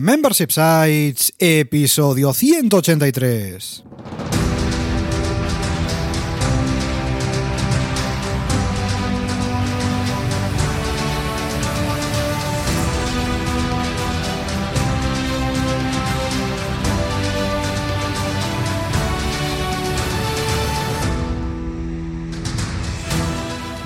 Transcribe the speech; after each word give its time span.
Membership 0.00 0.50
Sites, 0.52 1.34
episodio 1.40 2.32
183. 2.32 3.82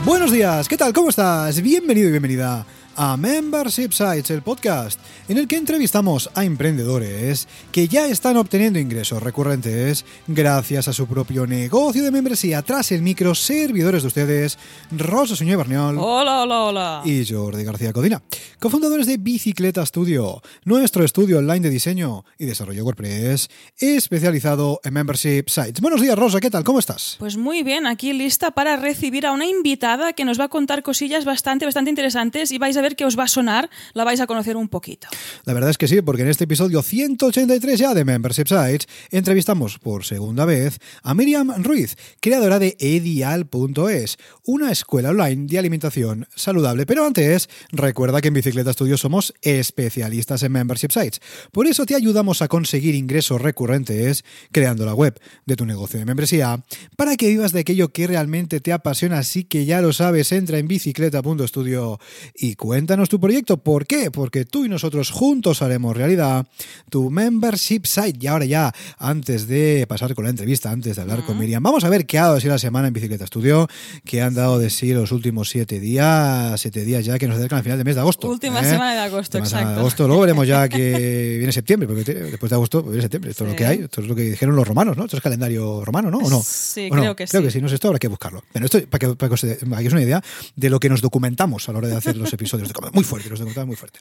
Buenos 0.04 0.30
días, 0.30 0.68
¿qué 0.68 0.76
tal? 0.76 0.92
¿Cómo 0.92 1.08
estás? 1.08 1.62
Bienvenido 1.62 2.08
y 2.08 2.10
bienvenida 2.10 2.66
a 2.96 3.16
Membership 3.16 3.92
Sites, 3.92 4.30
el 4.30 4.42
podcast 4.42 5.00
en 5.28 5.38
el 5.38 5.48
que 5.48 5.56
entrevistamos 5.56 6.30
a 6.34 6.44
emprendedores 6.44 7.48
que 7.70 7.88
ya 7.88 8.06
están 8.06 8.36
obteniendo 8.36 8.78
ingresos 8.78 9.22
recurrentes 9.22 10.04
gracias 10.26 10.88
a 10.88 10.92
su 10.92 11.06
propio 11.06 11.46
negocio 11.46 12.02
de 12.02 12.10
membresía 12.10 12.62
tras 12.62 12.92
el 12.92 13.02
micro 13.02 13.34
servidores 13.34 14.02
de 14.02 14.08
ustedes, 14.08 14.58
Rosa 14.90 15.36
Suñé 15.36 15.56
Berniol. 15.56 15.96
Hola, 15.98 16.42
hola, 16.42 16.62
hola. 16.62 17.02
Y 17.04 17.24
Jordi 17.26 17.64
García 17.64 17.92
Codina, 17.92 18.22
cofundadores 18.58 19.06
de 19.06 19.16
Bicicleta 19.16 19.84
Studio, 19.86 20.42
nuestro 20.64 21.04
estudio 21.04 21.38
online 21.38 21.60
de 21.60 21.70
diseño 21.70 22.24
y 22.38 22.44
desarrollo 22.44 22.84
WordPress 22.84 23.48
especializado 23.78 24.80
en 24.84 24.94
Membership 24.94 25.44
Sites. 25.48 25.80
Buenos 25.80 26.00
días, 26.00 26.18
Rosa, 26.18 26.40
¿qué 26.40 26.50
tal? 26.50 26.64
¿Cómo 26.64 26.78
estás? 26.78 27.16
Pues 27.18 27.36
muy 27.36 27.62
bien, 27.62 27.86
aquí 27.86 28.12
lista 28.12 28.50
para 28.50 28.76
recibir 28.76 29.26
a 29.26 29.32
una 29.32 29.46
invitada 29.46 30.12
que 30.12 30.24
nos 30.24 30.38
va 30.38 30.44
a 30.44 30.48
contar 30.48 30.82
cosillas 30.82 31.24
bastante, 31.24 31.64
bastante 31.64 31.90
interesantes 31.90 32.52
y 32.52 32.58
vais 32.58 32.76
a 32.76 32.81
ver 32.82 32.96
que 32.96 33.04
os 33.04 33.18
va 33.18 33.24
a 33.24 33.28
sonar, 33.28 33.70
la 33.94 34.04
vais 34.04 34.20
a 34.20 34.26
conocer 34.26 34.56
un 34.56 34.68
poquito. 34.68 35.08
La 35.44 35.54
verdad 35.54 35.70
es 35.70 35.78
que 35.78 35.88
sí, 35.88 36.02
porque 36.02 36.22
en 36.22 36.28
este 36.28 36.44
episodio 36.44 36.82
183 36.82 37.78
ya 37.78 37.94
de 37.94 38.04
Membership 38.04 38.48
Sites 38.48 38.86
entrevistamos 39.10 39.78
por 39.78 40.04
segunda 40.04 40.44
vez 40.44 40.78
a 41.02 41.14
Miriam 41.14 41.62
Ruiz, 41.62 41.96
creadora 42.20 42.58
de 42.58 42.76
edial.es, 42.78 44.18
una 44.44 44.70
escuela 44.70 45.10
online 45.10 45.46
de 45.46 45.58
alimentación 45.58 46.28
saludable. 46.34 46.86
Pero 46.86 47.06
antes, 47.06 47.48
recuerda 47.70 48.20
que 48.20 48.28
en 48.28 48.34
Bicicleta 48.34 48.72
Studio 48.72 48.96
somos 48.96 49.32
especialistas 49.42 50.42
en 50.42 50.52
Membership 50.52 50.90
Sites. 50.90 51.20
Por 51.52 51.66
eso 51.66 51.86
te 51.86 51.94
ayudamos 51.94 52.42
a 52.42 52.48
conseguir 52.48 52.94
ingresos 52.94 53.40
recurrentes 53.40 54.24
creando 54.50 54.84
la 54.84 54.94
web 54.94 55.20
de 55.46 55.56
tu 55.56 55.66
negocio 55.66 55.98
de 55.98 56.04
membresía 56.04 56.62
para 56.96 57.16
que 57.16 57.28
vivas 57.28 57.52
de 57.52 57.60
aquello 57.60 57.92
que 57.92 58.06
realmente 58.06 58.60
te 58.60 58.72
apasiona. 58.72 59.18
Así 59.18 59.44
que 59.44 59.64
ya 59.64 59.80
lo 59.80 59.92
sabes, 59.92 60.32
entra 60.32 60.58
en 60.58 60.68
bicicleta.studio 60.68 62.00
y 62.34 62.54
cuéntanos 62.72 63.10
tu 63.10 63.20
proyecto. 63.20 63.58
¿Por 63.58 63.86
qué? 63.86 64.10
Porque 64.10 64.46
tú 64.46 64.64
y 64.64 64.68
nosotros 64.70 65.10
juntos 65.10 65.60
haremos 65.60 65.94
realidad 65.94 66.46
tu 66.88 67.10
membership 67.10 67.82
site. 67.84 68.16
Y 68.18 68.28
ahora 68.28 68.46
ya, 68.46 68.72
antes 68.96 69.46
de 69.46 69.84
pasar 69.86 70.14
con 70.14 70.24
la 70.24 70.30
entrevista, 70.30 70.70
antes 70.70 70.96
de 70.96 71.02
hablar 71.02 71.22
con 71.26 71.38
Miriam, 71.38 71.62
vamos 71.62 71.84
a 71.84 71.90
ver 71.90 72.06
qué 72.06 72.18
ha 72.18 72.22
dado 72.22 72.36
de 72.36 72.40
sí 72.40 72.48
la 72.48 72.56
semana 72.56 72.88
en 72.88 72.94
Bicicleta 72.94 73.26
Studio, 73.26 73.68
qué 74.06 74.22
han 74.22 74.32
dado 74.32 74.58
de 74.58 74.70
sí 74.70 74.94
los 74.94 75.12
últimos 75.12 75.50
siete 75.50 75.80
días, 75.80 76.58
siete 76.58 76.82
días 76.86 77.04
ya 77.04 77.18
que 77.18 77.28
nos 77.28 77.36
acercan 77.36 77.58
al 77.58 77.62
final 77.62 77.76
del 77.76 77.84
mes 77.84 77.94
de 77.94 78.00
agosto. 78.00 78.26
Última 78.26 78.60
¿eh? 78.60 78.64
semana 78.64 78.94
de 78.94 79.00
agosto, 79.00 79.36
Última 79.36 79.44
exacto. 79.44 79.74
de 79.74 79.80
agosto. 79.80 80.06
Luego 80.06 80.22
veremos 80.22 80.48
ya 80.48 80.66
que 80.70 81.36
viene 81.36 81.52
septiembre, 81.52 81.86
porque 81.86 82.14
después 82.14 82.48
de 82.48 82.56
agosto 82.56 82.82
viene 82.82 83.02
septiembre. 83.02 83.32
Esto 83.32 83.44
es 83.44 83.50
lo 83.50 83.56
que 83.56 83.66
hay, 83.66 83.80
esto 83.80 84.00
es 84.00 84.06
lo 84.06 84.14
que 84.14 84.22
dijeron 84.22 84.56
los 84.56 84.66
romanos, 84.66 84.96
¿no? 84.96 85.04
Esto 85.04 85.18
es 85.18 85.22
calendario 85.22 85.84
romano, 85.84 86.10
¿no? 86.10 86.20
¿O 86.20 86.30
no? 86.30 86.40
Sí, 86.42 86.88
¿O 86.90 86.96
no? 86.96 87.02
creo 87.02 87.16
que 87.16 87.26
Creo 87.26 87.42
sí. 87.42 87.48
que 87.48 87.50
sí, 87.50 87.60
no 87.60 87.68
sé, 87.68 87.74
esto 87.74 87.88
habrá 87.88 87.98
que 87.98 88.08
buscarlo. 88.08 88.42
Pero 88.50 88.64
esto, 88.64 88.80
para 88.88 88.98
que, 88.98 89.14
para 89.14 89.28
que 89.28 89.34
os 89.34 89.44
hagáis 89.44 89.92
una 89.92 90.00
idea 90.00 90.22
de 90.56 90.70
lo 90.70 90.80
que 90.80 90.88
nos 90.88 91.02
documentamos 91.02 91.68
a 91.68 91.72
la 91.72 91.78
hora 91.78 91.88
de 91.88 91.96
hacer 91.96 92.16
los 92.16 92.32
episodios. 92.32 92.61
Muy 92.92 93.04
fuerte, 93.04 93.28
los 93.30 93.38
documentamos 93.38 93.66
muy 93.68 93.76
fuerte. 93.76 94.00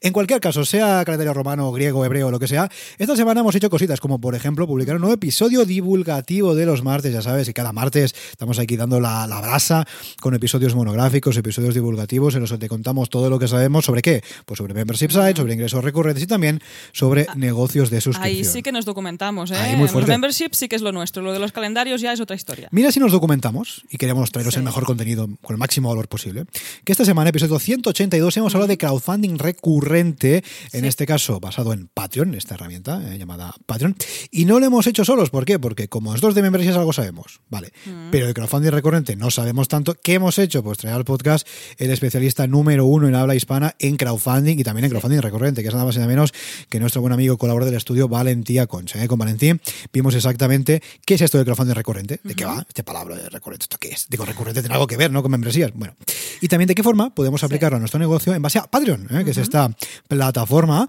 En 0.00 0.12
cualquier 0.12 0.40
caso, 0.40 0.64
sea 0.64 1.04
calendario 1.04 1.34
romano, 1.34 1.70
griego, 1.72 2.04
hebreo, 2.04 2.30
lo 2.30 2.38
que 2.38 2.48
sea, 2.48 2.70
esta 2.98 3.16
semana 3.16 3.40
hemos 3.40 3.54
hecho 3.54 3.70
cositas 3.70 4.00
como, 4.00 4.20
por 4.20 4.34
ejemplo, 4.34 4.66
publicar 4.66 4.94
un 4.96 5.02
nuevo 5.02 5.14
episodio 5.14 5.64
divulgativo 5.64 6.54
de 6.54 6.66
los 6.66 6.82
martes. 6.82 7.12
Ya 7.12 7.22
sabes, 7.22 7.48
y 7.48 7.52
cada 7.52 7.72
martes 7.72 8.14
estamos 8.30 8.58
aquí 8.58 8.76
dando 8.76 9.00
la, 9.00 9.26
la 9.26 9.40
brasa 9.40 9.86
con 10.20 10.34
episodios 10.34 10.74
monográficos, 10.74 11.36
episodios 11.36 11.74
divulgativos 11.74 12.34
en 12.34 12.40
los 12.40 12.50
que 12.52 12.58
te 12.58 12.68
contamos 12.68 13.10
todo 13.10 13.28
lo 13.30 13.38
que 13.38 13.48
sabemos 13.48 13.84
sobre 13.84 14.02
qué. 14.02 14.22
Pues 14.46 14.58
sobre 14.58 14.74
membership 14.74 15.10
sites, 15.10 15.36
sobre 15.36 15.54
ingresos 15.54 15.82
recurrentes 15.84 16.22
y 16.22 16.26
también 16.26 16.60
sobre 16.92 17.26
negocios 17.36 17.90
de 17.90 18.00
suscripción. 18.00 18.36
Ahí 18.36 18.44
sí 18.44 18.62
que 18.62 18.72
nos 18.72 18.84
documentamos, 18.84 19.50
¿eh? 19.50 19.56
Ahí 19.56 19.72
muy 19.76 19.82
Los 19.84 19.92
fuerte. 19.92 20.10
membership 20.10 20.50
sí 20.52 20.68
que 20.68 20.76
es 20.76 20.82
lo 20.82 20.92
nuestro, 20.92 21.22
lo 21.22 21.32
de 21.32 21.38
los 21.38 21.52
calendarios 21.52 22.00
ya 22.00 22.12
es 22.12 22.20
otra 22.20 22.36
historia. 22.36 22.68
Mira 22.72 22.90
si 22.92 23.00
nos 23.00 23.12
documentamos 23.12 23.82
y 23.90 23.98
queremos 23.98 24.30
traeros 24.32 24.54
Sí. 24.54 24.58
el 24.58 24.64
mejor 24.64 24.84
contenido 24.84 25.28
con 25.42 25.54
el 25.54 25.58
máximo 25.58 25.88
valor 25.88 26.08
posible. 26.08 26.44
Que 26.84 26.92
esta 26.92 27.04
semana, 27.04 27.30
episodio 27.30 27.58
182, 27.92 28.36
hemos 28.38 28.54
hablado 28.54 28.68
de 28.68 28.78
crowdfunding 28.78 29.38
recurrente, 29.38 30.42
en 30.72 30.80
Sí. 30.82 30.86
este 30.86 31.06
caso 31.06 31.40
basado 31.40 31.72
en 31.72 31.88
Patreon, 31.88 32.34
esta 32.34 32.54
herramienta 32.54 33.00
eh, 33.12 33.18
llamada 33.18 33.54
Patreon. 33.66 33.96
Y 34.30 34.44
no 34.44 34.60
lo 34.60 34.66
hemos 34.66 34.86
hecho 34.86 35.04
solos, 35.04 35.30
¿por 35.30 35.44
qué? 35.44 35.58
Porque 35.58 35.88
como 35.88 36.10
nosotros 36.10 36.34
de 36.34 36.42
membresías 36.42 36.76
algo 36.76 36.92
sabemos, 36.92 37.40
¿vale? 37.48 37.72
Pero 38.10 38.26
de 38.26 38.34
crowdfunding 38.34 38.70
recurrente 38.70 39.16
no 39.16 39.30
sabemos 39.30 39.68
tanto. 39.68 39.94
¿Qué 39.94 40.14
hemos 40.14 40.38
hecho? 40.38 40.62
Pues 40.62 40.78
traer 40.78 40.96
al 40.96 41.04
podcast 41.04 41.46
el 41.78 41.90
especialista 41.90 42.46
número 42.46 42.86
uno 42.86 43.08
en 43.08 43.14
habla 43.14 43.34
hispana 43.34 43.74
en 43.78 43.96
crowdfunding 43.96 44.58
y 44.58 44.64
también 44.64 44.84
en 44.84 44.90
crowdfunding 44.90 45.20
recurrente, 45.20 45.62
que 45.62 45.68
es 45.68 45.74
nada 45.74 45.86
más 45.86 45.94
y 45.96 45.98
nada 45.98 46.08
menos 46.08 46.32
que 46.68 46.80
nuestro 46.80 47.00
buen 47.00 47.12
amigo 47.12 47.36
colaborador 47.38 47.70
del 47.70 47.78
estudio 47.78 48.08
Valentía 48.08 48.66
Concha. 48.66 49.02
¿eh? 49.02 49.08
Con 49.08 49.18
Valentín 49.18 49.60
vimos 49.92 50.14
exactamente 50.14 50.82
qué 51.06 51.14
es 51.14 51.20
esto 51.20 51.38
de 51.38 51.44
crowdfunding 51.44 51.74
recurrente, 51.74 52.20
de 52.22 52.34
qué 52.34 52.44
va, 52.44 52.64
este 52.66 52.82
palabra 52.84 53.16
de 53.16 53.28
recurrente, 53.28 53.64
¿esto 53.64 53.76
qué 53.78 53.88
es? 53.90 54.06
Digo, 54.08 54.24
recurrente 54.24 54.60
tiene 54.60 54.74
algo 54.74 54.86
que 54.86 54.96
ver, 54.96 55.10
¿no? 55.10 55.22
Con 55.22 55.30
membresías. 55.30 55.72
Bueno, 55.74 55.94
y 56.40 56.48
también 56.48 56.68
de 56.68 56.74
qué 56.74 56.82
forma 56.82 57.14
podemos 57.14 57.42
aplicarlo 57.44 57.76
a 57.76 57.80
nuestro 57.82 58.00
negocio 58.00 58.34
en 58.34 58.42
base 58.42 58.58
a 58.58 58.64
Patreon, 58.64 59.08
¿eh? 59.10 59.24
que 59.24 59.32
es 59.32 59.38
esta 59.38 59.70
plataforma 60.08 60.88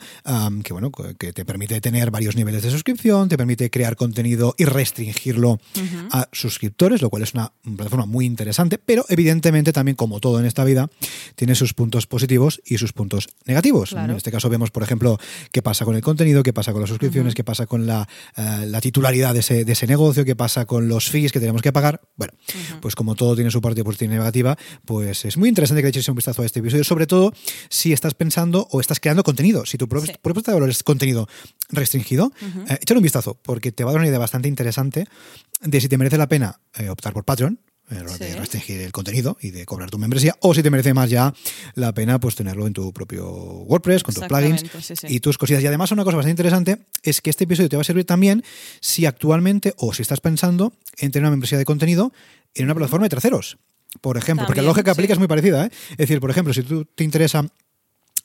que, 0.63 0.73
bueno, 0.73 0.91
que 0.91 1.33
te 1.33 1.45
permite 1.45 1.79
tener 1.81 2.11
varios 2.11 2.35
niveles 2.35 2.63
de 2.63 2.71
suscripción, 2.71 3.29
te 3.29 3.37
permite 3.37 3.69
crear 3.69 3.95
contenido 3.95 4.55
y 4.57 4.65
restringirlo 4.65 5.59
a 6.11 6.27
suscriptores, 6.31 7.01
lo 7.01 7.09
cual 7.09 7.23
es 7.23 7.33
una 7.33 7.51
plataforma 7.63 8.05
muy 8.05 8.25
interesante, 8.25 8.77
pero 8.77 9.05
evidentemente 9.09 9.73
también, 9.73 9.95
como 9.95 10.19
todo 10.19 10.39
en 10.39 10.45
esta 10.45 10.63
vida, 10.63 10.89
tiene 11.35 11.55
sus 11.55 11.73
puntos 11.73 12.07
positivos 12.07 12.61
y 12.65 12.77
sus 12.77 12.93
puntos 12.93 13.27
negativos. 13.45 13.89
Claro. 13.89 14.11
En 14.11 14.17
este 14.17 14.31
caso 14.31 14.49
vemos, 14.49 14.71
por 14.71 14.83
ejemplo, 14.83 15.17
qué 15.51 15.61
pasa 15.61 15.85
con 15.85 15.95
el 15.95 16.01
contenido, 16.01 16.43
qué 16.43 16.53
pasa 16.53 16.71
con 16.71 16.81
las 16.81 16.89
suscripciones, 16.89 17.33
qué 17.33 17.43
pasa 17.43 17.65
con 17.65 17.85
la, 17.85 18.07
eh, 18.37 18.65
la 18.67 18.81
titularidad 18.81 19.33
de 19.33 19.39
ese, 19.39 19.65
de 19.65 19.71
ese 19.71 19.87
negocio, 19.87 20.25
qué 20.25 20.35
pasa 20.35 20.65
con 20.65 20.87
los 20.87 21.09
fees 21.09 21.31
que 21.31 21.39
tenemos 21.39 21.61
que 21.61 21.71
pagar. 21.71 22.01
Bueno, 22.15 22.33
pues 22.81 22.95
como 22.95 23.15
todo 23.15 23.35
tiene 23.35 23.51
su 23.51 23.61
parte 23.61 23.83
positiva 23.83 24.13
y 24.13 24.17
negativa, 24.17 24.57
pues 24.85 25.25
es 25.25 25.37
muy 25.37 25.49
interesante 25.49 25.81
que 25.81 25.85
le 25.85 25.89
eches 25.89 26.09
un 26.09 26.15
vistazo 26.15 26.41
a 26.41 26.45
este 26.45 26.59
episodio, 26.59 26.82
sobre 26.83 27.07
todo 27.07 27.33
si 27.69 27.93
estás 27.93 28.13
pensando 28.13 28.67
o 28.71 28.81
estás 28.81 28.99
creando 28.99 29.23
contenido. 29.23 29.65
Si 29.65 29.77
tu 29.77 29.87
pro- 29.87 30.01
Sí. 30.05 30.11
propuesta 30.21 30.51
de 30.51 30.55
valor 30.55 30.69
es 30.69 30.83
contenido 30.83 31.27
restringido, 31.69 32.31
eh, 32.69 32.77
échale 32.81 32.97
un 32.99 33.03
vistazo, 33.03 33.35
porque 33.41 33.71
te 33.71 33.83
va 33.83 33.91
a 33.91 33.93
dar 33.93 34.01
una 34.01 34.09
idea 34.09 34.19
bastante 34.19 34.47
interesante 34.47 35.05
de 35.61 35.81
si 35.81 35.87
te 35.89 35.97
merece 35.97 36.17
la 36.17 36.27
pena 36.27 36.59
eh, 36.77 36.89
optar 36.89 37.13
por 37.13 37.23
Patreon, 37.25 37.59
hora 37.91 38.17
de 38.17 38.31
Sí. 38.31 38.37
restringir 38.39 38.81
el 38.81 38.91
contenido 38.91 39.37
y 39.41 39.51
de 39.51 39.65
cobrar 39.65 39.89
tu 39.91 39.97
membresía, 39.99 40.35
o 40.39 40.53
si 40.53 40.63
te 40.63 40.69
merece 40.71 40.93
más 40.93 41.09
ya 41.09 41.33
la 41.75 41.93
pena 41.93 42.19
pues 42.19 42.33
tenerlo 42.35 42.65
en 42.65 42.73
tu 42.73 42.91
propio 42.91 43.29
WordPress, 43.29 44.03
con 44.03 44.15
tus 44.15 44.23
plugins 44.25 44.63
Exactamente, 44.63 44.95
sí, 44.95 45.07
sí. 45.07 45.13
y 45.15 45.19
tus 45.19 45.37
cosillas. 45.37 45.61
Y 45.63 45.67
además 45.67 45.91
una 45.91 46.03
cosa 46.03 46.17
bastante 46.17 46.31
interesante 46.31 46.79
es 47.03 47.21
que 47.21 47.29
este 47.29 47.43
episodio 47.43 47.69
te 47.69 47.75
va 47.75 47.81
a 47.81 47.85
servir 47.85 48.05
también 48.05 48.43
si 48.81 49.05
actualmente 49.05 49.73
o 49.77 49.93
si 49.93 50.01
estás 50.01 50.21
pensando 50.21 50.73
en 50.97 51.11
tener 51.11 51.23
una 51.23 51.31
membresía 51.31 51.57
de 51.57 51.65
contenido 51.65 52.13
en 52.55 52.65
una 52.65 52.73
plataforma 52.75 53.05
de 53.05 53.09
terceros. 53.09 53.57
Por 54.01 54.17
ejemplo, 54.17 54.45
porque 54.45 54.61
la 54.61 54.67
lógica 54.67 54.85
que 54.85 54.91
aplica 54.91 55.13
es 55.13 55.19
muy 55.19 55.27
parecida. 55.27 55.65
¿eh? 55.65 55.69
Es 55.91 55.97
decir, 55.97 56.19
por 56.19 56.29
ejemplo, 56.29 56.53
si 56.53 56.63
tú 56.63 56.85
te 56.85 57.03
interesa 57.03 57.45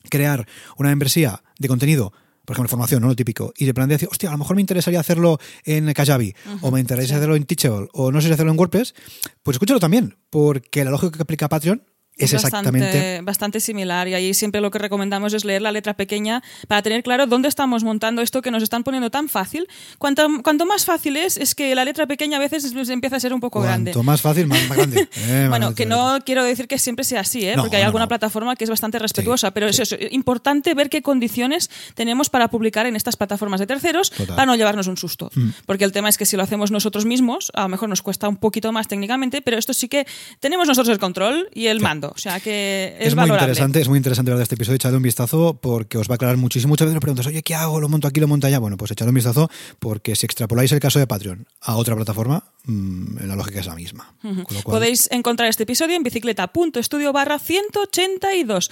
crear 0.09 0.47
una 0.77 0.89
membresía 0.89 1.43
de 1.57 1.67
contenido, 1.67 2.13
por 2.45 2.55
ejemplo, 2.55 2.69
formación, 2.69 3.01
¿no? 3.01 3.09
Lo 3.09 3.15
típico, 3.15 3.53
y 3.57 3.65
de 3.65 3.73
plan 3.73 3.87
de 3.87 3.95
decir, 3.95 4.09
hostia, 4.11 4.29
a 4.29 4.31
lo 4.31 4.39
mejor 4.39 4.55
me 4.55 4.61
interesaría 4.61 4.99
hacerlo 4.99 5.37
en 5.65 5.93
Kajabi, 5.93 6.33
o 6.61 6.71
me 6.71 6.79
interesaría 6.79 7.17
hacerlo 7.17 7.35
en 7.35 7.45
Teachable, 7.45 7.87
o 7.93 8.11
no 8.11 8.21
sé 8.21 8.27
si 8.27 8.33
hacerlo 8.33 8.51
en 8.51 8.57
WordPress, 8.57 8.95
pues 9.43 9.55
escúchalo 9.55 9.79
también, 9.79 10.17
porque 10.31 10.83
la 10.83 10.89
lógica 10.89 11.15
que 11.15 11.21
aplica 11.21 11.47
Patreon 11.47 11.83
es 12.25 12.33
exactamente... 12.33 12.85
Bastante, 12.85 13.21
bastante 13.21 13.59
similar 13.59 14.07
y 14.07 14.13
ahí 14.13 14.33
siempre 14.33 14.61
lo 14.61 14.71
que 14.71 14.79
recomendamos 14.79 15.33
es 15.33 15.45
leer 15.45 15.61
la 15.61 15.71
letra 15.71 15.93
pequeña 15.95 16.41
para 16.67 16.81
tener 16.81 17.03
claro 17.03 17.25
dónde 17.27 17.47
estamos 17.47 17.83
montando 17.83 18.21
esto 18.21 18.41
que 18.41 18.51
nos 18.51 18.63
están 18.63 18.83
poniendo 18.83 19.09
tan 19.09 19.29
fácil. 19.29 19.67
Cuanto, 19.97 20.27
cuanto 20.43 20.65
más 20.65 20.85
fácil 20.85 21.17
es, 21.17 21.37
es 21.37 21.55
que 21.55 21.73
la 21.75 21.85
letra 21.85 22.07
pequeña 22.07 22.37
a 22.37 22.39
veces 22.39 22.63
es- 22.65 22.89
empieza 22.89 23.15
a 23.17 23.19
ser 23.19 23.33
un 23.33 23.39
poco 23.39 23.61
grande. 23.61 23.91
Cuanto 23.91 24.03
más 24.03 24.21
fácil, 24.21 24.47
más, 24.47 24.67
más 24.67 24.77
grande. 24.77 25.07
Eh, 25.29 25.45
Bueno, 25.49 25.75
que 25.75 25.85
no 25.85 26.17
quiero 26.25 26.43
decir 26.43 26.67
que 26.67 26.77
siempre 26.79 27.03
sea 27.05 27.21
así, 27.21 27.45
¿eh? 27.47 27.55
No, 27.55 27.63
porque 27.63 27.75
hay 27.77 27.83
no, 27.83 27.87
alguna 27.87 28.05
no. 28.05 28.09
plataforma 28.09 28.55
que 28.55 28.63
es 28.63 28.69
bastante 28.69 28.99
respetuosa, 28.99 29.51
pero 29.51 29.67
es 29.67 29.79
eso, 29.79 29.95
importante 30.11 30.73
ver 30.73 30.89
qué 30.89 31.01
condiciones 31.01 31.69
tenemos 31.95 32.29
para 32.29 32.47
publicar 32.49 32.85
en 32.85 32.95
estas 32.95 33.15
plataformas 33.15 33.59
de 33.59 33.67
terceros 33.67 34.09
Total. 34.11 34.33
Mm. 34.33 34.35
para 34.35 34.45
no 34.45 34.55
llevarnos 34.55 34.87
un 34.87 34.97
susto. 34.97 35.29
Porque 35.65 35.83
el 35.85 35.91
tema 35.91 36.09
es 36.09 36.17
que 36.17 36.25
si 36.25 36.35
lo 36.37 36.43
hacemos 36.43 36.71
nosotros 36.71 37.05
mismos, 37.05 37.51
a 37.53 37.63
lo 37.63 37.69
mejor 37.69 37.89
nos 37.89 38.01
cuesta 38.01 38.27
un 38.27 38.37
poquito 38.37 38.71
más 38.71 38.87
técnicamente, 38.87 39.41
pero 39.41 39.57
esto 39.57 39.73
sí 39.73 39.87
que 39.87 40.05
tenemos 40.39 40.67
nosotros 40.67 40.93
el 40.93 40.99
control 40.99 41.49
y 41.53 41.67
el 41.67 41.79
mando. 41.79 42.08
O 42.13 42.17
sea 42.17 42.39
que 42.39 42.95
es, 42.99 43.07
Es, 43.07 43.15
muy 43.15 43.21
valorable. 43.23 43.43
interesante, 43.51 43.81
es 43.81 43.87
muy 43.89 43.97
interesante 43.97 44.31
ver 44.31 44.41
este 44.41 44.55
episodio, 44.55 44.75
echadle 44.75 44.97
un 44.97 45.03
vistazo 45.03 45.59
porque 45.61 45.97
os 45.97 46.07
va 46.09 46.13
a 46.13 46.15
aclarar 46.15 46.37
muchísimo. 46.37 46.69
Muchas 46.71 46.85
veces 46.85 46.95
me 46.95 46.99
preguntas, 47.01 47.25
oye, 47.27 47.41
¿qué 47.43 47.55
hago? 47.55 47.79
¿Lo 47.79 47.89
monto 47.89 48.07
aquí, 48.07 48.19
lo 48.19 48.27
monto 48.27 48.47
allá? 48.47 48.59
Bueno, 48.59 48.77
pues 48.77 48.91
echadle 48.91 49.09
un 49.09 49.15
vistazo 49.15 49.49
porque 49.79 50.15
si 50.15 50.25
extrapoláis 50.25 50.71
el 50.71 50.79
caso 50.79 50.99
de 50.99 51.07
Patreon 51.07 51.45
a 51.61 51.75
otra 51.75 51.95
plataforma, 51.95 52.43
mm, 52.65 53.25
la 53.25 53.35
lógica 53.35 53.59
es 53.59 53.65
la 53.65 53.75
misma. 53.75 54.13
Cual- 54.21 54.63
Podéis 54.63 55.09
encontrar 55.11 55.49
este 55.49 55.63
episodio 55.63 55.95
en 55.95 56.03
bicicleta.estudio 56.03 57.11
barra 57.13 57.39
182. 57.39 58.69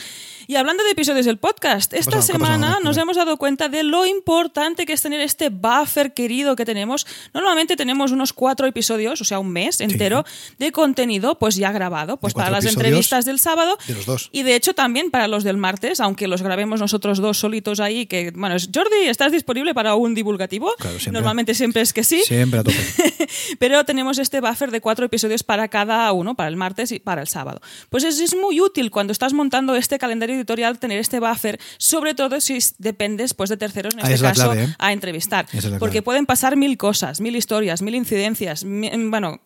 Y 0.47 0.55
hablando 0.55 0.83
de 0.83 0.91
episodios 0.91 1.25
del 1.25 1.37
podcast, 1.37 1.93
esta 1.93 2.21
semana 2.21 2.79
nos 2.83 2.97
hemos 2.97 3.17
dado 3.17 3.37
cuenta 3.37 3.69
de 3.69 3.83
lo 3.83 4.05
importante 4.05 4.85
que 4.85 4.93
es 4.93 5.01
tener 5.01 5.21
este 5.21 5.49
buffer 5.49 6.13
querido 6.13 6.55
que 6.55 6.65
tenemos. 6.65 7.05
Normalmente 7.33 7.75
tenemos 7.75 8.11
unos 8.11 8.33
cuatro 8.33 8.67
episodios, 8.67 9.19
o 9.21 9.25
sea, 9.25 9.39
un 9.39 9.49
mes 9.49 9.81
entero 9.81 10.25
de 10.59 10.71
contenido 10.71 11.37
pues 11.37 11.55
ya 11.55 11.71
grabado, 11.71 12.17
pues 12.17 12.33
para 12.33 12.49
las 12.49 12.65
episodios 12.65 12.99
del 13.25 13.39
sábado. 13.39 13.77
de 13.87 13.93
los 13.95 14.05
dos. 14.05 14.29
Y 14.31 14.43
de 14.43 14.55
hecho 14.55 14.73
también 14.73 15.11
para 15.11 15.27
los 15.27 15.43
del 15.43 15.57
martes, 15.57 15.99
aunque 15.99 16.27
los 16.27 16.41
grabemos 16.41 16.79
nosotros 16.79 17.19
dos 17.19 17.37
solitos 17.37 17.79
ahí, 17.79 18.05
que, 18.05 18.31
bueno, 18.35 18.55
es- 18.55 18.69
Jordi, 18.73 19.07
¿estás 19.07 19.31
disponible 19.31 19.73
para 19.73 19.95
un 19.95 20.13
divulgativo? 20.15 20.71
Claro, 20.77 20.99
siempre. 20.99 21.13
Normalmente 21.19 21.53
siempre 21.53 21.81
es 21.81 21.93
que 21.93 22.03
sí. 22.03 22.21
Siempre 22.25 22.59
a 22.59 22.63
tope. 22.63 22.77
Pero 23.59 23.83
tenemos 23.85 24.17
este 24.19 24.41
buffer 24.41 24.71
de 24.71 24.81
cuatro 24.81 25.05
episodios 25.05 25.43
para 25.43 25.67
cada 25.67 26.11
uno, 26.11 26.35
para 26.35 26.49
el 26.49 26.55
martes 26.55 26.91
y 26.91 26.99
para 26.99 27.21
el 27.21 27.27
sábado. 27.27 27.61
Pues 27.89 28.03
es, 28.03 28.19
es 28.19 28.35
muy 28.35 28.59
útil 28.61 28.91
cuando 28.91 29.11
estás 29.11 29.33
montando 29.33 29.75
este 29.75 29.97
calendario 29.99 30.35
editorial 30.35 30.79
tener 30.79 30.99
este 30.99 31.19
buffer, 31.19 31.59
sobre 31.77 32.13
todo 32.13 32.39
si 32.41 32.57
dependes 32.77 33.33
pues, 33.33 33.49
de 33.49 33.57
terceros, 33.57 33.93
en 33.95 34.01
Ah, 34.05 34.11
este 34.11 34.21
caso, 34.25 34.43
clave, 34.43 34.63
¿eh? 34.65 34.75
a 34.77 34.93
entrevistar. 34.93 35.45
Es 35.53 35.65
Porque 35.79 36.01
pueden 36.01 36.25
pasar 36.25 36.55
mil 36.55 36.77
cosas, 36.77 37.21
mil 37.21 37.35
historias, 37.35 37.81
mil 37.81 37.95
incidencias, 37.95 38.63
mi- 38.63 38.89
bueno 39.09 39.41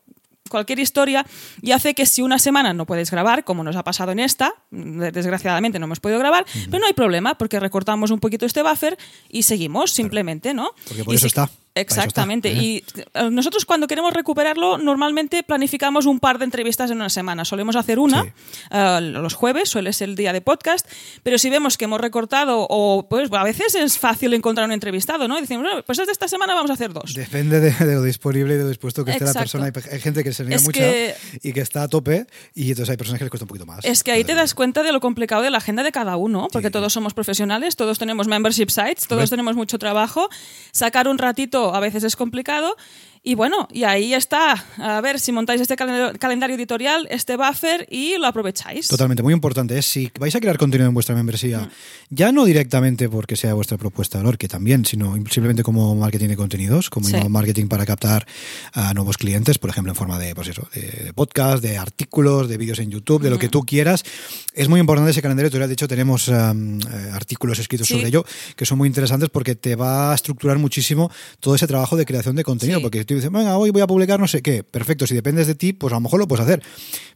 cualquier 0.52 0.80
historia 0.80 1.26
y 1.62 1.72
hace 1.72 1.96
que 1.96 2.06
si 2.06 2.22
una 2.22 2.38
semana 2.38 2.74
no 2.74 2.86
puedes 2.86 3.10
grabar, 3.10 3.44
como 3.44 3.64
nos 3.64 3.76
ha 3.76 3.84
pasado 3.84 4.12
en 4.12 4.20
esta, 4.20 4.54
de- 4.70 5.12
desgraciadamente 5.12 5.80
no 5.80 5.86
hemos 5.86 6.00
podido 6.00 6.20
grabar, 6.20 6.46
pero 6.70 6.80
no 6.80 6.86
hay 6.86 6.94
problema 6.94 7.36
porque 7.36 7.60
recortamos 7.60 8.12
un 8.12 8.20
poquito 8.20 8.46
este 8.46 8.62
buffer 8.62 8.98
y 9.30 9.44
seguimos 9.44 9.92
simplemente, 9.92 10.54
¿no? 10.54 10.70
Porque 10.88 11.04
por 11.04 11.14
Y 11.14 11.18
eso 11.18 11.22
si- 11.24 11.28
está, 11.28 11.48
para 11.48 11.52
eso 11.52 11.58
está, 11.64 11.71
Exactamente. 11.76 12.50
¿eh? 12.52 12.54
Y 12.64 12.84
eh, 13.14 13.30
nosotros 13.32 13.66
cuando 13.66 13.88
queremos 13.88 14.14
recuperarlo, 14.14 14.78
normalmente 14.78 15.44
planificamos 15.44 16.06
un 16.06 16.20
par 16.20 16.38
de 16.38 16.46
entrevistas 16.46 16.92
en 16.92 16.98
una 16.98 17.10
semana. 17.10 17.46
Solemos 17.46 17.76
hacer 17.76 17.98
una 18.00 18.24
Sí. 18.24 18.30
eh, 18.72 19.00
los 19.02 19.34
jueves, 19.34 19.70
suele 19.70 19.94
ser 19.94 20.10
el 20.10 20.16
día 20.16 20.34
de 20.34 20.42
podcast, 20.42 20.86
pero 21.24 21.38
si 21.38 21.50
vemos 21.50 21.78
que 21.78 21.86
hemos 21.86 22.02
recortado 22.02 22.66
o 22.70 23.08
pues 23.10 23.30
a 23.32 23.44
veces 23.44 23.76
es 23.76 23.98
fácil 23.98 24.34
encontrar 24.34 24.66
un 24.68 24.74
entrevistado, 24.74 25.28
¿no? 25.28 25.38
Y 25.38 25.42
decimos, 25.42 25.64
"Bueno, 25.64 25.84
pues 25.86 25.98
de 25.98 26.12
esta 26.12 26.28
semana 26.28 26.54
vamos 26.56 26.72
a 26.72 26.74
hacer 26.74 26.92
dos. 26.94 27.14
Depende 27.14 27.60
de, 27.60 27.72
de 27.72 27.94
lo 27.96 28.04
disponible 28.04 28.56
y 28.56 28.58
de 28.58 28.64
lo 28.64 28.70
dispuesto 28.70 29.06
que 29.06 29.12
esté 29.12 29.26
la 29.26 29.34
persona. 29.34 29.66
Hay, 29.66 29.72
hay 29.92 30.00
gente 30.00 30.24
que 30.24 30.34
se 30.34 30.44
niega 30.44 30.62
mucho 30.62 30.80
que- 30.80 31.16
y 31.42 31.54
que 31.54 31.62
está 31.62 31.84
a 31.84 31.88
tope 31.88 32.26
y 32.54 32.70
entonces 32.70 32.90
hay 32.90 32.98
personas 32.98 33.20
que 33.20 33.26
les 33.26 33.30
cuesta 33.32 33.46
un 33.46 33.50
poquito 33.50 33.66
más. 33.66 33.86
Es 33.86 34.04
que 34.04 34.12
ahí 34.12 34.24
te 34.24 34.36
das 34.36 34.54
cuenta 34.56 34.84
de 34.84 34.92
lo 34.92 35.00
complicado 35.00 35.42
de 35.42 35.50
la 35.52 35.60
agenda 35.60 35.84
de 35.84 35.92
cada 35.92 36.18
uno, 36.18 36.48
porque 36.52 36.68
Sí. 36.68 36.72
todos 36.74 36.92
somos 36.92 37.14
profesionales, 37.14 37.76
todos 37.76 37.98
tenemos 38.00 38.28
membership 38.28 38.70
sites, 38.70 39.08
todos 39.08 39.30
tenemos 39.30 39.56
mucho 39.56 39.78
trabajo. 39.80 40.30
Sacar 40.72 41.08
un 41.08 41.18
ratito 41.18 41.61
a 41.70 41.80
veces 41.80 42.04
es 42.04 42.16
complicado. 42.16 42.76
Y 43.24 43.36
bueno, 43.36 43.68
y 43.72 43.84
ahí 43.84 44.16
está. 44.16 44.66
A 44.78 45.00
ver 45.00 45.20
si 45.20 45.32
montáis 45.32 45.62
este 45.62 45.76
calendario, 45.76 46.18
calendario 46.18 46.56
editorial, 46.56 47.08
este 47.12 47.38
buffer 47.38 47.86
y 47.92 48.18
lo 48.18 48.26
aprovecháis. 48.26 48.88
Totalmente, 48.88 49.22
muy 49.22 49.32
importante. 49.32 49.78
Es 49.78 49.86
si 49.86 50.12
vais 50.20 50.34
a 50.36 50.40
crear 50.40 50.58
contenido 50.58 50.88
en 50.88 50.96
vuestra 50.96 51.14
membresía, 51.14 51.60
Mm. 51.60 51.70
ya 52.10 52.32
no 52.32 52.46
directamente 52.46 53.08
porque 53.10 53.36
sea 53.36 53.54
vuestra 53.54 53.78
propuesta 53.78 54.18
de 54.18 54.24
valor, 54.24 54.40
que 54.40 54.48
también, 54.48 54.86
sino 54.86 55.14
simplemente 55.30 55.62
como 55.62 55.94
marketing 55.94 56.30
de 56.30 56.36
contenidos, 56.36 56.90
como 56.90 57.08
Sí. 57.08 57.16
marketing 57.30 57.68
para 57.68 57.86
captar 57.86 58.26
a 58.74 58.92
nuevos 58.96 59.18
clientes, 59.18 59.60
por 59.60 59.70
ejemplo, 59.70 59.92
en 59.92 59.96
forma 59.96 60.18
de, 60.18 60.34
pues 60.34 60.48
eso, 60.48 60.68
de, 60.74 60.82
de 60.82 61.14
podcast, 61.14 61.62
de 61.62 61.78
artículos, 61.78 62.50
de 62.50 62.58
vídeos 62.58 62.80
en 62.80 62.90
YouTube, 62.90 63.22
de 63.22 63.30
lo 63.30 63.38
que 63.38 63.50
tú 63.50 63.62
quieras. 63.68 64.04
Es 64.56 64.68
muy 64.68 64.80
importante 64.80 65.12
ese 65.12 65.22
calendario 65.22 65.46
editorial. 65.50 65.70
De 65.70 65.74
hecho, 65.74 65.88
tenemos 65.88 66.28
um, 66.28 66.80
eh, 66.82 67.12
artículos 67.14 67.60
escritos 67.60 67.88
Sí. 67.88 67.94
sobre 67.94 68.08
ello 68.08 68.26
que 68.56 68.66
son 68.66 68.80
muy 68.80 68.88
interesantes 68.88 69.30
porque 69.30 69.54
te 69.54 69.76
va 69.76 70.12
a 70.12 70.16
estructurar 70.16 70.58
muchísimo 70.58 71.12
todo 71.40 71.54
ese 71.54 71.68
trabajo 71.68 71.96
de 71.96 72.06
creación 72.06 72.36
de 72.36 72.44
contenido. 72.44 72.80
Sí. 72.80 72.84
Porque 72.84 73.06
tú 73.14 73.18
dices, 73.18 73.32
venga, 73.32 73.58
hoy 73.58 73.70
voy 73.72 73.82
a 73.82 73.88
publicar 73.88 74.20
no 74.20 74.28
sé 74.28 74.42
qué, 74.42 74.64
perfecto, 74.64 75.08
si 75.08 75.16
dependes 75.16 75.48
de 75.48 75.56
ti, 75.56 75.74
pues 75.74 75.92
a 75.94 75.96
lo 75.98 76.02
mejor 76.02 76.20
lo 76.20 76.28
puedes 76.28 76.44
hacer. 76.46 76.62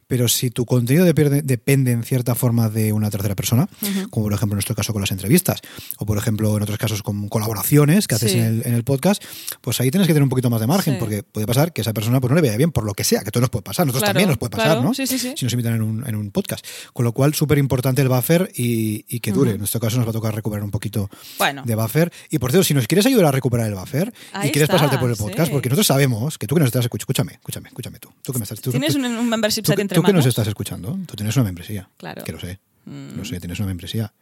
Pero 0.08 0.28
si 0.28 0.50
tu 0.50 0.64
contenido 0.66 1.04
depende, 1.04 1.42
depende 1.42 1.90
en 1.90 2.04
cierta 2.04 2.36
forma 2.36 2.68
de 2.68 2.92
una 2.92 3.10
tercera 3.10 3.34
persona, 3.34 3.68
como 4.10 4.26
por 4.26 4.32
ejemplo 4.34 4.54
en 4.54 4.58
nuestro 4.58 4.76
caso 4.76 4.92
con 4.92 5.02
las 5.02 5.10
entrevistas, 5.10 5.60
o 5.98 6.06
por 6.06 6.16
ejemplo 6.16 6.56
en 6.56 6.62
otros 6.62 6.78
casos 6.78 7.02
con 7.02 7.28
colaboraciones 7.28 8.06
que 8.06 8.14
haces 8.14 8.30
Sí. 8.30 8.38
en, 8.38 8.44
el, 8.44 8.62
en 8.66 8.74
el 8.74 8.84
podcast, 8.84 9.20
pues 9.60 9.80
ahí 9.80 9.90
tienes 9.90 10.06
que 10.06 10.12
tener 10.12 10.22
un 10.22 10.28
poquito 10.28 10.48
más 10.48 10.60
de 10.60 10.68
margen, 10.68 10.94
Sí. 10.94 11.00
porque 11.00 11.22
puede 11.24 11.46
pasar 11.48 11.72
que 11.72 11.80
esa 11.80 11.92
persona 11.92 12.20
pues 12.20 12.28
no 12.30 12.36
le 12.36 12.42
vea 12.42 12.56
bien 12.56 12.70
por 12.70 12.84
lo 12.84 12.94
que 12.94 13.02
sea, 13.02 13.24
que 13.24 13.32
todo 13.32 13.40
nos 13.40 13.50
puede 13.50 13.64
pasar, 13.64 13.84
nosotros 13.84 14.02
Claro, 14.04 14.12
también 14.14 14.28
nos 14.28 14.38
puede 14.38 14.50
pasar, 14.50 14.66
claro, 14.68 14.82
¿no? 14.82 14.94
sí, 14.94 15.08
sí, 15.08 15.18
sí. 15.18 15.34
Si 15.36 15.44
nos 15.44 15.52
invitan 15.54 15.74
en 15.74 15.82
un, 15.82 16.06
en 16.06 16.14
un 16.14 16.30
podcast. 16.30 16.64
Con 16.92 17.04
lo 17.04 17.12
cual, 17.12 17.34
súper 17.34 17.58
importante 17.58 18.00
el 18.00 18.08
buffer 18.08 18.50
y, 18.54 19.04
y 19.08 19.18
que 19.18 19.32
dure. 19.32 19.52
En 19.52 19.58
nuestro 19.58 19.80
caso 19.80 19.96
nos 19.96 20.06
va 20.06 20.10
a 20.10 20.12
tocar 20.12 20.32
recuperar 20.34 20.62
un 20.62 20.70
poquito 20.70 21.10
Bueno. 21.38 21.64
de 21.66 21.74
buffer. 21.74 22.12
Y 22.30 22.38
por 22.38 22.52
cierto, 22.52 22.62
si 22.64 22.74
nos 22.74 22.86
quieres 22.86 23.06
ayudar 23.06 23.26
a 23.26 23.32
recuperar 23.32 23.66
el 23.66 23.74
buffer 23.74 24.12
Ahí 24.32 24.50
y 24.50 24.52
quieres 24.52 24.68
está, 24.68 24.74
pasarte 24.74 24.98
por 24.98 25.10
el 25.10 25.16
podcast, 25.16 25.46
sí. 25.48 25.52
porque 25.52 25.68
nosotros 25.68 25.85
sabemos 25.86 26.38
que 26.38 26.46
tú 26.46 26.54
que 26.54 26.60
nos 26.60 26.66
estás 26.68 26.84
escuchando, 26.84 27.04
escúchame, 27.04 27.32
escúchame, 27.34 27.68
escúchame 27.68 27.98
tú. 27.98 28.10
Tú 28.22 28.32
que 28.32 28.38
me 28.38 28.42
estás, 28.44 28.60
tú- 28.60 28.70
Tienes 28.70 28.92
tú- 28.94 28.98
un, 28.98 29.06
un 29.06 29.28
membership 29.28 29.62
que- 29.62 29.80
entre 29.80 29.94
tú 29.96 30.02
que 30.02 30.12
nos 30.12 30.26
estás 30.26 30.46
escuchando, 30.48 30.98
tú 31.06 31.14
tienes 31.16 31.34
una 31.36 31.44
membresía. 31.44 31.88
Claro. 31.96 32.22
Mm. 32.22 32.24
Que 32.24 32.32
lo 32.32 32.40
sé. 32.40 32.58
Lo 32.86 33.24
sé, 33.24 33.40
tienes 33.40 33.58
una 33.58 33.66
membresía. 33.68 34.12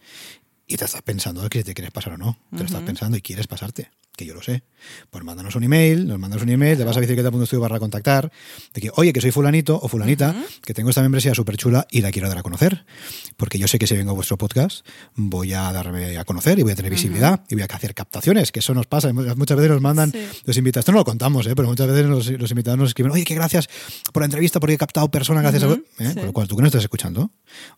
Y 0.67 0.77
te 0.77 0.85
estás 0.87 1.03
pensando 1.03 1.47
que 1.51 1.63
te 1.63 1.75
quieres 1.75 1.93
pasar 1.93 2.15
o 2.15 2.17
no. 2.19 2.39
Te 2.51 2.59
lo 2.61 2.65
estás 2.65 2.83
pensando 2.83 3.17
y 3.19 3.21
quieres 3.23 3.47
pasarte. 3.47 3.91
Que 4.17 4.25
yo 4.27 4.35
lo 4.35 4.43
sé. 4.43 4.63
Pues 5.11 5.25
mándanos 5.25 5.57
un 5.57 5.65
email, 5.65 6.07
nos 6.07 6.19
mandas 6.19 6.43
un 6.43 6.49
email, 6.51 6.77
te 6.77 6.85
vas 6.85 6.97
a 6.97 7.01
bicicleta.estudio 7.01 7.61
barra 7.61 7.81
contactar, 7.81 8.31
de 8.75 8.81
que, 8.83 8.91
oye, 8.97 9.13
que 9.15 9.21
soy 9.21 9.31
fulanito 9.33 9.79
o 9.83 9.89
fulanita, 9.89 10.37
que 10.63 10.75
tengo 10.75 10.91
esta 10.91 11.01
membresía 11.03 11.35
súper 11.35 11.57
chula 11.57 11.87
y 11.91 12.03
la 12.03 12.11
quiero 12.13 12.29
dar 12.29 12.37
a 12.39 12.43
conocer. 12.43 12.85
Porque 13.39 13.59
yo 13.59 13.67
sé 13.67 13.79
que 13.79 13.87
si 13.87 13.97
vengo 13.97 14.11
a 14.11 14.15
vuestro 14.15 14.37
podcast, 14.37 14.87
voy 15.17 15.55
a 15.55 15.73
darme 15.73 16.17
a 16.19 16.25
conocer 16.25 16.59
y 16.59 16.63
voy 16.63 16.73
a 16.73 16.77
tener 16.77 16.91
visibilidad 16.93 17.43
y 17.49 17.55
voy 17.55 17.63
a 17.63 17.67
hacer 17.75 17.95
captaciones, 17.95 18.53
que 18.53 18.61
eso 18.61 18.75
nos 18.75 18.87
pasa. 18.87 19.11
Muchas 19.13 19.57
veces 19.57 19.71
nos 19.73 19.81
mandan 19.81 20.13
Sí. 20.13 20.19
los 20.45 20.57
invitados, 20.59 20.83
esto 20.83 20.93
no 20.93 20.99
lo 20.99 21.05
contamos, 21.05 21.47
¿eh? 21.47 21.55
pero 21.57 21.67
muchas 21.67 21.87
veces 21.89 22.05
los, 22.07 22.31
los 22.31 22.51
invitados 22.51 22.79
nos 22.79 22.89
escriben, 22.91 23.11
oye, 23.11 23.25
que 23.25 23.35
gracias 23.35 23.69
por 24.13 24.21
la 24.23 24.27
entrevista, 24.27 24.61
porque 24.61 24.75
he 24.75 24.79
captado 24.79 25.11
personas 25.11 25.43
gracias 25.43 25.63
a... 25.65 25.69
Ujú, 25.69 25.83
¿eh? 25.99 26.09
sí. 26.09 26.15
Con 26.15 26.27
lo 26.27 26.33
cual, 26.35 26.47
tú 26.47 26.57
que 26.57 26.63
no 26.63 26.69
estás 26.69 26.83
escuchando, 26.83 27.31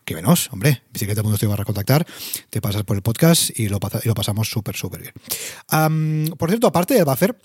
que 0.04 0.14
venos, 0.16 0.48
hombre, 0.52 0.82
bicicleta.estudio 0.92 1.50
barra 1.50 1.64
contactar, 1.64 2.04
te 2.50 2.60
pasas 2.60 2.82
por 2.82 2.96
el 2.96 3.02
podcast 3.02 3.56
y 3.58 3.68
lo, 3.68 3.78
pasa- 3.78 4.00
y 4.04 4.08
lo 4.08 4.14
pasamos 4.14 4.50
súper, 4.50 4.74
súper 4.76 5.02
bien. 5.02 5.14
Por 6.30 6.48
cierto, 6.50 6.66
aparte 6.66 6.94
del 6.94 7.04
buffer, 7.04 7.36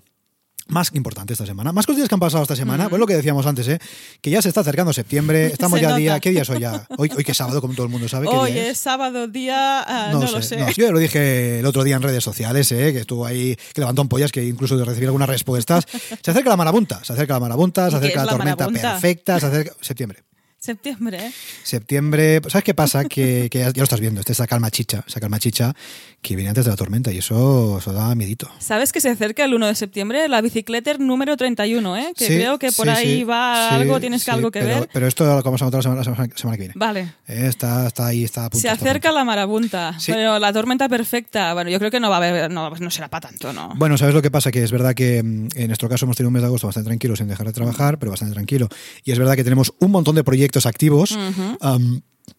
más 0.68 0.92
importante 0.94 1.34
esta 1.34 1.46
semana, 1.46 1.74
más 1.74 1.86
cosas 1.86 2.08
que 2.08 2.16
han 2.16 2.20
pasado 2.20 2.44
esta 2.44 2.56
semana, 2.56 2.88
pues 2.88 3.00
lo 3.00 3.06
que 3.06 3.16
decíamos 3.16 3.46
antes, 3.46 3.68
¿eh? 3.68 3.80
que 4.22 4.30
ya 4.30 4.42
se 4.42 4.48
está 4.48 4.62
acercando 4.62 4.94
septiembre, 4.94 5.48
estamos 5.54 5.80
Se 5.80 5.86
ya 5.86 5.94
a 5.94 5.98
día. 5.98 6.20
¿qué 6.20 6.30
día 6.30 6.44
es 6.44 6.50
hoy 6.50 6.60
ya? 6.62 6.86
Hoy, 6.98 7.12
hoy 7.18 7.24
que 7.26 7.32
es 7.32 7.38
sábado, 7.38 7.60
como 7.60 7.74
todo 7.74 7.86
el 7.88 7.92
mundo 7.92 8.08
sabe. 8.08 8.28
¿qué 8.30 8.36
Hoy 8.36 8.54
día 8.54 8.70
es 8.70 8.78
sábado, 8.78 9.28
día. 9.28 9.82
ah, 9.82 10.10
no, 10.14 10.22
lo 10.22 10.42
sé. 10.42 10.58
no, 10.58 10.70
yo 10.70 10.86
ya 10.86 10.92
lo 10.92 11.00
dije 11.00 11.60
el 11.60 11.66
otro 11.66 11.84
día 11.84 11.96
en 11.98 12.02
redes 12.04 12.24
sociales, 12.24 12.72
¿eh? 12.72 12.94
que 12.94 13.00
estuvo 13.00 13.26
ahí, 13.26 13.58
que 13.74 13.82
levantó 13.82 14.02
ampollas, 14.02 14.32
que 14.32 14.46
incluso 14.46 14.78
de 14.78 14.86
recibir 14.86 15.08
algunas 15.10 15.28
respuestas. 15.28 15.86
Se 16.24 16.32
acerca 16.32 16.50
la 16.50 16.58
marabunta, 16.58 17.04
se 17.04 17.14
acerca 17.14 17.34
la 17.34 17.40
marabunta, 17.42 17.90
se 17.90 17.98
¿Y 17.98 18.00
qué 18.00 18.06
acerca 18.06 18.20
la 18.20 18.26
la 18.26 18.32
tormenta 18.38 18.66
marabunta? 18.68 18.92
perfecta, 18.92 19.40
se 19.40 19.46
acerca. 19.48 19.74
Septiembre. 19.82 20.24
Septiembre, 20.64 21.18
¿eh? 21.26 21.32
Septiembre, 21.64 22.40
¿sabes 22.48 22.64
qué 22.64 22.76
pasa? 22.76 23.06
Que, 23.06 23.48
que 23.50 23.58
ya, 23.58 23.72
ya 23.72 23.78
lo 23.78 23.84
estás 23.84 24.00
viendo, 24.00 24.20
este 24.20 24.34
esa 24.34 24.46
calma 24.46 24.70
chicha, 24.70 25.04
esa 25.08 25.20
calma 25.20 25.40
chicha 25.40 25.74
que 26.22 26.36
viene 26.36 26.50
antes 26.50 26.66
de 26.66 26.70
la 26.70 26.78
tormenta 26.78 27.12
y 27.12 27.18
eso, 27.18 27.80
eso 27.80 27.92
da 27.92 28.14
miedito. 28.14 28.48
Sabes 28.60 28.92
que 28.92 29.02
se 29.02 29.10
acerca 29.10 29.44
el 29.44 29.56
1 29.56 29.66
de 29.66 29.74
septiembre 29.74 30.28
la 30.30 30.40
bicicleter 30.40 31.00
número 31.00 31.36
31, 31.36 31.98
¿eh? 31.98 32.14
Que 32.16 32.28
Sí, 32.28 32.36
creo 32.36 32.60
que 32.60 32.72
por 32.72 32.86
sí, 32.86 32.92
ahí 32.92 33.18
sí, 33.18 33.24
va 33.24 33.70
algo, 33.70 34.00
tienes 34.00 34.24
que 34.24 34.30
algo 34.30 34.52
que 34.52 34.60
pero, 34.60 34.82
ver. 34.82 34.90
Pero 34.94 35.08
esto 35.08 35.26
lo 35.26 35.42
vamos 35.42 35.64
a 35.64 35.66
contar 35.66 35.80
la 35.80 35.82
semana, 36.04 36.28
la 36.28 36.38
semana- 36.38 36.58
que 36.58 36.62
viene. 36.62 36.74
Vale. 36.78 37.02
Eh, 37.28 37.48
está, 37.48 37.88
está 37.88 38.06
ahí, 38.06 38.24
está 38.24 38.46
a 38.46 38.50
punto. 38.52 38.62
Se 38.62 38.68
está 38.68 38.86
a 38.86 38.88
acerca 38.88 39.10
punto. 39.10 39.18
la 39.18 39.26
marabunta, 39.26 39.98
pero 40.06 40.38
la 40.38 40.54
tormenta 40.54 40.88
perfecta, 40.88 41.56
bueno, 41.56 41.72
yo 41.72 41.80
creo 41.80 41.90
que 41.90 42.00
no 42.00 42.12
va 42.12 42.18
a 42.18 42.20
haber, 42.20 42.52
no, 42.52 42.70
no 42.70 42.92
será 42.92 43.08
para 43.08 43.30
tanto, 43.30 43.52
¿no? 43.52 43.74
Bueno, 43.78 43.98
¿sabes 43.98 44.14
lo 44.14 44.22
que 44.22 44.30
pasa? 44.30 44.52
Que 44.52 44.62
es 44.64 44.72
verdad 44.72 44.94
que 44.94 45.24
mm, 45.24 45.48
en 45.56 45.68
nuestro 45.68 45.90
caso 45.90 46.06
hemos 46.06 46.18
tenido 46.18 46.28
un 46.30 46.34
mes 46.34 46.44
de 46.44 46.48
agosto 46.50 46.68
bastante 46.68 46.86
tranquilo 46.90 47.16
sin 47.16 47.28
dejar 47.30 47.48
de 47.48 47.54
trabajar, 47.54 47.98
pero 47.98 48.12
bastante 48.12 48.36
tranquilo. 48.36 48.70
Y 49.04 49.12
es 49.12 49.18
verdad 49.18 49.36
que 49.36 49.44
tenemos 49.44 49.74
un 49.80 49.90
montón 49.90 50.14
de 50.14 50.24
proyectos 50.24 50.51
activos 50.66 51.18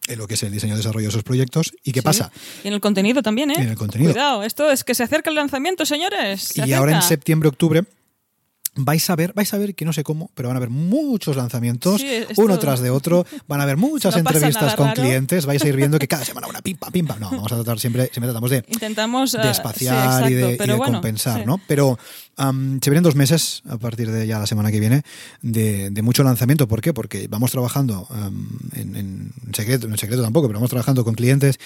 en 0.07 0.17
lo 0.17 0.27
que 0.27 0.33
es 0.33 0.43
el 0.43 0.51
diseño 0.51 0.73
y 0.73 0.77
desarrollo 0.77 1.05
de 1.05 1.09
esos 1.09 1.23
proyectos. 1.23 1.73
¿Y 1.83 1.91
qué 1.91 1.99
Sí. 2.01 2.03
pasa? 2.05 2.31
Y 2.63 2.67
en 2.67 2.73
el 2.73 2.81
contenido 2.81 3.21
también, 3.21 3.51
¿eh? 3.51 3.55
En 3.57 3.69
el 3.69 3.75
contenido. 3.77 4.11
Cuidado, 4.11 4.43
esto 4.43 4.69
es 4.71 4.83
que 4.83 4.95
se 4.95 5.03
acerca 5.03 5.29
el 5.29 5.35
lanzamiento, 5.35 5.85
señores. 5.85 6.41
se 6.41 6.67
y 6.67 6.73
ahora 6.73 6.95
en 6.95 7.01
septiembre, 7.01 7.49
octubre, 7.49 7.83
vais 8.75 9.09
a 9.09 9.15
ver, 9.15 9.33
vais 9.33 9.53
a 9.53 9.57
ver 9.57 9.75
que 9.75 9.85
no 9.85 9.93
sé 9.93 10.03
cómo, 10.03 10.31
pero 10.35 10.49
van 10.49 10.55
a 10.55 10.59
haber 10.59 10.69
muchos 10.69 11.35
lanzamientos, 11.35 12.01
Sí, 12.01 12.23
uno 12.37 12.57
tras 12.59 12.79
de 12.79 12.89
otro, 12.89 13.25
van 13.47 13.59
a 13.59 13.63
haber 13.63 13.77
muchas 13.77 14.13
No 14.15 14.19
entrevistas 14.19 14.75
con 14.75 14.87
raro. 14.87 15.01
clientes, 15.01 15.45
vais 15.45 15.63
a 15.63 15.67
ir 15.67 15.75
viendo 15.75 15.99
que 15.99 16.07
cada 16.07 16.25
semana 16.25 16.47
una 16.47 16.61
pimpa, 16.61 16.89
pimpa. 16.91 17.17
No, 17.19 17.29
vamos 17.31 17.51
a 17.51 17.55
tratar 17.55 17.79
siempre, 17.79 18.03
siempre 18.11 18.27
tratamos 18.27 18.49
de, 18.49 18.65
Intentamos 18.67 19.31
de 19.31 19.39
ah, 19.39 19.51
espaciar 19.51 20.27
sí, 20.27 20.33
y 20.33 20.35
de, 20.35 20.41
exacto, 20.41 20.55
y 20.55 20.57
pero 20.57 20.73
de 20.73 20.77
bueno, 20.77 20.93
compensar, 20.93 21.41
sí. 21.41 21.45
¿no? 21.45 21.59
Pero 21.67 21.97
se 22.35 22.89
vienen 22.89 23.03
dos 23.03 23.15
meses 23.15 23.61
a 23.69 23.77
partir 23.77 24.09
de 24.09 24.25
ya 24.25 24.39
la 24.39 24.47
semana 24.47 24.71
que 24.71 24.79
viene 24.79 25.03
de, 25.41 25.91
de 25.91 26.01
mucho 26.01 26.23
lanzamiento. 26.23 26.67
¿Por 26.67 26.81
qué? 26.81 26.93
Porque 26.93 27.27
vamos 27.27 27.51
trabajando 27.51 28.07
en, 28.75 28.95
en 28.95 29.33
secreto, 29.53 29.87
no 29.87 29.93
en 29.93 29.99
secreto 29.99 30.23
tampoco, 30.23 30.47
pero 30.47 30.57
vamos 30.57 30.71
trabajando 30.71 31.03
con 31.03 31.13
clientes 31.13 31.59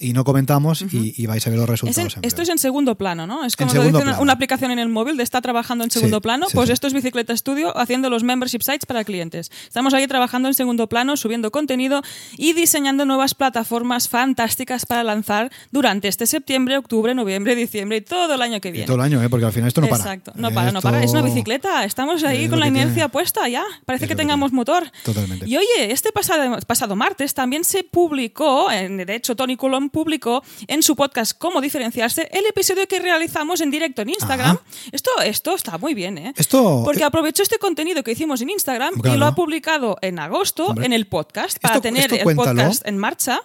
y 0.00 0.12
no 0.12 0.22
comentamos 0.22 0.82
y, 0.82 1.12
y 1.16 1.26
vais 1.26 1.44
a 1.46 1.50
ver 1.50 1.58
los 1.58 1.68
resultados. 1.68 2.12
Es 2.12 2.16
en- 2.18 2.24
esto 2.24 2.42
es 2.42 2.48
en 2.50 2.58
segundo 2.58 2.94
plano, 2.96 3.26
¿no? 3.26 3.44
Es 3.44 3.56
como 3.56 3.72
dice 3.72 3.88
una, 3.96 4.20
una 4.20 4.32
aplicación 4.32 4.70
en 4.70 4.78
el 4.78 4.88
móvil 4.88 5.16
de 5.16 5.24
está 5.24 5.40
trabajando 5.40 5.82
en 5.82 5.90
segundo 5.90 6.18
Sí, 6.18 6.20
plano, 6.22 6.46
sí, 6.46 6.52
pues 6.54 6.68
sí. 6.68 6.72
esto 6.72 6.86
es 6.86 6.94
Bicicleta 6.94 7.36
Studio 7.36 7.76
haciendo 7.76 8.08
los 8.08 8.22
membership 8.22 8.60
sites 8.62 8.86
para 8.86 9.02
clientes. 9.04 9.50
Estamos 9.66 9.94
ahí 9.94 10.06
trabajando 10.06 10.46
en 10.48 10.54
segundo 10.54 10.88
plano, 10.88 11.16
subiendo 11.16 11.50
contenido 11.50 12.02
y 12.36 12.52
diseñando 12.52 13.04
nuevas 13.06 13.34
plataformas 13.34 14.08
fantásticas 14.08 14.86
para 14.86 15.02
lanzar 15.02 15.50
durante 15.72 16.06
este 16.08 16.26
septiembre, 16.26 16.78
octubre, 16.78 17.14
noviembre, 17.14 17.56
diciembre 17.56 17.96
y 17.98 18.00
todo 18.02 18.34
el 18.34 18.42
año 18.42 18.60
que 18.60 18.68
Y 18.68 18.72
viene. 18.72 18.86
todo 18.86 18.96
el 18.96 19.02
año, 19.02 19.22
¿eh? 19.22 19.28
porque 19.28 19.46
al 19.46 19.52
final 19.52 19.68
esto 19.68 19.80
no 19.80 19.88
para. 19.88 20.02
Exacto, 20.04 20.32
no 20.36 20.50
para, 20.52 20.70
no 20.70 20.78
Esto- 20.78 20.88
para. 20.90 21.02
Es 21.02 21.10
una 21.10 21.22
bicicleta, 21.22 21.84
estamos 21.84 22.22
ahí 22.22 22.44
es 22.44 22.50
con 22.50 22.60
la 22.60 22.68
inercia 22.68 22.94
tiene. 22.94 23.08
puesta 23.08 23.48
ya. 23.48 23.64
Parece 23.84 24.04
que 24.04 24.10
que 24.10 24.16
tengamos 24.16 24.50
tiene. 24.50 24.56
motor. 24.60 24.92
Totalmente. 25.04 25.48
Y 25.48 25.56
oye, 25.56 25.90
este 25.90 26.12
pasado, 26.12 26.56
pasado 26.66 26.94
martes 26.94 27.34
también 27.34 27.64
se 27.64 27.82
publicó, 27.82 28.68
de 28.68 29.14
hecho 29.14 29.34
Tony 29.34 29.56
Colón 29.88 29.90
publicó 29.90 30.42
en 30.66 30.82
su 30.82 30.94
podcast 30.96 31.32
Cómo 31.38 31.60
diferenciarse 31.60 32.28
el 32.32 32.46
episodio 32.46 32.86
que 32.86 32.98
realizamos 33.00 33.60
en 33.60 33.70
directo 33.70 34.02
en 34.02 34.10
Instagram. 34.10 34.56
Ajá. 34.56 34.62
Esto, 34.92 35.10
esto 35.24 35.54
está 35.54 35.78
muy 35.78 35.94
bien, 35.94 36.18
¿eh? 36.18 36.32
Esto- 36.36 36.82
Porque 36.84 37.04
aprovechó 37.04 37.42
este 37.42 37.58
contenido 37.58 38.02
que 38.02 38.12
hicimos 38.12 38.40
en 38.40 38.50
Instagram 38.50 38.94
Claro. 39.00 39.16
y 39.16 39.18
lo 39.18 39.26
ha 39.26 39.34
publicado 39.34 39.96
en 40.02 40.18
agosto 40.18 40.66
Hombre. 40.68 40.86
en 40.86 40.92
el 40.92 41.06
podcast 41.06 41.58
para 41.58 41.74
Esto- 41.76 41.82
tener 41.82 42.12
esto 42.12 42.28
el 42.28 42.36
podcast 42.36 42.86
en 42.86 42.98
marcha. 42.98 43.40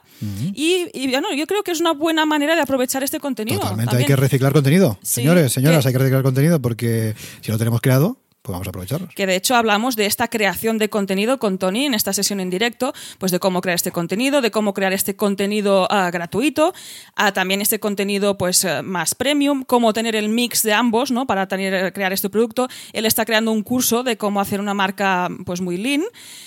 Y, 0.54 0.88
y, 0.94 1.10
bueno, 1.10 1.34
yo 1.34 1.46
creo 1.48 1.64
que 1.64 1.72
es 1.72 1.80
una 1.80 1.94
buena 1.94 2.26
manera 2.26 2.56
de 2.56 2.62
aprovechar 2.62 3.04
este 3.04 3.20
contenido. 3.20 3.60
Totalmente, 3.60 3.90
también. 3.92 4.06
hay 4.12 4.16
que 4.16 4.22
reciclar 4.22 4.54
contenido. 4.54 4.98
Sí, 5.02 5.22
Señores, 5.24 5.52
señoras, 5.54 5.86
hay 5.86 5.94
que 5.94 6.00
reciclar 6.00 6.24
contenido 6.24 6.62
porque 6.62 7.16
si 7.42 7.52
lo 7.52 7.58
tenemos 7.58 7.82
creado, 7.82 8.18
pues 8.44 8.52
vamos 8.52 8.68
a 8.68 8.72
aprovecharlo. 8.72 9.08
que 9.16 9.26
de 9.26 9.38
hecho 9.38 9.56
hablamos 9.56 9.96
de 9.96 10.06
esta 10.06 10.28
creación 10.28 10.78
de 10.78 10.90
contenido 10.90 11.40
con 11.40 11.58
Tony 11.58 11.86
en 11.86 11.94
esta 11.94 12.12
sesión 12.12 12.42
en 12.42 12.50
directo, 12.50 12.94
pues 13.18 13.32
de 13.32 13.40
cómo 13.40 13.62
crear 13.62 13.76
este 13.76 13.94
contenido, 13.94 14.42
de 14.42 14.52
cómo 14.52 14.74
crear 14.74 14.92
este 14.92 15.16
contenido 15.16 15.88
ah, 15.90 16.12
gratuito, 16.12 16.74
ah, 17.16 17.32
también 17.32 17.62
este 17.62 17.80
contenido 17.80 18.38
pues 18.38 18.66
eh, 18.66 18.82
más 18.84 19.16
premium, 19.16 19.64
cómo 19.64 19.94
tener 19.94 20.18
el 20.18 20.28
mix 20.28 20.62
de 20.62 20.74
ambos, 20.74 21.10
¿no? 21.10 21.26
Para 21.26 21.48
tener, 21.48 21.74
eh, 21.74 21.94
crear 21.94 22.12
este 22.12 22.30
producto. 22.30 22.68
Él 22.92 23.06
está 23.06 23.24
creando 23.24 23.54
un 23.54 23.64
curso 23.64 24.04
de 24.04 24.18
cómo 24.18 24.42
hacer 24.42 24.60
una 24.60 24.74
marca 24.74 25.30
pues 25.46 25.62
muy 25.62 25.78
lean 25.78 26.04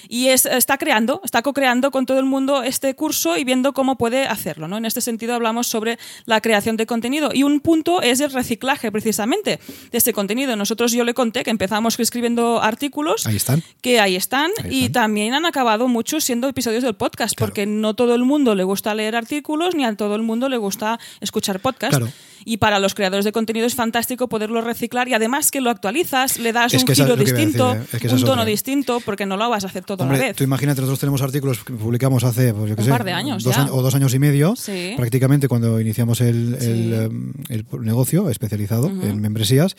y 0.06 0.28
es, 0.28 0.44
está 0.44 0.76
creando, 0.76 1.22
está 1.24 1.40
co-creando 1.40 1.90
con 1.90 2.04
todo 2.04 2.18
el 2.18 2.26
mundo 2.26 2.62
este 2.62 2.94
curso 2.94 3.38
y 3.38 3.44
viendo 3.44 3.72
cómo 3.72 3.96
puede 3.96 4.26
hacerlo, 4.26 4.68
¿no? 4.68 4.76
En 4.76 4.84
este 4.84 5.00
sentido 5.00 5.34
hablamos 5.34 5.66
sobre 5.66 5.98
la 6.26 6.42
creación 6.42 6.76
de 6.76 6.84
contenido 6.84 7.30
y 7.32 7.42
un 7.42 7.60
punto 7.60 8.02
es 8.02 8.20
el 8.20 8.32
reciclaje 8.32 8.92
precisamente 8.92 9.60
de 9.90 9.96
este 9.98 10.12
contenido. 10.12 10.56
Nosotros 10.56 10.92
yo 10.92 11.02
le 11.02 11.14
conté 11.14 11.42
que 11.42 11.50
empezamos 11.50 11.85
escribiendo 11.88 12.60
artículos 12.62 13.26
Ahí 13.26 13.36
están. 13.36 13.62
que 13.80 14.00
ahí 14.00 14.16
están 14.16 14.50
Ahí 14.62 14.70
y 14.70 14.78
están. 14.86 14.92
también 15.04 15.34
han 15.34 15.46
acabado 15.46 15.88
muchos 15.88 16.24
siendo 16.24 16.48
episodios 16.48 16.82
del 16.82 16.94
podcast 16.94 17.34
Claro. 17.36 17.48
porque 17.50 17.66
no 17.66 17.94
todo 17.94 18.14
el 18.14 18.24
mundo 18.24 18.54
le 18.54 18.64
gusta 18.64 18.94
leer 18.94 19.16
artículos 19.16 19.74
ni 19.74 19.84
a 19.84 19.94
todo 19.96 20.14
el 20.16 20.22
mundo 20.22 20.48
le 20.48 20.56
gusta 20.56 20.98
escuchar 21.20 21.60
podcast. 21.60 21.96
Claro. 21.96 22.12
Y 22.48 22.58
para 22.58 22.78
los 22.78 22.94
creadores 22.94 23.24
de 23.24 23.32
contenido 23.32 23.66
es 23.66 23.74
fantástico 23.74 24.28
poderlo 24.28 24.60
reciclar 24.60 25.08
y 25.08 25.14
además 25.14 25.50
que 25.50 25.60
lo 25.60 25.68
actualizas, 25.68 26.38
le 26.38 26.52
das 26.52 26.72
Es 26.72 26.84
un 26.84 26.94
giro 26.94 27.16
distinto, 27.16 27.70
decir, 27.74 27.82
¿eh? 27.82 27.88
Es 27.94 28.00
que 28.00 28.06
esa 28.06 28.16
un 28.16 28.22
tono 28.24 28.44
distinto, 28.44 29.00
porque 29.04 29.26
no 29.26 29.36
lo 29.36 29.50
vas 29.50 29.64
a 29.64 29.66
hacer 29.66 29.82
todo 29.84 30.04
a 30.04 30.06
Hombre, 30.06 30.18
la 30.20 30.24
vez. 30.28 30.36
tú 30.36 30.44
imagínate, 30.44 30.80
nosotros 30.80 31.00
tenemos 31.00 31.22
artículos 31.22 31.64
que 31.64 31.72
publicamos 31.72 32.22
hace, 32.22 32.54
pues 32.54 32.70
yo 32.70 32.76
qué 32.76 32.82
Un 32.82 32.86
sé, 32.86 32.90
par 32.92 33.02
de 33.04 33.12
años 33.12 33.42
dos 33.42 33.54
ya. 33.56 33.62
años- 33.62 33.74
o 33.74 33.82
dos 33.82 33.94
años 33.96 34.14
y 34.14 34.20
medio, 34.20 34.54
Sí. 34.54 34.94
prácticamente 34.96 35.48
cuando 35.48 35.80
iniciamos 35.80 36.20
el, 36.20 36.54
el, 36.54 36.60
Sí. 36.60 36.92
em, 36.94 37.32
el 37.48 37.66
negocio 37.80 38.30
especializado 38.30 38.86
en 38.88 39.20
membresías. 39.20 39.74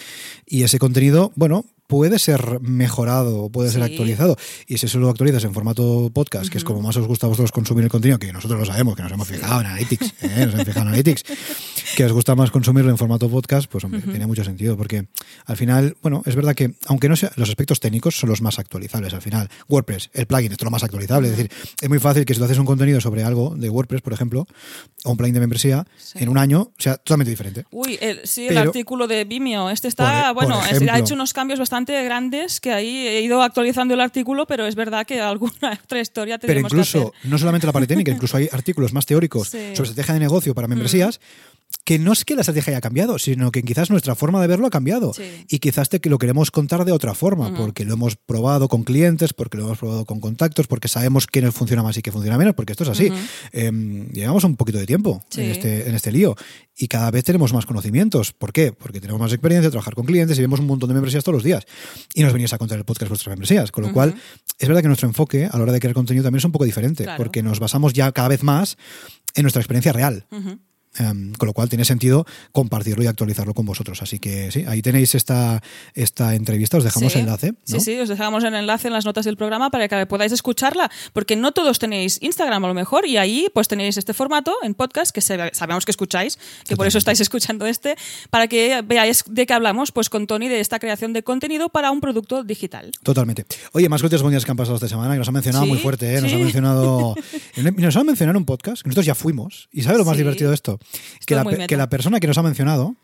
Y 0.46 0.64
ese 0.64 0.78
contenido, 0.78 1.32
bueno, 1.36 1.64
puede 1.88 2.20
ser 2.20 2.60
mejorado 2.60 3.44
o 3.44 3.50
puede 3.50 3.72
ser 3.72 3.82
actualizado. 3.82 4.36
Y 4.68 4.78
si 4.78 4.88
eso 4.88 5.00
lo 5.00 5.10
actualizas 5.10 5.46
en 5.46 5.54
formato 5.54 6.12
podcast, 6.14 6.50
que 6.50 6.58
es 6.58 6.66
como 6.66 6.82
más 6.82 6.98
os 6.98 7.08
gusta 7.08 7.28
a 7.28 7.30
vosotros 7.30 7.54
consumir 7.54 7.86
el 7.86 7.90
contenido, 7.90 8.20
que 8.20 8.34
nosotros 8.34 8.60
lo 8.60 8.66
sabemos, 8.66 8.98
que 8.98 9.04
nos 9.04 9.12
hemos 9.14 9.26
fijado 9.26 9.62
en 9.62 9.68
Analytics, 9.68 10.14
¿eh? 10.22 10.46
nos 10.48 10.54
hemos 10.56 10.66
fijado 10.66 10.82
en 10.82 10.88
Analytics, 10.90 11.24
que 11.96 12.04
os 12.04 12.12
gusta 12.12 12.36
más 12.36 12.52
consumirlo 12.58 12.90
en 12.92 12.98
formato 12.98 13.30
podcast, 13.30 13.70
pues 13.70 13.84
hombre, 13.84 14.02
tiene 14.02 14.26
mucho 14.26 14.44
sentido, 14.44 14.76
porque 14.78 15.08
al 15.46 15.58
final, 15.58 15.96
bueno, 16.02 16.24
es 16.26 16.36
verdad 16.36 16.56
que, 16.56 16.74
aunque 16.88 17.08
no 17.08 17.16
sea, 17.16 17.32
los 17.36 17.50
aspectos 17.50 17.80
técnicos 17.80 18.16
son 18.16 18.30
los 18.30 18.42
más 18.42 18.58
actualizables 18.60 19.14
al 19.14 19.22
final. 19.22 19.48
WordPress, 19.68 20.10
el 20.14 20.26
plugin, 20.26 20.52
es 20.52 20.62
lo 20.62 20.70
más 20.72 20.84
actualizable. 20.84 21.30
Es 21.30 21.38
decir, 21.38 21.52
es 21.82 21.90
muy 21.90 22.00
fácil 22.00 22.26
que 22.26 22.34
si 22.34 22.40
tú 22.40 22.46
haces 22.46 22.58
un 22.58 22.66
contenido 22.66 23.00
sobre 23.00 23.24
algo 23.24 23.56
de 23.56 23.70
WordPress, 23.70 24.02
por 24.02 24.14
ejemplo, 24.14 24.48
o 25.04 25.12
un 25.12 25.18
plugin 25.18 25.34
de 25.36 25.40
membresía, 25.40 25.86
Sí. 25.98 26.20
en 26.24 26.30
un 26.30 26.38
año 26.38 26.72
sea 26.78 26.98
totalmente 26.98 27.30
diferente. 27.30 27.66
Uy, 27.72 27.98
el, 28.02 28.22
sí, 28.26 28.44
el 28.48 28.56
Pero- 28.56 28.62
artículo 28.62 29.08
de 29.08 29.24
Vimeo. 29.26 29.70
Este 29.70 29.88
está, 29.88 30.34
Por- 30.34 30.44
por 30.44 30.46
bueno, 30.46 30.60
es- 30.66 30.72
ejemplo. 30.72 30.94
ha 30.94 31.00
hecho 31.00 31.14
unos 31.14 31.34
cambios 31.34 31.60
bastante 31.60 32.04
grandes 32.04 32.60
que 32.60 32.72
ahí 32.74 33.08
he 33.08 33.22
ido 33.22 33.42
actualizando 33.44 33.94
el 33.94 34.02
artículo, 34.02 34.48
pero 34.48 34.66
es 34.66 34.76
verdad 34.76 35.06
que 35.06 35.20
alguna 35.22 35.52
otra 35.84 36.00
historia 36.02 36.38
Pero 36.40 36.52
tenemos 36.52 36.72
incluso, 36.72 37.12
que 37.12 37.18
hacer. 37.20 37.30
no 37.32 37.38
solamente 37.38 37.68
la 37.68 37.74
parte 37.74 37.88
técnica, 37.88 38.12
incluso 38.18 38.38
hay 38.38 38.50
artículos 38.52 38.94
más 38.94 39.06
teóricos 39.06 39.50
Sí. 39.50 39.58
sobre 39.76 39.90
estrategia 39.90 40.14
de 40.16 40.20
negocio 40.22 40.56
para 40.56 40.68
membresías. 40.68 41.20
Que 41.88 42.00
no 42.00 42.12
es 42.12 42.26
que 42.26 42.36
la 42.36 42.42
estrategia 42.42 42.72
haya 42.74 42.82
cambiado, 42.82 43.18
sino 43.18 43.50
que 43.50 43.64
quizás 43.64 43.90
nuestra 43.90 44.14
forma 44.14 44.42
de 44.42 44.48
verlo 44.48 44.68
ha 44.68 44.70
cambiado. 44.70 45.14
Sí. 45.14 45.24
Y 45.48 45.60
quizás 45.60 45.88
te, 45.88 46.02
que 46.02 46.10
lo 46.10 46.18
queremos 46.18 46.52
contar 46.52 46.84
de 46.84 46.92
otra 46.92 47.14
forma, 47.16 47.56
porque 47.56 47.86
lo 47.86 47.94
hemos 47.94 48.18
probado 48.18 48.68
con 48.68 48.84
clientes, 48.84 49.32
porque 49.32 49.58
lo 49.58 49.64
hemos 49.64 49.78
probado 49.78 50.04
con 50.04 50.20
contactos, 50.20 50.68
porque 50.68 50.90
sabemos 50.90 51.28
qué 51.28 51.42
nos 51.42 51.56
funciona 51.56 51.84
más 51.84 51.96
y 51.96 52.02
qué 52.02 52.12
funciona 52.12 52.38
menos, 52.38 52.56
porque 52.56 52.74
esto 52.74 52.84
es 52.84 52.90
así. 52.90 53.10
Em, 53.54 54.10
llevamos 54.10 54.44
un 54.44 54.58
poquito 54.58 54.80
de 54.80 54.86
tiempo 54.86 55.24
Sí. 55.30 55.40
en, 55.40 55.52
este, 55.52 55.88
en 55.88 55.96
este 55.96 56.12
lío 56.12 56.36
y 56.76 56.90
cada 56.90 57.10
vez 57.10 57.24
tenemos 57.24 57.54
más 57.54 57.66
conocimientos. 57.66 58.34
¿Por 58.34 58.52
qué? 58.52 58.74
Porque 58.74 59.00
tenemos 59.00 59.22
más 59.22 59.32
experiencia, 59.32 59.70
trabajar 59.72 59.96
con 59.96 60.06
clientes 60.06 60.38
y 60.38 60.42
vemos 60.42 60.60
un 60.60 60.66
montón 60.68 60.90
de 60.90 60.94
membresías 60.94 61.24
todos 61.24 61.36
los 61.36 61.44
días. 61.46 61.64
Y 62.14 62.22
nos 62.22 62.34
venís 62.34 62.52
a 62.52 62.58
contar 62.58 62.78
el 62.78 62.84
podcast 62.84 63.08
vuestras 63.08 63.32
membresías. 63.32 63.72
Con 63.72 63.86
lo 63.86 63.94
cual, 63.94 64.14
es 64.60 64.68
verdad 64.68 64.82
que 64.82 64.88
nuestro 64.90 65.08
enfoque 65.08 65.46
a 65.50 65.56
la 65.56 65.64
hora 65.64 65.72
de 65.72 65.80
crear 65.80 65.94
contenido 65.94 66.26
también 66.26 66.40
es 66.40 66.46
un 66.46 66.52
poco 66.52 66.66
diferente, 66.66 67.06
Claro. 67.06 67.16
porque 67.24 67.42
nos 67.44 67.62
basamos 67.62 67.94
ya 67.94 68.12
cada 68.12 68.28
vez 68.28 68.44
más 68.44 68.76
en 69.36 69.44
nuestra 69.44 69.62
experiencia 69.62 69.94
real. 69.94 70.26
Em, 71.00 71.32
con 71.34 71.46
lo 71.46 71.54
cual 71.54 71.70
tiene 71.70 71.86
sentido 71.86 72.26
compartirlo 72.52 73.04
y 73.04 73.08
actualizarlo 73.08 73.54
con 73.54 73.68
vosotros. 73.68 74.02
Así 74.02 74.18
que 74.18 74.52
sí, 74.52 74.66
ahí 74.68 74.82
tenéis 74.82 75.14
esta, 75.14 75.62
esta 75.94 76.34
entrevista, 76.34 76.78
os 76.78 76.84
dejamos 76.84 77.14
Sí. 77.14 77.20
enlace. 77.20 77.52
¿no? 77.52 77.58
Sí, 77.66 77.80
sí, 77.82 78.00
os 78.00 78.10
dejamos 78.10 78.44
el 78.44 78.56
enlace 78.56 78.88
en 78.88 78.94
las 78.94 79.06
notas 79.06 79.24
del 79.26 79.38
programa 79.38 79.70
para 79.70 79.88
que 79.88 80.06
podáis 80.08 80.32
escucharla, 80.32 80.90
porque 81.14 81.36
no 81.36 81.52
todos 81.52 81.78
tenéis 81.78 82.18
Instagram 82.22 82.66
a 82.66 82.68
lo 82.70 82.74
mejor, 82.74 83.06
y 83.06 83.18
ahí 83.18 83.48
pues 83.54 83.68
tenéis 83.68 83.98
este 83.98 84.16
formato 84.16 84.56
en 84.64 84.74
podcast 84.74 85.12
que 85.14 85.22
sabemos 85.22 85.86
que 85.86 85.92
escucháis, 85.92 86.40
que 86.68 86.76
por 86.76 86.88
eso 86.88 86.98
estáis 86.98 87.20
escuchando 87.22 87.68
este, 87.68 87.96
para 88.32 88.48
que 88.48 88.82
veáis 88.82 89.24
de 89.28 89.46
qué 89.46 89.54
hablamos 89.54 89.92
pues 89.92 90.10
con 90.10 90.26
Tony 90.26 90.48
de 90.48 90.60
esta 90.62 90.80
creación 90.80 91.14
de 91.14 91.22
contenido 91.22 91.70
para 91.70 91.92
un 91.92 92.02
producto 92.02 92.44
digital. 92.44 92.92
Totalmente. 93.04 93.46
Oye, 93.74 93.88
más 93.88 94.02
cosas 94.02 94.24
bonitas 94.24 94.46
que 94.46 94.52
han 94.52 94.58
pasado 94.58 94.78
esta 94.78 94.88
semana, 94.88 95.14
que 95.14 95.20
nos 95.20 95.28
han 95.28 95.34
mencionado 95.36 95.66
Sí, 95.66 95.70
muy 95.70 95.80
fuerte, 95.80 96.16
¿eh? 96.16 96.22
nos 96.22 96.34
han 96.34 96.42
mencionado. 96.42 97.16
Nos 97.78 97.96
han 97.96 98.06
mencionado 98.06 98.32
en 98.32 98.38
un 98.38 98.46
podcast, 98.46 98.82
que 98.82 98.90
nosotros 98.90 99.06
ya 99.06 99.14
fuimos. 99.16 99.70
¿Y 99.72 99.84
sabes 99.84 100.00
lo 100.00 100.06
más 100.06 100.18
divertido 100.18 100.50
de 100.50 100.56
esto? 100.56 100.80
Que 101.26 101.36
la, 101.36 101.44
que 101.68 101.76
la 101.76 101.90
persona 101.90 102.20
que 102.22 102.28
nos 102.28 102.38
ha 102.38 102.44
mencionado 102.44 102.96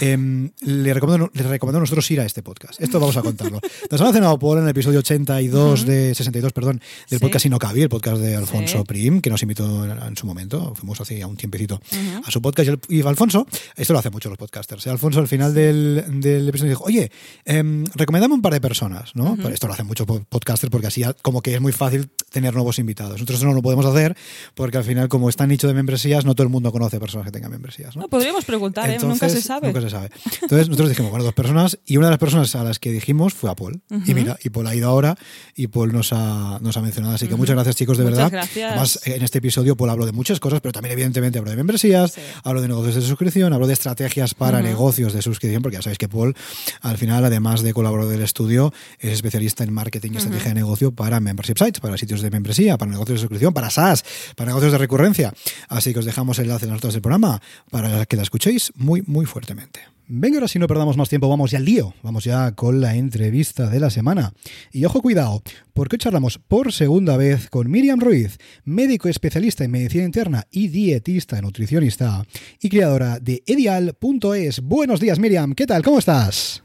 em, 0.00 0.50
le, 0.62 0.94
recomendó, 0.94 1.30
le 1.34 1.42
recomendó 1.42 1.76
a 1.76 1.80
nosotros 1.80 2.10
ir 2.10 2.20
a 2.20 2.24
este 2.24 2.42
podcast. 2.42 2.80
Esto 2.80 2.98
vamos 2.98 3.16
a 3.18 3.22
contarlo. 3.22 3.60
Nos 3.90 4.00
ha 4.00 4.04
mencionado 4.04 4.38
Paul 4.38 4.58
en 4.58 4.64
el 4.64 4.70
episodio 4.70 5.00
82 5.00 5.84
de 5.84 6.14
62, 6.14 6.52
perdón, 6.54 6.80
del 7.10 7.18
Sí. 7.18 7.22
podcast 7.22 7.42
Sinocabi, 7.42 7.82
el 7.82 7.88
podcast 7.90 8.18
de 8.22 8.34
Alfonso 8.34 8.78
Sí. 8.78 8.84
Prim, 8.84 9.20
que 9.20 9.28
nos 9.28 9.42
invitó 9.42 9.84
en, 9.84 9.90
en 9.90 10.16
su 10.16 10.26
momento. 10.26 10.74
Fuimos 10.74 10.98
hace 11.02 11.18
ya 11.18 11.26
un 11.26 11.36
tiempecito 11.36 11.78
a 12.24 12.30
su 12.30 12.40
podcast. 12.40 12.70
Y, 12.88 13.02
Alfonso, 13.02 13.46
esto 13.76 13.92
lo 13.92 13.98
hace 13.98 14.08
mucho 14.10 14.30
los 14.30 14.38
podcasters. 14.38 14.86
¿eh? 14.86 14.90
Alfonso 14.90 15.20
al 15.20 15.28
final 15.28 15.52
del, 15.52 16.02
del 16.20 16.48
episodio 16.48 16.70
dijo, 16.70 16.84
oye, 16.84 17.10
em, 17.44 17.84
recomendame 17.94 18.34
un 18.34 18.42
par 18.42 18.54
de 18.54 18.60
personas, 18.62 19.14
¿no? 19.14 19.36
Pero 19.36 19.50
Esto 19.50 19.66
lo 19.66 19.74
hacen 19.74 19.86
muchos 19.86 20.06
po- 20.06 20.24
podcasters 20.28 20.70
porque 20.70 20.86
así 20.86 21.02
como 21.22 21.42
que 21.42 21.54
es 21.54 21.60
muy 21.60 21.72
fácil 21.72 22.08
tener 22.30 22.54
nuevos 22.54 22.78
invitados. 22.78 23.12
Nosotros 23.20 23.42
no 23.44 23.52
lo 23.52 23.60
podemos 23.62 23.84
hacer 23.84 24.16
porque 24.54 24.78
al 24.78 24.84
final, 24.84 25.08
como 25.08 25.28
está 25.28 25.46
nicho 25.46 25.68
de 25.68 25.74
membresías, 25.74 26.24
no 26.24 26.34
todo 26.34 26.44
el 26.44 26.50
mundo 26.50 26.72
conoce 26.72 26.98
personas 26.98 27.15
que 27.24 27.30
tengan 27.32 27.50
membresías, 27.50 27.96
¿no? 27.96 28.02
No, 28.02 28.08
podríamos 28.08 28.44
preguntar, 28.44 28.90
¿eh? 28.90 28.98
nunca 29.00 29.28
se 29.28 29.40
sabe. 29.42 29.68
Nunca 29.68 29.80
se 29.80 29.90
sabe. 29.90 30.10
Entonces 30.42 30.68
nosotros 30.68 30.88
dijimos, 30.90 31.10
bueno, 31.10 31.24
dos 31.24 31.34
personas 31.34 31.78
y 31.86 31.96
una 31.96 32.06
de 32.08 32.10
las 32.12 32.18
personas 32.18 32.54
a 32.54 32.64
las 32.64 32.78
que 32.78 32.92
dijimos 32.92 33.34
fue 33.34 33.50
a 33.50 33.54
Paul. 33.54 33.80
Y 34.06 34.14
mira, 34.14 34.36
y 34.42 34.50
Paul 34.50 34.66
ha 34.66 34.74
ido 34.74 34.88
ahora 34.88 35.16
y 35.54 35.66
Paul 35.68 35.92
nos 35.92 36.12
ha, 36.12 36.58
nos 36.60 36.76
ha 36.76 36.82
mencionado. 36.82 37.14
Así 37.14 37.26
que 37.28 37.36
muchas 37.36 37.54
gracias 37.54 37.76
chicos, 37.76 37.98
de 37.98 38.04
Muchas 38.04 38.16
verdad. 38.18 38.32
gracias. 38.32 38.70
Además, 38.70 39.00
en 39.04 39.22
este 39.22 39.38
episodio 39.38 39.76
Paul 39.76 39.90
habló 39.90 40.06
de 40.06 40.12
muchas 40.12 40.40
cosas, 40.40 40.60
pero 40.60 40.72
también 40.72 40.92
evidentemente 40.92 41.38
habló 41.38 41.50
de 41.50 41.56
membresías, 41.56 42.12
Sí. 42.12 42.20
habló 42.44 42.60
de 42.62 42.68
negocios 42.68 42.94
de 42.96 43.02
suscripción, 43.02 43.52
habló 43.52 43.66
de 43.66 43.72
estrategias 43.72 44.34
para 44.34 44.60
negocios 44.62 45.12
de 45.12 45.22
suscripción, 45.22 45.62
porque 45.62 45.76
ya 45.76 45.82
sabéis 45.82 45.98
que 45.98 46.08
Paul, 46.08 46.34
al 46.80 46.98
final, 46.98 47.24
además 47.24 47.62
de 47.62 47.72
colaborador 47.72 48.12
del 48.12 48.22
estudio, 48.22 48.72
es 48.98 49.12
especialista 49.12 49.64
en 49.64 49.72
marketing 49.72 50.12
y 50.14 50.16
estrategia 50.18 50.48
de 50.48 50.54
negocio 50.54 50.92
para 50.92 51.20
membership 51.20 51.54
sites, 51.58 51.80
para 51.80 51.96
sitios 51.96 52.20
de 52.22 52.30
membresía, 52.30 52.76
para 52.78 52.90
negocios 52.90 53.16
de 53.18 53.20
suscripción, 53.20 53.52
para 53.54 53.70
SaaS, 53.70 54.04
para 54.36 54.48
negocios 54.48 54.72
de 54.72 54.78
recurrencia. 54.78 55.32
Así 55.68 55.92
que 55.92 55.98
os 56.00 56.04
dejamos 56.04 56.38
el 56.38 56.44
enlace 56.46 56.64
en 56.66 56.70
las 56.70 56.76
notas 56.78 56.92
del 56.94 57.02
programa 57.06 57.40
para 57.70 58.04
que 58.06 58.16
la 58.16 58.22
escuchéis 58.22 58.72
muy, 58.74 59.00
muy 59.06 59.26
fuertemente. 59.26 59.78
Venga, 60.08 60.38
ahora 60.38 60.48
si 60.48 60.58
no 60.58 60.66
perdamos 60.66 60.96
más 60.96 61.08
tiempo, 61.08 61.28
vamos 61.28 61.52
ya 61.52 61.58
al 61.58 61.64
lío. 61.64 61.94
Vamos 62.02 62.24
ya 62.24 62.50
con 62.52 62.80
la 62.80 62.96
entrevista 62.96 63.68
de 63.68 63.78
la 63.78 63.90
semana. 63.90 64.32
Y 64.72 64.84
ojo, 64.84 65.00
cuidado, 65.02 65.40
porque 65.72 65.94
hoy 65.94 65.98
charlamos 65.98 66.38
por 66.38 66.72
segunda 66.72 67.16
vez 67.16 67.48
con 67.48 67.70
Miriam 67.70 68.00
Ruiz, 68.00 68.38
médico 68.64 69.08
especialista 69.08 69.62
en 69.62 69.70
medicina 69.70 70.02
interna 70.02 70.46
y 70.50 70.66
dietista 70.66 71.40
nutricionista 71.40 72.24
y 72.60 72.68
creadora 72.68 73.20
de 73.20 73.44
edial.es. 73.46 74.60
Buenos 74.62 74.98
días, 74.98 75.20
Miriam. 75.20 75.54
¿Qué 75.54 75.66
tal? 75.66 75.84
¿Cómo 75.84 76.00
estás? 76.00 76.64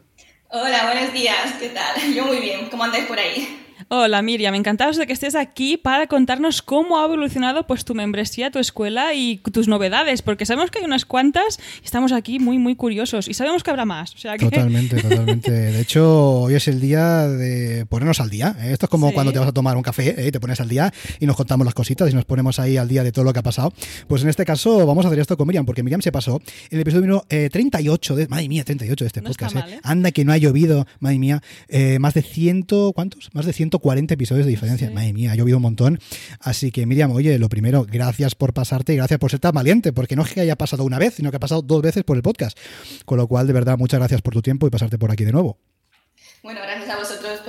Hola, 0.49 0.91
buenos 0.91 1.13
días, 1.13 1.53
¿qué 1.59 1.69
tal? 1.69 2.15
Yo 2.15 2.25
muy 2.25 2.39
bien, 2.39 2.67
¿cómo 2.71 2.83
andáis 2.83 3.05
por 3.05 3.19
ahí? 3.19 3.70
Hola 3.93 4.21
Miriam, 4.21 4.55
encantados 4.55 4.95
de 4.95 5.05
que 5.05 5.11
estés 5.11 5.35
aquí 5.35 5.75
para 5.75 6.07
contarnos 6.07 6.61
cómo 6.61 6.97
ha 6.97 7.03
evolucionado 7.03 7.67
pues 7.67 7.83
tu 7.83 7.93
membresía, 7.93 8.49
tu 8.49 8.57
escuela 8.57 9.13
y 9.13 9.39
tus 9.51 9.67
novedades, 9.67 10.21
porque 10.21 10.45
sabemos 10.45 10.71
que 10.71 10.79
hay 10.79 10.85
unas 10.85 11.03
cuantas 11.03 11.59
y 11.81 11.83
estamos 11.83 12.13
aquí 12.13 12.39
muy 12.39 12.57
muy 12.57 12.77
curiosos 12.77 13.27
y 13.27 13.33
sabemos 13.33 13.63
que 13.63 13.69
habrá 13.69 13.83
más. 13.83 14.15
Totalmente, 14.39 14.95
totalmente. 15.01 15.51
De 15.51 15.81
hecho, 15.81 16.43
hoy 16.43 16.53
es 16.53 16.69
el 16.69 16.79
día 16.79 17.27
de 17.27 17.85
ponernos 17.85 18.21
al 18.21 18.29
día. 18.29 18.55
¿eh? 18.61 18.71
Esto 18.71 18.85
es 18.85 18.89
como 18.89 19.11
cuando 19.11 19.33
te 19.33 19.39
vas 19.39 19.49
a 19.49 19.51
tomar 19.51 19.75
un 19.75 19.83
café 19.83 20.25
¿eh? 20.25 20.31
te 20.31 20.39
pones 20.39 20.61
al 20.61 20.69
día 20.69 20.93
y 21.19 21.25
nos 21.25 21.35
contamos 21.35 21.65
las 21.65 21.73
cositas 21.73 22.09
y 22.09 22.13
nos 22.13 22.23
ponemos 22.23 22.59
ahí 22.59 22.77
al 22.77 22.87
día 22.87 23.03
de 23.03 23.11
todo 23.11 23.25
lo 23.25 23.33
que 23.33 23.39
ha 23.39 23.43
pasado. 23.43 23.73
Pues 24.07 24.23
en 24.23 24.29
este 24.29 24.45
caso 24.45 24.87
vamos 24.87 25.03
a 25.03 25.09
hacer 25.09 25.19
esto 25.19 25.35
con 25.35 25.47
Miriam, 25.47 25.65
porque 25.65 25.83
Miriam 25.83 26.01
se 26.01 26.13
pasó 26.13 26.41
en 26.69 26.77
el 26.77 26.79
episodio 26.79 27.07
número 27.07 27.25
38 27.27 28.15
de, 28.15 28.27
madre 28.29 28.47
mía, 28.47 28.63
38 28.63 29.03
de 29.03 29.07
este 29.07 29.21
podcast. 29.21 29.57
¿eh? 29.57 29.81
Anda 29.83 30.11
que 30.11 30.23
no 30.23 30.31
ha 30.31 30.37
llovido, 30.37 30.87
madre 31.01 31.19
mía, 31.19 31.41
más 31.99 32.13
de 32.13 32.21
ciento, 32.21 32.93
¿cuántos? 32.95 33.31
Más 33.33 33.45
de 33.45 33.51
140 33.51 33.80
episodios 33.83 34.45
de 34.45 34.51
diferencia. 34.51 34.89
Madre 34.91 35.13
mía, 35.13 35.31
ha 35.31 35.35
llovido 35.35 35.57
un 35.57 35.63
montón. 35.63 35.99
Así 36.39 36.71
que 36.71 36.85
Miriam, 36.85 37.11
oye, 37.11 37.37
lo 37.39 37.49
primero, 37.49 37.85
gracias 37.89 38.35
por 38.35 38.53
pasarte 38.53 38.93
y 38.93 38.97
gracias 38.97 39.19
por 39.19 39.31
ser 39.31 39.39
tan 39.39 39.53
valiente, 39.53 39.93
porque 39.93 40.15
no 40.15 40.23
es 40.23 40.33
que 40.33 40.41
haya 40.41 40.55
pasado 40.55 40.83
una 40.83 40.99
vez, 40.99 41.15
sino 41.15 41.31
que 41.31 41.37
ha 41.37 41.39
pasado 41.39 41.61
dos 41.61 41.81
veces 41.81 42.03
por 42.03 42.17
el 42.17 42.23
podcast. 42.23 42.57
Con 43.05 43.17
lo 43.17 43.27
cual, 43.27 43.47
de 43.47 43.53
verdad, 43.53 43.77
muchas 43.77 43.99
gracias 43.99 44.21
por 44.21 44.33
tu 44.33 44.41
tiempo 44.41 44.67
y 44.67 44.69
pasarte 44.69 44.97
por 44.97 45.11
aquí 45.11 45.25
de 45.25 45.31
nuevo. 45.31 45.57
Bueno, 46.43 46.59
gracias 46.63 46.89
a 46.89 46.97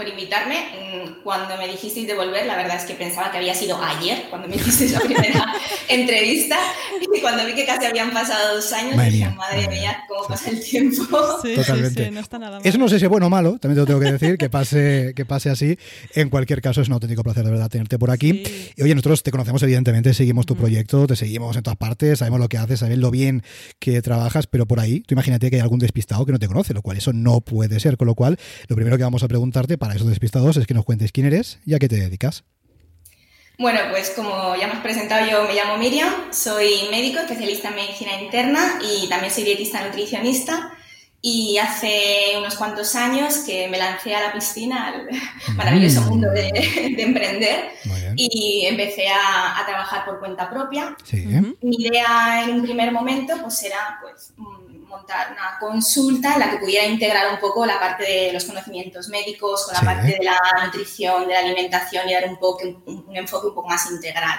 por 0.03 0.11
invitarme. 0.11 0.57
Mm, 0.57 1.23
cuando 1.23 1.57
me 1.57 1.69
dijisteis 1.69 2.07
de 2.07 2.15
volver, 2.15 2.47
la 2.47 2.57
verdad 2.57 2.77
es 2.77 2.85
que 2.85 2.95
pensaba 2.95 3.31
que 3.31 3.39
había 3.39 3.55
sido 3.55 3.81
ayer, 3.83 4.25
cuando 4.29 4.49
me 4.49 4.57
hicisteis 4.63 4.93
la 4.93 5.01
primera 5.01 5.55
entrevista, 5.89 6.59
y 7.01 7.21
cuando 7.21 7.47
vi 7.47 7.55
que 7.55 7.65
casi 7.65 7.87
habían 7.87 8.11
pasado 8.11 8.57
dos 8.57 8.73
años, 8.73 8.97
madre 8.97 9.11
dije, 9.11 9.31
madre 9.31 9.69
mía, 9.69 10.05
cómo 10.09 10.27
pasa 10.27 10.51
el 10.51 10.63
tiempo. 10.63 11.07
Totalmente. 11.55 12.11
no 12.11 12.21
está 12.21 12.39
nada 12.39 12.59
mal. 12.59 12.67
Eso 12.67 12.79
no 12.79 12.89
sé 12.89 12.99
si 12.99 13.05
es 13.05 13.11
bueno 13.11 13.27
o 13.27 13.31
malo, 13.31 13.59
también 13.59 13.77
te 13.77 13.81
lo 13.81 13.87
tengo 13.87 14.01
que 14.01 14.13
decir, 14.13 14.39
que 14.39 14.51
pase, 14.51 15.13
que 15.15 15.25
pase 15.25 15.51
así. 15.51 15.79
En 16.15 16.31
cualquier 16.31 16.61
caso, 16.61 16.81
es 16.81 16.89
un 16.89 16.95
auténtico 16.95 17.23
placer 17.23 17.45
de 17.45 17.51
verdad 17.51 17.69
tenerte 17.69 17.99
por 17.99 18.11
aquí. 18.11 18.43
Y 18.77 18.83
oye, 18.83 18.95
nosotros 18.95 19.23
te 19.23 19.31
conocemos, 19.31 19.63
evidentemente, 19.63 20.15
seguimos 20.15 20.47
tu 20.47 20.57
proyecto, 20.57 21.07
te 21.07 21.17
seguimos 21.17 21.57
en 21.57 21.63
todas 21.63 21.77
partes, 21.77 22.19
sabemos 22.19 22.41
lo 22.41 22.49
que 22.49 22.59
haces, 22.59 22.81
sabemos 22.81 23.01
lo 23.01 23.11
bien 23.11 23.43
que 23.79 24.03
trabajas, 24.03 24.47
pero 24.47 24.67
por 24.67 24.81
ahí, 24.81 25.01
tú 25.01 25.15
imagínate 25.15 25.51
que 25.51 25.57
hay 25.57 25.63
algún 25.63 25.79
despistado 25.79 26.27
que 26.27 26.33
no 26.33 26.39
te 26.39 26.49
conoce, 26.49 26.75
lo 26.75 26.83
cual 26.83 26.97
eso 26.97 27.13
no 27.13 27.41
puede 27.41 27.79
ser. 27.79 27.97
Con 27.97 28.07
lo 28.07 28.15
cual, 28.15 28.39
lo 28.69 28.77
primero 28.77 28.97
que 28.97 29.05
vamos 29.05 29.23
a 29.23 29.29
preguntarte 29.29 29.79
para 29.79 29.92
esos 29.95 30.09
despistados 30.09 30.57
es 30.57 30.67
que 30.67 30.75
nos 30.75 30.85
cuentes 30.85 31.13
quién 31.13 31.27
eres 31.27 31.59
y 31.67 31.75
a 31.75 31.79
qué 31.79 31.89
te 31.89 31.97
dedicas. 31.97 32.45
Bueno, 33.59 33.81
pues 33.91 34.11
como 34.11 34.57
ya 34.57 34.65
hemos 34.65 34.83
presentado, 34.83 35.25
yo 35.31 35.45
me 35.45 35.55
llamo 35.55 35.77
Miriam, 35.77 36.13
soy 36.33 36.89
médico, 36.91 37.21
especialista 37.21 37.69
en 37.69 37.77
medicina 37.77 38.21
interna 38.21 38.81
y 38.83 39.09
también 39.09 39.33
soy 39.33 39.45
dietista 39.45 39.87
nutricionista. 39.87 40.73
Y 41.25 41.57
hace 41.59 42.35
unos 42.37 42.57
cuantos 42.57 42.97
años 42.97 43.45
que 43.47 43.69
me 43.69 43.79
lancé 43.79 44.17
a 44.17 44.23
la 44.27 44.33
piscina, 44.33 44.89
al 44.89 45.09
maravilloso 45.55 46.03
mundo 46.03 46.29
de, 46.29 46.49
emprender, 46.99 47.71
y 48.17 48.67
empecé 48.67 49.07
a, 49.07 49.63
trabajar 49.65 50.05
por 50.05 50.19
cuenta 50.19 50.51
propia. 50.51 50.97
Mi 51.61 51.77
idea 51.77 52.43
en 52.43 52.57
un 52.57 52.63
primer 52.63 52.91
momento 52.91 53.35
pues 53.41 53.63
era 53.63 54.01
pues, 54.03 54.33
montar 54.93 55.33
una 55.33 55.59
consulta 55.59 56.35
en 56.35 56.41
la 56.41 56.51
que 56.51 56.59
pudiera 56.59 56.87
integrar 56.87 57.33
un 57.33 57.41
poco 57.41 57.65
la 57.65 57.81
parte 57.81 58.05
de 58.05 58.33
los 58.33 58.45
conocimientos 58.45 59.09
médicos 59.09 59.65
con 59.65 59.75
la 59.75 59.81
parte 59.81 60.19
de 60.19 60.25
la 60.25 60.39
nutrición, 60.65 61.27
de 61.27 61.35
la 61.35 61.41
alimentación 61.41 62.09
y 62.09 62.13
dar 62.13 62.29
un, 62.29 62.37
poco, 62.37 62.61
un, 62.87 63.17
enfoque 63.17 63.49
un 63.49 63.55
poco 63.55 63.69
más 63.69 63.91
integral. 63.91 64.39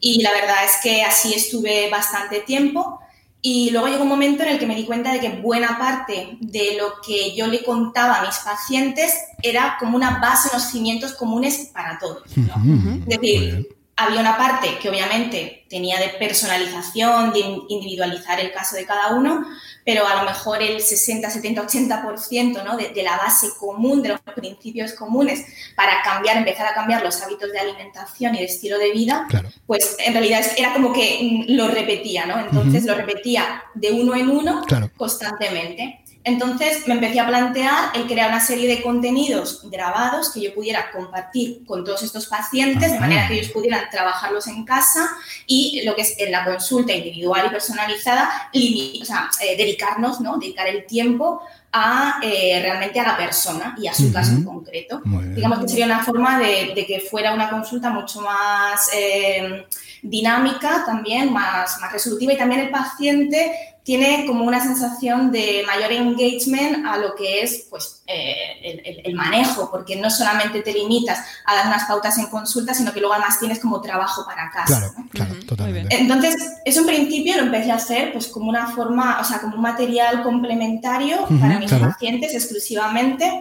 Y 0.00 0.22
la 0.22 0.32
verdad 0.32 0.64
es 0.64 0.72
que 0.82 1.02
así 1.02 1.34
estuve 1.34 1.90
bastante 1.90 2.40
tiempo. 2.40 3.00
Y 3.42 3.70
luego 3.70 3.86
llegó 3.86 4.02
un 4.02 4.08
momento 4.08 4.42
en 4.42 4.48
el 4.48 4.58
que 4.58 4.66
me 4.66 4.74
di 4.74 4.86
cuenta 4.86 5.12
de 5.12 5.20
que 5.20 5.28
buena 5.28 5.78
parte 5.78 6.36
de 6.40 6.76
lo 6.76 6.94
que 7.06 7.36
yo 7.36 7.46
le 7.46 7.62
contaba 7.62 8.18
a 8.18 8.26
mis 8.26 8.36
pacientes 8.38 9.14
era 9.40 9.76
como 9.78 9.96
una 9.96 10.18
base, 10.18 10.48
unos 10.52 10.70
cimientos 10.70 11.12
comunes 11.12 11.70
para 11.72 11.98
todos. 11.98 12.24
Es 12.26 13.06
decir, 13.06 13.75
había 13.96 14.20
una 14.20 14.36
parte 14.36 14.76
que 14.78 14.90
obviamente 14.90 15.64
tenía 15.70 15.98
de 15.98 16.10
personalización, 16.10 17.32
de 17.32 17.40
individualizar 17.68 18.38
el 18.38 18.52
caso 18.52 18.76
de 18.76 18.84
cada 18.84 19.14
uno, 19.14 19.46
pero 19.86 20.06
a 20.06 20.16
lo 20.16 20.24
mejor 20.24 20.62
el 20.62 20.80
60, 20.82 21.30
70, 21.30 21.66
80% 21.66 22.62
¿no? 22.62 22.76
de, 22.76 22.90
de, 22.90 23.02
la 23.02 23.16
base 23.16 23.48
común, 23.58 24.02
de 24.02 24.10
los 24.10 24.20
principios 24.20 24.92
comunes 24.92 25.46
para 25.74 26.02
cambiar, 26.02 26.36
empezar 26.36 26.66
a 26.66 26.74
cambiar 26.74 27.02
los 27.02 27.22
hábitos 27.22 27.50
de 27.52 27.58
alimentación 27.58 28.34
y 28.34 28.38
de 28.38 28.44
estilo 28.44 28.78
de 28.78 28.92
vida, 28.92 29.26
pues 29.66 29.96
en 29.98 30.12
realidad 30.12 30.44
era 30.56 30.74
como 30.74 30.92
que 30.92 31.46
mm, 31.48 31.52
lo 31.54 31.68
repetía, 31.68 32.26
¿no? 32.26 32.38
Entonces 32.38 32.84
lo 32.84 32.94
repetía 32.94 33.62
de 33.74 33.92
uno 33.92 34.14
en 34.14 34.28
uno 34.28 34.62
constantemente. 34.96 36.02
Entonces 36.26 36.88
me 36.88 36.94
empecé 36.94 37.20
a 37.20 37.26
plantear 37.28 37.92
el 37.94 38.08
crear 38.08 38.30
una 38.30 38.40
serie 38.40 38.66
de 38.66 38.82
contenidos 38.82 39.60
grabados 39.70 40.30
que 40.30 40.40
yo 40.40 40.52
pudiera 40.52 40.90
compartir 40.90 41.64
con 41.64 41.84
todos 41.84 42.02
estos 42.02 42.26
pacientes, 42.26 42.90
de 42.90 42.98
manera 42.98 43.28
que 43.28 43.34
ellos 43.34 43.52
pudieran 43.52 43.88
trabajarlos 43.92 44.48
en 44.48 44.64
casa 44.64 45.08
y 45.46 45.82
lo 45.84 45.94
que 45.94 46.02
es 46.02 46.18
en 46.18 46.32
la 46.32 46.44
consulta 46.44 46.92
individual 46.92 47.46
y 47.46 47.50
personalizada, 47.50 48.50
o 48.52 49.04
sea, 49.04 49.30
eh, 49.40 49.56
dedicarnos, 49.56 50.20
¿no? 50.20 50.36
dedicar 50.38 50.66
el 50.66 50.84
tiempo 50.84 51.42
a 51.72 52.18
eh, 52.20 52.58
realmente 52.60 52.98
a 52.98 53.04
la 53.04 53.16
persona 53.16 53.76
y 53.78 53.86
a 53.86 53.94
su 53.94 54.12
caso 54.12 54.32
en 54.32 54.42
concreto. 54.42 55.02
Digamos 55.32 55.60
que 55.60 55.68
sería 55.68 55.86
una 55.86 56.02
forma 56.02 56.40
de, 56.40 56.84
que 56.88 57.06
fuera 57.08 57.34
una 57.34 57.48
consulta 57.50 57.90
mucho 57.90 58.20
más 58.22 58.90
eh, 58.92 59.64
dinámica 60.02 60.82
también, 60.84 61.32
más, 61.32 61.78
más 61.80 61.92
resolutiva 61.92 62.32
y 62.32 62.36
también 62.36 62.62
el 62.62 62.70
paciente 62.70 63.75
tiene 63.86 64.26
como 64.26 64.44
una 64.44 64.60
sensación 64.60 65.30
de 65.30 65.62
mayor 65.64 65.92
engagement 65.92 66.84
a 66.84 66.96
lo 66.96 67.14
que 67.14 67.42
es 67.42 67.68
pues, 67.70 68.02
eh, 68.08 69.00
el, 69.04 69.14
manejo, 69.14 69.70
porque 69.70 69.94
no 69.94 70.10
solamente 70.10 70.60
te 70.60 70.72
limitas 70.72 71.20
a 71.44 71.54
dar 71.54 71.68
unas 71.68 71.84
pautas 71.84 72.18
en 72.18 72.26
consulta, 72.26 72.74
sino 72.74 72.92
que 72.92 72.98
luego 72.98 73.14
además 73.14 73.38
tienes 73.38 73.60
como 73.60 73.80
trabajo 73.80 74.26
para 74.26 74.50
casa. 74.50 74.66
Claro, 74.66 74.94
claro, 75.10 75.34
totalmente. 75.46 75.94
Entonces, 75.96 76.34
eso 76.64 76.80
en 76.80 76.86
principio 76.86 77.36
lo 77.36 77.44
empecé 77.44 77.70
a 77.70 77.76
hacer 77.76 78.12
pues 78.12 78.26
como 78.26 78.48
una 78.48 78.66
forma, 78.66 79.20
o 79.20 79.24
sea, 79.24 79.40
como 79.40 79.54
un 79.54 79.62
material 79.62 80.24
complementario 80.24 81.24
para 81.40 81.60
mis 81.60 81.70
pacientes 81.70 82.34
exclusivamente 82.34 83.40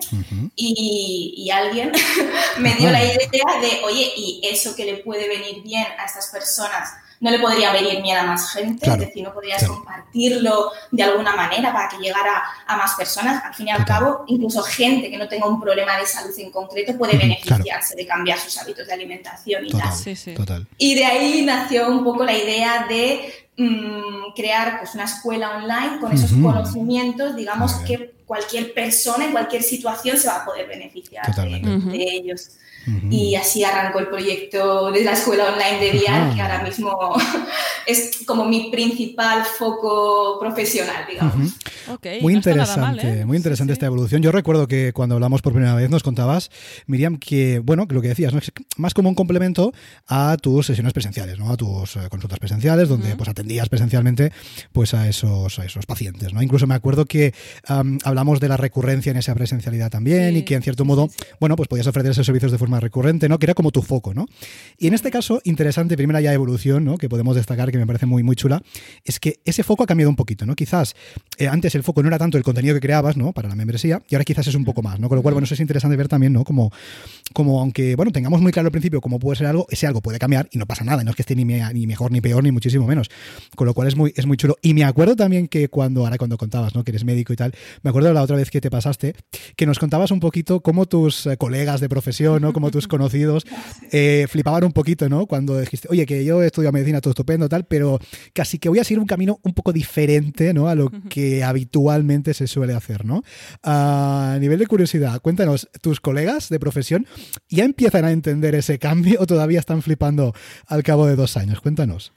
y, 0.56 1.34
y, 1.38 1.50
alguien 1.50 1.92
me 2.60 2.76
dio 2.76 2.92
la 2.92 3.04
idea 3.04 3.60
de, 3.62 3.84
oye, 3.84 4.14
y 4.16 4.42
eso 4.44 4.76
que 4.76 4.86
le 4.86 4.98
puede 4.98 5.28
venir 5.28 5.64
bien 5.64 5.88
a 5.98 6.06
estas 6.06 6.28
personas 6.28 6.94
no 7.20 7.32
le 7.32 7.40
podría 7.40 7.72
venir 7.72 8.02
miedo 8.02 8.20
a 8.20 8.24
más 8.24 8.52
gente, 8.52 8.90
es 8.90 8.98
decir, 8.98 9.24
no 9.24 9.34
podrías 9.34 9.66
compartirlo 9.68 10.72
de 10.92 11.04
alguna 11.04 11.36
manera 11.36 11.72
para 11.72 11.90
que 11.90 11.98
llegara 11.98 12.44
a 12.68 12.78
más 12.78 12.94
personas. 12.96 13.44
Al 13.44 13.54
fin 13.54 13.68
y 13.68 13.72
al 13.72 13.86
cabo, 13.86 14.24
incluso 14.28 14.62
gente 14.64 15.10
que 15.10 15.18
no 15.18 15.28
tenga 15.28 15.48
un 15.48 15.60
problema 15.60 15.98
de 15.98 16.06
salud 16.06 16.34
en 16.38 16.52
concreto 16.52 16.98
puede 16.98 17.18
beneficiarse 17.18 17.96
de 17.96 18.06
cambiar 18.06 18.40
sus 18.40 18.58
hábitos 18.58 18.88
de 18.88 18.94
alimentación 18.94 19.66
y 19.66 19.72
tal. 19.72 19.94
Y 20.78 20.96
de 20.96 21.06
ahí 21.06 21.42
nació 21.44 21.88
un 21.90 22.04
poco 22.04 22.24
la 22.24 22.34
idea 22.34 22.86
de 22.88 23.34
mm, 23.58 24.34
crear 24.36 24.80
pues, 24.80 24.94
una 24.96 25.06
escuela 25.06 25.58
online 25.58 26.00
con 26.00 26.12
esos 26.12 26.32
conocimientos, 26.32 27.36
digamos, 27.36 27.74
que 27.88 28.16
cualquier 28.26 28.74
persona 28.74 29.26
en 29.26 29.32
cualquier 29.32 29.64
situación 29.64 30.18
se 30.18 30.28
va 30.28 30.38
a 30.38 30.46
poder 30.46 30.68
beneficiar 30.68 31.26
de 31.34 32.04
ellos. 32.04 32.52
Y 33.10 33.36
así 33.36 33.64
arrancó 33.64 34.00
el 34.00 34.08
proyecto 34.08 34.92
de 34.92 35.04
la 35.04 35.14
escuela 35.14 35.52
online 35.52 35.80
de 35.80 35.92
Dial, 35.92 36.36
que 36.36 36.42
ahora 36.42 36.62
mismo 36.62 37.16
es 37.88 38.20
como 38.28 38.46
mi 38.46 38.70
principal 38.70 39.44
foco 39.44 40.38
profesional, 40.40 41.06
digamos. 41.10 41.54
muy, 42.22 42.34
interesante, 42.34 43.22
¿eh? 43.22 43.26
muy 43.26 43.38
interesante, 43.38 43.74
esta 43.74 43.88
evolución. 43.88 44.22
Yo 44.22 44.32
recuerdo 44.32 44.68
que 44.68 44.94
cuando 44.94 45.16
hablamos 45.16 45.42
por 45.42 45.54
primera 45.54 45.74
vez 45.74 45.90
nos 45.90 46.04
contabas, 46.04 46.52
Miriam, 46.86 47.18
que, 47.18 47.60
bueno, 47.60 47.88
que 47.88 47.96
lo 47.96 48.02
que 48.04 48.10
decías, 48.10 48.34
¿no? 48.34 48.40
es 48.40 48.52
más 48.78 48.94
como 48.94 49.10
un 49.10 49.16
complemento 49.16 49.74
a 50.08 50.38
tus 50.40 50.68
sesiones 50.68 50.94
presenciales, 50.94 51.40
¿no? 51.40 51.52
a 51.52 51.58
tus 51.58 51.96
eh, 51.96 52.02
consultas 52.10 52.38
presenciales, 52.38 52.88
donde 52.88 53.16
pues 53.16 53.30
atendías 53.30 53.68
presencialmente 53.68 54.32
pues 54.72 54.94
a 54.94 55.08
esos, 55.08 55.58
a 55.58 55.66
esos 55.66 55.88
pacientes. 55.88 56.34
¿no? 56.34 56.42
Incluso 56.44 56.68
me 56.68 56.76
acuerdo 56.76 57.06
que 57.06 57.34
hablamos 58.16 58.40
de 58.40 58.48
la 58.48 58.56
recurrencia 58.56 59.12
en 59.12 59.18
esa 59.18 59.36
presencialidad 59.36 59.92
también 59.92 60.38
y 60.38 60.44
que 60.44 60.56
en 60.56 60.62
cierto 60.62 60.86
modo, 60.86 61.10
bueno, 61.42 61.58
pues 61.58 61.68
podías 61.68 61.86
ofrecer 61.86 62.12
esos 62.12 62.26
servicios 62.26 62.50
de 62.50 62.58
forma 62.58 62.80
recurrente, 62.80 63.28
¿no? 63.28 63.40
Que 63.40 63.46
era 63.48 63.54
como 63.54 63.72
tu 63.72 63.82
foco, 63.82 64.14
¿no? 64.14 64.26
Y 64.78 64.88
en 64.88 64.94
este 64.94 65.12
caso, 65.12 65.42
interesante, 65.44 65.98
primera 65.98 66.22
ya 66.22 66.32
evolución, 66.32 66.86
¿no? 66.86 66.98
Que 66.98 67.10
podemos 67.10 67.36
destacar, 67.36 67.72
que 67.72 67.78
me 67.78 67.86
parece 67.86 68.06
muy, 68.06 68.24
muy 68.24 68.38
chula, 68.38 68.64
es 69.04 69.20
que 69.20 69.42
ese 69.44 69.64
foco 69.64 69.84
ha 69.84 69.86
cambiado 69.86 70.10
un 70.10 70.16
poquito, 70.16 70.46
¿no? 70.46 70.56
Quizás 70.56 70.96
eh, 71.38 71.50
antes 71.50 71.76
el 71.76 71.84
foco 71.84 72.02
no 72.04 72.08
era 72.08 72.18
tanto 72.18 72.38
el 72.38 72.44
contenido 72.46 72.74
que 72.74 72.80
creabas, 72.80 73.18
¿no? 73.18 73.34
Para 73.34 73.50
la 73.50 73.56
membresía, 73.56 74.02
y 74.08 74.16
ahora 74.16 74.24
quizás 74.24 74.48
es 74.48 74.56
un 74.56 74.64
poco 74.64 74.82
más, 74.82 74.98
¿no? 74.98 75.10
Con 75.10 75.18
lo 75.18 75.22
cual, 75.22 75.34
bueno, 75.34 75.44
eso 75.44 75.56
es 75.56 75.60
interesante 75.60 75.98
ver 75.98 76.08
también, 76.08 76.32
¿no? 76.32 76.46
Como, 76.46 76.72
como 77.34 77.60
aunque, 77.60 77.98
bueno, 77.98 78.14
tengamos 78.14 78.40
muy 78.40 78.54
claro 78.54 78.68
al 78.68 78.72
principio 78.72 79.02
cómo 79.02 79.20
puede 79.20 79.36
ser 79.36 79.48
algo, 79.48 79.68
ese 79.70 79.88
algo 79.88 80.00
puede 80.00 80.20
cambiar 80.20 80.48
y 80.52 80.58
no 80.58 80.66
pasa 80.66 80.86
nada, 80.86 81.04
no 81.04 81.10
es 81.10 81.18
que 81.18 81.24
esté 81.24 81.36
ni, 81.36 81.44
ni 81.44 81.86
mejor 81.86 82.14
ni 82.14 82.22
peor, 82.22 82.44
ni 82.44 82.54
muchísimo 82.54 82.88
menos. 82.88 83.10
Con 83.58 83.68
lo 83.68 83.74
cual 83.74 83.90
es 83.90 83.98
muy, 83.98 84.14
es 84.16 84.26
muy 84.26 84.38
chulo. 84.38 84.56
Y 84.62 84.74
me 84.74 84.86
acuerdo 84.86 85.18
también 85.18 85.50
que 85.50 85.68
cuando, 85.68 86.06
ahora 86.06 86.18
cuando 86.18 86.38
contabas, 86.38 86.76
¿no? 86.76 86.86
Que 86.86 86.92
eres 86.92 87.04
médico 87.04 87.34
y 87.34 87.36
tal, 87.36 87.54
me 87.84 87.90
acuerdo 87.90 88.05
recuerdo 88.06 88.14
la 88.14 88.24
otra 88.24 88.36
vez 88.36 88.52
que 88.52 88.62
te 88.62 88.70
pasaste, 88.70 89.16
que 89.56 89.66
nos 89.66 89.80
contabas 89.80 90.12
un 90.12 90.20
poquito 90.20 90.62
cómo 90.62 90.86
tus 90.86 91.26
eh, 91.26 91.38
colegas 91.38 91.82
de 91.82 91.90
profesión, 91.90 92.42
¿no? 92.42 92.54
Como 92.54 92.70
tus 92.70 92.88
conocidos, 92.88 93.46
eh, 93.92 94.28
flipaban 94.30 94.64
un 94.64 94.74
poquito, 94.74 95.10
¿no? 95.10 95.26
Cuando 95.26 95.60
dijiste, 95.60 95.88
oye, 95.90 96.06
que 96.06 96.24
yo 96.24 96.44
he 96.44 96.48
estudiado 96.48 96.74
medicina, 96.74 97.02
todo 97.02 97.12
estupendo, 97.12 97.50
tal, 97.50 97.66
pero 97.66 98.00
casi 98.34 98.60
que 98.60 98.70
voy 98.70 98.80
a 98.80 98.84
seguir 98.84 99.00
un 99.00 99.08
camino 99.08 99.40
un 99.44 99.54
poco 99.54 99.74
diferente, 99.74 100.54
¿no? 100.54 100.68
A 100.68 100.76
lo 100.76 100.92
que 101.10 101.44
habitualmente 101.44 102.34
se 102.34 102.48
suele 102.48 102.74
hacer, 102.74 103.06
¿no? 103.06 103.24
A 103.64 104.38
nivel 104.40 104.60
de 104.60 104.68
curiosidad, 104.68 105.20
cuéntanos, 105.22 105.68
¿tus 105.82 106.00
colegas 106.00 106.50
de 106.50 106.60
profesión 106.60 107.08
ya 107.50 107.66
empiezan 107.66 108.06
a 108.06 108.12
entender 108.12 108.54
ese 108.54 108.78
cambio 108.78 109.20
o 109.20 109.26
todavía 109.26 109.60
están 109.60 109.82
flipando 109.82 110.34
al 110.68 110.84
cabo 110.84 111.08
de 111.08 111.16
dos 111.16 111.38
años? 111.38 111.60
Cuéntanos. 111.60 112.14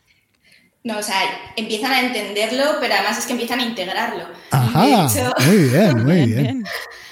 No, 0.88 0.96
o 0.96 1.02
sea, 1.02 1.20
empiezan 1.54 1.92
a 1.92 2.00
entenderlo, 2.00 2.76
pero 2.80 2.94
además 2.94 3.18
es 3.18 3.26
que 3.26 3.32
empiezan 3.32 3.60
a 3.60 3.62
integrarlo. 3.62 4.24
Ajá, 4.50 5.06
muy 5.46 5.56
bien, 5.68 6.02
muy 6.02 6.26
bien. 6.32 6.64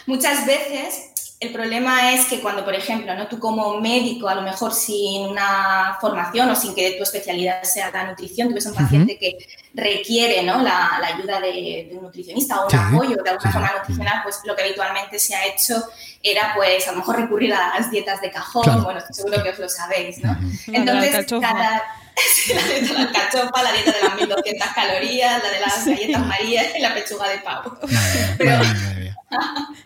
Muchas 0.06 0.46
veces 0.46 1.10
el 1.40 1.52
problema 1.52 2.14
es 2.14 2.24
que 2.24 2.40
cuando, 2.40 2.64
por 2.64 2.74
ejemplo, 2.74 3.14
¿no? 3.14 3.28
tú 3.28 3.38
como 3.38 3.78
médico, 3.78 4.30
a 4.30 4.34
lo 4.34 4.40
mejor 4.40 4.72
sin 4.72 5.26
una 5.26 5.98
formación 6.00 6.48
o 6.48 6.56
sin 6.56 6.74
que 6.74 6.92
tu 6.92 7.02
especialidad 7.02 7.64
sea 7.64 7.90
la 7.90 8.04
nutrición, 8.04 8.48
tú 8.48 8.54
ves 8.54 8.64
un 8.64 8.76
paciente 8.76 9.18
que 9.18 9.36
requiere 9.74 10.42
¿no? 10.42 10.62
la, 10.62 10.96
ayuda 11.14 11.38
de, 11.38 11.90
un 11.92 12.04
nutricionista 12.04 12.62
o 12.62 12.68
un 12.68 12.74
apoyo 12.74 13.22
de 13.22 13.28
alguna 13.28 13.52
forma 13.52 13.72
nutricional, 13.78 14.20
pues 14.22 14.40
lo 14.46 14.56
que 14.56 14.62
habitualmente 14.62 15.18
se 15.18 15.34
ha 15.34 15.44
hecho 15.44 15.84
era 16.22 16.54
pues 16.56 16.88
a 16.88 16.92
lo 16.92 17.00
mejor 17.00 17.16
recurrir 17.16 17.52
a 17.52 17.78
las 17.78 17.90
dietas 17.90 18.22
de 18.22 18.30
cajón, 18.30 18.84
bueno, 18.84 19.00
seguro 19.10 19.42
que 19.42 19.50
os 19.50 19.58
lo 19.58 19.68
sabéis, 19.68 20.24
¿no? 20.24 20.34
Entonces, 20.68 21.26
cada... 21.28 21.82
la 22.54 22.62
dieta 22.62 22.86
de 22.86 22.92
la 22.92 23.00
alcachofa, 23.00 23.62
la 23.62 23.72
dieta 23.72 23.92
de 23.92 24.02
las 24.02 24.16
1200 24.16 24.68
calorías, 24.74 25.42
la 25.42 25.50
de 25.50 25.60
las 25.60 25.86
galletas 25.86 26.26
marías 26.26 26.66
y 26.76 26.80
la 26.80 26.94
pechuga 26.94 27.28
de 27.28 27.38
pavo. 27.38 27.78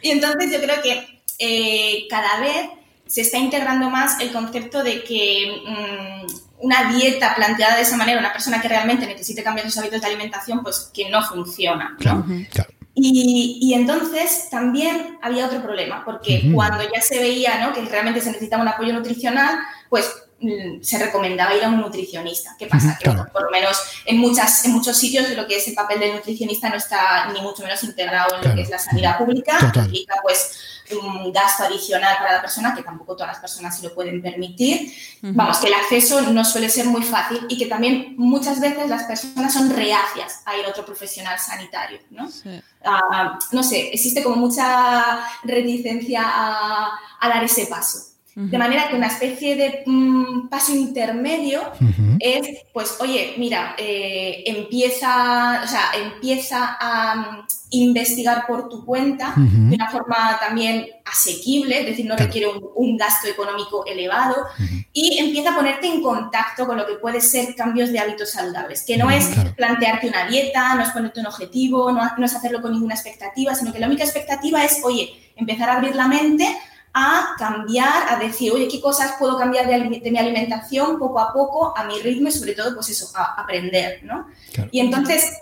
Y 0.00 0.10
entonces 0.10 0.52
yo 0.52 0.60
creo 0.60 0.80
que 0.80 1.22
eh, 1.38 2.06
cada 2.08 2.40
vez 2.40 2.68
se 3.06 3.22
está 3.22 3.38
integrando 3.38 3.90
más 3.90 4.20
el 4.20 4.32
concepto 4.32 4.82
de 4.82 5.02
que 5.02 5.62
mm, 5.66 6.26
una 6.60 6.92
dieta 6.92 7.34
planteada 7.34 7.76
de 7.76 7.82
esa 7.82 7.96
manera, 7.96 8.20
una 8.20 8.32
persona 8.32 8.60
que 8.60 8.68
realmente 8.68 9.06
necesite 9.06 9.42
cambiar 9.42 9.66
sus 9.66 9.78
hábitos 9.78 10.00
de 10.00 10.06
alimentación, 10.06 10.62
pues 10.62 10.90
que 10.92 11.08
no 11.08 11.22
funciona. 11.22 11.96
Y, 12.94 13.72
entonces 13.74 14.48
también 14.50 15.18
había 15.22 15.46
otro 15.46 15.62
problema, 15.62 16.04
porque 16.04 16.50
cuando 16.52 16.82
ya 16.92 17.00
se 17.00 17.20
veía 17.20 17.64
¿no? 17.64 17.72
que 17.72 17.82
realmente 17.82 18.20
se 18.20 18.30
necesitaba 18.30 18.62
un 18.62 18.68
apoyo 18.68 18.92
nutricional, 18.92 19.56
pues 19.88 20.12
se 20.82 20.98
recomendaba 20.98 21.54
ir 21.54 21.64
a 21.64 21.68
un 21.68 21.80
nutricionista. 21.80 22.54
¿Qué 22.58 22.66
pasa? 22.66 22.96
Que 22.98 23.10
por 23.10 23.42
lo 23.42 23.50
menos 23.50 23.76
en, 24.04 24.18
muchas, 24.18 24.64
en 24.64 24.72
muchos 24.72 24.96
sitios 24.96 25.28
lo 25.30 25.46
que 25.46 25.56
es 25.56 25.66
el 25.66 25.74
papel 25.74 25.98
del 25.98 26.14
nutricionista 26.14 26.68
no 26.68 26.76
está 26.76 27.28
ni 27.32 27.40
mucho 27.40 27.62
menos 27.62 27.82
integrado 27.82 28.36
en 28.36 28.48
lo 28.48 28.54
que 28.54 28.62
es 28.62 28.70
la 28.70 28.78
sanidad 28.78 29.18
pública. 29.18 29.58
Implica 29.74 30.14
pues 30.22 30.84
un 30.92 31.32
gasto 31.32 31.64
adicional 31.64 32.16
para 32.18 32.34
la 32.34 32.40
persona 32.40 32.74
que 32.74 32.82
tampoco 32.82 33.14
todas 33.14 33.32
las 33.32 33.40
personas 33.40 33.76
se 33.76 33.88
lo 33.88 33.94
pueden 33.94 34.22
permitir. 34.22 34.92
Vamos, 35.22 35.58
que 35.58 35.66
el 35.66 35.74
acceso 35.74 36.20
no 36.20 36.44
suele 36.44 36.68
ser 36.68 36.86
muy 36.86 37.02
fácil 37.02 37.40
y 37.48 37.58
que 37.58 37.66
también 37.66 38.14
muchas 38.16 38.60
veces 38.60 38.88
las 38.88 39.04
personas 39.04 39.52
son 39.52 39.70
reacias 39.70 40.42
a 40.46 40.56
ir 40.56 40.64
a 40.64 40.68
otro 40.68 40.86
profesional 40.86 41.38
sanitario. 41.38 41.98
¿no? 42.10 42.28
Ah, 42.84 43.38
no 43.50 43.62
sé, 43.64 43.90
existe 43.92 44.22
como 44.22 44.36
mucha 44.36 45.28
reticencia 45.42 46.22
a, 46.24 46.92
a 47.20 47.28
dar 47.28 47.42
ese 47.42 47.66
paso. 47.66 48.17
De 48.38 48.56
manera 48.56 48.88
que 48.88 48.94
una 48.94 49.08
especie 49.08 49.56
de 49.56 49.82
mm, 49.84 50.48
paso 50.48 50.72
intermedio 50.72 51.60
es, 52.20 52.58
pues, 52.72 52.96
oye, 53.00 53.34
mira, 53.36 53.74
eh, 53.76 54.44
empieza, 54.46 55.62
o 55.64 55.66
sea, 55.66 55.90
empieza 56.00 56.76
a 56.80 57.16
mm, 57.16 57.46
investigar 57.70 58.46
por 58.46 58.68
tu 58.68 58.84
cuenta 58.84 59.34
de 59.36 59.74
una 59.74 59.90
forma 59.90 60.38
también 60.38 60.86
asequible, 61.04 61.80
es 61.80 61.86
decir, 61.86 62.06
no 62.06 62.16
requiere 62.16 62.46
un, 62.76 62.96
gasto 62.96 63.26
económico 63.26 63.84
elevado 63.86 64.36
y 64.92 65.18
empieza 65.18 65.50
a 65.50 65.56
ponerte 65.56 65.88
en 65.88 66.00
contacto 66.00 66.64
con 66.64 66.76
lo 66.76 66.86
que 66.86 66.94
puede 66.94 67.20
ser 67.20 67.56
cambios 67.56 67.90
de 67.90 67.98
hábitos 67.98 68.30
saludables, 68.30 68.84
que 68.84 68.96
no 68.96 69.10
es 69.10 69.30
plantearte 69.56 70.08
una 70.08 70.28
dieta, 70.28 70.76
no 70.76 70.82
es 70.82 70.90
ponerte 70.90 71.18
un 71.18 71.26
objetivo, 71.26 71.90
no, 71.90 72.02
no 72.16 72.24
es 72.24 72.34
hacerlo 72.34 72.62
con 72.62 72.72
ninguna 72.72 72.94
expectativa, 72.94 73.54
sino 73.56 73.72
que 73.72 73.80
la 73.80 73.88
única 73.88 74.04
expectativa 74.04 74.64
es, 74.64 74.80
oye, 74.84 75.12
empezar 75.36 75.70
a 75.70 75.76
abrir 75.76 75.96
la 75.96 76.06
mente 76.06 76.56
a 76.94 77.34
cambiar, 77.38 78.08
a 78.08 78.18
decir, 78.18 78.52
oye, 78.52 78.68
¿qué 78.68 78.80
cosas 78.80 79.14
puedo 79.18 79.38
cambiar 79.38 79.66
de, 79.66 80.10
mi 80.10 80.18
alimentación 80.18 80.98
poco 80.98 81.20
a 81.20 81.32
poco 81.32 81.76
a 81.76 81.84
mi 81.84 81.98
ritmo 82.00 82.28
y 82.28 82.32
sobre 82.32 82.54
todo, 82.54 82.74
pues 82.74 82.88
eso, 82.88 83.10
a 83.14 83.40
aprender, 83.40 84.00
¿no? 84.04 84.26
Y 84.70 84.80
entonces, 84.80 85.32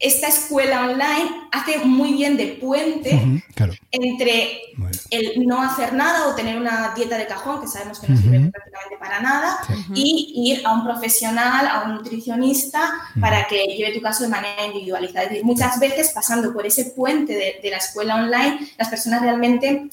esta 0.00 0.28
escuela 0.28 0.86
online 0.86 1.48
hace 1.52 1.78
muy 1.84 2.14
bien 2.14 2.38
de 2.38 2.58
puente 2.58 3.42
entre 3.90 4.62
el 5.10 5.46
no 5.46 5.62
hacer 5.62 5.92
nada 5.92 6.28
o 6.28 6.34
tener 6.34 6.56
una 6.56 6.94
dieta 6.96 7.18
de 7.18 7.26
cajón, 7.26 7.60
que 7.60 7.68
sabemos 7.68 8.00
que 8.00 8.08
no 8.08 8.16
sirve 8.16 8.50
prácticamente 8.50 8.96
para 8.98 9.20
nada, 9.20 9.58
y 9.94 10.32
ir 10.52 10.66
a 10.66 10.72
un 10.72 10.84
profesional, 10.84 11.66
a 11.66 11.82
un 11.84 11.96
nutricionista, 11.96 12.92
para 13.20 13.46
que 13.46 13.62
lleve 13.76 13.92
tu 13.92 14.00
caso 14.00 14.22
de 14.22 14.30
manera 14.30 14.64
individualizada. 14.64 15.24
Es 15.24 15.30
decir, 15.30 15.44
muchas 15.44 15.78
veces 15.78 16.12
pasando 16.14 16.50
por 16.54 16.64
ese 16.64 16.86
puente 16.86 17.34
de, 17.34 17.60
de 17.62 17.70
la 17.70 17.76
escuela 17.76 18.14
online, 18.14 18.70
las 18.78 18.88
personas 18.88 19.20
realmente 19.20 19.90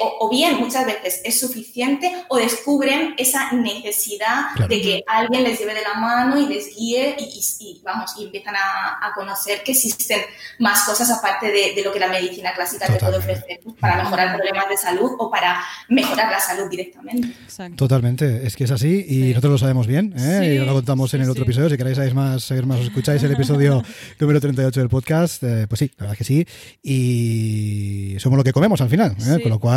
o, 0.00 0.28
bien 0.28 0.58
muchas 0.58 0.84
veces 0.84 1.22
es 1.24 1.40
suficiente 1.40 2.12
o 2.28 2.36
descubren 2.36 3.14
esa 3.16 3.52
necesidad 3.52 4.54
de 4.68 4.80
que 4.80 5.04
alguien 5.06 5.44
les 5.44 5.58
lleve 5.58 5.74
de 5.74 5.82
la 5.82 5.94
mano 5.94 6.38
y 6.38 6.46
les 6.46 6.76
guíe 6.76 7.16
y, 7.18 7.80
vamos, 7.82 8.12
y 8.18 8.24
empiezan 8.24 8.54
a, 8.56 9.12
conocer 9.14 9.62
que 9.64 9.72
existen 9.72 10.20
más 10.58 10.84
cosas 10.84 11.10
aparte 11.10 11.50
de, 11.50 11.82
lo 11.82 11.92
que 11.92 11.98
la 11.98 12.08
medicina 12.08 12.54
clásica 12.54 12.86
te 12.86 12.98
puede 12.98 13.18
ofrecer 13.18 13.60
para 13.80 14.02
mejorar 14.02 14.36
problemas 14.36 14.68
de 14.68 14.76
salud 14.76 15.12
o 15.18 15.30
para 15.30 15.62
mejorar 15.88 16.30
la 16.30 16.38
salud 16.38 16.70
directamente. 16.70 17.34
Totalmente, 17.76 18.46
es 18.46 18.56
que 18.56 18.64
es 18.64 18.70
así 18.70 19.04
y 19.08 19.28
nosotros 19.30 19.52
lo 19.52 19.58
sabemos 19.58 19.86
bien 19.86 20.14
¿eh? 20.16 20.54
y 20.54 20.58
lo 20.64 20.72
contamos 20.72 21.12
en 21.14 21.22
el 21.22 21.30
otro 21.30 21.42
episodio. 21.42 21.68
Si 21.68 21.76
queréis 21.76 21.96
saber 21.96 22.14
más, 22.14 22.44
saber 22.44 22.66
más, 22.66 22.80
escucháis 22.80 23.22
el 23.22 23.32
episodio 23.32 23.82
número 24.20 24.40
38 24.40 24.80
del 24.80 24.88
podcast, 24.88 25.42
eh, 25.42 25.66
pues 25.68 25.78
sí, 25.80 25.90
la 25.96 26.04
verdad 26.04 26.16
que 26.16 26.24
sí. 26.24 26.46
Y 26.82 28.16
somos 28.20 28.36
lo 28.36 28.44
que 28.44 28.52
comemos 28.52 28.80
al 28.80 28.88
final, 28.88 29.16
¿eh? 29.26 29.40
con 29.42 29.50
lo 29.50 29.58
cual 29.58 29.69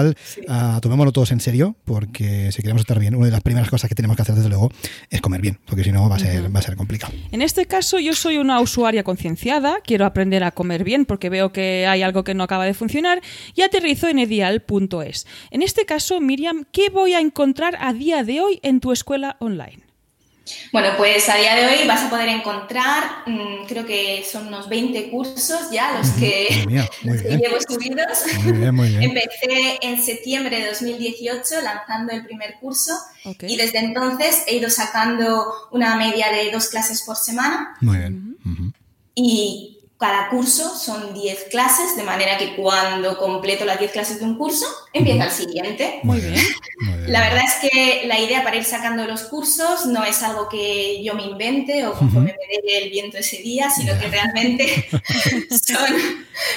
Ah, 0.47 0.79
tomémoslo 0.82 1.12
todos 1.12 1.32
en 1.32 1.39
serio, 1.39 1.75
porque 1.86 2.51
si 2.51 2.62
queremos 2.62 2.82
estar 2.82 2.99
bien, 2.99 3.15
una 3.15 3.25
de 3.27 3.32
las 3.32 3.41
primeras 3.41 3.69
cosas 3.69 3.89
que 3.89 3.95
tenemos 3.95 4.15
que 4.15 4.21
hacer, 4.23 4.36
desde 4.36 4.49
luego, 4.49 4.71
es 5.10 5.21
comer 5.21 5.41
bien, 5.41 5.60
porque 5.65 5.84
si 5.84 5.91
no 5.91 6.10
va 6.10 6.15
a 6.15 6.19
ser, 6.19 6.53
va 6.53 6.60
a 6.60 6.63
ser 6.63 6.75
complicado. 6.75 7.13
En 7.32 7.41
este 7.41 7.65
caso, 7.65 7.99
yo 7.99 8.13
soy 8.13 8.38
una 8.38 8.60
usuaria 8.60 9.03
concienciada, 9.03 9.77
quiero 9.86 10.06
aprender 10.06 10.43
a 10.43 10.51
comer 10.51 10.84
bien 10.84 11.06
porque 11.06 11.29
veo 11.29 11.51
que 11.51 11.88
hay 11.88 12.01
algo 12.01 12.23
que 12.23 12.34
no 12.34 12.43
acaba 12.43 12.65
de 12.65 12.73
funcionar 12.73 13.21
y 13.56 13.62
aterrizo 13.62 14.08
en 14.08 14.19
edial.es. 14.19 15.27
En 15.51 15.62
este 15.62 15.86
caso, 15.86 16.19
Miriam, 16.19 16.65
¿qué 16.71 16.89
voy 16.89 17.13
a 17.13 17.19
encontrar 17.19 17.77
a 17.79 17.93
día 17.93 18.23
de 18.23 18.41
hoy 18.41 18.60
en 18.63 18.79
tu 18.79 18.91
escuela 18.91 19.38
online? 19.39 19.92
Bueno, 20.71 20.89
pues 20.97 21.29
a 21.29 21.36
día 21.36 21.56
de 21.56 21.67
hoy 21.67 21.88
vas 21.88 22.03
a 22.03 22.10
poder 22.10 22.27
encontrar, 22.27 23.23
mm, 23.25 23.65
creo 23.67 23.86
que 23.86 24.25
son 24.29 24.47
unos 24.47 24.67
20 24.67 25.10
cursos 25.10 25.71
ya 25.71 25.97
los 25.97 26.10
que, 26.12 26.47
llevo 27.03 27.58
subidos. 27.67 28.23
Empecé 28.45 29.79
en 29.82 30.03
septiembre 30.03 30.60
de 30.60 30.67
2018 30.67 31.62
lanzando 31.62 32.12
el 32.13 32.25
primer 32.25 32.56
curso 32.60 32.93
y 33.41 33.56
desde 33.56 33.79
entonces 33.79 34.43
he 34.47 34.56
ido 34.58 34.69
sacando 34.69 35.53
una 35.71 35.95
media 35.95 36.32
de 36.32 36.51
dos 36.51 36.67
clases 36.67 37.03
por 37.03 37.15
semana. 37.15 37.75
Muy 37.79 37.97
bien. 37.97 38.38
Y 39.15 39.73
cada 40.04 40.28
curso 40.28 40.78
son 40.78 41.13
10 41.13 41.46
clases, 41.50 41.96
de 41.96 42.04
manera 42.04 42.38
que 42.38 42.58
cuando 42.58 43.18
completo 43.18 43.63
las 43.63 43.80
10 43.80 43.89
clases 43.94 44.20
de 44.20 44.26
un 44.26 44.38
curso, 44.38 44.66
empieza 44.92 45.24
el 45.24 45.32
siguiente. 45.32 46.02
Muy 46.04 46.20
bien. 46.20 46.36
La 47.08 47.22
verdad 47.22 47.44
es 47.46 47.70
que 47.72 48.06
la 48.06 48.20
idea 48.20 48.44
para 48.44 48.58
ir 48.58 48.66
sacando 48.66 49.06
los 49.06 49.22
cursos 49.22 49.86
no 49.86 50.04
es 50.04 50.22
algo 50.22 50.50
que 50.50 51.02
yo 51.02 51.13
me 51.13 51.24
invente 51.24 51.88
o 51.88 51.94
conforme 51.94 52.36
me 52.50 52.70
dé 52.70 52.84
el 52.84 52.89
viento 52.89 53.18
ese 53.18 53.38
día, 53.38 53.70
sino 53.70 53.98
que 53.98 54.08
realmente 54.10 54.89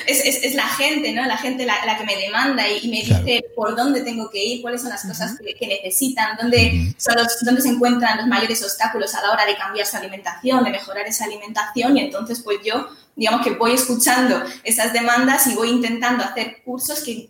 es, 0.09 0.55
la 0.57 0.67
gente, 0.67 1.13
¿no? 1.13 1.25
La 1.25 1.37
gente 1.37 1.65
la, 1.67 1.97
que 1.97 2.05
me 2.05 2.17
demanda 2.17 2.69
y, 2.69 2.89
me 2.89 2.97
dice 2.97 3.45
por 3.55 3.77
dónde 3.77 4.01
tengo 4.01 4.29
que 4.29 4.45
ir, 4.45 4.61
cuáles 4.61 4.81
son 4.81 4.91
las 4.91 5.07
cosas 5.07 5.39
que, 5.39 5.67
necesitan, 5.69 6.37
dónde, 6.37 6.97
son 6.99 7.15
dónde 7.43 7.61
se 7.61 7.69
encuentran 7.69 8.19
los 8.19 8.27
mayores 8.27 8.61
obstáculos 8.65 9.15
a 9.15 9.23
la 9.23 9.31
hora 9.31 9.47
de 9.47 9.57
cambiar 9.57 9.87
su 9.87 9.97
alimentación, 9.97 10.65
de 10.65 10.71
mejorar 10.71 11.07
esa 11.07 11.27
alimentación 11.27 11.97
y 11.97 12.01
entonces 12.01 12.41
pues 12.43 12.59
yo 12.65 12.89
digamos 13.17 13.45
que 13.45 13.55
voy 13.55 13.73
escuchando 13.73 14.43
esas 14.63 14.93
demandas 14.93 15.47
y 15.47 15.55
voy 15.55 15.71
intentando 15.71 16.23
hacer 16.23 16.59
cursos 16.65 17.03
que, 17.03 17.27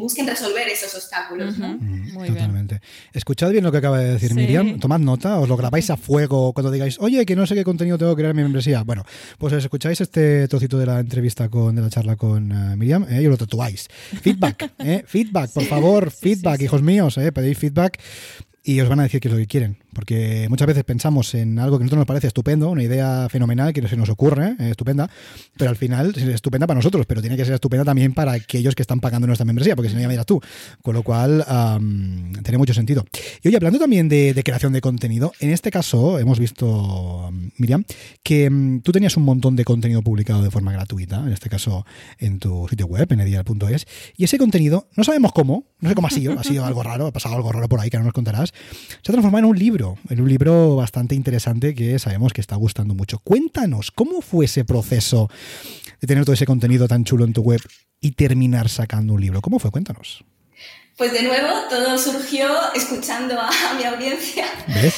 busquen 0.00 0.26
resolver 0.26 0.66
esos 0.68 0.94
obstáculos. 0.94 1.54
Totalmente. 2.26 2.80
Escuchad 3.12 3.50
bien 3.50 3.64
lo 3.64 3.70
que 3.70 3.78
acaba 3.78 3.98
de 3.98 4.14
decir 4.14 4.34
Miriam, 4.34 4.80
tomad 4.80 4.98
nota, 4.98 5.38
os 5.38 5.48
lo 5.48 5.56
grabáis 5.56 5.90
a 5.90 5.96
fuego 5.96 6.52
cuando 6.54 6.70
digáis, 6.70 6.96
oye, 7.00 7.24
que 7.26 7.36
no 7.36 7.46
sé 7.46 7.54
qué 7.54 7.64
contenido 7.64 7.98
tengo 7.98 8.16
que 8.16 8.20
crear 8.20 8.30
en 8.30 8.36
mi 8.36 8.42
membresía. 8.42 8.82
Bueno, 8.82 9.04
pues 9.36 9.52
escucháis 9.52 10.00
este 10.00 10.48
trocito 10.48 10.78
de 10.78 10.86
la 10.86 11.00
entrevista 11.00 11.50
con, 11.50 11.76
de 11.76 11.82
la 11.82 11.90
charla 11.90 12.16
con 12.16 12.50
eh, 12.50 12.76
Miriam 12.76 13.06
eh, 13.10 13.22
y 13.22 13.26
lo 13.26 13.36
tatuáis. 13.36 13.88
Feedback, 14.22 14.72
eh, 14.78 15.04
feedback, 15.06 15.52
por 15.52 15.64
favor, 15.64 16.10
feedback, 16.10 16.62
hijos 16.62 16.82
míos, 16.82 17.18
eh, 17.18 17.30
pedéis 17.30 17.58
feedback 17.58 18.00
y 18.64 18.80
os 18.80 18.88
van 18.88 19.00
a 19.00 19.02
decir 19.04 19.20
qué 19.20 19.28
es 19.28 19.32
lo 19.32 19.38
que 19.38 19.46
quieren 19.46 19.78
porque 19.98 20.46
muchas 20.48 20.68
veces 20.68 20.84
pensamos 20.84 21.34
en 21.34 21.58
algo 21.58 21.76
que 21.76 21.82
a 21.82 21.84
nosotros 21.86 21.98
nos 21.98 22.06
parece 22.06 22.28
estupendo, 22.28 22.70
una 22.70 22.84
idea 22.84 23.26
fenomenal 23.28 23.72
que 23.72 23.84
se 23.88 23.96
nos 23.96 24.08
ocurre, 24.08 24.54
eh, 24.60 24.70
estupenda, 24.70 25.10
pero 25.56 25.70
al 25.70 25.76
final 25.76 26.12
es 26.14 26.22
estupenda 26.22 26.68
para 26.68 26.78
nosotros, 26.78 27.04
pero 27.04 27.20
tiene 27.20 27.36
que 27.36 27.44
ser 27.44 27.54
estupenda 27.54 27.84
también 27.84 28.14
para 28.14 28.30
aquellos 28.30 28.76
que 28.76 28.82
están 28.82 29.00
pagando 29.00 29.26
nuestra 29.26 29.44
membresía, 29.44 29.74
porque 29.74 29.88
si 29.88 29.96
no 29.96 30.00
ya 30.00 30.06
miras 30.06 30.24
tú. 30.24 30.40
Con 30.82 30.94
lo 30.94 31.02
cual, 31.02 31.44
tiene 32.44 32.58
mucho 32.58 32.74
sentido. 32.74 33.04
Y 33.42 33.48
oye, 33.48 33.56
hablando 33.56 33.80
también 33.80 34.08
de, 34.08 34.40
creación 34.44 34.72
de 34.72 34.80
contenido, 34.80 35.32
en 35.40 35.50
este 35.50 35.72
caso 35.72 36.20
hemos 36.20 36.38
visto, 36.38 37.32
Miriam, 37.56 37.82
que 38.22 38.48
mm, 38.48 38.82
tú 38.82 38.92
tenías 38.92 39.16
un 39.16 39.24
montón 39.24 39.56
de 39.56 39.64
contenido 39.64 40.02
publicado 40.02 40.44
de 40.44 40.52
forma 40.52 40.70
gratuita, 40.70 41.24
en 41.26 41.32
este 41.32 41.48
caso 41.48 41.84
en 42.18 42.38
tu 42.38 42.68
sitio 42.70 42.86
web, 42.86 43.12
en 43.12 43.18
edial.es, 43.18 43.86
y 44.16 44.22
ese 44.22 44.38
contenido, 44.38 44.88
no 44.94 45.02
sabemos 45.02 45.32
cómo, 45.32 45.66
no 45.80 45.88
sé 45.88 45.96
cómo 45.96 46.06
ha 46.06 46.10
sido, 46.10 46.38
ha 46.38 46.44
sido 46.44 46.64
algo 46.64 46.84
raro, 46.84 47.08
ha 47.08 47.12
pasado 47.12 47.34
algo 47.34 47.50
raro 47.50 47.68
por 47.68 47.80
ahí 47.80 47.90
que 47.90 47.98
no 47.98 48.04
nos 48.04 48.12
contarás, 48.12 48.52
se 49.02 49.10
ha 49.10 49.12
transformado 49.12 49.38
en 49.38 49.44
un 49.46 49.58
libro, 49.58 49.87
en 50.08 50.20
un 50.20 50.28
libro 50.28 50.76
bastante 50.76 51.14
interesante 51.14 51.74
que 51.74 51.98
sabemos 51.98 52.32
que 52.32 52.40
está 52.40 52.56
gustando 52.56 52.94
mucho. 52.94 53.18
Cuéntanos, 53.20 53.90
¿cómo 53.90 54.20
fue 54.20 54.46
ese 54.46 54.64
proceso 54.64 55.28
de 56.00 56.06
tener 56.06 56.24
todo 56.24 56.34
ese 56.34 56.46
contenido 56.46 56.88
tan 56.88 57.04
chulo 57.04 57.24
en 57.24 57.32
tu 57.32 57.42
web 57.42 57.60
y 58.00 58.12
terminar 58.12 58.68
sacando 58.68 59.14
un 59.14 59.20
libro? 59.20 59.40
¿Cómo 59.40 59.58
fue? 59.58 59.70
Cuéntanos. 59.70 60.24
Pues 60.98 61.12
de 61.12 61.22
nuevo, 61.22 61.46
todo 61.70 61.96
surgió 61.96 62.48
escuchando 62.74 63.40
a, 63.40 63.50
mi 63.76 63.84
audiencia, 63.84 64.46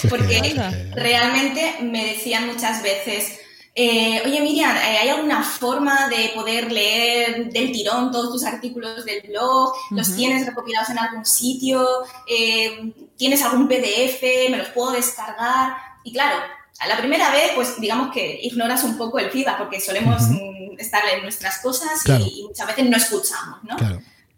porque 0.08 0.54
realmente 0.94 1.74
me 1.82 2.06
decían 2.06 2.46
muchas 2.46 2.82
veces, 2.82 3.38
eh, 3.82 4.22
oye 4.26 4.42
Miriam, 4.42 4.76
eh, 4.76 4.98
¿hay 4.98 5.08
alguna 5.08 5.42
forma 5.42 6.06
de 6.08 6.32
poder 6.34 6.70
leer 6.70 7.50
del 7.50 7.72
tirón 7.72 8.10
todos 8.10 8.30
tus 8.30 8.44
artículos 8.44 9.06
del 9.06 9.22
blog? 9.22 9.72
¿Los 9.90 10.14
tienes 10.14 10.44
recopilados 10.44 10.90
en 10.90 10.98
algún 10.98 11.24
sitio? 11.24 11.86
Eh, 12.28 12.92
¿Tienes 13.16 13.42
algún 13.42 13.68
PDF? 13.68 14.22
¿Me 14.50 14.58
los 14.58 14.68
puedo 14.68 14.92
descargar? 14.92 15.76
Y 16.04 16.12
claro, 16.12 16.36
a 16.78 16.88
la 16.88 16.98
primera 16.98 17.30
vez, 17.30 17.52
pues 17.54 17.80
digamos 17.80 18.12
que 18.12 18.40
ignoras 18.42 18.84
un 18.84 18.98
poco 18.98 19.18
el 19.18 19.30
feedback 19.30 19.56
porque 19.56 19.80
solemos 19.80 20.24
estar 20.76 21.02
en 21.14 21.22
nuestras 21.22 21.58
cosas 21.60 22.02
y, 22.06 22.44
muchas 22.46 22.66
veces 22.66 22.84
no 22.84 22.96
escuchamos, 22.98 23.64
¿no? 23.64 23.76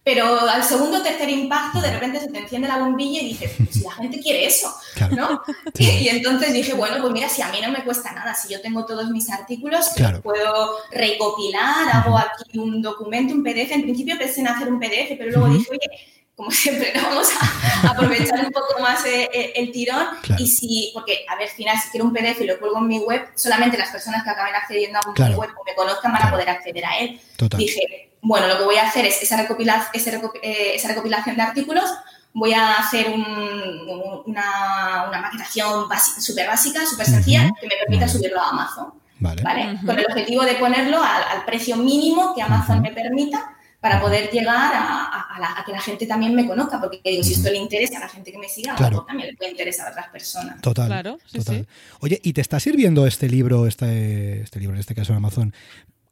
Pero 0.05 0.41
al 0.49 0.65
segundo 0.65 0.99
o 0.99 1.03
tercer 1.03 1.29
impacto, 1.31 1.81
de 1.81 1.93
repente 1.93 2.19
se 2.19 2.29
te 2.29 2.39
enciende 2.39 2.67
la 2.67 2.79
bombilla 2.79 3.21
y 3.21 3.29
dices, 3.29 3.53
pues 3.57 3.71
si 3.71 3.85
la 3.85 3.93
gente 3.93 4.19
quiere 4.19 4.47
eso, 4.47 4.75
¿no? 5.13 5.43
Y, 5.79 6.09
entonces 6.09 6.53
dije, 6.53 6.75
bueno, 6.75 6.97
pues 7.01 7.13
mira, 7.13 7.29
si 7.29 7.41
a 7.41 7.49
mí 7.49 7.59
no 7.63 7.71
me 7.71 7.85
cuesta 7.85 8.11
nada, 8.11 8.35
si 8.35 8.53
yo 8.53 8.61
tengo 8.61 8.85
todos 8.85 9.11
mis 9.11 9.31
artículos, 9.31 9.93
puedo 10.23 10.79
recopilar, 10.91 11.89
hago 11.93 12.19
aquí 12.19 12.59
un 12.59 12.83
documento, 12.83 13.33
un 13.33 13.45
PDF. 13.45 13.71
En 13.71 13.83
principio 13.83 14.19
pensé 14.19 14.41
en 14.41 14.49
hacer 14.49 14.73
un 14.73 14.81
PDF, 14.81 15.17
pero 15.17 15.31
luego 15.31 15.55
dije, 15.55 15.71
oye, 15.71 15.91
como 16.35 16.51
siempre, 16.51 16.93
¿no? 16.97 17.03
vamos 17.03 17.29
a 17.41 17.91
aprovechar 17.91 18.45
un 18.45 18.51
poco 18.51 18.81
más 18.81 19.05
eh, 19.07 19.31
eh, 19.33 19.53
el, 19.55 19.71
tirón. 19.71 20.09
Y 20.37 20.49
si, 20.49 20.91
porque, 20.95 21.25
a 21.29 21.37
ver, 21.37 21.49
al 21.49 21.55
final, 21.55 21.77
si 21.79 21.91
quiero 21.91 22.07
un 22.07 22.13
PDF 22.13 22.41
y 22.41 22.47
lo 22.47 22.59
cuelgo 22.59 22.79
en 22.79 22.89
mi 22.89 22.99
web, 22.99 23.29
solamente 23.37 23.79
las 23.79 23.91
personas 23.91 24.25
que 24.25 24.31
acaben 24.31 24.55
accediendo 24.57 24.99
a 24.99 25.29
mi 25.29 25.35
web 25.37 25.51
o 25.57 25.65
me 25.65 25.75
conozcan 25.77 26.13
van 26.13 26.27
a 26.27 26.31
poder 26.33 26.51
acceder 26.51 26.85
a 26.85 26.99
él. 26.99 27.21
Dije, 27.57 28.12
bueno, 28.23 28.47
lo 28.47 28.57
que 28.57 28.65
voy 28.65 28.77
a 28.77 28.87
hacer 28.87 29.05
es 29.05 29.21
esa, 29.21 29.43
eh, 29.43 30.73
esa 30.75 30.89
recopilación 30.89 31.37
de 31.37 31.43
artículos, 31.43 31.91
voy 32.33 32.55
a 32.55 32.79
hacer 32.79 33.09
una, 33.11 35.07
una, 35.11 35.21
maquetación 35.21 35.87
súper 36.21 36.47
básica, 36.47 36.87
súper 36.87 37.07
sencilla, 37.07 37.51
que 37.61 37.67
me 37.67 37.75
permita 37.81 38.09
subirlo 38.09 38.41
a 38.41 38.51
Amazon. 38.51 38.95
Vale. 39.19 39.43
Con 39.85 39.99
el 39.99 40.07
objetivo 40.07 40.43
de 40.43 40.55
ponerlo 40.55 41.03
al, 41.03 41.45
precio 41.45 41.77
mínimo 41.77 42.35
que 42.35 42.43
Amazon 42.43 42.81
me 42.81 42.93
permita 42.93 43.57
para 43.81 44.01
poder 44.01 44.31
llegar 44.31 44.73
a, 44.75 45.65
que 45.67 45.73
la 45.73 45.81
gente 45.81 46.07
también 46.07 46.35
me 46.35 46.47
conozca, 46.47 46.81
porque 46.81 47.01
digo, 47.05 47.23
si 47.25 47.35
esto 47.35 47.51
le 47.51 47.59
interesa 47.59 47.99
a 47.99 48.01
la 48.01 48.09
gente 48.09 48.31
que 48.31 48.39
me 48.39 48.49
siga, 48.49 48.77
también 48.77 49.31
le 49.31 49.37
puede 49.37 49.51
interesar 49.51 49.89
a 49.89 49.91
otras 49.91 50.09
personas. 50.09 50.61
Total. 50.61 50.87
Claro, 50.87 51.19
total. 51.33 51.67
Oye, 52.01 52.21
¿y 52.23 52.33
te 52.33 52.41
está 52.41 52.61
sirviendo 52.61 53.07
este 53.07 53.29
libro, 53.29 53.67
este, 53.67 54.43
este 54.43 54.61
libro, 54.61 54.75
en 54.75 54.81
este 54.81 54.95
caso 54.95 55.13
en 55.13 55.19
Amazon, 55.19 55.55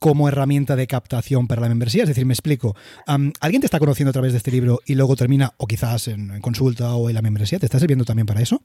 como 0.01 0.29
herramienta 0.29 0.75
de 0.75 0.89
captación 0.89 1.47
para 1.47 1.61
la 1.61 1.69
membresía. 1.69 2.03
Es 2.03 2.09
decir, 2.09 2.27
me 2.27 2.33
explico. 2.33 2.75
¿Alguien 3.07 3.61
te 3.61 3.67
está 3.67 3.79
conociendo 3.79 4.11
a 4.11 4.13
través 4.13 4.33
de 4.33 4.39
este 4.39 4.51
libro 4.51 4.81
y 4.87 4.95
luego 4.95 5.15
termina, 5.15 5.53
o 5.59 5.67
quizás 5.67 6.09
en, 6.09 6.41
consulta 6.41 6.95
o 6.97 7.09
en 7.09 7.15
la 7.15 7.23
membresía? 7.23 7.61
¿Te 7.61 7.67
está 7.67 7.79
sirviendo 7.79 8.05
también 8.05 8.27
para 8.27 8.41
eso? 8.41 8.63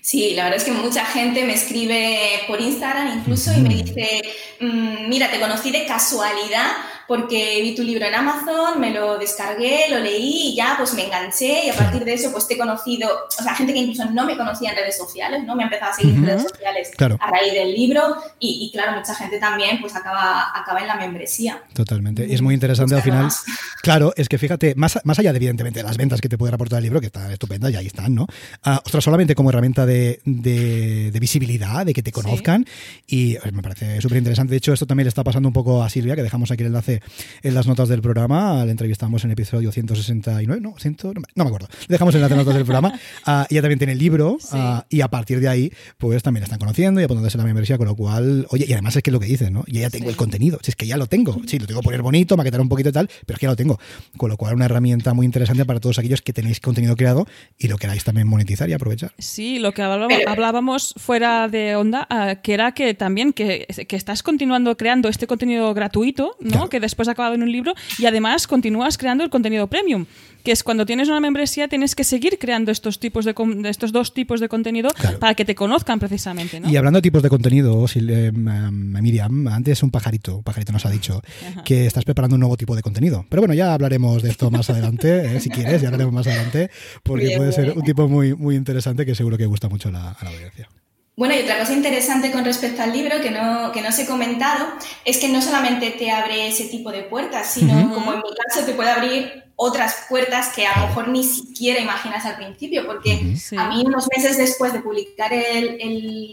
Sí, 0.00 0.32
la 0.34 0.44
verdad 0.44 0.58
es 0.58 0.64
que 0.64 0.72
mucha 0.72 1.04
gente 1.04 1.44
me 1.44 1.52
escribe 1.52 2.40
por 2.46 2.58
Instagram 2.58 3.18
incluso 3.18 3.52
y 3.52 3.60
me 3.60 3.68
dice, 3.68 4.22
mm, 4.60 5.08
mira, 5.10 5.30
te 5.30 5.38
conocí 5.38 5.70
de 5.70 5.84
casualidad 5.84 6.68
porque 7.10 7.58
vi 7.60 7.74
tu 7.74 7.82
libro 7.82 8.06
en 8.06 8.14
Amazon, 8.14 8.80
me 8.80 8.92
lo 8.92 9.18
descargué, 9.18 9.86
lo 9.90 9.98
leí 9.98 10.52
y 10.52 10.54
ya 10.54 10.76
pues 10.78 10.94
me 10.94 11.06
enganché 11.06 11.66
y 11.66 11.68
a 11.68 11.74
partir 11.74 12.04
de 12.04 12.14
eso 12.14 12.30
pues 12.30 12.46
te 12.46 12.54
he 12.54 12.56
conocido, 12.56 13.08
o 13.36 13.42
sea, 13.42 13.52
gente 13.56 13.72
que 13.72 13.80
incluso 13.80 14.08
no 14.12 14.24
me 14.24 14.36
conocía 14.36 14.70
en 14.70 14.76
redes 14.76 14.96
sociales, 14.96 15.42
¿no? 15.44 15.56
Me 15.56 15.64
ha 15.64 15.66
empezado 15.66 15.90
a 15.90 15.94
seguir 15.96 16.14
en 16.14 16.24
redes 16.24 16.42
sociales 16.44 16.92
a 17.18 17.30
raíz 17.32 17.52
del 17.52 17.74
libro 17.74 18.14
y, 18.38 18.70
claro, 18.72 18.96
mucha 18.96 19.12
gente 19.16 19.40
también 19.40 19.80
pues 19.80 19.96
acaba, 19.96 20.56
acaba 20.56 20.82
en 20.82 20.86
la 20.86 20.94
membresía. 20.94 21.60
Totalmente. 21.72 22.28
Y 22.28 22.32
es 22.32 22.42
muy 22.42 22.54
interesante 22.54 22.94
al 22.94 23.02
final. 23.02 23.28
Claro, 23.82 24.12
es 24.16 24.28
que 24.28 24.38
fíjate, 24.38 24.76
más, 24.76 25.00
más 25.02 25.18
allá 25.18 25.32
de 25.32 25.38
evidentemente 25.38 25.82
las 25.82 25.96
ventas 25.96 26.20
que 26.20 26.28
te 26.28 26.38
puede 26.38 26.54
aportar 26.54 26.76
el 26.76 26.84
libro, 26.84 27.00
que 27.00 27.06
está 27.06 27.32
estupenda 27.32 27.70
y 27.70 27.74
ahí 27.74 27.88
están, 27.88 28.14
¿no? 28.14 28.28
Uh, 28.64 28.78
ostras, 28.84 29.02
solamente 29.02 29.34
como 29.34 29.48
herramienta 29.48 29.84
de, 29.84 30.20
de, 30.24 31.18
visibilidad, 31.18 31.84
de 31.84 31.92
que 31.92 32.04
te 32.04 32.12
conozcan 32.12 32.64
y 33.08 33.36
me 33.52 33.62
parece 33.62 34.00
súper 34.00 34.18
interesante. 34.18 34.52
De 34.52 34.58
hecho, 34.58 34.72
esto 34.72 34.86
también 34.86 35.06
le 35.06 35.08
está 35.08 35.24
pasando 35.24 35.48
un 35.48 35.52
poco 35.52 35.82
a 35.82 35.90
Silvia, 35.90 36.14
que 36.14 36.22
dejamos 36.22 36.52
aquí 36.52 36.62
el 36.62 36.68
enlace 36.68 36.99
en 37.42 37.54
las 37.54 37.66
notas 37.66 37.88
del 37.88 38.02
programa. 38.02 38.64
La 38.64 38.70
entrevistamos 38.70 39.24
en 39.24 39.30
el 39.30 39.32
episodio 39.32 39.72
169, 39.72 40.60
no, 40.60 40.74
100, 40.78 40.96
no, 41.34 41.44
me 41.44 41.48
acuerdo. 41.48 41.68
Dejamos 41.88 42.14
en 42.14 42.20
las 42.20 42.30
notas 42.30 42.54
del 42.54 42.64
programa. 42.64 42.92
Uh, 43.26 43.44
ella 43.50 43.62
también 43.62 43.78
tiene 43.78 43.92
el 43.92 43.98
libro 43.98 44.38
ah, 44.52 44.84
y 44.88 45.00
a 45.00 45.08
partir 45.08 45.40
de 45.40 45.48
ahí, 45.48 45.72
pues 45.98 46.22
también 46.22 46.42
la 46.42 46.46
están 46.46 46.58
conociendo 46.58 47.00
y 47.00 47.04
apuntándose 47.04 47.38
la 47.38 47.44
membresía, 47.44 47.78
con 47.78 47.86
lo 47.86 47.94
cual, 47.94 48.46
oye, 48.50 48.66
y 48.68 48.72
además 48.72 48.96
es 48.96 49.02
que 49.02 49.10
es 49.10 49.12
lo 49.12 49.20
que 49.20 49.26
dices, 49.26 49.50
¿no? 49.50 49.64
Yo 49.66 49.80
ya 49.80 49.90
tengo 49.90 50.08
el 50.08 50.16
contenido, 50.16 50.58
si 50.62 50.70
es 50.70 50.76
que 50.76 50.86
ya 50.86 50.96
lo 50.96 51.06
tengo. 51.06 51.40
Sí, 51.46 51.58
lo 51.58 51.66
tengo 51.66 51.80
que 51.80 51.84
poner 51.84 52.02
bonito, 52.02 52.36
maquetar 52.36 52.60
un 52.60 52.68
poquito 52.68 52.90
y 52.90 52.92
tal, 52.92 53.08
pero 53.26 53.36
es 53.36 53.40
que 53.40 53.46
ya 53.46 53.50
lo 53.50 53.56
tengo. 53.56 53.78
Con 54.16 54.30
lo 54.30 54.36
cual, 54.36 54.54
una 54.54 54.66
herramienta 54.66 55.14
muy 55.14 55.26
interesante 55.26 55.64
para 55.64 55.80
todos 55.80 55.98
aquellos 55.98 56.22
que 56.22 56.32
tenéis 56.32 56.60
contenido 56.60 56.96
creado 56.96 57.26
y 57.58 57.68
lo 57.68 57.78
queráis 57.78 58.04
también 58.04 58.28
monetizar 58.28 58.68
y 58.68 58.72
aprovechar. 58.72 59.12
Sí, 59.18 59.58
lo 59.58 59.72
que 59.72 59.82
hablábamos 59.82 60.94
fuera 60.96 61.48
de 61.48 61.76
onda, 61.76 62.06
ah, 62.10 62.36
que 62.42 62.54
era 62.54 62.72
que 62.72 62.94
también 62.94 63.32
que, 63.32 63.66
que, 63.88 63.96
estás 63.96 64.22
continuando 64.22 64.76
creando 64.76 65.08
este 65.08 65.26
contenido 65.26 65.72
gratuito, 65.74 66.36
¿no? 66.40 66.68
Que 66.68 66.80
después 66.90 67.08
ha 67.08 67.12
acabado 67.12 67.34
en 67.34 67.42
un 67.42 67.50
libro 67.50 67.74
y 67.98 68.06
además 68.06 68.46
continúas 68.46 68.98
creando 68.98 69.24
el 69.24 69.30
contenido 69.30 69.66
premium 69.66 70.06
que 70.42 70.52
es 70.52 70.62
cuando 70.62 70.86
tienes 70.86 71.08
una 71.08 71.20
membresía 71.20 71.68
tienes 71.68 71.94
que 71.94 72.04
seguir 72.04 72.38
creando 72.38 72.72
estos 72.72 72.98
tipos 72.98 73.24
de, 73.24 73.34
estos 73.64 73.92
dos 73.92 74.14
tipos 74.14 74.40
de 74.40 74.48
contenido 74.48 74.90
para 75.18 75.34
que 75.34 75.44
te 75.44 75.54
conozcan 75.54 75.98
precisamente. 75.98 76.60
Y 76.66 76.76
hablando 76.76 76.98
de 76.98 77.02
tipos 77.02 77.22
de 77.22 77.28
contenido, 77.28 77.86
eh, 77.94 78.32
Miriam, 78.32 79.48
antes 79.48 79.82
un 79.82 79.90
pajarito, 79.90 80.38
un 80.38 80.42
pajarito 80.42 80.72
nos 80.72 80.86
ha 80.86 80.90
dicho 80.90 81.22
que 81.64 81.86
estás 81.86 82.04
preparando 82.04 82.36
un 82.36 82.40
nuevo 82.40 82.56
tipo 82.56 82.74
de 82.74 82.82
contenido. 82.82 83.24
Pero 83.28 83.42
bueno, 83.42 83.54
ya 83.54 83.74
hablaremos 83.74 84.22
de 84.22 84.30
esto 84.30 84.50
más 84.50 84.70
adelante, 84.70 85.36
eh, 85.36 85.40
si 85.40 85.50
quieres, 85.50 85.82
ya 85.82 85.88
hablaremos 85.88 86.14
más 86.14 86.26
adelante, 86.26 86.70
porque 87.02 87.34
puede 87.36 87.52
ser 87.52 87.72
un 87.76 87.82
tipo 87.82 88.08
muy, 88.08 88.34
muy 88.34 88.56
interesante 88.56 89.04
que 89.04 89.14
seguro 89.14 89.36
que 89.36 89.46
gusta 89.46 89.68
mucho 89.68 89.88
a 89.88 89.92
la 89.92 90.16
audiencia. 90.22 90.68
Bueno, 91.20 91.34
y 91.34 91.40
otra 91.40 91.58
cosa 91.58 91.74
interesante 91.74 92.32
con 92.32 92.46
respecto 92.46 92.80
al 92.80 92.94
libro 92.94 93.20
que 93.20 93.30
no, 93.30 93.70
que 93.72 93.82
no 93.82 93.90
os 93.90 93.98
he 93.98 94.06
comentado 94.06 94.68
es 95.04 95.18
que 95.18 95.28
no 95.28 95.42
solamente 95.42 95.90
te 95.90 96.10
abre 96.10 96.48
ese 96.48 96.64
tipo 96.64 96.90
de 96.90 97.02
puertas, 97.02 97.52
sino 97.52 97.92
como 97.92 98.14
en 98.14 98.20
mi 98.20 98.30
caso 98.42 98.64
te 98.64 98.72
puede 98.72 98.88
abrir 98.88 99.44
otras 99.54 100.06
puertas 100.08 100.48
que 100.56 100.66
a 100.66 100.80
lo 100.80 100.86
mejor 100.86 101.08
ni 101.08 101.22
siquiera 101.22 101.78
imaginas 101.78 102.24
al 102.24 102.36
principio, 102.36 102.86
porque 102.86 103.36
a 103.54 103.68
mí 103.68 103.82
unos 103.84 104.08
meses 104.16 104.38
después 104.38 104.72
de 104.72 104.80
publicar 104.80 105.30
el, 105.30 105.76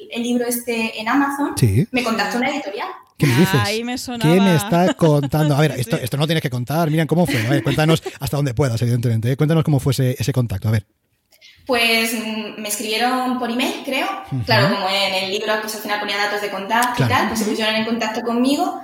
el, 0.09 0.23
libro 0.23 0.45
este 0.47 0.97
en 1.01 1.09
Amazon, 1.09 1.53
me 1.91 2.01
contactó 2.05 2.37
una 2.37 2.49
editorial. 2.49 2.87
¿Qué 3.17 3.27
me 3.27 3.35
dices? 3.35 3.59
Ahí 3.61 3.83
me 3.83 3.97
¿Qué 3.97 4.39
me 4.39 4.55
está 4.55 4.93
contando? 4.93 5.53
A 5.57 5.59
ver, 5.59 5.71
esto, 5.77 5.97
esto 5.97 6.15
no 6.15 6.27
tienes 6.27 6.41
que 6.41 6.49
contar. 6.49 6.89
Miren 6.89 7.07
cómo 7.07 7.25
fue. 7.25 7.45
A 7.45 7.49
ver, 7.49 7.61
cuéntanos 7.61 8.01
hasta 8.21 8.37
dónde 8.37 8.53
puedas, 8.53 8.81
evidentemente. 8.81 9.33
¿eh? 9.33 9.35
Cuéntanos 9.35 9.65
cómo 9.65 9.81
fue 9.81 9.91
ese, 9.91 10.15
ese 10.17 10.31
contacto. 10.31 10.69
A 10.69 10.71
ver. 10.71 10.85
Pues 11.67 12.13
mm, 12.13 12.59
me 12.59 12.69
escribieron 12.69 13.37
por 13.37 13.51
email, 13.51 13.83
creo. 13.85 14.07
Claro, 14.45 14.73
como 14.73 14.89
en 14.89 15.13
el 15.13 15.29
libro 15.29 15.53
pues 15.61 15.75
al 15.75 15.81
final 15.81 15.99
ponía 15.99 16.17
datos 16.17 16.41
de 16.41 16.49
contacto 16.49 17.03
y 17.03 17.07
tal, 17.07 17.27
pues 17.27 17.39
se 17.39 17.45
pusieron 17.45 17.75
en 17.75 17.85
contacto 17.85 18.21
conmigo 18.21 18.81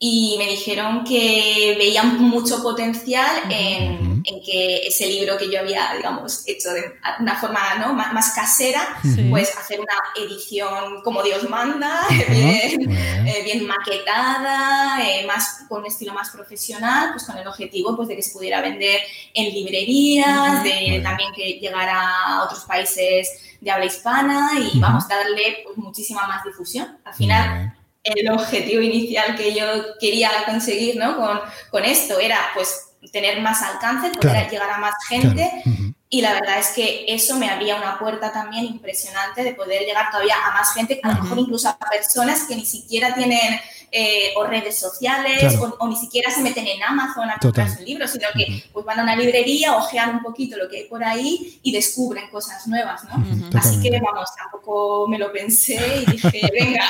y 0.00 0.36
me 0.38 0.46
dijeron 0.46 1.02
que 1.02 1.74
veían 1.76 2.20
mucho 2.22 2.62
potencial 2.62 3.50
en, 3.50 4.22
que 4.44 4.86
ese 4.86 5.06
libro 5.06 5.36
que 5.36 5.50
yo 5.50 5.58
había, 5.58 5.92
digamos, 5.96 6.42
hecho 6.46 6.70
de 6.72 6.94
una 7.18 7.36
forma 7.36 7.60
¿no? 7.80 7.92
más, 7.92 8.32
casera, 8.32 9.00
pues 9.30 9.56
hacer 9.58 9.80
una 9.80 9.94
edición 10.16 11.02
como 11.02 11.22
Dios 11.22 11.48
manda, 11.50 12.06
bien, 12.28 12.90
eh, 12.90 13.42
bien, 13.44 13.66
maquetada, 13.66 15.02
eh, 15.02 15.26
más, 15.26 15.64
con 15.68 15.80
un 15.80 15.86
estilo 15.86 16.14
más 16.14 16.30
profesional, 16.30 17.10
pues 17.12 17.24
con 17.24 17.36
el 17.36 17.46
objetivo 17.46 17.96
pues, 17.96 18.08
de 18.08 18.16
que 18.16 18.22
se 18.22 18.32
pudiera 18.32 18.60
vender 18.60 19.00
en 19.34 19.52
librerías, 19.52 20.62
de 20.62 21.00
también 21.02 21.32
que 21.34 21.54
llegara 21.54 22.26
a 22.26 22.44
otros 22.44 22.60
países 22.60 23.28
de 23.60 23.70
habla 23.70 23.86
hispana 23.86 24.50
y 24.72 24.78
vamos 24.78 25.04
a 25.10 25.16
darle 25.16 25.58
pues, 25.64 25.76
muchísima 25.76 26.26
más 26.28 26.44
difusión. 26.44 26.98
Al 27.04 27.14
final 27.14 27.77
el 28.16 28.30
objetivo 28.30 28.82
inicial 28.82 29.36
que 29.36 29.54
yo 29.54 29.64
quería 30.00 30.30
conseguir 30.46 30.96
¿no? 30.96 31.16
con, 31.16 31.40
con 31.70 31.84
esto 31.84 32.18
era 32.18 32.38
pues 32.54 32.88
tener 33.12 33.40
más 33.40 33.62
alcance, 33.62 34.10
poder 34.10 34.50
llegar 34.50 34.70
a 34.70 34.78
más 34.78 34.94
gente. 35.08 35.62
Y 36.10 36.22
la 36.22 36.32
verdad 36.32 36.58
es 36.58 36.68
que 36.68 37.04
eso 37.06 37.36
me 37.36 37.50
abría 37.50 37.76
una 37.76 37.98
puerta 37.98 38.32
también 38.32 38.64
impresionante 38.64 39.44
de 39.44 39.54
poder 39.54 39.82
llegar 39.82 40.10
todavía 40.10 40.36
a 40.46 40.52
más 40.52 40.72
gente, 40.72 40.98
a 41.02 41.12
lo 41.12 41.22
mejor 41.22 41.38
incluso 41.38 41.68
a 41.68 41.78
personas 41.78 42.44
que 42.44 42.56
ni 42.56 42.64
siquiera 42.64 43.14
tienen 43.14 43.60
eh, 43.90 44.32
o 44.36 44.44
redes 44.44 44.78
sociales 44.78 45.56
o, 45.78 45.88
ni 45.88 45.96
siquiera 45.96 46.30
se 46.30 46.42
meten 46.42 46.66
en 46.66 46.82
Amazon 46.82 47.30
a 47.30 47.38
comprar 47.38 47.70
un 47.78 47.84
libro, 47.84 48.06
sino 48.06 48.26
que 48.34 48.64
pues 48.72 48.84
van 48.84 49.00
a 49.00 49.02
una 49.02 49.16
librería, 49.16 49.76
ojean 49.76 50.16
un 50.16 50.22
poquito 50.22 50.56
lo 50.56 50.68
que 50.68 50.78
hay 50.78 50.84
por 50.84 51.02
ahí 51.02 51.58
y 51.62 51.72
descubren 51.72 52.28
cosas 52.30 52.66
nuevas, 52.66 53.02
¿no? 53.04 53.24
Así 53.58 53.80
que 53.80 53.90
vamos, 54.00 54.28
tampoco 54.36 55.06
me 55.08 55.18
lo 55.18 55.32
pensé 55.32 56.04
y 56.06 56.10
dije, 56.12 56.48
venga, 56.52 56.84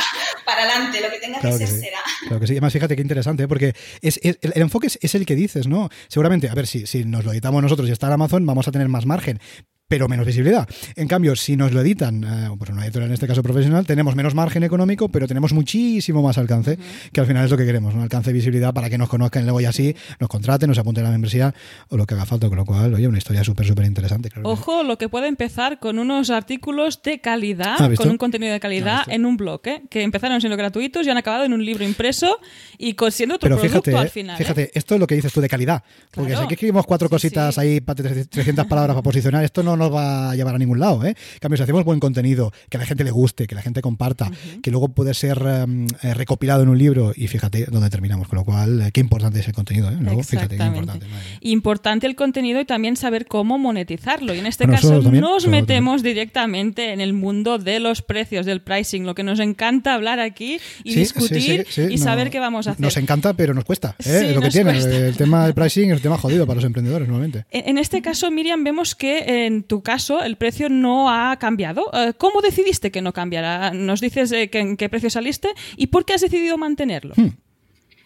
para 0.45 0.63
adelante, 0.63 1.01
lo 1.01 1.11
que 1.11 1.19
tenga 1.19 1.41
que, 1.41 1.53
ser 1.53 1.69
será. 1.69 1.99
Claro 2.23 2.41
que 2.41 2.47
sí, 2.47 2.53
además 2.55 2.73
fíjate 2.73 2.97
qué 2.97 3.03
interesante, 3.03 3.45
¿eh? 3.45 3.49
porque 3.49 3.75
es, 4.03 4.19
el, 4.23 4.39
enfoque 4.55 4.89
es, 4.89 5.15
el 5.15 5.27
que 5.27 5.35
dices, 5.35 5.67
¿no? 5.67 5.89
Seguramente, 6.09 6.49
a 6.49 6.55
ver, 6.55 6.67
si, 6.67 6.87
si 6.87 7.05
nos 7.05 7.25
lo 7.25 7.33
editamos 7.33 7.63
nosotros 7.63 7.89
y 7.89 7.93
está 7.93 8.09
en 8.09 8.15
Amazon, 8.15 8.45
vamos 8.47 8.67
a 8.69 8.73
tener 8.73 8.89
más 8.89 9.07
margen, 9.07 9.41
pero 9.89 10.07
menos 10.07 10.27
visibilidad. 10.27 10.69
En 10.97 11.09
cambio, 11.09 11.35
si 11.35 11.57
nos 11.57 11.73
lo 11.73 11.81
editan, 11.81 12.23
eh, 12.23 12.55
pues 12.59 12.71
una 12.71 12.85
editorial 12.85 13.09
en 13.09 13.15
este 13.15 13.27
caso 13.27 13.43
profesional, 13.43 13.87
tenemos 13.87 14.15
menos 14.15 14.35
margen 14.35 14.63
económico, 14.63 15.09
pero 15.09 15.27
tenemos 15.27 15.55
muchísimo 15.55 16.23
más 16.23 16.37
alcance, 16.37 16.79
que 17.11 17.21
al 17.21 17.27
final 17.27 17.47
es 17.47 17.51
lo 17.51 17.57
que 17.57 17.65
queremos, 17.65 17.95
un 17.95 18.03
alcance 18.03 18.31
de 18.31 18.35
visibilidad 18.35 18.75
para 18.75 18.91
que 18.91 18.99
nos 18.99 19.09
conozcan 19.09 19.43
y 19.43 19.45
luego 19.47 19.63
ya 19.63 19.71
así 19.71 19.97
nos 20.21 20.29
contraten, 20.29 20.69
nos 20.69 20.79
apunten 20.79 21.05
a 21.05 21.09
la 21.09 21.13
membresía 21.13 21.55
o 21.89 21.97
lo 21.97 22.07
que 22.07 22.15
haga 22.15 22.27
falta, 22.27 22.49
con 22.49 22.59
lo 22.59 22.67
cual, 22.67 22.93
oye, 22.93 23.09
una 23.09 23.17
historia 23.17 23.43
súper, 23.43 23.67
súper 23.67 23.87
interesante. 23.87 24.29
Ojo, 24.43 24.83
lo 24.83 24.99
que 24.99 25.09
puede 25.09 25.27
empezar 25.27 25.79
con 25.79 25.99
unos 25.99 26.29
artículos 26.29 27.03
de 27.03 27.21
calidad, 27.21 27.77
con 27.97 28.11
un 28.11 28.19
contenido 28.19 28.53
de 28.53 28.61
calidad 28.61 29.03
en 29.09 29.25
un 29.25 29.39
blog, 29.39 29.63
¿eh? 29.65 29.83
que 29.89 30.03
empezaron 30.03 30.41
siendo 30.41 30.57
gratuitos 30.59 31.07
y 31.07 31.11
han 31.11 31.17
acabado 31.17 31.45
en 31.45 31.55
un 31.55 31.65
libro 31.65 31.85
impreso 31.85 32.39
y 32.77 32.95
siendo 33.11 33.37
otro 33.37 33.49
pero 33.49 33.61
producto 33.61 33.83
fíjate, 33.85 33.99
al 33.99 34.07
¿eh? 34.07 34.11
final. 34.11 34.37
Fíjate, 34.37 34.71
esto 34.75 34.95
es 34.95 35.01
lo 35.01 35.07
que 35.07 35.15
dices 35.15 35.33
tú 35.33 35.41
de 35.41 35.49
calidad, 35.49 35.83
porque 36.11 36.37
si 36.37 36.43
aquí 36.43 36.55
escribimos 36.55 36.85
cuatro 36.85 37.09
cositas 37.09 37.57
ahí 37.57 37.81
para 37.81 38.03
300 38.03 38.67
palabras 38.67 38.95
para 38.95 39.03
posicionar, 39.03 39.45
esto 39.45 39.63
no 39.63 39.78
nos 39.79 39.93
va 39.93 40.31
a 40.31 40.37
llevar 40.37 40.55
a 40.55 40.59
ningún 40.59 40.81
lado. 40.81 41.05
¿eh? 41.05 41.11
En 41.11 41.39
cambio, 41.41 41.57
si 41.57 41.63
hacemos 41.63 41.85
buen 41.85 42.01
contenido, 42.01 42.53
que 42.69 42.77
a 42.77 42.81
la 42.81 42.87
gente 42.87 43.05
le 43.05 43.11
guste, 43.11 43.47
que 43.47 43.55
la 43.55 43.63
gente 43.63 43.81
comparta, 43.81 44.31
que 44.63 44.71
luego 44.71 44.89
puede 44.89 45.15
ser 45.15 45.39
em, 45.39 45.87
eh, 46.03 46.15
recopilado 46.15 46.63
en 46.63 46.69
un 46.69 46.79
libro 46.79 47.13
y 47.15 47.29
fíjate 47.29 47.67
dónde 47.67 47.91
terminamos. 47.91 48.29
Con 48.29 48.39
lo 48.39 48.45
cual, 48.45 48.81
eh, 48.81 48.91
qué 48.93 49.01
importante 49.01 49.41
es 49.41 49.49
el 49.49 49.55
contenido. 49.55 49.91
¿eh? 49.91 49.97
Luego, 50.01 50.23
fíjate 50.23 50.57
qué 50.57 50.65
importante. 50.65 51.07
Importante 51.41 52.07
el 52.07 52.17
contenido 52.17 52.61
y 52.61 52.65
también 52.65 52.97
saber 52.97 53.27
cómo 53.27 53.59
monetizarlo. 53.59 54.35
Y 54.35 54.39
en 54.39 54.47
este 54.47 54.67
caso 54.67 55.01
nos 55.03 55.47
metemos 55.47 56.03
directamente 56.03 56.93
en 56.93 57.01
el 57.01 57.13
mundo 57.13 57.59
de 57.59 57.81
los 57.81 58.03
precios, 58.03 58.47
del 58.47 58.61
pricing, 58.61 59.05
lo 59.05 59.15
que 59.15 59.23
nos 59.23 59.41
encanta 59.41 59.95
hablar 59.95 60.21
aquí 60.21 60.61
y 60.85 60.95
discutir 60.95 61.67
y 61.77 61.99
saber 61.99 62.31
qué 62.31 62.41
vamos 62.41 62.67
a 62.67 62.73
hacer. 62.73 62.81
Nos 62.81 62.97
encanta, 62.97 63.35
pero 63.35 63.55
nos 63.55 63.65
cuesta. 63.65 63.97
es 63.99 64.35
lo 64.35 64.41
que 64.41 64.51
tiene. 64.51 64.79
El 64.79 65.17
tema 65.17 65.45
del 65.45 65.55
pricing 65.55 65.91
es 65.91 65.97
un 65.97 66.03
tema 66.03 66.19
jodido 66.19 66.47
para 66.47 66.57
los 66.57 66.65
emprendedores, 66.65 67.09
nuevamente. 67.09 67.45
En 67.51 67.79
este 67.79 68.03
caso, 68.03 68.31
Miriam, 68.31 68.65
vemos 68.65 68.95
que 68.95 69.47
en 69.47 69.63
tu 69.69 69.83
caso 69.83 70.23
el 70.23 70.37
precio 70.37 70.69
no 70.69 71.11
ha 71.11 71.37
cambiado. 71.39 71.91
Eh, 71.93 72.15
¿Cómo 72.17 72.41
decidiste 72.41 72.91
que 72.91 73.03
no 73.03 73.13
cambiara? 73.13 73.71
¿Nos 73.73 74.01
dices 74.01 74.33
eh, 74.33 74.51
en 74.53 74.77
qué 74.77 74.89
precio 74.89 75.11
saliste 75.11 75.51
y 75.77 75.89
por 75.89 76.05
qué 76.05 76.15
has 76.15 76.23
decidido 76.23 76.59
mantenerlo? 76.59 77.15
Hmm. 77.17 77.37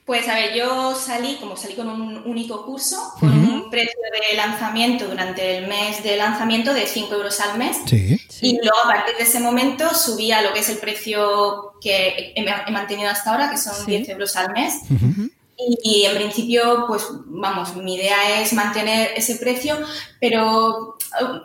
Pues 0.05 0.29
a 0.29 0.35
ver, 0.35 0.53
yo 0.55 0.97
salí, 0.97 1.37
como 1.37 1.57
salí 1.57 1.75
con 1.75 1.89
un 1.89 2.23
único 2.27 2.67
curso, 2.67 2.97
con 3.21 3.31
un 3.31 3.71
precio 3.71 4.01
de 4.31 4.37
lanzamiento 4.37 5.07
durante 5.07 5.59
el 5.59 5.69
mes 5.69 6.03
de 6.03 6.17
lanzamiento 6.17 6.75
de 6.75 6.89
5 6.89 7.15
euros 7.15 7.39
al 7.39 7.57
mes. 7.57 7.79
Y 8.41 8.59
luego 8.59 8.79
a 8.85 8.89
partir 8.89 9.15
de 9.17 9.23
ese 9.23 9.39
momento 9.39 9.95
subí 9.95 10.33
a 10.33 10.43
lo 10.43 10.53
que 10.53 10.59
es 10.59 10.69
el 10.71 10.79
precio 10.79 11.75
que 11.81 12.33
he, 12.35 12.73
mantenido 12.73 13.11
hasta 13.11 13.31
ahora, 13.31 13.49
que 13.49 13.57
son 13.57 13.87
10 13.87 14.09
euros 14.09 14.35
al 14.35 14.53
mes. 14.53 14.81
Y 15.83 16.05
en 16.05 16.17
principio, 16.17 16.87
pues 16.89 17.05
vamos, 17.27 17.77
mi 17.77 17.95
idea 17.95 18.41
es 18.41 18.53
mantener 18.53 19.13
ese 19.15 19.37
precio, 19.37 19.79
pero 20.21 20.97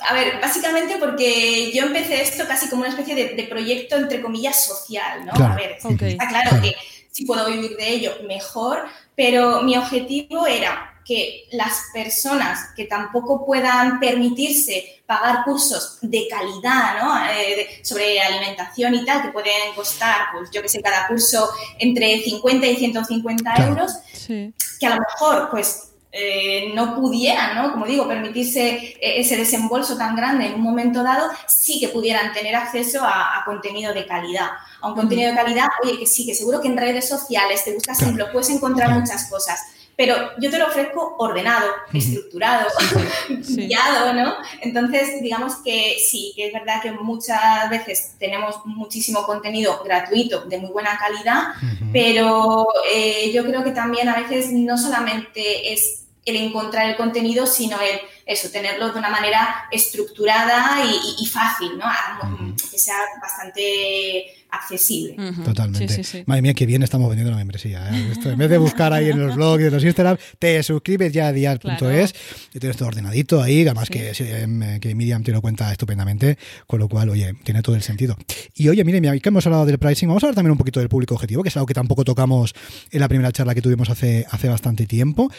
a 0.02 0.14
ver, 0.14 0.40
básicamente 0.42 0.98
porque 1.00 1.72
yo 1.74 1.86
empecé 1.86 2.22
esto 2.22 2.46
casi 2.48 2.70
como 2.70 2.82
una 2.82 2.90
especie 2.90 3.16
de, 3.16 3.44
proyecto, 3.44 3.96
entre 3.96 4.22
comillas, 4.22 4.66
social, 4.66 5.26
¿no? 5.26 5.34
A 5.34 5.56
ver, 5.56 5.78
está 6.02 6.28
claro 6.28 6.62
que 6.62 6.76
si 7.12 7.26
puedo 7.26 7.48
vivir 7.48 7.76
de 7.78 7.90
ello, 7.90 8.12
mejor, 8.28 8.86
pero 9.16 9.64
mi 9.64 9.76
objetivo 9.76 10.46
era 10.46 10.94
que 11.04 11.46
las 11.52 11.86
personas 11.94 12.74
que 12.76 12.84
tampoco 12.84 13.46
puedan 13.46 14.00
permitirse 14.00 15.02
pagar 15.06 15.46
cursos 15.46 16.00
de 16.02 16.28
calidad, 16.30 17.02
¿no? 17.02 17.18
Eh, 17.32 17.80
sobre 17.82 18.20
alimentación 18.20 18.94
y 18.94 19.06
tal, 19.06 19.22
que 19.22 19.30
pueden 19.30 19.74
costar, 19.74 20.28
pues 20.34 20.52
yo 20.52 20.62
que 20.62 20.68
sé, 20.68 20.82
cada 20.82 21.08
curso 21.08 21.50
entre 21.80 22.20
50 22.20 22.68
y 22.68 22.76
150 22.76 23.56
euros, 23.68 23.94
que 24.28 24.86
a 24.86 24.96
lo 24.96 25.02
mejor, 25.02 25.50
pues 25.50 25.87
eh, 26.20 26.72
no 26.74 26.96
pudieran, 26.96 27.56
¿no? 27.56 27.72
como 27.72 27.86
digo, 27.86 28.08
permitirse 28.08 28.70
eh, 28.70 29.20
ese 29.20 29.38
desembolso 29.38 29.96
tan 29.98 30.16
grande 30.16 30.48
en 30.48 30.56
un 30.56 30.62
momento 30.62 31.04
dado, 31.04 31.30
sí 31.46 31.80
que 31.80 31.90
pudieran 31.90 32.34
tener 32.34 32.56
acceso 32.56 33.02
a, 33.04 33.44
contenido 33.46 33.94
de 33.94 34.06
calidad. 34.08 34.50
A 34.82 34.88
un 34.88 34.96
contenido 34.96 35.30
de 35.30 35.36
calidad, 35.36 35.68
oye, 35.84 36.00
que 36.00 36.08
sí, 36.08 36.26
que 36.26 36.34
seguro 36.34 36.60
que 36.60 36.70
en 36.70 36.78
redes 36.78 37.08
sociales 37.08 37.64
te 37.64 37.74
buscas 37.74 38.00
claro. 38.00 38.28
puedes 38.32 38.50
encontrar 38.50 38.92
muchas 38.92 39.30
cosas 39.30 39.60
pero 39.98 40.16
yo 40.40 40.52
te 40.52 40.60
lo 40.60 40.68
ofrezco 40.68 41.16
ordenado, 41.18 41.68
estructurado, 41.92 42.68
guiado, 43.30 44.14
¿no? 44.14 44.36
Entonces, 44.62 45.24
digamos 45.24 45.56
que 45.66 45.98
sí, 46.00 46.34
que 46.36 46.48
es 46.48 46.54
verdad 46.54 46.84
que 46.84 46.92
muchas 46.92 47.68
veces 47.72 48.14
tenemos 48.20 48.64
muchísimo 48.66 49.24
contenido 49.24 49.82
gratuito 49.84 50.42
de 50.42 50.60
muy 50.60 50.70
buena 50.70 51.00
calidad, 51.00 51.48
pero 51.92 52.68
eh, 52.94 53.32
yo 53.34 53.44
creo 53.44 53.64
que 53.64 53.72
también 53.72 54.08
a 54.08 54.16
veces 54.16 54.52
no 54.52 54.78
solamente 54.78 55.74
es 55.74 56.04
el 56.28 56.36
encontrar 56.36 56.90
el 56.90 56.96
contenido, 56.96 57.48
sino 57.48 57.80
el 57.82 58.00
eso, 58.28 58.50
tenerlo 58.50 58.92
de 58.92 59.00
una 59.00 59.10
manera 59.10 59.68
estructurada 59.72 60.84
y, 60.84 61.26
fácil, 61.26 61.78
¿no? 61.78 62.56
Que 62.56 62.78
sea 62.78 62.98
bastante 63.22 64.34
accesible. 64.50 65.16
Totalmente. 65.46 66.24
Madre 66.26 66.42
mía, 66.42 66.54
qué 66.54 66.66
bien 66.66 66.84
estamos 66.84 67.08
vendiendo 67.08 67.32
la 67.32 67.38
membresía. 67.38 67.90
¿eh? 67.90 68.14
en 68.26 68.38
vez 68.38 68.50
de 68.50 68.58
buscar 68.58 68.94
ahí 68.94 69.10
en 69.10 69.26
los 69.26 69.36
blogs 69.36 69.64
y 69.64 69.66
en 69.68 69.74
los 69.74 69.84
Instagram, 69.84 70.18
te 70.40 70.62
suscribes 70.64 71.12
ya 71.14 71.28
a 71.28 71.34
dial.es 71.34 72.16
y 72.54 72.60
tienes 72.60 72.78
todo 72.78 72.90
ordenadito 72.90 73.42
ahí, 73.42 73.62
además 73.62 73.90
que, 73.90 74.12
em, 74.20 74.80
que, 74.80 74.96
Miriam 74.96 75.24
te 75.24 75.32
lo 75.32 75.42
cuenta 75.42 75.72
estupendamente, 75.72 76.38
con 76.66 76.80
lo 76.80 76.90
cual, 76.90 77.10
oye, 77.10 77.34
tiene 77.44 77.62
todo 77.62 77.76
el 77.76 77.82
sentido. 77.82 78.18
Y 78.56 78.68
oye, 78.70 78.84
Miriam, 78.84 79.20
que 79.20 79.30
hemos 79.30 79.46
hablado 79.46 79.66
del 79.66 79.80
pricing, 79.80 80.08
vamos 80.08 80.24
a 80.24 80.28
hablar 80.28 80.36
también 80.36 80.52
un 80.52 80.58
poquito 80.58 80.80
del 80.80 80.90
público 80.90 81.16
objetivo, 81.16 81.44
que 81.44 81.50
es 81.50 81.56
algo 81.56 81.66
que 81.66 81.74
tampoco 81.74 82.04
tocamos 82.04 82.54
en 82.92 83.00
la 83.00 83.08
primera 83.08 83.32
charla 83.32 83.56
que 83.56 83.62
tuvimos 83.62 83.90
hace, 83.90 84.26
hace 84.30 84.50
bastante 84.50 84.86
tiempo. 84.86 85.32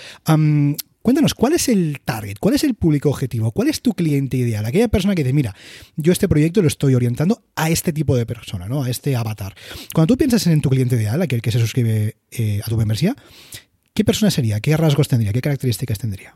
Cuéntanos, 1.03 1.35
¿cuál 1.35 1.53
es 1.53 1.69
el 1.69 2.01
target? 2.05 2.37
¿Cuál 2.41 2.55
es 2.55 2.65
el 2.65 2.75
público 2.75 3.09
objetivo? 3.09 3.53
¿Cuál 3.53 3.69
es 3.69 3.81
tu 3.81 3.95
cliente 3.95 4.37
ideal? 4.37 4.65
Aquella 4.67 4.89
persona 4.89 5.15
que 5.15 5.23
dice, 5.23 5.33
mira, 5.33 5.55
yo 5.97 6.13
este 6.13 6.29
proyecto 6.29 6.61
lo 6.61 6.69
estoy 6.69 6.95
orientando 6.95 7.43
a 7.57 7.71
este 7.71 7.93
tipo 7.93 8.17
de 8.17 8.27
persona, 8.27 8.69
¿no? 8.69 8.83
A 8.83 8.91
este 8.91 9.17
avatar. 9.17 9.55
Cuando 9.95 10.15
tú 10.15 10.19
piensas 10.19 10.47
en 10.49 10.61
tu 10.61 10.69
cliente 10.69 10.97
ideal, 10.97 11.23
aquel 11.23 11.41
que 11.41 11.53
se 11.53 11.61
suscribe 11.61 12.17
eh, 12.31 12.61
a 12.65 12.69
tu 12.69 12.77
membresía, 12.77 13.15
¿qué 13.95 14.05
persona 14.05 14.31
sería? 14.31 14.61
¿Qué 14.61 14.77
rasgos 14.77 15.09
tendría? 15.09 15.33
¿Qué 15.33 15.41
características 15.41 15.99
tendría? 15.99 16.35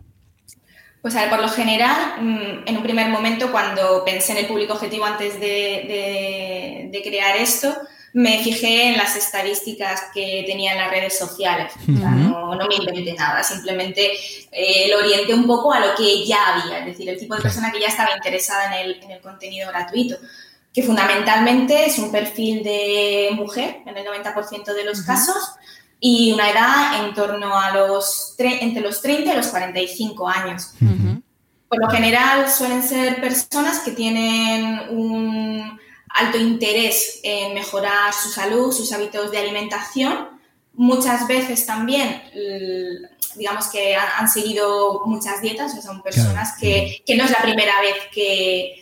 Pues 1.02 1.16
a 1.16 1.22
ver, 1.22 1.30
por 1.30 1.40
lo 1.40 1.48
general, 1.48 2.22
mm, 2.22 2.68
en 2.68 2.76
un 2.76 2.82
primer 2.84 3.08
momento, 3.10 3.50
cuando 3.50 4.04
pensé 4.04 4.32
en 4.32 4.38
el 4.38 4.46
público 4.46 4.74
objetivo 4.74 5.04
antes 5.04 5.40
de 5.40 7.02
crear 7.04 7.36
esto, 7.36 7.76
me 8.14 8.42
fijé 8.42 8.88
en 8.88 8.98
las 8.98 9.16
estadísticas 9.16 10.02
que 10.12 10.44
tenía 10.46 10.72
en 10.72 10.78
las 10.78 10.90
redes 10.90 11.18
sociales. 11.18 11.72
no, 11.86 12.56
me 12.68 12.74
inventé 12.74 13.14
nada, 13.14 13.42
simplemente 13.42 14.12
eh, 14.50 14.88
lo 14.90 14.98
orienté 14.98 15.34
un 15.34 15.46
poco 15.46 15.72
a 15.72 15.80
lo 15.80 15.94
que 15.94 16.24
ya 16.26 16.54
había, 16.54 16.80
es 16.80 16.86
decir, 16.86 17.08
el 17.08 17.18
tipo 17.18 17.34
de 17.34 17.42
persona 17.42 17.72
que 17.72 17.80
ya 17.80 17.88
estaba 17.88 18.10
interesada 18.14 18.80
en 18.80 18.90
el, 19.10 19.20
contenido 19.20 19.68
gratuito, 19.68 20.16
que 20.72 20.82
fundamentalmente 20.82 21.86
es 21.86 21.98
un 21.98 22.10
perfil 22.10 22.62
de 22.62 23.30
mujer 23.32 23.78
en 23.86 23.96
el 23.96 24.06
90% 24.06 24.74
de 24.74 24.84
los 24.84 25.02
casos 25.02 25.36
y 26.00 26.32
una 26.32 26.50
edad 26.50 27.04
en 27.04 27.14
torno 27.14 27.58
a 27.58 27.74
los 27.74 28.34
entre 28.38 28.82
los 28.82 29.00
30 29.00 29.32
y 29.32 29.36
los 29.36 29.48
45 29.48 30.28
años. 30.28 30.74
Por 31.68 31.80
lo 31.80 31.88
general 31.88 32.50
suelen 32.50 32.82
ser 32.82 33.20
personas 33.20 33.80
que 33.80 33.92
tienen 33.92 34.88
un 34.90 35.78
alto 36.14 36.38
interés 36.38 37.20
en 37.22 37.54
mejorar 37.54 38.12
su 38.12 38.30
salud, 38.30 38.72
sus 38.72 38.92
hábitos 38.92 39.30
de 39.30 39.38
alimentación. 39.38 40.28
Muchas 40.74 41.26
veces 41.26 41.66
también, 41.66 42.22
digamos 43.36 43.68
que 43.68 43.96
han, 43.96 44.28
seguido 44.28 45.02
muchas 45.06 45.40
dietas, 45.42 45.76
o 45.76 45.82
son 45.82 46.02
personas 46.02 46.56
que, 46.58 47.02
no 47.16 47.24
es 47.24 47.30
la 47.30 47.42
primera 47.42 47.80
vez 47.80 47.94
que, 48.12 48.78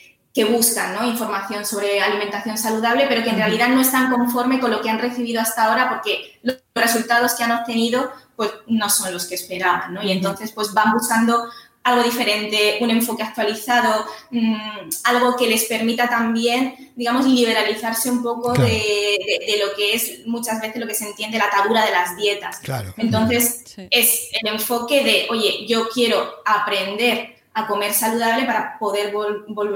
buscan 0.50 1.06
información 1.06 1.66
sobre 1.66 2.00
alimentación 2.00 2.56
saludable, 2.56 3.04
pero 3.06 3.22
que 3.22 3.28
en 3.28 3.36
realidad 3.36 3.68
no 3.68 3.82
están 3.82 4.10
conforme 4.10 4.58
con 4.58 4.70
lo 4.70 4.80
que 4.80 4.88
han 4.88 4.98
recibido 4.98 5.38
hasta 5.38 5.66
ahora 5.66 5.90
porque 5.90 6.38
los 6.42 6.56
resultados 6.74 7.34
que 7.34 7.44
han 7.44 7.52
obtenido 7.52 8.10
pues, 8.36 8.50
no 8.66 8.88
son 8.88 9.12
los 9.12 9.26
que 9.26 9.34
esperaban. 9.34 9.98
Y 10.02 10.12
entonces 10.12 10.52
pues, 10.52 10.72
van 10.72 10.94
buscando 10.94 11.50
algo 11.82 12.02
diferente, 12.02 12.78
un 12.80 12.90
enfoque 12.90 13.22
actualizado, 13.22 14.04
mm, 14.30 14.88
algo 15.04 15.36
que 15.36 15.48
les 15.48 15.64
permita 15.64 16.08
también, 16.08 16.92
digamos, 16.94 17.26
liberalizarse 17.26 18.10
un 18.10 18.22
poco 18.22 18.52
de, 18.52 19.18
lo 19.58 19.74
que 19.74 19.94
es 19.94 20.26
muchas 20.26 20.60
veces 20.60 20.80
lo 20.80 20.86
que 20.86 20.94
se 20.94 21.06
entiende 21.06 21.38
la 21.38 21.46
atadura 21.46 21.84
de 21.84 21.90
las 21.90 22.16
dietas. 22.16 22.60
Entonces, 22.96 23.64
es 23.90 24.28
el 24.40 24.52
enfoque 24.52 25.02
de, 25.02 25.26
oye, 25.30 25.66
yo 25.66 25.88
quiero 25.88 26.42
aprender 26.44 27.39
a 27.52 27.66
comer 27.66 27.92
saludable 27.92 28.46
para 28.46 28.78
poder, 28.78 29.12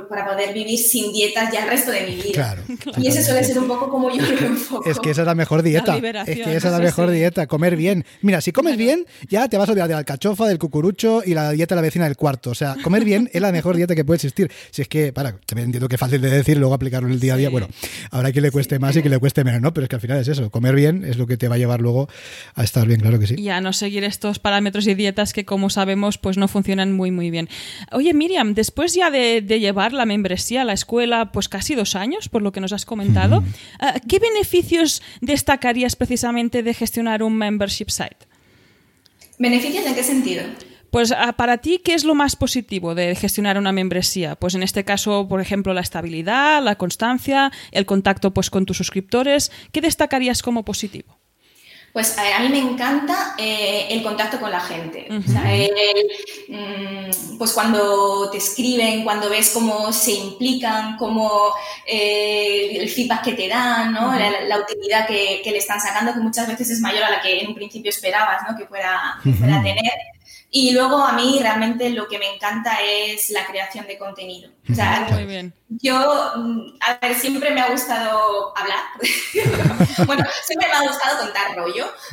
para 0.08 0.26
poder 0.26 0.54
vivir 0.54 0.78
sin 0.78 1.12
dietas 1.12 1.52
ya 1.52 1.64
el 1.64 1.70
resto 1.70 1.90
de 1.90 2.06
mi 2.06 2.14
vida. 2.16 2.32
Claro, 2.32 2.62
y 2.96 3.08
ese 3.08 3.22
suele 3.24 3.42
ser 3.42 3.58
un 3.58 3.66
poco 3.66 3.90
como 3.90 4.14
yo 4.14 4.22
lo 4.22 4.46
enfoco. 4.46 4.88
Es 4.88 5.00
que 5.00 5.10
esa 5.10 5.22
es 5.22 5.26
la 5.26 5.34
mejor 5.34 5.62
dieta. 5.62 5.96
es 5.96 6.36
que 6.36 6.56
esa 6.56 6.68
es 6.68 6.72
la 6.72 6.78
mejor 6.78 7.10
dieta, 7.10 7.48
comer 7.48 7.76
bien. 7.76 8.04
Mira, 8.22 8.40
si 8.40 8.52
comes 8.52 8.76
bien, 8.76 9.06
ya 9.28 9.48
te 9.48 9.58
vas 9.58 9.68
a 9.68 9.72
olvidar 9.72 9.88
de 9.88 9.94
la 9.94 9.98
alcachofa, 9.98 10.46
del 10.46 10.58
cucurucho 10.58 11.22
y 11.24 11.34
la 11.34 11.50
dieta 11.50 11.74
de 11.74 11.80
la 11.80 11.82
vecina 11.82 12.04
del 12.04 12.16
cuarto. 12.16 12.50
O 12.50 12.54
sea, 12.54 12.76
comer 12.82 13.04
bien 13.04 13.28
es 13.32 13.42
la 13.42 13.50
mejor 13.50 13.76
dieta 13.76 13.96
que 13.96 14.04
puede 14.04 14.16
existir. 14.16 14.52
Si 14.70 14.82
es 14.82 14.88
que, 14.88 15.12
para, 15.12 15.30
entiendo 15.30 15.88
que 15.88 15.96
es 15.96 16.00
fácil 16.00 16.20
de 16.20 16.30
decir, 16.30 16.56
luego 16.56 16.74
aplicarlo 16.74 17.08
en 17.08 17.14
el 17.14 17.20
día 17.20 17.34
a 17.34 17.36
día. 17.36 17.50
Bueno, 17.50 17.68
habrá 18.12 18.30
que 18.30 18.40
le 18.40 18.52
cueste 18.52 18.78
más 18.78 18.94
y 18.96 19.02
que 19.02 19.08
le 19.08 19.18
cueste 19.18 19.42
menos, 19.42 19.60
¿no? 19.60 19.74
Pero 19.74 19.84
es 19.84 19.88
que 19.88 19.96
al 19.96 20.00
final 20.00 20.18
es 20.18 20.28
eso. 20.28 20.48
Comer 20.50 20.76
bien 20.76 21.04
es 21.04 21.18
lo 21.18 21.26
que 21.26 21.36
te 21.36 21.48
va 21.48 21.56
a 21.56 21.58
llevar 21.58 21.80
luego 21.80 22.08
a 22.54 22.62
estar 22.62 22.86
bien, 22.86 23.00
claro 23.00 23.18
que 23.18 23.26
sí. 23.26 23.34
Y 23.36 23.48
a 23.48 23.60
no 23.60 23.72
seguir 23.72 24.04
estos 24.04 24.38
parámetros 24.38 24.86
y 24.86 24.94
dietas 24.94 25.32
que, 25.32 25.44
como 25.44 25.70
sabemos, 25.70 26.18
pues 26.18 26.36
no 26.38 26.46
funcionan 26.46 26.92
muy, 26.92 27.10
muy 27.10 27.30
bien. 27.30 27.48
Oye, 27.92 28.14
Miriam, 28.14 28.54
después 28.54 28.94
ya 28.94 29.10
de, 29.10 29.42
llevar 29.42 29.92
la 29.92 30.06
membresía 30.06 30.62
a 30.62 30.64
la 30.64 30.72
escuela, 30.72 31.32
pues 31.32 31.48
casi 31.48 31.74
dos 31.74 31.94
años, 31.94 32.28
por 32.28 32.42
lo 32.42 32.52
que 32.52 32.60
nos 32.60 32.72
has 32.72 32.84
comentado, 32.84 33.42
eh, 33.80 34.00
¿qué 34.08 34.18
beneficios 34.18 35.02
destacarías 35.20 35.96
precisamente 35.96 36.62
de 36.62 36.74
gestionar 36.74 37.22
un 37.22 37.36
membership 37.36 37.88
site? 37.88 38.26
¿Beneficios 39.38 39.84
en 39.86 39.94
qué 39.94 40.02
sentido? 40.02 40.42
Pues 40.94 41.10
ah, 41.10 41.32
para 41.32 41.58
ti, 41.58 41.80
¿qué 41.82 41.94
es 41.94 42.04
lo 42.04 42.14
más 42.14 42.36
positivo 42.36 42.94
de 42.94 43.16
gestionar 43.16 43.58
una 43.58 43.72
membresía? 43.72 44.36
Pues 44.36 44.54
en 44.54 44.62
este 44.62 44.84
caso, 44.84 45.26
por 45.28 45.40
ejemplo, 45.40 45.74
la 45.74 45.80
estabilidad, 45.80 46.62
la 46.62 46.76
constancia, 46.76 47.50
el 47.72 47.84
contacto 47.84 48.32
pues, 48.32 48.48
con 48.48 48.64
tus 48.64 48.76
suscriptores. 48.76 49.50
¿Qué 49.72 49.80
destacarías 49.80 50.40
como 50.40 50.64
positivo? 50.64 51.18
Pues 51.94 52.18
a, 52.18 52.40
mí 52.40 52.48
me 52.48 52.58
encanta 52.58 53.36
eh, 53.38 53.86
el 53.88 54.02
contacto 54.02 54.40
con 54.40 54.50
la 54.50 54.58
gente. 54.58 55.06
Mm, 55.08 57.38
pues 57.38 57.52
cuando 57.52 58.30
te 58.30 58.38
escriben, 58.38 59.04
cuando 59.04 59.30
ves 59.30 59.50
cómo 59.50 59.92
se 59.92 60.10
implican, 60.10 60.96
cómo 60.96 61.52
eh, 61.86 62.78
el 62.78 62.88
feedback 62.88 63.22
que 63.22 63.34
te 63.34 63.48
dan, 63.48 63.92
¿no? 63.92 64.12
la, 64.12 64.58
utilidad 64.58 65.06
que, 65.06 65.40
le 65.44 65.58
están 65.58 65.80
sacando, 65.80 66.12
que 66.12 66.18
muchas 66.18 66.48
veces 66.48 66.68
es 66.68 66.80
mayor 66.80 67.04
a 67.04 67.10
la 67.10 67.22
que 67.22 67.42
en 67.42 67.50
un 67.50 67.54
principio 67.54 67.90
esperabas 67.90 68.42
¿no? 68.50 68.56
que, 68.56 68.66
fuera, 68.66 69.20
a 69.20 69.62
tener. 69.62 69.92
Y 70.56 70.70
luego 70.70 70.98
a 70.98 71.14
mí 71.14 71.40
realmente 71.42 71.90
lo 71.90 72.06
que 72.06 72.16
me 72.16 72.32
encanta 72.32 72.78
es 72.80 73.28
la 73.30 73.44
creación 73.44 73.88
de 73.88 73.98
contenido. 73.98 74.52
O 74.70 74.72
sea, 74.72 75.04
Muy 75.10 75.24
bien. 75.24 75.52
Yo, 75.68 75.98
mm, 76.36 76.76
a 76.80 76.96
ver, 77.04 77.16
siempre 77.16 77.50
me 77.50 77.60
ha 77.60 77.70
gustado 77.70 78.56
hablar. 78.56 78.78
bueno, 80.06 80.24
siempre 80.44 80.68
me 80.68 80.74
ha 80.74 80.88
gustado 80.88 81.24
contar 81.24 81.56
rollo. 81.56 81.92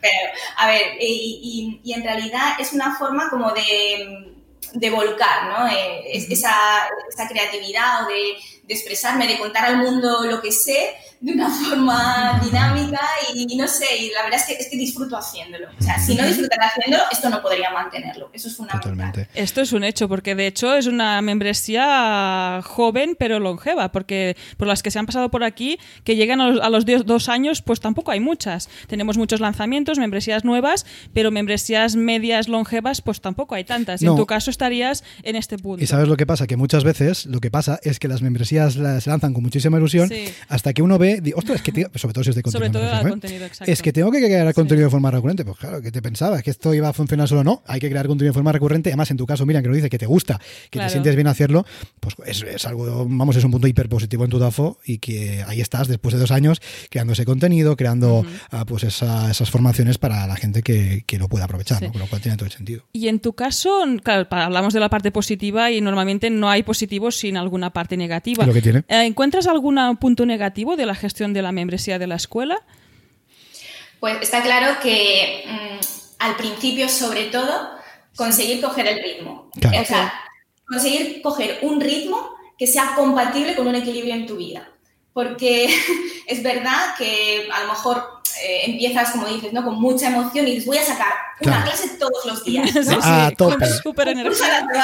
Pero, 0.00 0.18
a 0.56 0.66
ver, 0.66 0.96
y, 0.98 1.82
y, 1.84 1.92
en 1.92 2.02
realidad 2.02 2.54
es 2.58 2.72
una 2.72 2.96
forma 2.96 3.28
como 3.28 3.52
de, 3.52 4.34
de 4.72 4.90
volcar, 4.90 5.44
¿no? 5.44 5.68
Eh, 5.68 6.00
esa, 6.14 6.88
esa, 7.06 7.28
creatividad 7.28 8.06
o 8.06 8.08
de, 8.08 8.36
de 8.70 8.76
expresarme, 8.76 9.26
de 9.26 9.36
contar 9.36 9.64
al 9.64 9.78
mundo 9.78 10.24
lo 10.24 10.40
que 10.40 10.52
sé 10.52 10.94
de 11.20 11.32
una 11.32 11.50
forma 11.68 12.40
dinámica 12.42 13.00
y, 13.34 13.56
no 13.56 13.66
sé, 13.66 13.84
y 13.98 14.10
la 14.12 14.22
verdad 14.22 14.40
es 14.40 14.46
que, 14.46 14.62
es 14.62 14.68
que 14.70 14.76
disfruto 14.76 15.16
haciéndolo. 15.16 15.66
O 15.78 15.82
sea, 15.82 15.98
si 15.98 16.14
no 16.14 16.24
disfrutara 16.24 16.68
haciéndolo, 16.68 17.02
esto 17.10 17.28
no 17.28 17.42
podría 17.42 17.70
mantenerlo. 17.70 18.30
Eso 18.32 18.48
es 18.48 18.56
fundamental. 18.56 18.92
Totalmente. 18.92 19.28
Esto 19.34 19.60
es 19.60 19.72
un 19.72 19.84
hecho, 19.84 20.08
porque 20.08 20.34
de 20.34 20.46
hecho 20.46 20.74
es 20.74 20.86
una 20.86 21.20
membresía 21.20 22.60
joven 22.64 23.16
pero 23.18 23.40
longeva, 23.40 23.92
porque 23.92 24.36
por 24.56 24.68
las 24.68 24.82
que 24.82 24.90
se 24.90 24.98
han 24.98 25.06
pasado 25.06 25.30
por 25.30 25.44
aquí, 25.44 25.78
que 26.04 26.16
llegan 26.16 26.40
a 26.40 26.70
los, 26.70 26.84
dos 27.04 27.28
años, 27.28 27.62
pues 27.62 27.80
tampoco 27.80 28.12
hay 28.12 28.20
muchas. 28.20 28.70
Tenemos 28.86 29.18
muchos 29.18 29.40
lanzamientos, 29.40 29.98
membresías 29.98 30.44
nuevas, 30.44 30.86
pero 31.12 31.30
membresías 31.30 31.96
medias 31.96 32.48
longevas, 32.48 33.02
pues 33.02 33.20
tampoco 33.20 33.56
hay 33.56 33.64
tantas. 33.64 34.00
En 34.02 34.16
tu 34.16 34.26
caso 34.26 34.50
estarías 34.50 35.02
en 35.22 35.36
este 35.36 35.58
punto. 35.58 35.82
Y 35.82 35.86
sabes 35.86 36.08
lo 36.08 36.16
que 36.16 36.26
pasa, 36.26 36.46
que 36.46 36.56
muchas 36.56 36.84
veces 36.84 37.26
lo 37.26 37.40
que 37.40 37.50
pasa 37.50 37.80
es 37.82 37.98
que 37.98 38.08
las 38.08 38.22
membresías 38.22 38.59
las 38.60 39.06
lanzan 39.06 39.32
con 39.32 39.42
muchísima 39.42 39.78
ilusión 39.78 40.10
hasta 40.48 40.72
que 40.72 40.82
uno 40.82 40.98
ve 40.98 41.20
ostras, 41.34 41.56
es 41.56 41.62
que 41.62 41.86
sobre 41.98 42.14
todo 42.14 42.24
si 42.24 42.30
es 42.30 42.36
de 42.36 42.42
contenido. 42.42 43.46
Es 43.66 43.82
que 43.82 43.92
tengo 43.92 44.10
que 44.10 44.18
crear 44.18 44.52
contenido 44.54 44.86
de 44.86 44.90
forma 44.90 45.10
recurrente. 45.10 45.44
Pues 45.44 45.58
claro, 45.58 45.80
¿qué 45.82 45.90
te 45.90 46.02
pensabas? 46.02 46.42
¿Que 46.42 46.50
esto 46.50 46.74
iba 46.74 46.88
a 46.88 46.92
funcionar 46.92 47.28
solo? 47.28 47.44
No, 47.44 47.62
hay 47.66 47.80
que 47.80 47.88
crear 47.88 48.06
contenido 48.06 48.32
de 48.32 48.34
forma 48.34 48.52
recurrente. 48.52 48.90
Además, 48.90 49.10
en 49.10 49.16
tu 49.16 49.26
caso, 49.26 49.46
mira, 49.46 49.62
que 49.62 49.68
lo 49.68 49.74
dice, 49.74 49.90
que 49.90 49.98
te 49.98 50.06
gusta, 50.06 50.40
que 50.70 50.78
te 50.78 50.88
sientes 50.88 51.14
bien 51.14 51.26
hacerlo, 51.26 51.64
pues 52.00 52.16
es, 52.26 52.64
algo, 52.66 53.06
vamos, 53.08 53.36
es 53.36 53.44
un 53.44 53.50
punto 53.50 53.66
hiper 53.66 53.88
positivo 53.88 54.24
en 54.24 54.30
tu 54.30 54.38
DAFO 54.38 54.78
y 54.84 54.98
que 54.98 55.44
ahí 55.46 55.60
estás 55.60 55.88
después 55.88 56.14
de 56.14 56.20
dos 56.20 56.30
años 56.30 56.60
creando 56.90 57.12
ese 57.12 57.24
contenido, 57.24 57.76
creando 57.76 58.24
ah, 58.50 58.64
pues 58.64 58.84
esas 58.84 59.50
formaciones 59.50 59.98
para 59.98 60.26
la 60.26 60.36
gente 60.36 60.62
que, 60.62 61.04
lo 61.18 61.28
pueda 61.28 61.44
aprovechar, 61.44 61.86
con 61.90 62.00
lo 62.00 62.06
cual 62.06 62.22
tiene 62.22 62.38
todo 62.38 62.46
el 62.46 62.52
sentido. 62.52 62.82
Y 62.94 63.08
en 63.08 63.20
tu 63.20 63.34
caso, 63.34 63.84
claro, 64.02 64.26
hablamos 64.30 64.72
de 64.72 64.80
la 64.80 64.88
parte 64.88 65.10
positiva 65.10 65.70
y 65.70 65.82
normalmente 65.82 66.30
no 66.30 66.48
hay 66.48 66.62
positivos 66.62 67.16
sin 67.16 67.36
alguna 67.36 67.70
parte 67.74 67.98
negativa. 67.98 68.46
Lo 68.50 68.54
que 68.54 68.62
tiene. 68.62 68.80
Eh, 68.88 69.04
¿Encuentras 69.04 69.46
algún 69.46 69.78
punto 69.98 70.26
negativo 70.26 70.74
de 70.74 70.84
la 70.84 70.96
gestión 70.96 71.32
de 71.32 71.40
la 71.40 71.52
membresía 71.52 72.00
de 72.00 72.08
la 72.08 72.16
escuela? 72.16 72.60
Pues 74.00 74.16
está 74.22 74.42
claro 74.42 74.80
que 74.82 75.44
mm, 75.46 75.78
al 76.18 76.34
principio, 76.34 76.88
sobre 76.88 77.26
todo, 77.26 77.70
conseguir 78.16 78.60
coger 78.60 78.88
el 78.88 79.00
ritmo. 79.04 79.52
O 79.54 79.84
sea, 79.84 80.12
conseguir 80.66 81.22
coger 81.22 81.60
un 81.62 81.80
ritmo 81.80 82.30
que 82.58 82.66
sea 82.66 82.96
compatible 82.96 83.54
con 83.54 83.68
un 83.68 83.76
equilibrio 83.76 84.14
en 84.14 84.26
tu 84.26 84.36
vida. 84.36 84.68
Porque 85.12 85.72
es 86.26 86.42
verdad 86.42 86.96
que 86.98 87.48
a 87.52 87.62
lo 87.62 87.68
mejor 87.68 88.19
eh, 88.42 88.70
empiezas, 88.70 89.10
como 89.10 89.26
dices, 89.26 89.52
¿no? 89.52 89.64
con 89.64 89.80
mucha 89.80 90.08
emoción 90.08 90.46
y 90.46 90.52
dices, 90.52 90.66
voy 90.66 90.78
a 90.78 90.84
sacar 90.84 91.12
una 91.40 91.64
clase 91.64 91.88
todos 91.98 92.24
los 92.26 92.44
días. 92.44 92.70
Ah, 93.02 93.30
tope. 93.36 93.66
Súper 93.82 94.08
energía. 94.08 94.66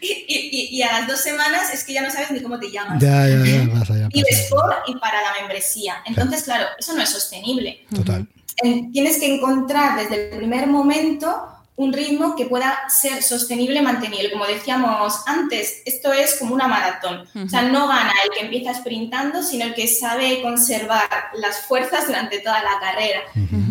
Y, 0.00 0.68
y, 0.72 0.82
a 0.82 0.98
las 0.98 1.06
dos 1.06 1.20
semanas 1.20 1.72
es 1.72 1.84
que 1.84 1.92
ya 1.92 2.02
no 2.02 2.10
sabes 2.10 2.32
ni 2.32 2.40
cómo 2.40 2.58
te 2.58 2.68
llamas. 2.68 3.00
Ya, 3.00 3.28
ya, 3.28 3.36
ya, 3.44 3.68
vas 3.72 3.88
allá, 3.88 4.08
y 4.12 4.24
por 4.50 4.74
y 4.88 4.96
para 4.96 5.22
la 5.22 5.34
membresía. 5.38 6.02
Entonces, 6.04 6.42
claro, 6.42 6.66
eso 6.76 6.92
no 6.94 7.02
es 7.02 7.10
sostenible. 7.10 7.84
Total. 7.94 8.26
Tienes 8.92 9.20
que 9.20 9.36
encontrar 9.36 10.00
desde 10.00 10.32
el 10.32 10.38
primer 10.38 10.66
momento 10.66 11.51
un 11.74 11.92
ritmo 11.92 12.36
que 12.36 12.46
pueda 12.46 12.78
ser 12.88 13.22
sostenible 13.22 13.78
y 13.78 13.82
mantenible. 13.82 14.30
Como 14.30 14.46
decíamos 14.46 15.22
antes, 15.26 15.82
esto 15.86 16.12
es 16.12 16.36
como 16.38 16.54
una 16.54 16.68
maratón. 16.68 17.26
O 17.34 17.48
sea, 17.48 17.62
no 17.62 17.88
gana 17.88 18.12
el 18.24 18.30
que 18.30 18.44
empieza 18.44 18.74
sprintando, 18.74 19.42
sino 19.42 19.64
el 19.64 19.74
que 19.74 19.88
sabe 19.88 20.42
conservar 20.42 21.08
las 21.34 21.62
fuerzas 21.66 22.06
durante 22.06 22.40
toda 22.40 22.62
la 22.62 22.78
carrera. 22.78 23.20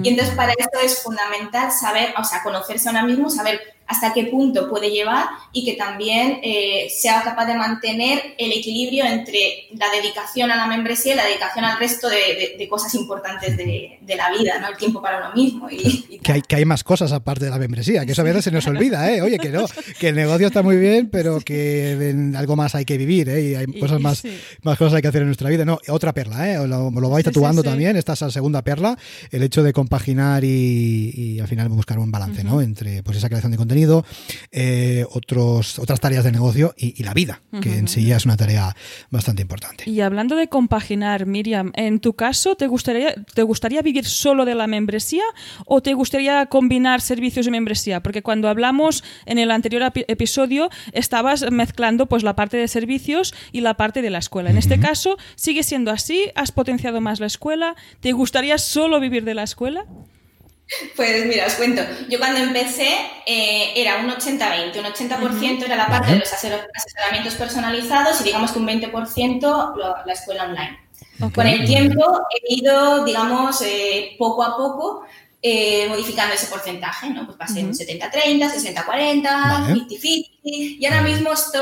Y 0.03 0.09
entonces 0.09 0.33
para 0.35 0.53
esto 0.53 0.79
es 0.83 1.01
fundamental 1.01 1.71
saber, 1.71 2.13
o 2.17 2.23
sea, 2.23 2.41
conocerse 2.41 2.89
a 2.89 2.91
uno 2.91 3.05
mismo, 3.05 3.29
saber 3.29 3.75
hasta 3.91 4.13
qué 4.13 4.25
punto 4.25 4.69
puede 4.69 4.89
llevar 4.89 5.27
y 5.51 5.65
que 5.65 5.73
también 5.73 6.39
eh, 6.43 6.87
sea 6.89 7.21
capaz 7.23 7.45
de 7.45 7.55
mantener 7.55 8.35
el 8.37 8.51
equilibrio 8.53 9.05
entre 9.05 9.67
la 9.75 9.87
dedicación 9.93 10.49
a 10.49 10.55
la 10.55 10.65
membresía 10.65 11.13
y 11.13 11.17
la 11.17 11.25
dedicación 11.25 11.65
al 11.65 11.77
resto 11.77 12.07
de, 12.09 12.67
cosas 12.69 12.93
importantes 12.95 13.57
de, 13.57 13.99
la 14.15 14.31
vida, 14.31 14.59
¿no? 14.59 14.69
El 14.69 14.77
tiempo 14.77 15.01
para 15.01 15.17
uno 15.17 15.33
mismo. 15.33 15.67
Y, 15.69 16.19
que, 16.19 16.31
hay, 16.31 16.41
que 16.41 16.55
hay 16.55 16.65
más 16.65 16.83
cosas 16.83 17.11
aparte 17.11 17.45
de 17.45 17.51
la 17.51 17.57
membresía, 17.57 18.05
que 18.05 18.13
eso 18.13 18.21
a 18.21 18.25
veces 18.25 18.45
se 18.45 18.51
nos 18.51 18.65
olvida, 18.67 19.11
¿eh? 19.11 19.21
Oye, 19.21 19.37
que 19.37 19.49
no, 19.49 19.65
que 19.99 20.09
el 20.09 20.15
negocio 20.15 20.47
está 20.47 20.61
muy 20.61 20.77
bien, 20.77 21.09
pero 21.09 21.39
que 21.41 22.33
algo 22.37 22.55
más 22.55 22.75
hay 22.75 22.85
que 22.85 22.97
vivir, 22.97 23.27
¿eh? 23.29 23.41
Y 23.41 23.55
hay 23.55 23.65
cosas 23.79 23.99
más, 23.99 24.23
más 24.63 24.77
cosas 24.77 24.95
hay 24.95 25.01
que 25.01 25.07
hacer 25.09 25.21
en 25.21 25.27
nuestra 25.27 25.49
vida. 25.49 25.65
No, 25.65 25.79
otra 25.89 26.13
perla, 26.13 26.49
¿eh? 26.49 26.67
Lo, 26.67 26.91
lo 26.91 27.09
vais 27.09 27.25
tatuando 27.25 27.63
también, 27.63 27.97
esta 27.97 28.13
es 28.13 28.21
la 28.21 28.31
segunda 28.31 28.61
perla, 28.61 28.97
el 29.31 29.43
hecho 29.43 29.63
de 29.63 29.73
compaginar 29.73 30.43
y, 30.43 31.39
al 31.41 31.47
final 31.47 31.69
buscar 31.69 31.99
un 31.99 32.11
balance, 32.11 32.43
¿no? 32.43 32.61
Entre 32.61 33.03
pues 33.03 33.17
esa 33.17 33.27
creación 33.27 33.51
de 33.51 33.57
contenido 33.57 33.80
eh, 34.51 35.05
otros, 35.11 35.79
otras 35.79 35.99
tareas 35.99 36.23
de 36.23 36.31
negocio 36.31 36.73
y, 36.77 37.01
la 37.03 37.13
vida, 37.13 37.41
que 37.61 37.77
en 37.77 37.87
sí 37.87 38.05
ya 38.05 38.17
es 38.17 38.25
una 38.25 38.37
tarea 38.37 38.75
bastante 39.09 39.41
importante. 39.41 39.89
Y 39.89 40.01
hablando 40.01 40.35
de 40.35 40.47
compaginar, 40.47 41.25
Miriam, 41.25 41.71
en 41.75 41.99
tu 41.99 42.13
caso, 42.13 42.55
¿te 42.55 42.67
gustaría, 42.67 43.15
¿te 43.33 43.43
gustaría 43.43 43.81
vivir 43.81 44.05
solo 44.05 44.45
de 44.45 44.55
la 44.55 44.67
membresía 44.67 45.23
o 45.65 45.81
te 45.81 45.93
gustaría 45.93 46.45
combinar 46.45 47.01
servicios 47.01 47.45
de 47.45 47.51
membresía? 47.51 48.01
Porque 48.01 48.21
cuando 48.21 48.49
hablamos 48.49 49.03
en 49.25 49.37
el 49.37 49.51
anterior 49.51 49.91
episodio 49.95 50.69
estabas 50.91 51.49
mezclando 51.51 52.05
pues 52.07 52.23
la 52.23 52.35
parte 52.35 52.57
de 52.57 52.67
servicios 52.67 53.33
y 53.51 53.61
la 53.61 53.75
parte 53.75 54.01
de 54.01 54.09
la 54.09 54.19
escuela. 54.19 54.49
En 54.49 54.57
este 54.57 54.79
caso, 54.79 55.17
¿sigue 55.35 55.63
siendo 55.63 55.91
así? 55.91 56.31
¿Has 56.35 56.51
potenciado 56.51 57.01
más 57.01 57.19
la 57.19 57.27
escuela? 57.27 57.75
¿Te 57.99 58.11
gustaría 58.11 58.57
solo 58.57 58.99
vivir 58.99 59.23
de 59.23 59.33
la 59.33 59.43
escuela? 59.43 59.85
Pues 60.95 61.25
mira, 61.25 61.47
os 61.47 61.53
cuento. 61.55 61.81
Yo 62.09 62.17
cuando 62.17 62.39
empecé 62.39 62.89
eh, 63.25 63.73
era 63.75 63.97
un 63.97 64.09
80-20. 64.09 64.79
Un 64.79 64.85
80% 64.85 65.65
era 65.65 65.75
la 65.75 65.87
parte 65.87 66.13
de 66.13 66.19
los 66.19 66.31
asesoramientos 66.31 67.35
personalizados 67.35 68.21
y 68.21 68.25
digamos 68.25 68.51
que 68.51 68.59
un 68.59 68.67
20% 68.67 69.75
la 70.05 70.13
escuela 70.13 70.45
online. 70.45 70.79
Con 71.33 71.45
el 71.45 71.65
tiempo 71.65 72.21
he 72.31 72.55
ido, 72.55 73.05
digamos, 73.05 73.61
eh, 73.61 74.15
poco 74.17 74.43
a 74.43 74.57
poco 74.57 75.05
eh, 75.43 75.87
modificando 75.89 76.33
ese 76.33 76.47
porcentaje, 76.47 77.09
¿no? 77.09 77.25
Pues 77.25 77.37
pasé 77.37 77.63
un 77.63 77.73
70-30, 77.73 78.13
60-40, 78.51 79.87
50-50 79.87 80.29
y 80.43 80.85
ahora 80.85 81.01
mismo 81.01 81.31
estoy 81.33 81.61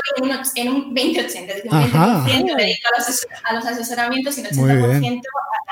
en 0.56 0.68
un, 0.68 0.94
20-80, 0.94 1.16
es 1.16 1.32
decir, 1.32 1.70
un 1.70 1.80
20% 1.80 2.56
dedicado 2.56 2.94
a 3.44 3.54
los, 3.54 3.66
asesoramientos 3.66 4.38
y 4.38 4.40
un 4.40 4.46
80% 4.46 5.22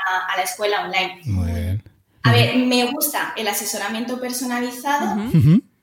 a 0.05 0.37
la, 0.37 0.43
escuela 0.43 0.85
online. 0.85 1.21
Muy 1.25 1.51
bien. 1.51 1.83
A 2.23 2.31
ver, 2.31 2.55
me 2.57 2.85
gusta 2.91 3.33
el 3.35 3.47
asesoramiento 3.47 4.19
personalizado 4.19 5.15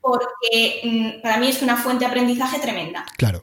porque 0.07 0.83
mm, 0.85 1.23
para 1.23 1.39
mí 1.39 1.49
es 1.49 1.63
una 1.63 1.77
fuente 1.77 2.05
de 2.05 2.11
aprendizaje 2.11 2.61
tremenda. 2.61 3.05
Claro. 3.17 3.43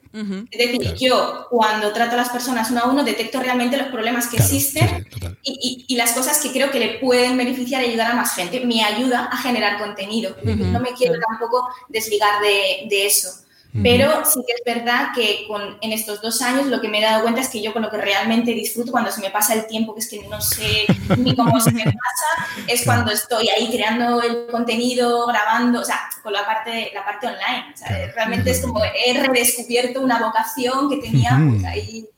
Es 0.50 0.58
decir, 0.58 0.94
yo 0.98 1.46
cuando 1.50 1.92
trato 1.92 2.14
a 2.14 2.16
las 2.16 2.30
personas 2.30 2.70
uno 2.70 2.80
a 2.80 2.88
uno 2.88 3.04
detecto 3.04 3.38
realmente 3.40 3.76
los 3.76 3.88
problemas 3.88 4.28
que 4.28 4.38
existen 4.38 5.06
y, 5.42 5.94
las 5.94 6.12
cosas 6.12 6.40
que 6.40 6.50
creo 6.52 6.70
que 6.70 6.80
le 6.80 6.98
pueden 6.98 7.36
beneficiar 7.36 7.82
y 7.82 7.88
ayudar 7.88 8.12
a 8.12 8.14
más 8.14 8.34
gente. 8.34 8.64
Me 8.64 8.82
ayuda 8.82 9.26
a 9.26 9.36
generar 9.36 9.78
contenido. 9.78 10.36
No 10.42 10.80
me 10.80 10.94
quiero 10.94 11.14
tampoco 11.28 11.68
desligar 11.88 12.40
de, 12.40 12.88
de 12.88 13.06
eso. 13.06 13.43
Pero 13.82 14.24
sí 14.24 14.40
que 14.46 14.52
es 14.52 14.76
verdad 14.76 15.08
que 15.16 15.46
con, 15.48 15.78
en 15.80 15.92
estos 15.92 16.22
dos 16.22 16.40
años 16.42 16.66
lo 16.66 16.80
que 16.80 16.88
me 16.88 16.98
he 16.98 17.02
dado 17.02 17.22
cuenta 17.22 17.40
es 17.40 17.48
que 17.48 17.60
yo 17.60 17.72
con 17.72 17.82
lo 17.82 17.90
que 17.90 17.96
realmente 17.96 18.52
disfruto 18.52 18.92
cuando 18.92 19.10
se 19.10 19.20
me 19.20 19.30
pasa 19.30 19.54
el 19.54 19.66
tiempo, 19.66 19.94
que 19.94 20.00
es 20.00 20.08
que 20.08 20.28
no 20.28 20.40
sé 20.40 20.86
ni 21.18 21.34
cómo 21.34 21.58
se 21.60 21.72
me 21.72 21.82
pasa, 21.82 22.64
es 22.68 22.84
cuando 22.84 23.10
estoy 23.10 23.48
ahí 23.48 23.68
creando 23.72 24.22
el 24.22 24.46
contenido, 24.46 25.26
grabando, 25.26 25.80
o 25.80 25.84
sea, 25.84 26.02
con 26.22 26.32
la 26.32 26.46
parte, 26.46 26.92
la 26.94 27.04
parte 27.04 27.26
online. 27.26 27.74
Realmente 28.14 28.52
es 28.52 28.60
como 28.60 28.80
he 28.84 29.20
redescubierto 29.20 30.00
una 30.00 30.20
vocación 30.20 30.88
que 30.88 30.98
tenía 30.98 31.36
pues, 31.50 31.64
ahí. 31.64 32.08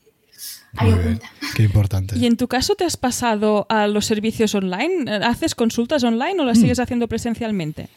Ahí 0.75 0.93
oculta. 0.93 1.31
Qué 1.55 1.63
importante. 1.63 2.15
¿Y 2.19 2.27
en 2.27 2.37
tu 2.37 2.47
caso 2.47 2.75
te 2.75 2.85
has 2.85 2.97
pasado 2.97 3.65
a 3.69 3.87
los 3.87 4.05
servicios 4.05 4.53
online? 4.53 5.11
¿Haces 5.25 5.55
consultas 5.55 6.03
online 6.03 6.39
o 6.39 6.45
las 6.45 6.59
mm. 6.59 6.61
sigues 6.61 6.79
haciendo 6.79 7.07
presencialmente? 7.07 7.89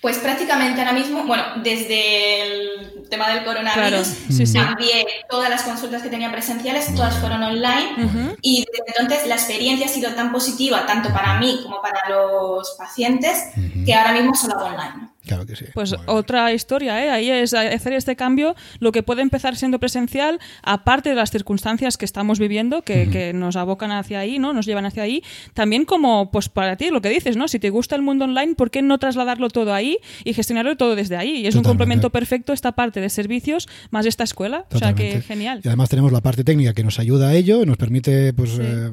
Pues 0.00 0.18
prácticamente 0.18 0.80
ahora 0.80 0.92
mismo, 0.92 1.24
bueno, 1.24 1.44
desde 1.62 2.42
el 2.42 3.08
tema 3.08 3.28
del 3.30 3.44
coronavirus, 3.44 4.08
cambié 4.52 5.06
todas 5.28 5.48
las 5.48 5.62
consultas 5.62 6.02
que 6.02 6.08
tenía 6.08 6.32
presenciales, 6.32 6.92
todas 6.94 7.16
fueron 7.18 7.42
online. 7.42 8.36
Y 8.40 8.64
desde 8.64 9.00
entonces 9.02 9.26
la 9.28 9.36
experiencia 9.36 9.86
ha 9.86 9.88
sido 9.88 10.12
tan 10.14 10.32
positiva, 10.32 10.86
tanto 10.86 11.12
para 11.12 11.38
mí 11.38 11.60
como 11.62 11.80
para 11.80 12.08
los 12.08 12.74
pacientes, 12.78 13.50
que 13.84 13.94
ahora 13.94 14.12
mismo 14.12 14.34
solo 14.34 14.54
hago 14.54 14.66
online. 14.66 15.11
Claro 15.26 15.46
que 15.46 15.56
sí. 15.56 15.66
Pues 15.72 15.94
otra 16.06 16.52
historia, 16.52 17.04
¿eh? 17.04 17.10
Ahí 17.10 17.30
es 17.30 17.54
hacer 17.54 17.92
este 17.92 18.16
cambio, 18.16 18.56
lo 18.80 18.92
que 18.92 19.02
puede 19.02 19.22
empezar 19.22 19.56
siendo 19.56 19.78
presencial, 19.78 20.40
aparte 20.62 21.10
de 21.10 21.14
las 21.14 21.30
circunstancias 21.30 21.96
que 21.96 22.04
estamos 22.04 22.38
viviendo, 22.38 22.82
que, 22.82 23.32
nos 23.34 23.56
abocan 23.56 23.92
hacia 23.92 24.18
ahí, 24.18 24.38
¿no? 24.38 24.52
Nos 24.52 24.66
llevan 24.66 24.84
hacia 24.84 25.04
ahí, 25.04 25.22
también 25.54 25.84
como, 25.84 26.30
pues 26.30 26.48
para 26.48 26.76
ti, 26.76 26.90
lo 26.90 27.00
que 27.00 27.08
dices, 27.08 27.36
¿no? 27.36 27.48
Si 27.48 27.58
te 27.58 27.70
gusta 27.70 27.94
el 27.94 28.02
mundo 28.02 28.24
online, 28.24 28.54
¿por 28.54 28.70
qué 28.70 28.82
no 28.82 28.98
trasladarlo 28.98 29.48
todo 29.48 29.72
ahí 29.72 29.98
y 30.24 30.34
gestionarlo 30.34 30.76
todo 30.76 30.96
desde 30.96 31.16
ahí? 31.16 31.38
Y 31.38 31.46
es 31.46 31.54
un 31.54 31.62
complemento 31.62 32.10
perfecto 32.10 32.52
esta 32.52 32.72
parte 32.72 33.00
de 33.00 33.08
servicios 33.08 33.68
más 33.90 34.06
esta 34.06 34.24
escuela. 34.24 34.66
O 34.72 34.78
sea 34.78 34.94
que 34.94 35.22
genial. 35.22 35.60
Y 35.64 35.68
además 35.68 35.88
tenemos 35.88 36.12
la 36.12 36.20
parte 36.20 36.44
técnica 36.44 36.74
que 36.74 36.82
nos 36.82 36.98
ayuda 36.98 37.28
a 37.28 37.34
ello, 37.34 37.64
nos 37.64 37.76
permite 37.76 38.32
pues, 38.32 38.58
eh, 38.60 38.90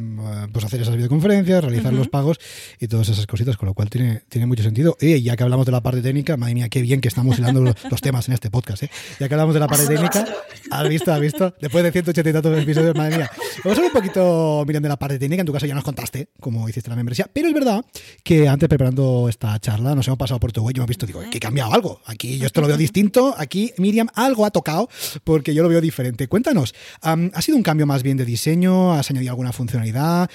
pues 0.52 0.66
hacer 0.66 0.82
esas 0.82 0.96
videoconferencias, 0.96 1.64
realizar 1.64 1.94
los 1.94 2.08
pagos 2.08 2.40
y 2.80 2.88
todas 2.88 3.10
esas 3.10 3.26
cositas, 3.26 3.58
con 3.58 3.68
lo 3.68 3.74
cual 3.74 3.90
tiene, 3.90 4.22
tiene 4.30 4.46
mucho 4.46 4.64
sentido. 4.64 4.96
Y 5.02 5.22
ya 5.22 5.36
que 5.36 5.44
hablamos 5.44 5.66
de 5.66 5.72
la 5.72 5.82
parte 5.82 6.02
técnica, 6.02 6.19
Madre 6.38 6.54
mía, 6.54 6.70
qué 6.70 6.82
bien 6.82 7.02
que 7.02 7.08
estamos 7.08 7.40
hilando 7.40 7.62
los, 7.62 8.02
temas 8.02 8.28
en 8.28 8.34
este 8.34 8.50
podcast. 8.50 8.84
¿eh? 8.84 8.92
Ya 9.20 9.28
que 9.28 9.34
hablamos 9.34 9.54
de 9.54 9.60
la 9.60 9.68
pared 9.68 9.88
técnica, 9.88 10.28
¿has 10.70 10.90
visto? 10.90 11.14
¿Has 11.14 11.20
visto? 11.20 11.56
Después 11.62 11.84
de 11.84 11.92
180 11.92 12.30
y 12.30 12.34
tantos 12.34 12.58
episodios, 12.60 12.96
madre 12.96 13.18
mía. 13.18 13.32
Vamos 13.64 13.78
a 13.78 13.82
hablar 13.82 13.86
un 13.86 14.02
poquito, 14.02 14.64
Miriam, 14.68 14.84
de 14.84 14.90
la 14.90 15.00
parte 15.00 15.18
técnica. 15.18 15.42
En 15.42 15.48
tu 15.48 15.54
caso 15.54 15.66
ya 15.66 15.76
nos 15.76 15.84
contaste 15.84 16.30
cómo 16.40 16.68
hiciste 16.68 16.90
la 16.90 16.96
membresía. 16.96 17.30
Pero 17.32 17.48
es 17.48 17.54
verdad 17.54 17.84
que 18.24 18.48
antes, 18.48 18.68
preparando 18.70 19.28
esta 19.30 19.58
charla, 19.60 19.96
nos 19.96 20.08
hemos 20.08 20.20
pasado 20.20 20.40
por 20.40 20.52
tu 20.52 20.62
web 20.62 20.76
y 20.76 20.80
hemos 20.80 20.88
visto, 20.88 21.06
digo, 21.06 21.22
que 21.30 21.38
he 21.38 21.42
cambiado 21.42 21.74
algo. 21.74 22.02
Aquí 22.06 22.38
yo 22.38 22.46
esto 22.46 22.62
lo 22.62 22.68
veo 22.68 22.78
distinto. 22.78 23.34
Aquí, 23.38 23.74
Miriam, 23.78 24.08
algo 24.16 24.46
ha 24.46 24.52
tocado 24.52 24.90
porque 25.24 25.54
yo 25.54 25.64
lo 25.64 25.70
veo 25.70 25.82
diferente. 25.82 26.28
Cuéntanos, 26.28 26.76
¿ha 27.02 27.42
sido 27.42 27.58
un 27.58 27.64
cambio 27.64 27.86
más 27.86 28.04
bien 28.04 28.18
de 28.18 28.26
diseño? 28.26 28.94
¿Has 28.94 29.10
añadido 29.10 29.32
alguna 29.32 29.52
funcionalidad? 29.52 30.30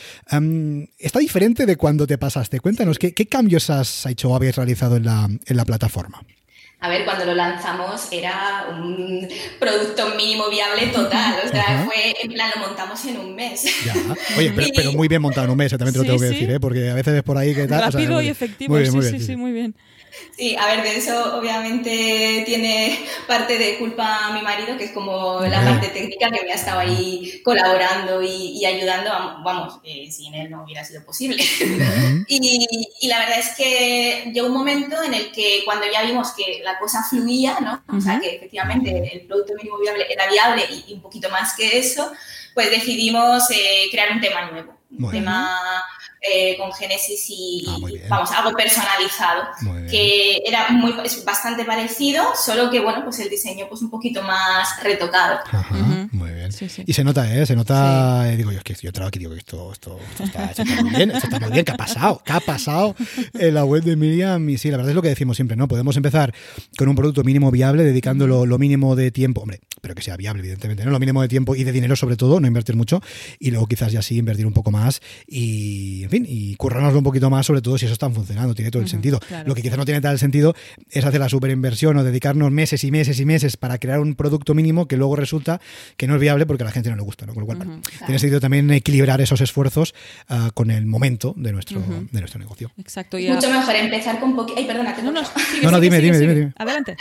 ¿Está 0.99 1.19
diferente 1.19 1.67
de 1.67 1.77
cuando 1.77 2.07
te 2.07 2.19
pasaste? 2.19 2.61
Cuéntanos, 2.61 2.99
¿qué, 2.99 3.13
cambios 3.27 3.71
has 3.71 4.07
hecho 4.07 4.31
o 4.31 4.37
habéis 4.37 4.57
realizado 4.57 4.97
en 4.97 5.05
la, 5.05 5.25
en 5.25 5.57
la 5.57 5.65
plataforma? 5.65 5.74
A 6.81 6.89
ver, 6.89 7.07
cuando 7.07 7.25
lo 7.25 7.35
lanzamos 7.35 8.09
era 8.13 8.67
un 8.71 9.27
producto 9.59 10.15
mínimo 10.17 10.51
viable 10.51 10.89
total. 10.89 11.37
O 11.47 11.49
sea, 11.49 11.83
fue 11.87 12.15
en 12.23 12.33
plan, 12.33 12.51
lo 12.55 12.61
montamos 12.61 13.03
en 13.07 13.19
un 13.19 13.35
mes. 13.35 13.65
Ya. 13.87 13.95
Oye, 14.37 14.53
pero, 14.53 14.93
muy 14.93 15.09
bien 15.09 15.23
montado 15.23 15.47
en 15.47 15.53
un 15.53 15.57
mes, 15.57 15.71
también 15.71 15.95
te 15.95 15.99
lo 16.01 16.05
tengo 16.05 16.19
que 16.19 16.27
decir, 16.27 16.51
¿eh? 16.51 16.61
porque 16.61 16.91
a 16.91 16.95
veces 16.95 17.15
es 17.15 17.23
por 17.23 17.39
ahí 17.39 17.55
que 17.55 17.67
tal. 17.67 17.91
Rápido 17.91 18.21
y 18.21 18.29
efectivo, 18.29 18.79
sí, 18.79 19.03
sí, 19.03 19.21
sí, 19.21 19.37
muy 19.37 19.53
bien. 19.53 19.75
Sí, 20.37 20.57
a 20.57 20.67
ver, 20.67 20.83
de 20.83 20.97
eso 20.97 21.37
obviamente 21.39 22.43
tiene 22.45 23.07
parte 23.29 23.57
de 23.57 23.79
culpa 23.79 24.33
mi 24.33 24.43
marido, 24.43 24.77
que 24.77 24.85
es 24.85 24.91
como 24.91 25.41
la 25.41 25.63
parte 25.63 25.89
técnica 25.89 26.31
que 26.31 26.45
me 26.45 26.53
ha 26.53 26.57
estado 26.57 26.81
ahí 26.81 27.41
colaborando 27.45 28.21
y, 28.23 28.65
ayudando. 28.65 29.11
Vamos, 29.45 29.81
sin 30.11 30.35
él 30.35 30.51
no 30.51 30.65
hubiera 30.65 30.85
sido 30.85 31.05
posible. 31.05 31.43
y, 32.29 33.09
la 33.09 33.19
verdad 33.21 33.39
es 33.39 33.55
que 33.57 34.31
llegó 34.33 34.49
un 34.49 34.55
momento 34.55 35.03
en 35.03 35.15
el 35.15 35.31
que 35.31 35.63
cuando 35.65 35.87
ya 35.93 36.03
vimos 36.03 36.33
que 36.33 36.61
la 36.65 36.79
cosa 36.79 37.05
fluía, 37.09 37.59
¿no? 37.61 37.85
O 37.97 38.01
sea, 38.01 38.19
que 38.19 38.37
efectivamente 38.37 39.11
el 39.13 39.27
producto 39.27 39.55
mínimo 39.55 39.79
viable 39.79 40.07
era 40.11 40.29
viable 40.29 40.65
y, 40.89 40.95
un 40.95 41.03
poquito 41.03 41.31
más 41.31 41.55
que 41.55 41.79
eso, 41.79 42.11
pues 42.55 42.71
decidimos 42.71 43.51
eh, 43.51 43.89
crear 43.91 44.13
un 44.13 44.21
tema 44.21 44.51
nuevo. 44.51 44.74
Un 44.99 45.11
tema 45.11 45.59
eh, 46.21 46.57
con 46.57 46.73
Genesis 46.73 47.27
y, 47.29 47.65
ah, 47.69 47.77
vamos, 48.09 48.31
algo 48.33 48.53
personalizado, 48.57 49.43
que 49.91 50.43
era 50.47 50.71
muy, 50.71 50.95
es 51.05 51.23
bastante 51.23 51.65
parecido, 51.67 52.25
solo 52.35 52.71
que 52.71 52.81
bueno, 52.81 53.05
pues 53.05 53.19
el 53.21 53.29
diseño 53.29 53.67
pues 53.69 53.83
un 53.83 53.91
poquito 53.91 54.23
más 54.23 54.83
retocado. 54.83 55.41
Muy 56.13 56.33
bien. 56.33 56.51
Y 56.87 56.93
se 56.93 57.05
nota, 57.05 57.31
¿eh? 57.35 57.45
Se 57.45 57.55
nota, 57.55 58.33
eh, 58.33 58.37
digo 58.37 58.53
yo, 58.53 58.59
es 58.59 58.65
que 58.65 58.75
yo 58.75 58.91
trabajo 58.91 59.09
aquí, 59.09 59.19
digo 59.19 59.33
que 59.33 59.39
esto, 59.39 59.73
esto, 59.73 59.99
está, 60.19 60.65
muy 60.83 60.91
bien, 60.91 61.11
esto 61.11 61.27
está 61.27 61.41
muy 61.41 61.51
bien, 61.51 61.65
¿qué 61.65 61.73
ha 61.73 61.77
pasado? 61.77 62.23
¿Qué 62.25 62.33
ha 62.33 62.41
pasado 62.41 62.97
en 63.35 63.55
la 63.55 63.65
web 63.65 63.83
de 63.83 63.97
Miriam? 63.97 64.49
Y 64.49 64.57
sí, 64.57 64.71
la 64.71 64.79
verdad 64.79 64.91
es 64.91 64.97
lo 64.97 65.03
que 65.03 65.09
decimos 65.09 65.37
siempre, 65.37 65.57
¿no? 65.57 65.69
Podemos 65.69 65.97
empezar 65.97 66.33
con 66.79 66.89
un 66.89 66.97
producto 66.97 67.23
mínimo 67.23 67.51
viable, 67.51 67.85
dedicándolo 67.85 68.47
lo 68.47 68.59
mínimo 68.59 68.97
de 68.97 69.11
tiempo, 69.11 69.43
hombre, 69.43 69.61
pero 69.85 69.95
que 69.95 70.01
sea 70.01 70.17
viable, 70.17 70.41
evidentemente, 70.41 70.83
¿no? 70.83 70.91
Lo 70.91 70.99
mínimo 70.99 71.21
de 71.21 71.29
tiempo 71.29 71.55
y 71.55 71.63
de 71.63 71.71
dinero 71.71 71.95
sobre 71.95 72.17
todo, 72.17 72.41
no 72.41 72.47
invertir 72.47 72.75
mucho, 72.75 73.03
y 73.39 73.51
luego 73.51 73.67
quizás 73.67 73.93
ya 73.93 74.01
sí 74.01 74.17
invertir 74.17 74.47
un 74.47 74.55
poco 74.55 74.71
más 74.71 75.03
y, 75.27 76.05
en 76.05 76.09
fin, 76.09 76.27
y 76.27 76.57
currárnoslo 76.57 77.01
un 77.01 77.05
poquito 77.05 77.29
más, 77.29 77.45
sobre 77.45 77.61
todo 77.61 77.77
si 77.77 77.85
eso 77.85 77.93
está 77.93 78.09
funcionando, 78.09 78.55
tiene 78.55 78.71
todo 78.71 78.81
el 78.81 78.89
sentido. 78.89 79.21
Lo 79.45 79.55
que 79.55 79.61
quizás 79.61 79.77
no 79.77 79.85
tiene 79.85 80.01
tal 80.01 80.19
sentido 80.19 80.55
es 80.91 81.05
hacer 81.05 81.21
la 81.21 81.29
superinversión 81.29 81.99
o 81.99 82.03
dedicarnos 82.03 82.51
meses 82.51 82.83
y 82.83 82.91
meses 82.91 83.21
y 83.21 83.27
meses 83.27 83.59
para 83.59 83.77
crear 83.77 84.01
un 84.01 84.15
producto 84.15 84.55
mínimo 84.55 84.89
que 84.89 84.97
luego 84.97 85.17
resulta 85.17 85.61
que 85.99 86.07
no 86.07 86.15
es 86.15 86.21
viable 86.23 86.47
porque 86.47 86.63
a 86.63 86.67
la 86.67 86.73
gente 86.73 86.89
no 86.89 86.97
le 86.97 87.03
gusta, 87.03 87.27
¿no? 87.27 87.35
Con 87.35 87.43
lo 87.43 87.47
cual, 87.47 87.83
tiene 88.07 88.19
sentido 88.19 88.41
también 88.41 88.71
equilibrar 88.71 89.21
esos 89.21 89.43
esfuerzos 89.43 89.95
ah, 90.31 90.51
con 90.55 90.71
el 90.71 90.87
momento 90.87 91.35
de 91.37 91.53
nuestro, 91.53 91.83
de 92.11 92.21
nuestro 92.21 92.41
negocio. 92.41 92.71
Exacto. 92.79 93.19
Mucho 93.19 93.51
mejor 93.51 93.75
empezar 93.75 94.19
con 94.19 94.35
poquito... 94.35 94.59
Ay, 94.59 94.65
perdona, 94.65 94.97
no, 95.03 95.13
no, 95.13 95.71
no, 95.71 95.79
dime, 95.79 95.99
dime, 96.01 96.17
dime. 96.17 96.53
Adelante. 96.57 96.97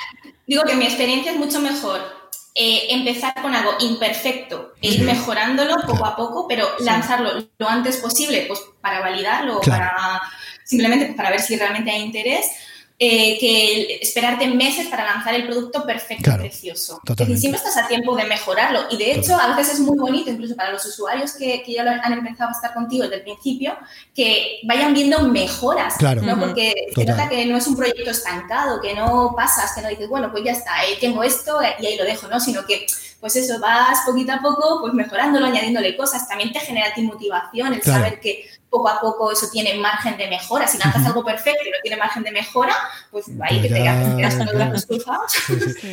Digo 0.45 0.63
que 0.63 0.75
mi 0.75 0.83
experiencia 0.83 1.31
es 1.31 1.37
mucho 1.37 1.61
mejor 1.61 2.22
eh, 2.55 2.87
empezar 2.89 3.33
con 3.41 3.55
algo 3.55 3.75
imperfecto 3.79 4.73
e 4.81 4.89
ir 4.91 5.01
mejorándolo 5.03 5.75
poco 5.87 6.05
a 6.05 6.15
poco, 6.15 6.47
pero 6.47 6.67
lanzarlo 6.79 7.47
lo 7.57 7.67
antes 7.67 7.97
posible, 7.97 8.45
pues 8.47 8.59
para 8.81 8.99
validarlo, 8.99 9.59
para 9.61 10.21
simplemente 10.63 11.13
para 11.13 11.31
ver 11.31 11.41
si 11.41 11.55
realmente 11.55 11.91
hay 11.91 12.01
interés 12.01 12.51
eh, 12.99 13.37
que 13.39 13.95
esperarte 14.01 14.47
meses 14.47 14.87
para 14.87 15.03
lanzar 15.03 15.33
el 15.33 15.45
producto 15.47 15.83
perfecto 15.83 16.29
y 16.29 16.37
precioso. 16.37 17.01
Es 17.05 17.39
siempre 17.39 17.57
estás 17.57 17.75
a 17.75 17.87
tiempo 17.87 18.15
de 18.15 18.25
mejorarlo. 18.25 18.81
Y 18.91 18.97
de 18.97 19.13
hecho, 19.13 19.35
a 19.35 19.55
veces 19.55 19.75
es 19.75 19.79
muy 19.79 19.97
bonito, 19.97 20.29
incluso 20.29 20.55
para 20.55 20.71
los 20.71 20.85
usuarios 20.85 21.33
que, 21.33 21.63
que, 21.63 21.73
ya 21.73 21.81
han 21.81 22.13
empezado 22.13 22.49
a 22.49 22.53
estar 22.53 22.73
contigo 22.73 23.03
desde 23.03 23.17
el 23.17 23.23
principio, 23.23 23.75
que 24.13 24.59
vayan 24.63 24.93
viendo 24.93 25.19
mejoras. 25.23 25.95
¿no? 26.21 26.39
Porque 26.39 26.73
se 26.93 27.03
nota 27.03 27.27
que 27.27 27.45
no 27.45 27.57
es 27.57 27.67
un 27.67 27.75
proyecto 27.75 28.11
estancado, 28.11 28.79
que 28.79 28.93
no 28.93 29.33
pasas, 29.35 29.73
que 29.73 29.81
no 29.81 29.89
dices, 29.89 30.07
bueno, 30.07 30.31
pues 30.31 30.43
ya 30.43 30.51
está, 30.51 30.75
ahí 30.75 30.93
tengo 31.01 31.23
esto 31.23 31.59
y 31.79 31.85
ahí 31.85 31.97
lo 31.97 32.05
dejo, 32.05 32.27
¿no? 32.27 32.39
Sino 32.39 32.65
que 32.65 32.85
pues 33.23 33.37
eso, 33.37 33.57
vas 33.57 34.01
poquito 34.05 34.33
a 34.33 34.41
poco, 34.41 34.81
pues 34.81 34.93
mejorándolo, 34.93 35.45
añadiéndole 35.45 35.95
cosas. 35.95 36.27
También 36.27 36.51
te 36.51 36.59
genera 36.59 36.89
a 36.89 36.93
ti 36.93 37.03
motivación 37.03 37.73
el 37.73 37.81
saber 37.81 38.19
que 38.19 38.49
poco 38.69 38.89
a 38.89 38.99
poco 38.99 39.31
eso 39.31 39.47
tiene 39.49 39.75
margen 39.75 40.17
de 40.17 40.27
mejora. 40.27 40.67
Si 40.67 40.77
lanzas 40.77 41.05
algo 41.05 41.23
perfecto 41.23 41.61
y 41.65 41.69
no 41.69 41.77
tiene 41.81 41.95
margen 41.95 42.23
de 42.23 42.31
mejora, 42.31 42.73
pues 43.11 43.27
ahí 43.39 43.61
que 43.61 43.69
te 43.69 43.75
quedas 43.75 44.35
con 44.35 44.45
los 44.47 44.55
brazos 44.55 44.85
cruzados. 44.87 45.31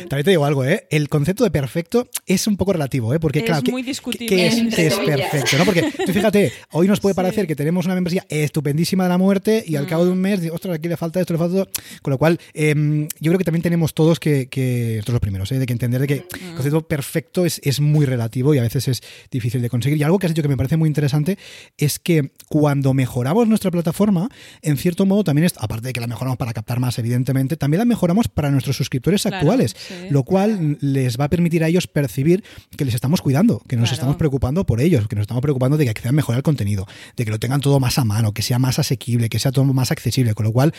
También 0.09 0.23
te 0.25 0.31
digo 0.31 0.43
algo, 0.43 0.65
¿eh? 0.65 0.87
El 0.89 1.07
concepto 1.07 1.45
de 1.45 1.51
perfecto 1.51 2.05
es 2.25 2.47
un 2.47 2.57
poco 2.57 2.73
relativo, 2.73 3.13
¿eh? 3.13 3.19
Porque, 3.19 3.39
es 3.39 3.45
claro, 3.45 3.61
muy 3.71 3.83
discutible. 3.83 4.27
¿qué, 4.27 4.47
es, 4.47 4.95
perfecto? 4.95 5.57
¿no? 5.57 5.63
Porque 5.63 5.89
tú 6.05 6.11
fíjate, 6.11 6.51
hoy 6.71 6.89
nos 6.89 6.99
puede 6.99 7.15
parecer 7.15 7.47
que 7.47 7.55
tenemos 7.55 7.85
una 7.85 7.93
membresía 7.93 8.25
estupendísima 8.27 9.03
de 9.03 9.09
la 9.09 9.17
muerte 9.17 9.63
y 9.65 9.77
al 9.77 9.87
cabo 9.87 10.03
de 10.03 10.11
un 10.11 10.19
mes, 10.19 10.41
ostras, 10.51 10.75
aquí 10.75 10.89
le 10.89 10.97
falta 10.97 11.21
esto, 11.21 11.33
le 11.33 11.39
falta 11.39 11.63
todo. 11.63 11.69
Con 12.01 12.11
lo 12.11 12.17
cual, 12.17 12.39
em, 12.53 13.07
yo 13.21 13.31
creo 13.31 13.37
que 13.37 13.45
también 13.45 13.63
tenemos 13.63 13.93
todos 13.93 14.19
que, 14.19 14.49
que 14.49 14.97
estos 14.97 15.13
los 15.13 15.21
primeros, 15.21 15.49
¿eh? 15.53 15.59
de 15.59 15.65
que 15.65 15.73
entender 15.73 16.01
de 16.01 16.07
que 16.07 16.13
el 16.13 16.55
concepto 16.55 16.81
perfecto 16.81 17.20
es, 17.45 17.61
es 17.63 17.79
muy 17.79 18.05
relativo 18.05 18.53
y 18.53 18.57
a 18.57 18.61
veces 18.61 18.87
es 18.87 19.01
difícil 19.29 19.61
de 19.61 19.69
conseguir. 19.69 19.97
Y 19.97 20.03
algo 20.03 20.19
que 20.19 20.27
has 20.27 20.33
dicho 20.33 20.41
que 20.41 20.49
me 20.49 20.57
parece 20.57 20.77
muy 20.77 20.87
interesante 20.87 21.37
es 21.77 21.99
que 21.99 22.31
cuando 22.47 22.93
mejoramos 22.93 23.47
nuestra 23.47 23.71
plataforma, 23.71 24.29
en 24.61 24.77
cierto 24.77 25.05
modo 25.05 25.23
también, 25.23 25.45
es, 25.45 25.53
aparte 25.57 25.87
de 25.87 25.93
que 25.93 25.99
la 25.99 26.07
mejoramos 26.07 26.37
para 26.37 26.53
captar 26.53 26.79
más, 26.79 26.97
evidentemente, 26.99 27.57
también 27.57 27.79
la 27.79 27.85
mejoramos 27.85 28.27
para 28.27 28.51
nuestros 28.51 28.75
suscriptores 28.75 29.25
actuales, 29.25 29.75
lo 30.09 30.23
cual 30.23 30.77
les 30.81 31.19
va 31.19 31.25
a 31.25 31.29
permitir 31.29 31.63
a 31.63 31.67
ellos 31.67 31.87
percibir 31.87 32.43
que 32.77 32.85
les 32.85 32.93
estamos 32.93 33.21
cuidando, 33.21 33.61
que 33.67 33.75
nos 33.75 33.91
estamos 33.91 34.15
preocupando 34.15 34.65
por 34.65 34.81
ellos, 34.81 35.07
que 35.07 35.15
nos 35.15 35.23
estamos 35.23 35.41
preocupando 35.41 35.77
de 35.77 35.85
que 35.85 35.91
accedan 35.91 36.15
mejor 36.15 36.35
el 36.35 36.43
contenido, 36.43 36.87
de 37.15 37.25
que 37.25 37.31
lo 37.31 37.39
tengan 37.39 37.61
todo 37.61 37.79
más 37.79 37.97
a 37.97 38.05
mano, 38.05 38.33
que 38.33 38.41
sea 38.41 38.59
más 38.59 38.79
asequible, 38.79 39.29
que 39.29 39.39
sea 39.39 39.51
todo 39.51 39.65
más 39.65 39.91
accesible, 39.91 40.33
con 40.33 40.45
lo 40.45 40.51
cual 40.51 40.73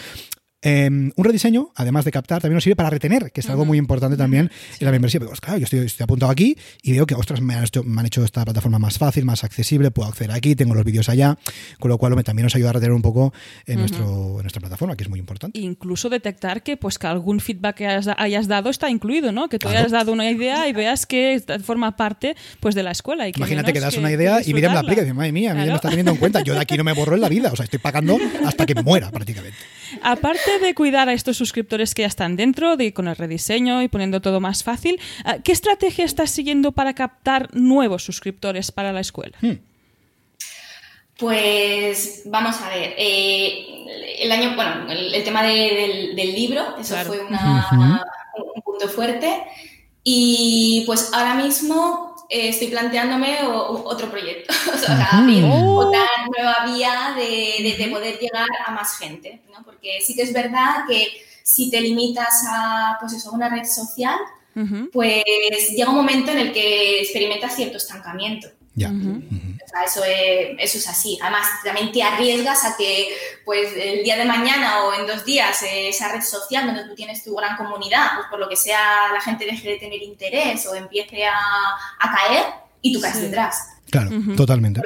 Em, 0.65 1.11
un 1.17 1.25
rediseño, 1.25 1.73
además 1.75 2.05
de 2.05 2.13
captar, 2.13 2.41
también 2.41 2.55
nos 2.55 2.63
sirve 2.63 2.77
para 2.77 2.89
retener, 2.89 3.33
que 3.33 3.41
es 3.41 3.51
algo 3.51 3.65
muy 3.65 3.79
importante 3.79 4.17
también 4.17 4.49
en 4.79 4.85
la 4.85 4.93
membresía. 4.93 5.19
Pero, 5.19 5.33
claro, 5.33 5.59
yo 5.59 5.65
estoy, 5.65 5.81
estoy 5.81 6.05
apuntado 6.05 6.31
aquí 6.31 6.57
y 6.83 6.93
veo 6.93 7.05
que, 7.05 7.17
ostras, 7.17 7.41
me 7.41 7.55
han, 7.55 7.65
hecho, 7.65 7.83
me 7.83 8.01
han 8.01 8.07
hecho 8.07 8.25
esta 8.25 8.45
plataforma 8.45 8.79
más 8.79 8.97
fácil, 8.97 9.25
más 9.25 9.43
accesible, 9.43 9.91
puedo 9.91 10.09
acceder 10.09 10.31
aquí, 10.31 10.55
tengo 10.55 10.75
los 10.75 10.85
vídeos 10.85 11.09
allá, 11.09 11.37
con 11.81 11.89
lo 11.89 11.99
cual 11.99 12.13
también 12.23 12.45
nos 12.45 12.55
ayuda 12.55 12.71
a 12.71 12.73
retener 12.75 12.93
un 12.93 13.03
poco 13.03 13.35
en, 13.67 13.81
nuestro, 13.81 14.37
en 14.37 14.43
nuestra 14.43 14.61
plataforma, 14.61 14.97
que 14.97 15.03
es 15.03 15.11
muy 15.11 15.19
importante. 15.19 15.59
Incluso 15.59 16.09
detectar 16.09 16.63
que 16.63 16.77
pues 16.77 16.97
que 16.97 17.09
algún 17.09 17.41
feedback 17.41 17.77
que 17.77 17.87
hayas, 17.89 18.47
dado 18.47 18.71
está 18.71 18.89
incluido, 18.89 19.33
¿no? 19.33 19.49
Que 19.49 19.59
tú 19.59 19.69
hayas 19.69 19.91
dado 19.91 20.13
una 20.13 20.31
idea 20.31 20.69
y 20.69 20.73
veas 20.73 21.07
que 21.07 21.43
forma 21.65 21.97
parte 21.97 22.37
pues 22.61 22.77
de 22.77 22.85
la 22.85 22.93
escuela. 22.93 23.27
Y 23.27 23.33
que 23.33 23.41
Imagínate 23.41 23.73
que 23.73 23.81
das 23.81 23.97
una 23.97 24.13
idea 24.13 24.41
y 24.45 24.55
Miriam 24.55 24.75
la 24.75 24.81
aplica 24.81 25.01
y 25.01 25.05
dice, 25.07 25.15
madre 25.15 25.33
mía, 25.33 25.55
Miriam 25.55 25.71
me 25.71 25.75
está 25.75 25.89
teniendo 25.89 26.13
en 26.13 26.19
cuenta, 26.19 26.41
yo 26.43 26.55
de 26.55 26.61
aquí 26.61 26.77
no 26.77 26.85
me 26.85 26.93
borro 26.93 27.17
en 27.17 27.21
la 27.21 27.29
vida, 27.29 27.51
o 27.53 27.57
sea, 27.57 27.65
estoy 27.65 27.81
pagando 27.81 28.17
hasta 28.47 28.65
que 28.65 28.75
muera 28.77 29.11
prácticamente. 29.11 29.59
Aparte 30.03 30.59
de 30.61 30.75
cuidar 30.75 31.09
a 31.09 31.13
estos 31.13 31.37
suscriptores 31.37 31.95
que 31.95 32.03
ya 32.03 32.09
están 32.09 32.37
dentro, 32.37 32.77
de 32.77 32.93
con 32.93 33.09
el 33.09 33.17
rediseño 33.17 33.83
y 33.83 33.89
poniendo 33.89 34.21
todo 34.21 34.41
más 34.41 34.65
fácil, 34.65 35.01
ah, 35.25 35.37
¿qué 35.45 35.53
estrategia 35.53 36.05
estás 36.05 36.31
siguiendo 36.31 36.73
para 36.73 36.95
captar 36.95 37.49
nuevos 37.55 38.05
suscriptores 38.05 38.73
para 38.73 38.93
la 38.93 39.01
escuela? 39.01 39.37
Hmm. 39.41 39.59
Pues 41.19 42.23
vamos 42.25 42.61
a 42.61 42.69
ver, 42.69 42.95
eh, 42.97 44.17
el 44.19 44.33
año, 44.33 44.57
bueno, 44.57 44.91
el, 44.91 45.23
tema 45.23 45.43
del, 45.43 46.17
libro, 46.17 46.77
eso 46.79 46.97
fue 47.05 47.21
un 47.21 48.63
punto 48.65 48.89
fuerte. 48.89 49.43
Y 50.05 50.83
pues 50.87 51.13
ahora 51.13 51.35
mismo 51.35 52.12
eh, 52.35 52.49
estoy 52.49 52.69
planteándome 52.69 53.41
otro 53.45 54.11
proyecto, 54.11 54.55
o 54.75 54.79
sea, 54.79 55.23
otra 55.51 56.01
nueva 56.35 56.73
vía 56.73 57.15
de, 57.15 57.89
poder 57.91 58.19
llegar 58.19 58.49
a 58.67 58.71
más 58.71 58.97
gente, 58.97 59.43
¿no? 59.53 59.63
Porque 59.63 59.99
sí 60.01 60.15
que 60.15 60.23
es 60.23 60.33
verdad 60.33 60.87
que 60.89 61.09
si 61.43 61.71
te 61.71 61.79
limitas 61.79 62.45
a, 62.49 62.97
pues 62.99 63.13
eso, 63.13 63.33
una 63.33 63.51
red 63.51 63.67
social, 63.67 64.17
pues 64.95 65.23
llega 65.77 65.91
un 65.91 65.97
momento 65.97 66.31
en 66.31 66.39
el 66.39 66.53
que 66.55 67.03
experimentas 67.03 67.55
cierto 67.55 67.77
estancamiento. 67.77 68.49
Ya. 68.75 68.91
Eso, 69.85 70.05
es, 70.05 70.51
eso 70.59 70.79
es 70.79 70.89
así. 70.89 71.19
Además, 71.23 71.47
también 71.65 71.93
te 71.93 72.03
arriesgas 72.03 72.65
a 72.65 72.77
que 72.77 73.09
pues, 73.45 73.73
el 73.77 74.05
día 74.05 74.17
de 74.17 74.25
mañana 74.25 74.85
o 74.85 74.95
en 74.95 75.07
dos 75.07 75.25
días 75.25 75.63
eh, 75.63 75.89
esa 75.89 76.13
red 76.13 76.23
social 76.23 76.67
donde 76.67 76.85
tú 76.85 76.95
tienes 76.95 77.25
tu 77.25 77.35
gran 77.35 77.57
comunidad, 77.57 78.09
pues 78.17 78.29
por 78.29 78.39
lo 78.39 78.49
que 78.49 78.57
sea 78.57 79.13
la 79.13 79.21
gente 79.21 79.47
deje 79.47 79.71
de 79.71 79.77
tener 79.79 80.03
interés 80.03 80.67
o 80.67 80.75
empiece 80.75 81.27
a, 81.27 81.33
caer 82.01 82.45
y 82.81 82.93
tú 82.93 83.01
caes 83.01 83.21
detrás. 83.21 83.69
Claro, 83.91 84.11
totalmente. 84.37 84.83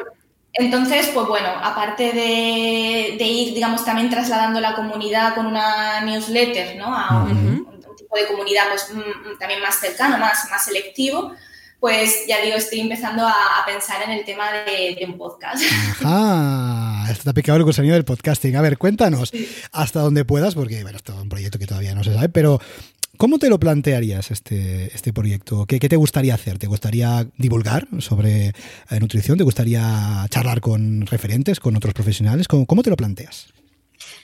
Entonces, 0.58 1.10
pues 1.12 1.26
bueno, 1.26 1.48
aparte 1.62 2.12
de, 2.12 3.24
ir, 3.24 3.54
digamos, 3.54 3.84
también 3.84 4.08
trasladando 4.08 4.58
la 4.60 4.74
comunidad 4.74 5.34
con 5.34 5.46
una 5.46 6.00
newsletter, 6.00 6.76
¿no? 6.76 6.96
A 6.96 7.24
un, 7.24 7.66
tipo 7.96 8.16
de 8.16 8.26
comunidad 8.26 8.68
pues 8.68 8.90
mm, 8.92 8.98
mm, 8.98 9.38
también 9.38 9.60
más 9.60 9.78
cercano, 9.80 10.18
más, 10.18 10.48
más 10.50 10.64
selectivo, 10.64 11.32
pues 11.80 12.26
ya 12.26 12.42
digo, 12.42 12.56
estoy 12.56 12.80
empezando 12.80 13.26
a, 13.26 13.34
pensar 13.66 14.02
en 14.02 14.10
el 14.10 14.24
tema 14.24 14.46
de, 14.52 15.04
un 15.06 15.18
podcast. 15.18 15.62
Ajá, 16.02 17.10
está 17.10 17.32
picado 17.32 17.58
el 17.58 17.64
gusanillo 17.64 17.94
del 17.94 18.04
podcasting. 18.04 18.56
A 18.56 18.62
ver, 18.62 18.78
cuéntanos 18.78 19.32
hasta 19.72 20.00
donde 20.00 20.24
puedas, 20.24 20.54
porque 20.54 20.82
bueno, 20.82 20.96
esto 20.96 21.12
es 21.12 21.20
un 21.20 21.28
proyecto 21.28 21.58
que 21.58 21.66
todavía 21.66 21.94
no 21.94 22.04
se 22.04 22.14
sabe, 22.14 22.28
pero 22.28 22.60
¿Cómo 23.16 23.38
te 23.38 23.48
lo 23.48 23.58
plantearías 23.58 24.30
este, 24.30 24.94
este 24.94 25.12
proyecto? 25.12 25.64
¿Qué, 25.66 25.78
te 25.78 25.96
gustaría 25.96 26.34
hacer? 26.34 26.58
¿Te 26.58 26.66
gustaría 26.66 27.26
divulgar 27.38 27.88
sobre 27.98 28.48
eh, 28.48 29.00
nutrición? 29.00 29.38
¿Te 29.38 29.44
gustaría 29.44 30.26
charlar 30.28 30.60
con 30.60 31.06
referentes, 31.06 31.58
con 31.58 31.76
otros 31.76 31.94
profesionales? 31.94 32.46
¿Cómo, 32.46 32.82
te 32.82 32.90
lo 32.90 32.96
planteas? 32.96 33.54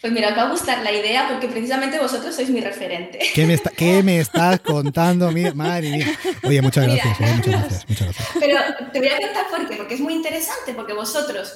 Pues 0.03 0.13
mira, 0.13 0.31
acaba 0.31 0.49
de 0.49 0.55
gustar 0.55 0.83
la 0.83 0.91
idea 0.91 1.29
porque 1.29 1.47
precisamente 1.47 1.97
vosotros 1.97 2.35
sois 2.35 2.51
mi 2.51 2.61
referente. 2.61 3.21
¿Qué 3.33 3.47
me, 3.47 3.57
qué 3.77 4.03
me 4.03 4.19
estás 4.19 4.59
contando? 4.59 5.31
madre 5.55 5.91
mía. 5.91 6.19
Oye, 6.43 6.61
muchas 6.61 6.89
gracias, 6.89 7.21
eh, 7.21 7.35
muchas 7.37 7.53
gracias, 7.53 7.89
muchas 7.89 8.07
gracias. 8.09 8.29
Pero 8.41 8.59
te 8.93 8.99
voy 8.99 9.09
a 9.09 9.21
contar 9.21 9.49
por 9.49 9.69
qué, 9.69 9.77
porque 9.77 9.95
es 9.95 10.01
muy 10.01 10.15
interesante, 10.15 10.75
porque 10.75 10.93
vosotros 10.93 11.53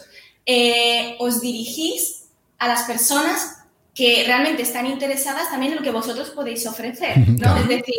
eh, 0.46 1.16
os 1.18 1.40
dirigís 1.40 2.28
a 2.58 2.68
las 2.68 2.84
personas 2.84 3.64
que 3.96 4.24
realmente 4.26 4.62
están 4.62 4.86
interesadas 4.86 5.48
también 5.48 5.72
en 5.72 5.78
lo 5.78 5.82
que 5.82 5.90
vosotros 5.90 6.28
podéis 6.28 6.66
ofrecer, 6.66 7.16
¿no? 7.26 7.56
es 7.56 7.66
decir, 7.66 7.96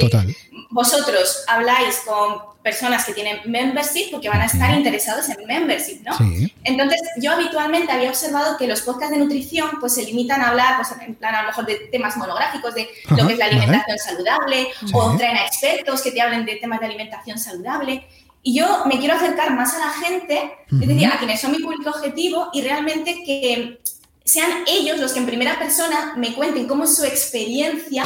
vosotros 0.70 1.44
habláis 1.48 2.02
con 2.06 2.56
personas 2.62 3.04
que 3.04 3.14
tienen 3.14 3.40
membership 3.46 4.12
porque 4.12 4.30
van 4.30 4.42
a 4.42 4.46
estar 4.46 4.78
interesados 4.78 5.28
en 5.30 5.48
membership, 5.48 6.02
¿no? 6.04 6.16
Entonces, 6.64 7.02
yo 7.20 7.32
habitualmente 7.32 7.92
había 7.92 8.10
observado 8.10 8.58
que 8.58 8.68
los 8.68 8.82
podcasts 8.82 9.16
de 9.16 9.24
nutrición 9.24 9.70
pues 9.80 9.96
se 9.96 10.04
limitan 10.04 10.42
a 10.42 10.50
hablar, 10.50 10.76
pues 10.76 10.90
en 11.02 11.16
plan 11.16 11.34
a 11.34 11.42
lo 11.44 11.48
mejor 11.48 11.66
de 11.66 11.76
temas 11.92 12.16
monográficos, 12.18 12.76
de 12.76 12.90
lo 13.18 13.26
que 13.26 13.34
es 13.34 13.40
la 13.40 13.46
alimentación 13.46 13.98
saludable, 13.98 14.68
o 14.94 15.18
traen 15.18 15.38
a 15.38 15.46
expertos 15.46 16.02
que 16.02 16.12
te 16.12 16.22
hablen 16.22 16.46
de 16.46 16.58
temas 16.58 16.80
de 16.80 16.86
alimentación 16.86 17.40
saludable. 17.40 18.06
Y 18.44 18.60
yo 18.60 18.84
me 18.86 19.00
quiero 19.00 19.16
acercar 19.16 19.52
más 19.56 19.74
a 19.74 19.80
la 19.80 19.90
gente, 19.90 20.52
es 20.70 20.88
decir, 20.88 21.08
a 21.08 21.18
quienes 21.18 21.40
son 21.40 21.54
mi 21.54 21.60
público 21.60 21.90
objetivo 21.90 22.50
y 22.54 22.62
realmente 22.62 23.24
que 23.26 23.80
sean 24.28 24.66
ellos 24.68 25.00
los 25.00 25.14
que 25.14 25.20
en 25.20 25.26
primera 25.26 25.58
persona 25.58 26.14
me 26.18 26.36
cuenten 26.36 26.68
cómo 26.68 26.84
es 26.84 26.96
su 26.96 27.06
experiencia 27.06 28.04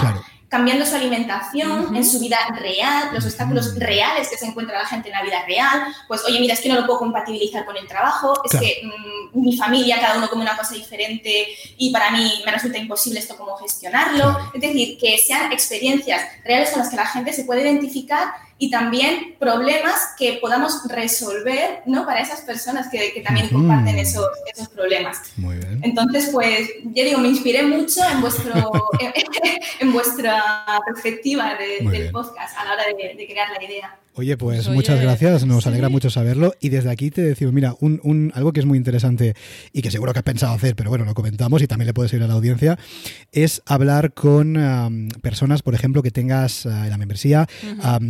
cambiando 0.51 0.85
su 0.85 0.95
alimentación 0.95 1.95
en 1.95 2.05
su 2.05 2.19
vida 2.19 2.37
real, 2.59 3.07
los 3.13 3.23
obstáculos 3.23 3.73
reales 3.79 4.27
que 4.27 4.37
se 4.37 4.45
encuentra 4.45 4.79
la 4.79 4.85
gente 4.85 5.07
en 5.07 5.15
la 5.15 5.23
vida 5.23 5.45
real, 5.47 5.83
pues 6.09 6.25
oye, 6.25 6.41
mira, 6.41 6.55
es 6.55 6.59
que 6.59 6.67
no 6.67 6.75
lo 6.75 6.85
puedo 6.85 6.99
compatibilizar 6.99 7.63
con 7.63 7.77
el 7.77 7.87
trabajo, 7.87 8.33
es 8.43 8.59
que 8.59 8.81
mm, 8.83 9.41
mi 9.41 9.55
familia, 9.55 10.01
cada 10.01 10.17
uno 10.17 10.29
come 10.29 10.41
una 10.41 10.57
cosa 10.57 10.75
diferente 10.75 11.47
y 11.77 11.89
para 11.93 12.11
mí 12.11 12.41
me 12.45 12.51
resulta 12.51 12.77
imposible 12.77 13.21
esto 13.21 13.37
cómo 13.37 13.55
gestionarlo. 13.55 14.37
Es 14.53 14.59
decir, 14.59 14.97
que 14.97 15.17
sean 15.19 15.53
experiencias 15.53 16.21
reales 16.43 16.71
con 16.71 16.79
las 16.79 16.89
que 16.89 16.97
la 16.97 17.05
gente 17.05 17.31
se 17.31 17.45
puede 17.45 17.61
identificar 17.61 18.33
y 18.61 18.69
también 18.69 19.37
problemas 19.39 20.13
que 20.19 20.37
podamos 20.39 20.87
resolver 20.87 21.81
¿no? 21.87 22.05
para 22.05 22.19
esas 22.21 22.41
personas 22.41 22.89
que, 22.89 23.19
también 23.25 23.49
comparten 23.49 23.97
esos, 23.97 24.27
esos 24.53 24.69
problemas. 24.69 25.19
Muy 25.35 25.55
bien. 25.55 25.79
Entonces, 25.81 26.29
pues, 26.31 26.69
ya 26.93 27.03
digo, 27.03 27.17
me 27.17 27.29
inspiré 27.29 27.63
mucho 27.63 28.01
en, 28.07 28.21
vuestro, 28.21 28.53
en, 29.79 29.91
vuestra 29.91 30.63
perspectiva 30.85 31.55
del 31.55 32.11
podcast 32.11 32.55
a 32.55 32.65
la 32.65 32.73
hora 32.73 32.83
de 32.85 33.25
crear 33.27 33.49
la 33.49 33.63
idea. 33.63 33.97
Oye, 34.13 34.35
pues 34.35 34.67
muchas 34.67 34.99
gracias, 35.01 35.45
nos 35.45 35.65
alegra 35.67 35.87
mucho 35.87 36.09
saberlo. 36.09 36.53
Y 36.59 36.67
desde 36.67 36.89
aquí 36.89 37.11
te 37.11 37.21
decimos, 37.21 37.53
mira, 37.53 37.75
un, 37.79 38.31
algo 38.35 38.51
que 38.51 38.59
es 38.59 38.65
muy 38.65 38.77
interesante 38.77 39.35
y 39.71 39.81
que 39.81 39.89
seguro 39.89 40.11
que 40.11 40.19
has 40.19 40.23
pensado 40.23 40.53
hacer, 40.53 40.75
pero 40.75 40.89
bueno, 40.89 41.05
lo 41.05 41.13
comentamos 41.13 41.61
y 41.61 41.67
también 41.67 41.87
le 41.87 41.93
puedes 41.93 42.11
ir 42.11 42.21
a 42.21 42.27
la 42.27 42.33
audiencia, 42.33 42.77
es 43.31 43.61
hablar 43.65 44.13
con 44.13 45.09
personas, 45.21 45.61
por 45.61 45.75
ejemplo, 45.75 46.03
que 46.03 46.11
tengas 46.11 46.65
uh, 46.65 46.69
en 46.69 46.89
la 46.89 46.97
membresía, 46.97 47.47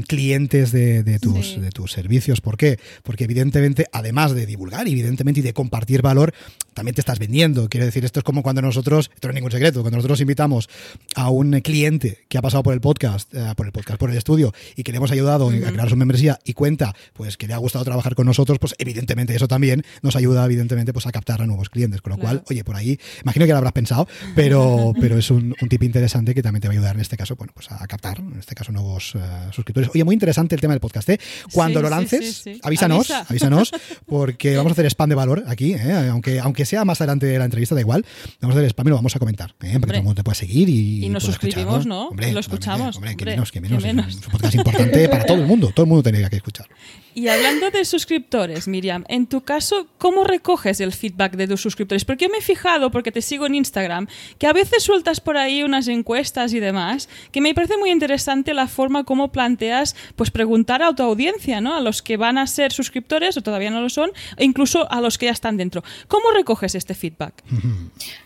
clientes 0.07 0.71
de, 0.71 1.19
tus, 1.21 1.61
de 1.61 1.69
tus 1.69 1.91
servicios. 1.91 2.41
¿Por 2.41 2.57
qué? 2.57 2.79
Porque 3.03 3.25
evidentemente, 3.25 3.85
además 3.91 4.33
de 4.33 4.47
divulgar, 4.47 4.87
evidentemente, 4.87 5.41
y 5.41 5.43
de 5.43 5.53
compartir 5.53 6.01
valor, 6.01 6.33
también 6.73 6.95
te 6.95 7.01
estás 7.01 7.19
vendiendo. 7.19 7.69
Quiero 7.69 7.85
decir, 7.85 8.05
esto 8.05 8.21
es 8.21 8.23
como 8.23 8.41
cuando 8.41 8.63
nosotros, 8.63 9.11
esto 9.13 9.27
no 9.27 9.33
es 9.33 9.35
ningún 9.35 9.51
secreto, 9.51 9.81
cuando 9.81 9.97
nosotros 9.97 10.19
invitamos 10.21 10.67
a 11.15 11.29
un 11.29 11.59
cliente 11.61 12.25
que 12.27 12.39
ha 12.39 12.41
pasado 12.41 12.63
por 12.63 12.73
el 12.73 12.81
podcast, 12.81 13.31
eh, 13.35 13.53
por 13.55 13.67
el 13.67 13.71
podcast, 13.71 13.99
por 13.99 14.09
el 14.09 14.17
estudio, 14.17 14.51
y 14.75 14.83
que 14.83 14.91
le 14.91 14.97
hemos 14.97 15.11
ayudado 15.11 15.49
a 15.49 15.51
crear 15.51 15.90
su 15.91 15.97
membresía 15.97 16.39
y 16.43 16.53
cuenta 16.53 16.95
pues 17.13 17.37
que 17.37 17.47
le 17.47 17.53
ha 17.53 17.57
gustado 17.57 17.85
trabajar 17.85 18.15
con 18.15 18.25
nosotros, 18.25 18.59
pues 18.59 18.75
evidentemente 18.77 19.35
eso 19.35 19.47
también 19.47 19.83
nos 20.01 20.15
ayuda 20.15 20.45
evidentemente 20.45 20.93
pues 20.93 21.05
a 21.05 21.11
captar 21.11 21.41
a 21.41 21.45
nuevos 21.45 21.69
clientes, 21.69 22.01
con 22.01 22.11
lo 22.11 22.17
cual, 22.17 22.43
oye, 22.49 22.63
por 22.63 22.75
ahí, 22.75 22.99
imagino 23.21 23.45
que 23.45 23.51
lo 23.51 23.57
habrás 23.57 23.73
pensado, 23.73 24.07
pero, 24.35 24.93
pero 24.99 25.17
es 25.17 25.29
un, 25.31 25.55
tip 25.69 25.83
interesante 25.83 26.33
que 26.33 26.41
también 26.41 26.61
te 26.61 26.67
va 26.67 26.73
a 26.73 26.77
ayudar 26.77 26.95
en 26.95 27.01
este 27.01 27.17
caso, 27.17 27.35
bueno, 27.35 27.53
pues 27.53 27.71
a 27.71 27.85
captar, 27.87 28.19
en 28.19 28.39
este 28.39 28.55
caso, 28.55 28.71
nuevos 28.71 29.13
eh, 29.15 29.19
suscriptores. 29.51 29.89
Oye, 29.93 30.03
muy 30.03 30.13
interesante 30.13 30.55
el 30.55 30.61
tema 30.61 30.73
del 30.73 30.81
podcast, 30.81 31.09
¿eh? 31.09 31.19
Cuando 31.53 31.81
lo 31.81 31.89
lances, 31.89 32.43
avísanos, 32.63 33.11
avísanos, 33.11 33.71
porque 34.05 34.55
vamos 34.57 34.71
a 34.71 34.73
hacer 34.73 34.85
spam 34.87 35.09
de 35.09 35.15
valor 35.15 35.43
aquí, 35.47 35.73
¿eh? 35.73 36.09
aunque, 36.09 36.39
aunque 36.39 36.65
sea 36.65 36.85
más 36.85 36.99
adelante 37.01 37.25
de 37.25 37.37
la 37.37 37.45
entrevista, 37.45 37.75
da 37.75 37.81
igual, 37.81 38.05
vamos 38.41 38.55
a 38.55 38.59
hacer 38.59 38.69
spam 38.69 38.87
y 38.87 38.89
lo 38.89 38.95
vamos 38.95 39.15
a 39.15 39.19
comentar, 39.19 39.55
¿eh? 39.61 39.79
para 39.79 39.79
que 39.79 39.87
todo 39.87 39.95
el 39.97 40.03
mundo 40.03 40.15
te 40.15 40.23
pueda 40.23 40.35
seguir 40.35 40.69
y, 40.69 41.05
y 41.05 41.09
nos 41.09 41.23
suscribimos, 41.23 41.85
¿no? 41.85 42.09
Hombre, 42.09 42.31
lo 42.31 42.39
escuchamos. 42.39 42.95
Hombre, 42.95 43.15
que 43.15 43.25
menos, 43.25 43.51
que 43.51 43.61
menos. 43.61 43.83
Es 43.83 44.15
un 44.15 44.31
podcast 44.31 44.55
importante 44.55 45.09
para 45.09 45.25
todo 45.25 45.37
el 45.37 45.47
mundo, 45.47 45.71
todo 45.81 45.85
el 45.85 45.89
mundo 45.89 46.03
tendría 46.03 46.29
que 46.29 46.35
escucharlo. 46.35 46.75
Y 47.13 47.27
hablando 47.27 47.71
de 47.71 47.83
suscriptores, 47.83 48.69
Miriam, 48.69 49.03
en 49.09 49.27
tu 49.27 49.41
caso, 49.41 49.87
¿cómo 49.97 50.23
recoges 50.23 50.79
el 50.79 50.93
feedback 50.93 51.33
de 51.33 51.45
tus 51.45 51.61
suscriptores? 51.61 52.05
Porque 52.05 52.25
yo 52.25 52.31
me 52.31 52.37
he 52.37 52.41
fijado, 52.41 52.89
porque 52.89 53.11
te 53.11 53.21
sigo 53.21 53.45
en 53.45 53.55
Instagram, 53.55 54.07
que 54.37 54.47
a 54.47 54.53
veces 54.53 54.83
sueltas 54.83 55.19
por 55.19 55.35
ahí 55.35 55.63
unas 55.63 55.89
encuestas 55.89 56.53
y 56.53 56.61
demás, 56.61 57.09
que 57.33 57.41
me 57.41 57.53
parece 57.53 57.75
muy 57.75 57.91
interesante 57.91 58.53
la 58.53 58.67
forma 58.67 59.03
como 59.03 59.29
planteas, 59.29 59.95
pues 60.15 60.31
preguntar 60.31 60.83
a 60.83 60.95
tu 60.95 61.03
audiencia, 61.03 61.59
¿no? 61.59 61.75
A 61.75 61.81
los 61.81 62.01
que 62.01 62.15
van 62.15 62.37
a 62.37 62.47
ser 62.47 62.71
suscriptores 62.71 63.35
o 63.35 63.41
todavía 63.41 63.71
no 63.71 63.81
lo 63.81 63.89
son, 63.89 64.11
e 64.37 64.45
incluso 64.45 64.89
a 64.89 65.01
los 65.01 65.17
que 65.17 65.25
ya 65.25 65.33
están 65.33 65.57
dentro. 65.57 65.83
¿Cómo 66.07 66.31
recoges 66.31 66.75
este 66.75 66.93
feedback? 66.93 67.43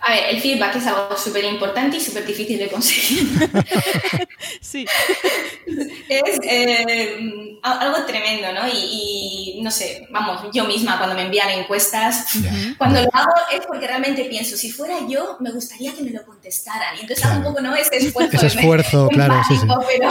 A 0.02 0.12
ver, 0.14 0.24
el 0.30 0.42
feedback 0.42 0.76
es 0.76 0.86
algo 0.86 1.18
súper 1.18 1.46
importante 1.46 1.98
y 1.98 2.02
súper 2.02 2.26
difícil 2.28 2.60
de 2.60 2.68
conseguir. 2.68 3.50
sí. 4.62 4.86
es 6.10 6.40
eh, 6.44 7.58
algo 7.62 8.06
tremendo, 8.06 8.52
¿no? 8.54 8.62
Y, 8.72 9.60
no 9.62 9.72
sé, 9.72 10.08
vamos, 10.12 10.42
yo 10.54 10.66
misma 10.66 10.98
cuando 10.98 11.16
me 11.16 11.24
envían 11.24 11.50
encuestas, 11.50 12.28
cuando 12.78 13.02
lo 13.02 13.10
hago 13.14 13.34
es 13.52 13.66
porque 13.66 13.88
realmente 13.88 14.26
pienso, 14.26 14.58
si 14.58 14.72
fuera 14.72 15.00
yo, 15.08 15.38
me 15.40 15.52
gustaría 15.52 15.94
que 15.94 16.04
me 16.04 16.12
lo 16.12 16.26
contestaran. 16.26 16.98
Y 16.98 17.02
entonces 17.02 17.26
hago 17.26 17.38
un 17.38 17.44
poco, 17.44 17.62
¿no? 17.62 17.76
Ese 17.76 17.98
esfuerzo. 17.98 18.38
Ese 18.38 18.48
esfuerzo, 18.48 19.08
claro, 19.12 19.42
sí, 19.48 19.58
sí. 19.58 19.68
Pero, 19.88 20.10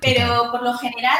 pero 0.00 0.50
por 0.50 0.62
lo 0.62 0.76
general 0.78 1.18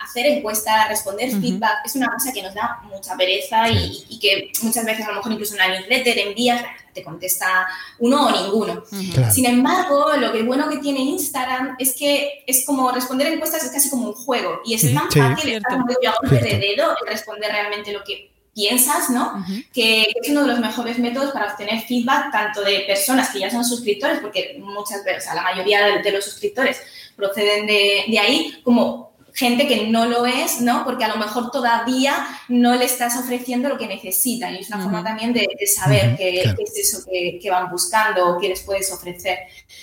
hacer 0.00 0.26
encuestas, 0.26 0.88
responder 0.88 1.30
feedback, 1.30 1.84
es 1.84 1.94
una 1.94 2.08
cosa 2.08 2.32
que 2.32 2.42
nos 2.42 2.54
da 2.54 2.80
mucha 2.84 3.16
pereza 3.16 3.68
y, 3.68 4.18
que 4.18 4.50
muchas 4.62 4.84
veces 4.84 5.06
a 5.06 5.10
lo 5.10 5.16
mejor 5.16 5.32
incluso 5.32 5.54
una 5.54 5.68
newsletter 5.68 6.18
envías, 6.18 6.62
te 6.92 7.02
contesta 7.02 7.68
uno 7.98 8.26
o 8.26 8.30
ninguno. 8.30 8.82
Sin 9.30 9.46
embargo, 9.46 10.10
lo 10.16 10.32
que 10.32 10.42
bueno 10.42 10.68
que 10.68 10.78
tiene 10.78 11.00
Instagram 11.00 11.76
es 11.78 11.94
que 11.94 12.44
es 12.46 12.64
como 12.64 12.90
responder 12.92 13.28
encuestas 13.28 13.64
es 13.64 13.70
casi 13.70 13.90
como 13.90 14.08
un 14.08 14.14
juego 14.14 14.60
y 14.64 14.74
es 14.74 14.82
tan 14.94 15.10
fácil, 15.10 15.52
estar 15.52 15.78
muy 15.78 15.94
a 16.06 16.14
golpe 16.20 16.36
de 16.36 16.58
dedo 16.58 16.94
y 17.04 17.08
responder 17.08 17.50
realmente 17.50 17.92
lo 17.92 18.02
que 18.04 18.30
piensas, 18.54 19.10
¿no? 19.10 19.44
Que 19.72 20.02
es 20.02 20.28
uno 20.28 20.42
de 20.42 20.48
los 20.48 20.60
mejores 20.60 20.98
métodos 20.98 21.32
para 21.32 21.52
obtener 21.52 21.80
feedback 21.82 22.32
tanto 22.32 22.62
de 22.62 22.80
personas 22.80 23.30
que 23.30 23.40
ya 23.40 23.50
son 23.50 23.64
suscriptores, 23.64 24.18
porque 24.20 24.60
muchas 24.60 25.04
veces, 25.04 25.26
la 25.34 25.42
mayoría 25.42 26.00
de, 26.02 26.12
los 26.12 26.24
suscriptores 26.24 26.80
proceden 27.16 27.66
de, 27.66 28.04
de 28.08 28.18
ahí, 28.18 28.60
como 28.64 29.09
gente 29.34 29.66
que 29.66 29.88
no 29.88 30.06
lo 30.06 30.26
es, 30.26 30.60
¿no? 30.60 30.84
Porque 30.84 31.04
a 31.04 31.08
lo 31.08 31.16
mejor 31.16 31.50
todavía 31.50 32.14
no 32.48 32.74
le 32.74 32.84
estás 32.84 33.16
ofreciendo 33.16 33.68
lo 33.68 33.78
que 33.78 33.86
necesitan. 33.86 34.54
Y 34.54 34.58
es 34.58 34.68
una 34.68 34.82
forma 34.82 35.04
también 35.04 35.32
de, 35.32 35.48
saber 35.66 36.16
qué, 36.16 36.40
es 36.42 36.76
eso 36.76 37.04
que, 37.10 37.50
van 37.50 37.70
buscando 37.70 38.28
o 38.28 38.38
qué 38.38 38.48
les 38.48 38.60
puedes 38.62 38.92
ofrecer. 38.92 39.38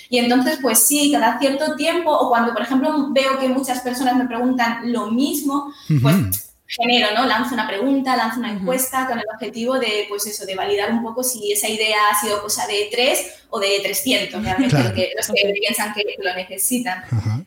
Y 0.10 0.20
entonces, 0.20 0.60
pues 0.62 0.80
sí, 0.80 1.12
cada 1.12 1.40
cierto 1.40 1.76
tiempo, 1.76 2.12
o 2.12 2.30
cuando, 2.30 2.54
por 2.54 2.62
ejemplo, 2.62 3.08
veo 3.12 3.40
que 3.40 3.50
muchas 3.50 3.82
personas 3.82 4.16
me 4.16 4.26
preguntan 4.26 4.92
lo 4.92 5.12
mismo, 5.12 5.74
pues 6.02 6.47
genero, 6.68 7.08
¿no? 7.16 7.26
Lanzo 7.26 7.54
una 7.54 7.68
pregunta, 7.68 8.16
lanzo 8.16 8.40
una 8.40 8.52
encuesta 8.52 9.08
con 9.08 9.18
el 9.18 9.26
objetivo 9.34 9.80
de, 9.80 10.06
pues 10.10 10.26
eso, 10.28 10.46
de 10.46 10.56
validar 10.56 10.92
un 10.92 11.02
poco 11.02 11.24
si 11.24 11.52
esa 11.52 11.70
idea 11.70 12.10
ha 12.12 12.20
sido 12.20 12.42
cosa 12.42 12.68
de 12.68 12.90
tres 12.92 13.26
o 13.50 13.60
de 13.60 13.80
300, 13.82 14.44
realmente, 14.44 14.78
los 15.16 15.28
que 15.28 15.54
piensan 15.60 15.94
que 15.94 16.04
lo 16.20 16.34
necesitan. 16.34 17.04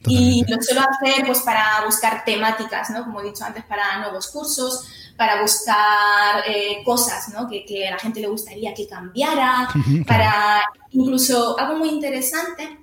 y 0.07 0.43
lo 0.49 0.61
suelo 0.63 0.81
hacer, 0.81 1.27
pues, 1.27 1.41
para 1.41 1.85
buscar 1.85 2.25
temáticas, 2.25 2.91
¿no? 2.91 3.05
Como 3.05 3.21
he 3.21 3.25
dicho 3.25 3.45
antes, 3.45 3.65
para 3.65 3.99
nuevos 3.99 4.29
cursos, 4.29 4.87
para 5.17 5.43
buscar 5.43 6.43
eh, 6.47 6.83
cosas, 6.85 7.29
¿no? 7.29 7.47
Que, 7.47 7.67
que, 7.67 7.89
a 7.89 7.91
la 7.91 7.99
gente 7.99 8.21
le 8.21 8.29
gustaría 8.29 8.73
que 8.73 8.89
cambiara, 8.89 9.69
para 10.07 10.63
incluso 10.93 11.59
algo 11.59 11.77
muy 11.77 11.91
interesante, 11.91 12.79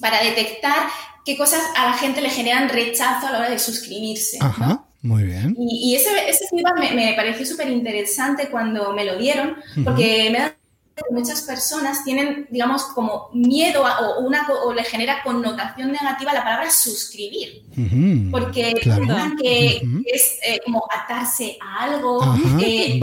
para 0.00 0.22
detectar 0.22 0.88
qué 1.24 1.36
cosas 1.36 1.62
a 1.76 1.86
la 1.86 1.94
gente 1.94 2.20
le 2.20 2.30
generan 2.30 2.68
rechazo 2.68 3.26
a 3.26 3.32
la 3.32 3.38
hora 3.38 3.50
de 3.50 3.58
suscribirse. 3.58 4.38
¿no? 4.58 4.83
Muy 5.04 5.24
bien. 5.24 5.54
Y, 5.58 5.94
ese, 5.94 6.08
ese 6.30 6.46
feedback 6.48 6.80
me, 6.80 6.92
me 6.92 7.12
pareció 7.12 7.44
súper 7.44 7.68
interesante 7.68 8.48
cuando 8.48 8.94
me 8.94 9.04
lo 9.04 9.18
dieron, 9.18 9.56
porque 9.84 10.30
me 10.32 10.38
da 10.38 10.56
muchas 11.10 11.42
personas 11.42 12.04
tienen, 12.04 12.46
digamos, 12.50 12.84
como 12.84 13.28
miedo 13.32 13.82
o, 13.82 14.20
una, 14.20 14.46
o 14.64 14.72
le 14.72 14.84
genera 14.84 15.22
connotación 15.22 15.90
negativa 15.90 16.32
la 16.32 16.44
palabra 16.44 16.70
suscribir. 16.70 17.62
porque 18.30 18.74
que, 19.40 19.82
es 20.06 20.38
eh, 20.46 20.60
como 20.64 20.86
atarse 20.90 21.58
a 21.60 21.84
algo. 21.84 22.20
que 22.58 23.00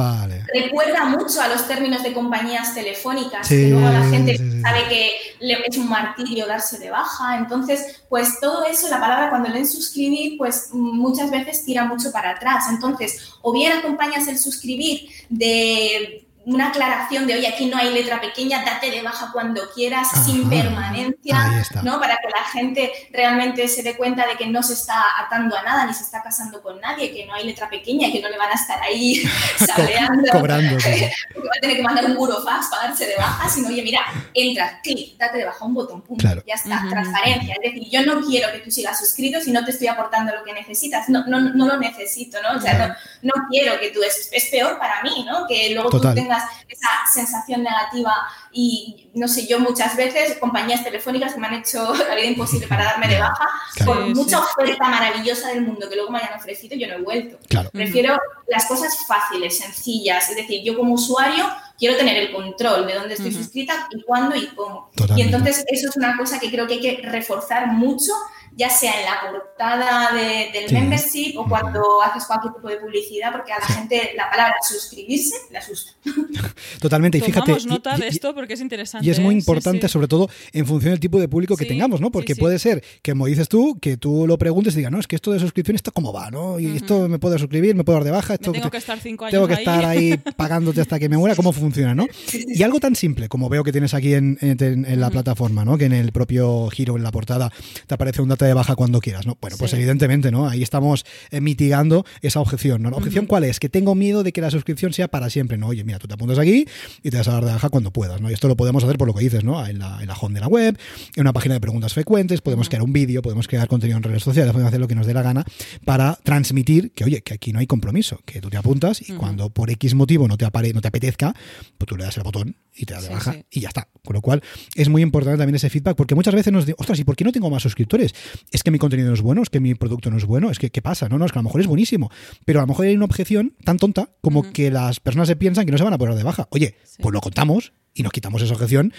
Recuerda 0.53 1.05
mucho 1.05 1.41
a 1.41 1.49
los 1.49 1.67
términos 1.67 2.03
de 2.03 2.13
compañías 2.13 2.73
telefónicas, 2.73 3.47
que 3.47 3.69
luego 3.69 3.89
la 3.89 4.03
gente 4.09 4.37
sabe 4.61 4.87
que 4.87 5.11
le 5.39 5.57
es 5.65 5.77
un 5.77 5.89
martirio 5.89 6.47
darse 6.47 6.79
de 6.79 6.89
baja. 6.89 7.37
Entonces, 7.37 8.03
pues 8.09 8.39
todo 8.39 8.65
eso, 8.65 8.87
la 8.89 8.99
palabra 8.99 9.29
cuando 9.29 9.49
leen 9.49 9.67
suscribir, 9.67 10.37
pues 10.37 10.69
muchas 10.71 11.29
veces 11.29 11.65
tira 11.65 11.85
mucho 11.85 12.11
para 12.11 12.31
atrás. 12.31 12.65
Entonces, 12.69 13.33
o 13.41 13.51
bien 13.51 13.73
acompañas 13.73 14.27
el 14.27 14.37
suscribir 14.37 15.09
de 15.29 16.25
una 16.45 16.69
aclaración 16.69 17.27
de, 17.27 17.35
oye, 17.35 17.47
aquí 17.47 17.67
no 17.67 17.77
hay 17.77 17.93
letra 17.93 18.19
pequeña, 18.19 18.63
date 18.65 18.89
de 18.89 19.01
baja 19.01 19.29
cuando 19.31 19.69
quieras, 19.73 20.07
sin 20.25 20.49
permanencia, 20.49 21.63
¿no? 21.83 21.99
Para 21.99 22.17
que 22.17 22.29
la 22.29 22.43
gente 22.51 22.91
realmente 23.11 23.67
se 23.67 23.83
dé 23.83 23.95
cuenta 23.95 24.25
de 24.25 24.35
que 24.35 24.47
no 24.47 24.63
se 24.63 24.73
está 24.73 25.03
atando 25.19 25.55
a 25.55 25.61
nada, 25.61 25.85
ni 25.85 25.93
se 25.93 26.03
está 26.03 26.23
casando 26.23 26.61
con 26.61 26.79
nadie, 26.81 27.13
que 27.13 27.25
no 27.25 27.33
hay 27.33 27.45
letra 27.45 27.69
pequeña 27.69 28.07
y 28.07 28.13
que 28.13 28.21
no 28.21 28.29
le 28.29 28.37
van 28.37 28.49
a 28.49 28.55
estar 28.55 28.81
ahí 28.81 29.21
sabeando. 29.57 30.31
Cobrando. 30.31 30.75
va 31.37 31.49
a 31.57 31.61
tener 31.61 31.77
que 31.77 31.83
mandar 31.83 32.05
un 32.05 32.15
burofax 32.15 32.67
para 32.69 32.87
darse 32.87 33.05
de 33.05 33.15
baja, 33.17 33.47
sino, 33.47 33.67
oye, 33.67 33.83
mira, 33.83 34.01
entra, 34.33 34.79
clic, 34.81 35.17
date 35.17 35.37
de 35.37 35.45
baja, 35.45 35.63
un 35.63 35.75
botón, 35.75 36.01
punto, 36.01 36.27
ya 36.45 36.55
está, 36.55 36.83
transparencia. 36.89 37.55
Es 37.61 37.73
decir, 37.73 37.87
yo 37.89 38.03
no 38.05 38.21
quiero 38.21 38.51
que 38.51 38.59
tú 38.59 38.71
sigas 38.71 38.97
suscrito 38.97 39.39
si 39.41 39.51
no 39.51 39.63
te 39.63 39.71
estoy 39.71 39.87
aportando 39.87 40.35
lo 40.35 40.43
que 40.43 40.53
necesitas, 40.53 41.07
no, 41.09 41.23
no, 41.27 41.39
no 41.39 41.67
lo 41.67 41.77
necesito, 41.77 42.41
¿no? 42.41 42.57
O 42.57 42.61
sea, 42.61 42.97
no, 43.21 43.33
quiero 43.49 43.79
que 43.79 43.91
tú, 43.91 44.01
es, 44.01 44.29
es 44.31 44.45
peor 44.45 44.79
para 44.79 45.03
mí, 45.03 45.23
¿no? 45.25 45.45
Que 45.47 45.69
luego 45.73 45.89
tú 45.89 45.99
tengas 46.13 46.30
esa 46.67 46.88
sensación 47.11 47.63
negativa 47.63 48.13
y 48.51 49.09
no 49.13 49.27
sé, 49.27 49.47
yo 49.47 49.59
muchas 49.59 49.95
veces, 49.95 50.38
compañías 50.39 50.84
telefónicas 50.84 51.34
que 51.34 51.39
me 51.39 51.47
han 51.47 51.55
hecho 51.55 51.93
la 52.07 52.15
vida 52.15 52.27
imposible 52.27 52.67
para 52.67 52.86
darme 52.86 53.07
de 53.07 53.19
baja, 53.19 53.49
por 53.86 54.15
mucha 54.15 54.39
oferta 54.39 54.88
maravillosa 54.88 55.49
del 55.49 55.61
mundo 55.61 55.89
que 55.89 55.95
luego 55.95 56.11
me 56.11 56.19
hayan 56.19 56.38
ofrecido, 56.38 56.75
yo 56.75 56.88
no 56.88 56.95
he 56.95 57.01
vuelto. 57.01 57.39
Prefiero 57.71 58.17
las 58.47 58.65
cosas 58.65 58.95
fáciles, 59.07 59.57
sencillas, 59.57 60.29
es 60.29 60.36
decir, 60.36 60.61
yo 60.63 60.77
como 60.77 60.93
usuario 60.93 61.45
quiero 61.82 61.97
tener 61.97 62.15
el 62.17 62.32
control 62.32 62.86
de 62.86 62.93
dónde 62.93 63.15
estoy 63.15 63.34
suscrita 63.34 63.88
y 63.89 64.03
cuándo 64.03 64.36
y 64.36 64.47
cómo. 64.49 64.91
Y 65.15 65.21
entonces 65.21 65.65
eso 65.67 65.89
es 65.89 65.97
una 65.97 66.15
cosa 66.15 66.39
que 66.39 66.51
creo 66.51 66.67
que 66.67 66.75
hay 66.75 66.79
que 66.79 67.01
reforzar 67.03 67.67
mucho 67.67 68.11
ya 68.55 68.69
sea 68.69 68.99
en 68.99 69.05
la 69.05 69.31
portada 69.31 70.09
del 70.13 70.73
membership 70.73 71.37
o 71.37 71.47
cuando 71.47 72.01
haces 72.01 72.25
cualquier 72.25 72.53
tipo 72.53 72.67
de 72.67 72.77
publicidad, 72.77 73.31
porque 73.31 73.53
a 73.53 73.59
la 73.59 73.65
gente 73.65 74.11
la 74.15 74.29
palabra 74.29 74.55
suscribirse 74.67 75.35
le 75.51 75.57
asusta. 75.57 75.93
Totalmente, 76.79 77.17
y 77.17 77.21
fíjate. 77.21 77.55
nota 77.65 77.97
de 77.97 78.07
esto 78.07 78.33
porque 78.33 78.53
es 78.53 78.61
interesante. 78.61 79.05
Y 79.05 79.09
es 79.09 79.19
muy 79.19 79.35
importante, 79.35 79.87
sobre 79.87 80.07
todo 80.07 80.29
en 80.51 80.65
función 80.65 80.91
del 80.91 80.99
tipo 80.99 81.19
de 81.19 81.27
público 81.27 81.55
que 81.55 81.65
tengamos, 81.65 82.01
¿no? 82.01 82.11
Porque 82.11 82.35
puede 82.35 82.59
ser 82.59 82.83
que, 83.01 83.11
como 83.11 83.27
dices 83.27 83.47
tú, 83.47 83.77
que 83.79 83.97
tú 83.97 84.25
lo 84.27 84.37
preguntes 84.37 84.73
y 84.73 84.77
digas, 84.77 84.91
no, 84.91 84.99
es 84.99 85.07
que 85.07 85.15
esto 85.15 85.31
de 85.31 85.39
suscripción, 85.39 85.75
¿esto 85.75 85.91
cómo 85.91 86.11
va? 86.11 86.31
¿no? 86.31 86.59
Y 86.59 86.77
esto 86.77 87.07
me 87.07 87.19
puedo 87.19 87.37
suscribir, 87.37 87.75
me 87.75 87.83
puedo 87.83 87.97
dar 87.97 88.05
de 88.05 88.11
baja. 88.11 88.33
Esto, 88.35 88.51
tengo 88.51 88.69
que 88.69 88.77
estar 88.77 88.99
cinco 88.99 89.25
años 89.25 89.33
Tengo 89.33 89.47
que 89.47 89.55
estar 89.55 89.85
ahí 89.85 90.17
pagándote 90.35 90.81
hasta 90.81 90.99
que 90.99 91.09
me 91.09 91.17
muera, 91.17 91.35
¿cómo 91.35 91.51
funciona, 91.51 91.95
no? 91.95 92.07
Y 92.31 92.63
algo 92.63 92.79
tan 92.79 92.95
simple 92.95 93.29
como 93.29 93.49
veo 93.49 93.63
que 93.63 93.71
tienes 93.71 93.93
aquí 93.93 94.13
en, 94.13 94.37
la 94.41 95.09
plataforma, 95.09 95.65
¿no? 95.65 95.77
Que 95.77 95.85
en 95.85 95.93
el 95.93 96.11
propio 96.11 96.69
giro, 96.69 96.97
en 96.97 97.03
la 97.03 97.11
portada, 97.11 97.51
te 97.87 97.93
aparece 97.93 98.21
un 98.21 98.29
de 98.45 98.53
baja 98.53 98.75
cuando 98.75 98.99
quieras. 98.99 99.25
Bueno, 99.25 99.57
pues 99.57 99.73
evidentemente, 99.73 100.31
¿no? 100.31 100.47
Ahí 100.47 100.63
estamos 100.63 101.05
eh, 101.29 101.41
mitigando 101.41 102.05
esa 102.21 102.39
objeción, 102.39 102.81
¿no? 102.81 102.89
¿La 102.89 102.97
objeción 102.97 103.25
cuál 103.25 103.43
es? 103.43 103.59
Que 103.59 103.69
tengo 103.69 103.95
miedo 103.95 104.23
de 104.23 104.31
que 104.31 104.41
la 104.41 104.51
suscripción 104.51 104.93
sea 104.93 105.07
para 105.07 105.29
siempre, 105.29 105.57
¿no? 105.57 105.67
Oye, 105.67 105.83
mira, 105.83 105.99
tú 105.99 106.07
te 106.07 106.13
apuntas 106.13 106.37
aquí 106.39 106.65
y 107.03 107.09
te 107.09 107.17
vas 107.17 107.27
a 107.27 107.33
dar 107.33 107.45
de 107.45 107.51
baja 107.51 107.69
cuando 107.69 107.91
puedas, 107.91 108.21
¿no? 108.21 108.29
Y 108.29 108.33
esto 108.33 108.47
lo 108.47 108.55
podemos 108.55 108.83
hacer 108.83 108.97
por 108.97 109.07
lo 109.07 109.13
que 109.13 109.23
dices, 109.23 109.43
¿no? 109.43 109.65
En 109.65 109.79
la, 109.79 110.01
en 110.01 110.07
la 110.07 110.13
home 110.13 110.35
de 110.35 110.39
la 110.41 110.47
web, 110.47 110.77
en 111.15 111.21
una 111.21 111.33
página 111.33 111.55
de 111.55 111.61
preguntas 111.61 111.93
frecuentes, 111.93 112.41
podemos 112.41 112.69
crear 112.69 112.83
un 112.83 112.93
vídeo, 112.93 113.21
podemos 113.21 113.47
crear 113.47 113.67
contenido 113.67 113.97
en 113.97 114.03
redes 114.03 114.23
sociales, 114.23 114.51
podemos 114.51 114.69
hacer 114.69 114.79
lo 114.79 114.87
que 114.87 114.95
nos 114.95 115.07
dé 115.07 115.13
la 115.13 115.21
gana 115.21 115.45
para 115.85 116.17
transmitir 116.23 116.91
que, 116.91 117.03
oye, 117.03 117.21
que 117.21 117.33
aquí 117.33 117.53
no 117.53 117.59
hay 117.59 117.67
compromiso, 117.67 118.19
que 118.25 118.41
tú 118.41 118.49
te 118.49 118.57
apuntas 118.57 119.07
y 119.07 119.13
cuando 119.13 119.49
por 119.49 119.69
X 119.69 119.93
motivo 119.95 120.27
no 120.27 120.37
te, 120.37 120.45
apare, 120.45 120.73
no 120.73 120.81
te 120.81 120.87
apetezca, 120.87 121.33
pues 121.77 121.87
tú 121.87 121.97
le 121.97 122.03
das 122.03 122.17
el 122.17 122.23
botón 122.23 122.55
y 122.75 122.85
te 122.85 122.93
das 122.93 123.03
de 123.03 123.09
baja 123.09 123.35
y 123.49 123.61
ya 123.61 123.69
está. 123.69 123.87
Con 124.03 124.15
lo 124.15 124.21
cual 124.21 124.41
es 124.75 124.89
muy 124.89 125.01
importante 125.01 125.37
también 125.37 125.55
ese 125.55 125.69
feedback 125.69 125.95
porque 125.95 126.15
muchas 126.15 126.33
veces 126.33 126.51
nos 126.51 126.65
digo, 126.65 126.77
ostras, 126.79 126.99
¿y 126.99 127.03
por 127.03 127.15
qué 127.15 127.23
no 127.23 127.31
tengo 127.31 127.49
más 127.49 127.63
suscriptores? 127.63 128.13
Es 128.51 128.63
que 128.63 128.71
mi 128.71 128.79
contenido 128.79 129.09
no 129.09 129.13
es 129.13 129.21
bueno, 129.21 129.41
es 129.41 129.49
que 129.49 129.59
mi 129.59 129.75
producto 129.75 130.09
no 130.09 130.17
es 130.17 130.25
bueno, 130.25 130.51
es 130.51 130.59
que 130.59 130.69
¿qué 130.69 130.82
pasa? 130.82 131.09
No, 131.09 131.17
no, 131.17 131.25
es 131.25 131.32
que 131.32 131.39
a 131.39 131.41
lo 131.41 131.45
mejor 131.49 131.61
es 131.61 131.67
buenísimo, 131.67 132.09
pero 132.45 132.59
a 132.59 132.63
lo 132.63 132.67
mejor 132.67 132.86
hay 132.86 132.95
una 132.95 133.05
objeción 133.05 133.55
tan 133.63 133.77
tonta 133.77 134.09
como 134.21 134.51
que 134.51 134.71
las 134.71 134.99
personas 134.99 135.27
se 135.27 135.36
piensan 135.36 135.65
que 135.65 135.71
no 135.71 135.77
se 135.77 135.84
van 135.84 135.93
a 135.93 135.97
poner 135.97 136.15
de 136.15 136.23
baja. 136.23 136.47
Oye, 136.51 136.75
pues 136.99 137.13
lo 137.13 137.21
contamos 137.21 137.73
y 137.93 138.03
nos 138.03 138.11
quitamos 138.11 138.41
esa 138.41 138.53
objeción 138.53 138.93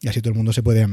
y 0.00 0.08
así 0.08 0.20
todo 0.20 0.30
el 0.30 0.36
mundo 0.36 0.52
se 0.52 0.62
puede 0.62 0.86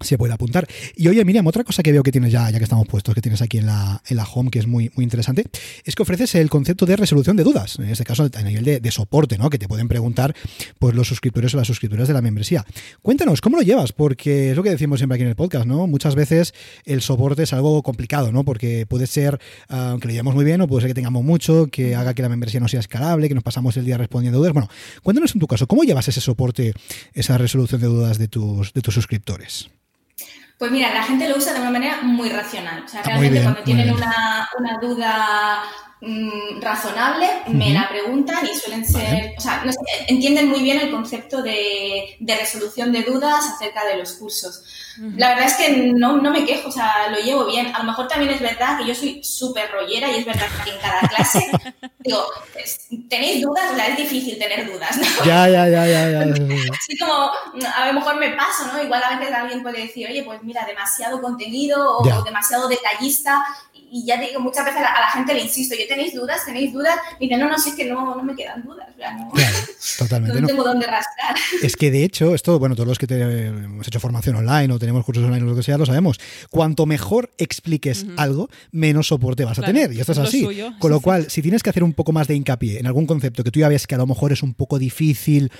se 0.00 0.18
puede 0.18 0.32
apuntar. 0.32 0.66
Y 0.96 1.08
oye, 1.08 1.24
Miriam, 1.24 1.46
otra 1.46 1.64
cosa 1.64 1.82
que 1.82 1.92
veo 1.92 2.02
que 2.02 2.12
tienes 2.12 2.32
ya, 2.32 2.50
ya 2.50 2.58
que 2.58 2.64
estamos 2.64 2.86
puestos, 2.86 3.14
que 3.14 3.20
tienes 3.20 3.42
aquí 3.42 3.58
en 3.58 3.66
la, 3.66 4.02
en 4.06 4.16
la 4.16 4.24
home, 4.24 4.50
que 4.50 4.58
es 4.58 4.66
muy, 4.66 4.90
muy 4.94 5.04
interesante, 5.04 5.44
es 5.84 5.94
que 5.94 6.02
ofreces 6.02 6.34
el 6.34 6.50
concepto 6.50 6.86
de 6.86 6.96
resolución 6.96 7.36
de 7.36 7.44
dudas, 7.44 7.78
en 7.78 7.88
este 7.88 8.04
caso 8.04 8.28
a 8.32 8.42
nivel 8.42 8.64
de, 8.64 8.90
soporte, 8.90 9.36
¿no? 9.36 9.50
Que 9.50 9.58
te 9.58 9.68
pueden 9.68 9.86
preguntar 9.86 10.34
pues, 10.78 10.94
los 10.94 11.06
suscriptores 11.06 11.52
o 11.54 11.56
las 11.56 11.66
suscriptoras 11.66 12.08
de 12.08 12.14
la 12.14 12.22
membresía. 12.22 12.64
Cuéntanos, 13.02 13.40
¿cómo 13.40 13.56
lo 13.56 13.62
llevas? 13.62 13.92
Porque 13.92 14.50
es 14.50 14.56
lo 14.56 14.62
que 14.62 14.70
decimos 14.70 14.98
siempre 14.98 15.16
aquí 15.16 15.22
en 15.22 15.28
el 15.28 15.36
podcast, 15.36 15.66
¿no? 15.66 15.86
Muchas 15.86 16.14
veces 16.14 16.54
el 16.84 17.02
soporte 17.02 17.42
es 17.42 17.52
algo 17.52 17.82
complicado, 17.82 18.32
¿no? 18.32 18.44
Porque 18.44 18.86
puede 18.86 19.06
ser, 19.06 19.38
ah, 19.68 19.90
aunque 19.90 20.08
lo 20.08 20.12
llevemos 20.12 20.34
muy 20.34 20.44
bien, 20.44 20.60
o 20.60 20.68
puede 20.68 20.82
ser 20.82 20.90
que 20.90 20.94
tengamos 20.94 21.24
mucho, 21.24 21.66
que 21.66 21.94
haga 21.94 22.14
que 22.14 22.22
la 22.22 22.28
membresía 22.28 22.60
no 22.60 22.68
sea 22.68 22.80
escalable, 22.80 23.28
que 23.28 23.34
nos 23.34 23.44
pasamos 23.44 23.76
el 23.76 23.84
día 23.84 23.98
respondiendo 23.98 24.38
dudas. 24.38 24.52
Bueno, 24.52 24.68
cuéntanos 25.02 25.34
en 25.34 25.40
tu 25.40 25.46
caso, 25.46 25.66
¿cómo 25.66 25.84
llevas 25.84 26.08
ese 26.08 26.20
soporte, 26.20 26.72
esa 27.12 27.36
resolución 27.38 27.80
de 27.80 27.86
dudas 27.86 28.18
de 28.18 28.28
tus, 28.28 28.72
de 28.72 28.80
tus 28.80 28.94
suscriptores? 28.94 29.70
Pues 30.58 30.72
mira, 30.72 30.92
la 30.92 31.04
gente 31.04 31.28
lo 31.28 31.36
usa 31.36 31.54
de 31.54 31.60
una 31.60 31.70
manera 31.70 32.00
muy 32.02 32.28
racional. 32.30 32.82
O 32.84 32.88
sea, 32.88 33.02
realmente 33.02 33.42
cuando 33.42 33.62
tienen 33.62 33.92
una, 33.92 34.48
duda 34.82 35.62
mm, 36.00 36.60
razonable, 36.60 37.26
me 37.48 37.72
la 37.72 37.88
preguntan 37.88 38.46
y 38.46 38.56
suelen 38.56 38.84
ser, 38.84 39.34
o 39.36 39.40
sea, 39.40 39.62
entienden 40.06 40.48
muy 40.48 40.62
bien 40.62 40.80
el 40.80 40.90
concepto 40.90 41.42
de, 41.42 42.16
resolución 42.20 42.92
de 42.92 43.02
dudas 43.02 43.44
acerca 43.46 43.84
de 43.84 43.96
los 43.96 44.12
cursos. 44.12 44.62
La 45.16 45.28
verdad 45.28 45.46
es 45.46 45.54
que 45.54 45.92
no, 45.94 46.16
no, 46.16 46.32
me 46.32 46.44
quejo, 46.44 46.70
o 46.70 46.72
sea, 46.72 47.08
lo 47.10 47.18
llevo 47.18 47.46
bien. 47.46 47.72
A 47.72 47.78
lo 47.78 47.84
mejor 47.84 48.08
también 48.08 48.32
es 48.32 48.40
verdad 48.40 48.78
que 48.78 48.86
yo 48.86 48.94
soy 48.96 49.22
súper 49.22 49.70
rollera 49.70 50.10
y 50.10 50.16
es 50.16 50.26
verdad 50.26 50.46
que 50.64 50.70
en 50.70 50.78
cada 50.80 51.00
clase 51.02 51.46
digo, 52.00 52.26
¿tenéis 53.08 53.42
dudas? 53.42 53.70
O 53.72 53.76
sea, 53.76 53.86
es 53.86 53.96
difícil 53.96 54.38
tener 54.38 54.70
dudas, 54.70 54.96
¿no? 54.96 55.24
Ya, 55.24 55.48
ya, 55.48 55.68
ya, 55.68 55.86
ya. 55.86 56.10
ya. 56.10 56.20
Así 56.72 56.98
como, 56.98 57.14
a 57.14 57.86
lo 57.86 57.92
mejor 57.92 58.16
me 58.16 58.30
paso, 58.30 58.66
¿no? 58.72 58.82
Igual 58.82 59.02
a 59.04 59.16
veces 59.16 59.32
alguien 59.32 59.62
puede 59.62 59.82
decir, 59.82 60.08
oye, 60.08 60.24
pues 60.24 60.42
mira, 60.42 60.64
demasiado 60.66 61.20
contenido 61.20 61.98
o 61.98 62.24
demasiado 62.24 62.68
detallista 62.68 63.40
y 63.90 64.04
ya 64.04 64.16
digo, 64.18 64.40
muchas 64.40 64.64
veces 64.64 64.80
a 64.80 65.00
la, 65.00 65.10
gente 65.10 65.34
le 65.34 65.40
insisto, 65.40 65.74
¿yo 65.74 65.86
tenéis 65.88 66.14
dudas? 66.14 66.44
¿Tenéis 66.44 66.72
dudas? 66.72 66.98
Y 67.18 67.24
dicen, 67.24 67.40
no, 67.40 67.48
no, 67.48 67.58
sí 67.58 67.70
es 67.70 67.76
que 67.76 67.86
no, 67.86 68.14
no 68.14 68.22
me 68.22 68.34
quedan 68.34 68.62
dudas. 68.62 68.88
no, 68.98 69.32
totalmente. 69.98 70.40
no 70.40 70.46
tengo 70.46 70.64
dónde 70.64 70.86
rascar. 70.86 71.34
Es 71.62 71.76
que 71.76 71.90
de 71.90 72.04
hecho, 72.04 72.34
esto, 72.34 72.58
bueno, 72.58 72.74
todos 72.74 72.88
los 72.88 72.98
que 72.98 73.06
hemos 73.08 73.86
hecho 73.86 74.00
formación 74.00 74.36
online 74.36 74.72
o 74.72 74.78
tenemos 74.78 75.04
cursos 75.04 75.24
online 75.24 75.44
o 75.44 75.46
lo 75.46 75.56
que 75.56 75.62
sea, 75.62 75.78
lo 75.78 75.86
sabemos. 75.86 76.20
Cuanto 76.50 76.86
mejor 76.86 77.30
expliques 77.38 78.06
algo, 78.16 78.48
menos 78.70 79.08
soporte 79.08 79.44
vas 79.44 79.58
a 79.58 79.62
tener. 79.62 79.92
Y 79.92 80.00
esto 80.00 80.12
es 80.12 80.18
así. 80.18 80.46
Con 80.78 80.90
lo 80.90 81.00
cual, 81.00 81.30
si 81.30 81.42
tienes 81.42 81.62
que 81.62 81.70
hacer 81.70 81.82
un 81.82 81.94
poco 81.94 82.12
más 82.12 82.28
de 82.28 82.34
hincapié 82.34 82.78
en 82.78 82.86
algún 82.86 83.06
concepto 83.06 83.42
que 83.42 83.50
tú 83.50 83.60
ya 83.60 83.68
ves 83.68 83.86
que 83.86 83.94
a 83.94 83.98
lo 83.98 84.06
mejor 84.06 84.32
es 84.32 84.42
un 84.42 84.54
poco 84.54 84.78
difícil 84.78 85.50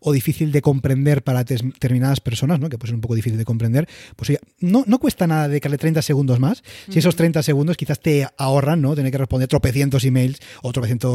o 0.00 0.12
difícil 0.12 0.52
de 0.52 0.62
comprender 0.62 1.22
para 1.22 1.44
determinadas 1.44 2.20
personas, 2.20 2.60
¿no? 2.60 2.68
que 2.68 2.78
puede 2.78 2.88
ser 2.88 2.94
un 2.96 3.00
poco 3.00 3.14
difícil 3.14 3.38
de 3.38 3.44
comprender, 3.44 3.88
pues 4.16 4.38
no, 4.60 4.84
no 4.86 4.98
cuesta 4.98 5.26
nada 5.26 5.48
dedicarle 5.48 5.78
30 5.78 6.02
segundos 6.02 6.40
más. 6.40 6.62
Si 6.90 6.98
esos 6.98 7.16
30 7.16 7.42
segundos 7.42 7.76
quizás 7.76 8.00
te 8.00 8.26
ahorran, 8.36 8.80
¿no? 8.80 8.94
Tener 8.94 9.12
que 9.12 9.18
responder 9.18 9.48
tropecientos 9.48 9.75
emails 10.04 10.38
o 10.62 10.72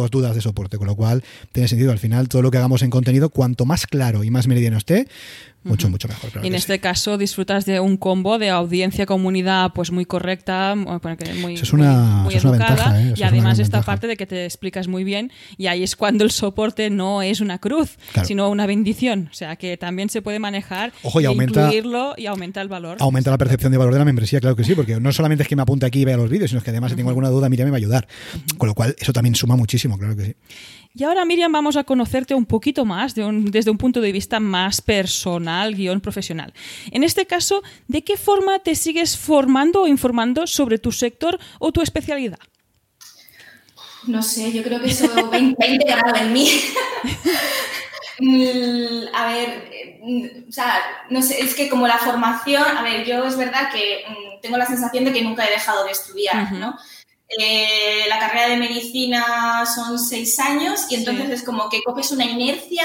dudas 0.09 0.35
de 0.35 0.41
soporte, 0.41 0.77
con 0.77 0.87
lo 0.87 0.95
cual 0.95 1.23
tiene 1.51 1.67
sentido. 1.67 1.91
Al 1.91 1.99
final, 1.99 2.27
todo 2.29 2.41
lo 2.41 2.51
que 2.51 2.57
hagamos 2.57 2.81
en 2.81 2.89
contenido, 2.89 3.29
cuanto 3.29 3.65
más 3.65 3.87
claro 3.87 4.23
y 4.23 4.31
más 4.31 4.47
meridiano 4.47 4.77
esté, 4.77 5.07
mucho, 5.63 5.89
mucho 5.89 6.07
mejor. 6.07 6.31
y 6.43 6.47
en 6.47 6.55
este 6.55 6.79
caso 6.79 7.17
disfrutas 7.17 7.65
de 7.65 7.79
un 7.79 7.97
combo 7.97 8.39
de 8.39 8.49
audiencia, 8.49 9.05
comunidad, 9.05 9.73
pues 9.73 9.91
muy 9.91 10.05
correcta, 10.05 10.75
muy, 10.75 11.55
es 11.55 11.73
una, 11.73 12.27
educada, 12.31 13.01
¿eh? 13.01 13.13
y 13.15 13.23
además 13.23 13.59
esta 13.59 13.81
parte 13.81 14.07
de 14.07 14.17
que 14.17 14.25
te 14.25 14.45
explicas 14.45 14.87
muy 14.87 15.03
bien 15.03 15.31
y 15.57 15.67
ahí 15.67 15.83
es 15.83 15.95
cuando 15.95 16.23
el 16.23 16.31
soporte 16.31 16.89
no 16.89 17.21
es 17.21 17.41
una 17.41 17.59
cruz, 17.59 17.97
sino 18.23 18.49
una 18.49 18.65
bendición. 18.65 19.29
O 19.31 19.33
sea 19.33 19.55
que 19.55 19.77
también 19.77 20.09
se 20.09 20.21
puede 20.21 20.39
manejar 20.39 20.93
y, 21.03 21.25
aumenta, 21.25 21.65
incluirlo 21.65 22.15
y 22.17 22.25
aumenta 22.25 22.61
el 22.61 22.67
valor. 22.67 22.97
Aumenta 22.99 23.29
la 23.31 23.37
percepción 23.37 23.71
de 23.71 23.77
valor 23.77 23.93
de 23.93 23.99
la 23.99 24.05
membresía, 24.05 24.39
claro 24.39 24.55
que 24.55 24.63
sí, 24.63 24.75
porque 24.75 24.99
no 24.99 25.11
solamente 25.11 25.43
es 25.43 25.49
que 25.49 25.55
me 25.55 25.61
apunte 25.61 25.85
aquí 25.85 26.01
y 26.01 26.05
vea 26.05 26.17
los 26.17 26.29
vídeos, 26.29 26.49
sino 26.49 26.61
que 26.61 26.71
además 26.71 26.91
si 26.91 26.97
tengo 26.97 27.09
alguna 27.09 27.29
duda, 27.29 27.49
Miriam 27.49 27.67
me 27.67 27.71
va 27.71 27.77
a 27.77 27.79
ayudar. 27.79 28.07
Con 28.57 28.67
lo 28.67 28.73
cual, 28.73 28.95
eso 28.99 29.13
también 29.13 29.35
suma 29.35 29.55
muchísimo, 29.55 29.97
claro 29.97 30.15
que 30.15 30.25
sí. 30.25 30.35
Y 30.93 31.05
ahora, 31.05 31.23
Miriam, 31.23 31.51
vamos 31.53 31.77
a 31.77 31.85
conocerte 31.85 32.35
un 32.35 32.45
poquito 32.45 32.83
más 32.83 33.15
desde 33.15 33.71
un 33.71 33.77
punto 33.77 34.01
de 34.01 34.11
vista 34.11 34.41
más 34.41 34.81
personal, 34.81 35.50
guion 35.75 36.01
profesional. 36.01 36.53
En 36.91 37.03
este 37.03 37.25
caso, 37.25 37.61
¿de 37.87 38.03
qué 38.03 38.17
forma 38.17 38.59
te 38.59 38.75
sigues 38.75 39.17
formando 39.17 39.83
o 39.83 39.87
informando 39.87 40.47
sobre 40.47 40.77
tu 40.77 40.91
sector 40.91 41.39
o 41.59 41.71
tu 41.71 41.81
especialidad? 41.81 42.39
No 44.07 44.23
sé, 44.23 44.51
yo 44.51 44.63
creo 44.63 44.81
que 44.81 44.89
eso 44.89 45.07
va 45.29 45.37
integrado 45.67 46.15
en 46.15 46.33
mí. 46.33 46.49
Mm, 48.19 49.15
a 49.15 49.25
ver, 49.33 49.99
mm, 50.01 50.49
o 50.49 50.51
sea, 50.51 50.79
no 51.09 51.21
sé, 51.23 51.41
es 51.41 51.55
que 51.55 51.67
como 51.69 51.87
la 51.87 51.97
formación, 51.97 52.63
a 52.63 52.83
ver, 52.83 53.03
yo 53.03 53.25
es 53.25 53.35
verdad 53.35 53.71
que 53.71 54.03
mm, 54.07 54.41
tengo 54.41 54.57
la 54.57 54.65
sensación 54.65 55.05
de 55.05 55.13
que 55.13 55.23
nunca 55.23 55.45
he 55.47 55.51
dejado 55.51 55.85
de 55.85 55.91
estudiar, 55.91 56.51
¿no? 56.51 56.77
Eh, 57.39 58.05
la 58.09 58.19
carrera 58.19 58.49
de 58.49 58.57
medicina 58.57 59.65
son 59.65 59.97
seis 59.97 60.37
años 60.39 60.85
y 60.89 60.95
entonces 60.95 61.29
es 61.29 61.43
como 61.43 61.69
que 61.69 61.81
coges 61.81 62.11
una 62.11 62.25
inercia 62.25 62.83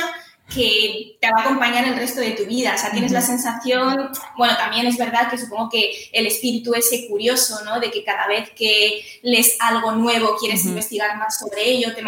que 0.48 1.18
te 1.20 1.28
va 1.30 1.40
a 1.40 1.44
acompañar 1.44 1.84
el 1.86 1.96
resto 1.96 2.20
de 2.20 2.30
tu 2.32 2.44
vida. 2.44 2.74
O 2.74 2.78
sea, 2.78 2.90
tienes 2.90 3.10
la 3.12 3.20
sensación, 3.20 4.10
bueno, 4.36 4.56
también 4.56 4.86
es 4.86 4.96
verdad 4.96 5.28
que 5.28 5.38
supongo 5.38 5.68
que 5.68 6.08
el 6.12 6.26
espíritu 6.26 6.74
ese 6.74 7.08
curioso, 7.08 7.64
¿no? 7.64 7.80
De 7.80 7.90
que 7.90 8.04
cada 8.04 8.26
vez 8.28 8.50
que 8.50 9.04
lees 9.22 9.56
algo 9.60 9.92
nuevo 9.92 10.36
quieres 10.38 10.64
investigar 10.64 11.16
más 11.18 11.38
sobre 11.38 11.64
ello, 11.68 11.94
te, 11.94 12.02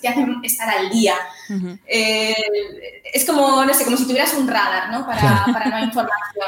te 0.00 0.08
hace 0.08 0.26
estar 0.42 0.68
al 0.68 0.90
día. 0.90 1.14
Eh, 1.86 2.34
es 3.12 3.24
como, 3.24 3.64
no 3.64 3.72
sé, 3.72 3.84
como 3.84 3.96
si 3.96 4.06
tuvieras 4.06 4.34
un 4.34 4.46
radar, 4.46 4.90
¿no? 4.90 5.06
Para, 5.06 5.46
para 5.52 5.66
nueva 5.66 5.84
información. 5.84 6.46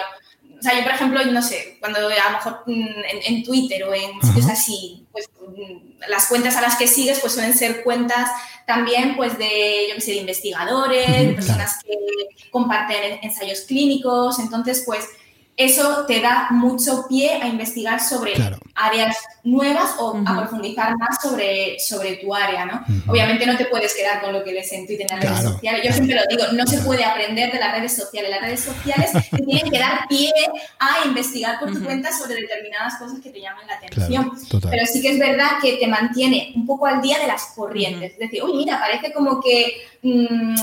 O 0.60 0.62
sea, 0.62 0.76
yo, 0.76 0.82
por 0.84 0.92
ejemplo, 0.92 1.24
no 1.24 1.40
sé, 1.40 1.78
cuando 1.80 2.00
a 2.00 2.02
lo 2.02 2.36
mejor 2.36 2.64
mm, 2.66 2.86
en, 3.26 3.42
Twitter 3.42 3.82
o 3.84 3.94
en 3.94 4.20
sitios 4.20 4.46
así, 4.50 5.06
pues 5.10 5.30
mm, 5.40 6.02
las 6.06 6.26
cuentas 6.26 6.54
a 6.56 6.60
las 6.60 6.76
que 6.76 6.86
sigues 6.86 7.18
pues 7.20 7.32
suelen 7.32 7.56
ser 7.56 7.82
cuentas 7.82 8.30
también 8.70 9.16
pues 9.16 9.36
de, 9.36 9.86
yo 9.88 9.96
qué 9.96 10.00
sé, 10.00 10.12
de 10.12 10.18
investigadores, 10.18 11.26
de 11.26 11.34
personas 11.34 11.82
que 11.82 11.92
comparten 12.50 13.18
ensayos 13.20 13.62
clínicos, 13.62 14.38
entonces 14.38 14.84
pues 14.86 15.08
eso 15.56 16.04
te 16.06 16.20
da 16.20 16.46
mucho 16.50 17.06
pie 17.08 17.42
a 17.42 17.48
investigar 17.48 18.00
sobre 18.00 18.34
áreas 18.80 19.16
nuevas 19.42 19.94
o 19.98 20.22
a 20.26 20.36
profundizar 20.38 20.96
más 20.98 21.20
sobre, 21.22 21.78
sobre 21.78 22.16
tu 22.16 22.34
área, 22.34 22.64
¿no? 22.66 22.84
Obviamente 23.06 23.46
no 23.46 23.56
te 23.56 23.64
puedes 23.66 23.94
quedar 23.94 24.20
con 24.20 24.32
lo 24.32 24.44
que 24.44 24.52
lees 24.52 24.72
en 24.72 24.86
Twitter 24.86 25.06
en 25.10 25.18
las 25.20 25.28
redes 25.28 25.52
sociales. 25.54 25.82
Yo 25.84 25.92
siempre 25.92 26.16
lo 26.16 26.22
digo, 26.28 26.52
no 26.52 26.66
se 26.66 26.78
puede 26.78 27.04
aprender 27.04 27.52
de 27.52 27.58
las 27.58 27.72
redes 27.72 27.96
sociales. 27.96 28.30
Las 28.30 28.40
redes 28.40 28.60
sociales 28.60 29.10
te 29.30 29.38
tienen 29.44 29.70
que 29.70 29.78
dar 29.78 30.06
pie 30.08 30.30
a 30.78 31.06
investigar 31.06 31.58
por 31.58 31.72
tu 31.72 31.82
cuenta 31.82 32.12
sobre 32.12 32.34
determinadas 32.34 32.96
cosas 32.98 33.20
que 33.20 33.30
te 33.30 33.40
llaman 33.40 33.66
la 33.66 33.74
atención. 33.74 34.32
Pero 34.70 34.86
sí 34.86 35.00
que 35.00 35.12
es 35.12 35.18
verdad 35.18 35.52
que 35.60 35.76
te 35.76 35.86
mantiene 35.86 36.52
un 36.54 36.66
poco 36.66 36.86
al 36.86 37.00
día 37.00 37.18
de 37.18 37.26
las 37.26 37.52
corrientes. 37.54 38.12
Es 38.12 38.18
decir, 38.18 38.42
uy, 38.42 38.52
mira, 38.54 38.78
parece 38.78 39.12
como 39.12 39.40
que 39.40 39.88
mm, 40.02 40.54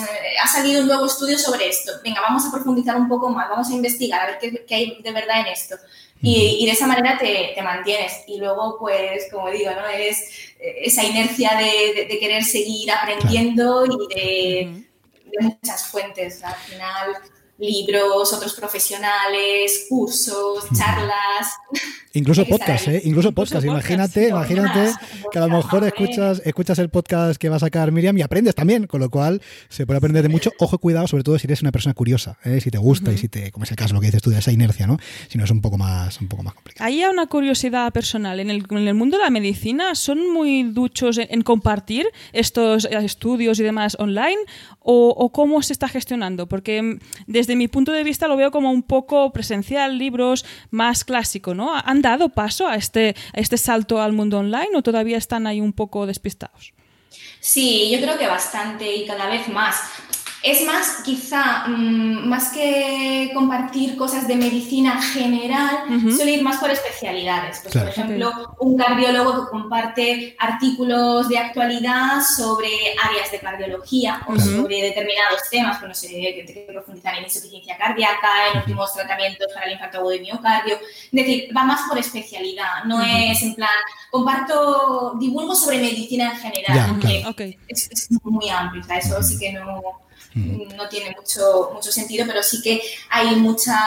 ha 0.43 0.47
salido 0.47 0.81
un 0.81 0.87
nuevo 0.87 1.05
estudio 1.05 1.37
sobre 1.37 1.69
esto. 1.69 1.91
Venga, 2.03 2.21
vamos 2.21 2.45
a 2.45 2.51
profundizar 2.51 2.95
un 2.95 3.07
poco 3.07 3.29
más, 3.29 3.49
vamos 3.49 3.69
a 3.69 3.73
investigar, 3.73 4.21
a 4.21 4.25
ver 4.27 4.37
qué, 4.39 4.65
qué 4.67 4.75
hay 4.75 5.01
de 5.01 5.11
verdad 5.11 5.41
en 5.41 5.47
esto. 5.47 5.75
Y, 6.21 6.65
de 6.65 6.71
esa 6.71 6.87
manera 6.87 7.17
te, 7.17 7.51
te, 7.53 7.61
mantienes. 7.61 8.23
Y 8.27 8.37
luego, 8.37 8.77
pues, 8.79 9.27
como 9.31 9.49
digo, 9.49 9.71
¿no? 9.71 9.87
Es 9.87 10.53
esa 10.59 11.03
inercia 11.03 11.51
de, 11.57 12.05
de, 12.05 12.19
querer 12.19 12.43
seguir 12.43 12.91
aprendiendo 12.91 13.85
y 13.85 14.15
de, 14.15 14.85
de, 15.25 15.39
muchas 15.41 15.87
fuentes. 15.87 16.43
Al 16.43 16.55
final, 16.55 17.17
libros, 17.57 18.33
otros 18.33 18.53
profesionales, 18.53 19.85
cursos, 19.89 20.65
charlas. 20.77 21.53
Incluso 22.17 22.45
podcast, 22.45 22.87
¿eh? 22.87 23.01
Incluso 23.05 23.31
podcast. 23.31 23.63
imagínate, 23.63 24.29
imagínate 24.29 24.91
que 25.31 25.37
a 25.37 25.45
lo 25.45 25.55
mejor 25.55 25.83
escuchas, 25.83 26.41
escuchas 26.43 26.79
el 26.79 26.89
podcast 26.89 27.39
que 27.39 27.47
va 27.47 27.57
a 27.57 27.59
sacar 27.59 27.91
Miriam 27.91 28.17
y 28.17 28.23
aprendes 28.23 28.55
también, 28.55 28.87
con 28.87 29.01
lo 29.01 29.11
cual 29.11 29.39
se 29.69 29.85
puede 29.85 29.99
aprender 29.99 30.23
de 30.23 30.29
mucho. 30.29 30.51
Ojo, 30.57 30.79
cuidado, 30.79 31.05
sobre 31.05 31.23
todo 31.23 31.37
si 31.37 31.45
eres 31.45 31.61
una 31.61 31.71
persona 31.71 31.93
curiosa, 31.93 32.39
¿eh? 32.43 32.59
si 32.59 32.71
te 32.71 32.79
gusta 32.79 33.13
y 33.13 33.19
si 33.19 33.27
te, 33.27 33.51
como 33.51 33.65
es 33.65 33.71
el 33.71 33.77
caso 33.77 33.93
lo 33.93 34.01
que 34.01 34.07
dices 34.07 34.23
tú 34.23 34.31
de 34.31 34.39
esa 34.39 34.51
inercia, 34.51 34.87
¿no? 34.87 34.97
Si 35.27 35.37
no 35.37 35.43
es 35.43 35.51
un 35.51 35.61
poco 35.61 35.77
más, 35.77 36.19
un 36.19 36.27
poco 36.27 36.41
más 36.41 36.55
complicado. 36.55 36.87
Hay 36.87 37.03
una 37.03 37.27
curiosidad 37.27 37.93
personal. 37.93 38.39
En 38.39 38.49
el, 38.49 38.65
en 38.67 38.87
el 38.87 38.95
mundo 38.95 39.17
de 39.17 39.23
la 39.23 39.29
medicina, 39.29 39.93
¿son 39.93 40.33
muy 40.33 40.63
duchos 40.63 41.19
en, 41.19 41.41
compartir 41.43 42.07
estos 42.33 42.85
estudios 42.85 43.59
y 43.59 43.63
demás 43.63 43.95
online? 43.99 44.37
¿O, 44.79 45.13
¿O 45.15 45.31
cómo 45.31 45.61
se 45.61 45.73
está 45.73 45.87
gestionando? 45.87 46.47
Porque 46.47 46.81
mm, 46.81 46.99
desde 47.27 47.55
mi 47.55 47.67
punto 47.67 47.91
de 47.91 48.03
vista 48.03 48.27
lo 48.27 48.37
veo 48.37 48.49
como 48.49 48.71
un 48.71 48.81
poco 48.81 49.31
presencial, 49.31 49.99
libros 49.99 50.45
más 50.71 51.03
clásico, 51.03 51.53
¿no? 51.53 51.71
¿Han 51.75 52.01
dado 52.09 52.29
paso 52.29 52.67
a 52.67 52.75
este, 52.75 53.15
a 53.33 53.39
este 53.39 53.57
salto 53.57 54.01
al 54.01 54.13
mundo 54.13 54.39
online 54.39 54.69
o 54.75 54.81
todavía 54.81 55.17
están 55.17 55.47
ahí 55.47 55.61
un 55.61 55.73
poco 55.73 56.05
despistados? 56.05 56.73
Sí, 57.39 57.89
yo 57.91 57.99
creo 58.01 58.17
que 58.17 58.27
bastante 58.27 58.95
y 58.95 59.05
cada 59.05 59.27
vez 59.27 59.47
más. 59.47 59.75
Es 60.43 60.65
más, 60.65 61.01
quizá, 61.03 61.67
mm, 61.67 62.27
más 62.27 62.49
que 62.49 63.31
compartir 63.33 63.97
cosas 63.97 64.27
de 64.27 64.35
medicina 64.35 65.01
general, 65.01 65.83
suele 66.15 66.33
ir 66.33 66.43
más 66.43 66.57
por 66.57 66.69
especialidades. 66.69 67.59
Pues, 67.61 67.73
Por 67.73 67.87
ejemplo, 67.87 68.55
un 68.59 68.77
cardiólogo 68.77 69.45
que 69.45 69.51
comparte 69.51 70.35
artículos 70.39 71.27
de 71.27 71.39
actualidad 71.39 72.21
sobre 72.21 72.69
áreas 73.03 73.31
de 73.31 73.39
cardiología 73.39 74.21
o 74.27 74.39
sobre 74.39 74.81
determinados 74.83 75.49
temas, 75.49 75.79
pues 75.79 75.89
no 75.89 75.95
sé, 75.95 76.07
que 76.07 76.65
profundizar 76.67 77.17
en 77.17 77.23
insuficiencia 77.25 77.77
cardíaca, 77.77 78.29
en 78.53 78.59
últimos 78.59 78.93
tratamientos 78.93 79.47
para 79.53 79.65
el 79.65 79.73
infarto 79.73 79.97
agudo 79.97 80.11
de 80.11 80.19
miocardio. 80.19 80.75
Es 80.75 81.11
decir, 81.11 81.49
va 81.55 81.63
más 81.63 81.81
por 81.89 81.97
especialidad, 81.97 82.83
no 82.85 83.01
es 83.01 83.41
en 83.41 83.55
plan, 83.55 83.69
comparto, 84.11 85.15
divulgo 85.19 85.55
sobre 85.55 85.79
medicina 85.79 86.31
en 86.31 86.37
general, 86.37 86.99
que 86.99 87.57
es, 87.67 88.07
muy 88.23 88.49
amplio, 88.49 88.83
eso 88.89 89.21
sí 89.23 89.37
que 89.39 89.53
no 89.53 90.06
no 90.37 90.89
tiene 90.89 91.15
mucho, 91.15 91.71
mucho 91.73 91.91
sentido, 91.91 92.25
pero 92.27 92.41
sí 92.43 92.61
que 92.61 92.81
hay 93.09 93.35
mucha 93.35 93.77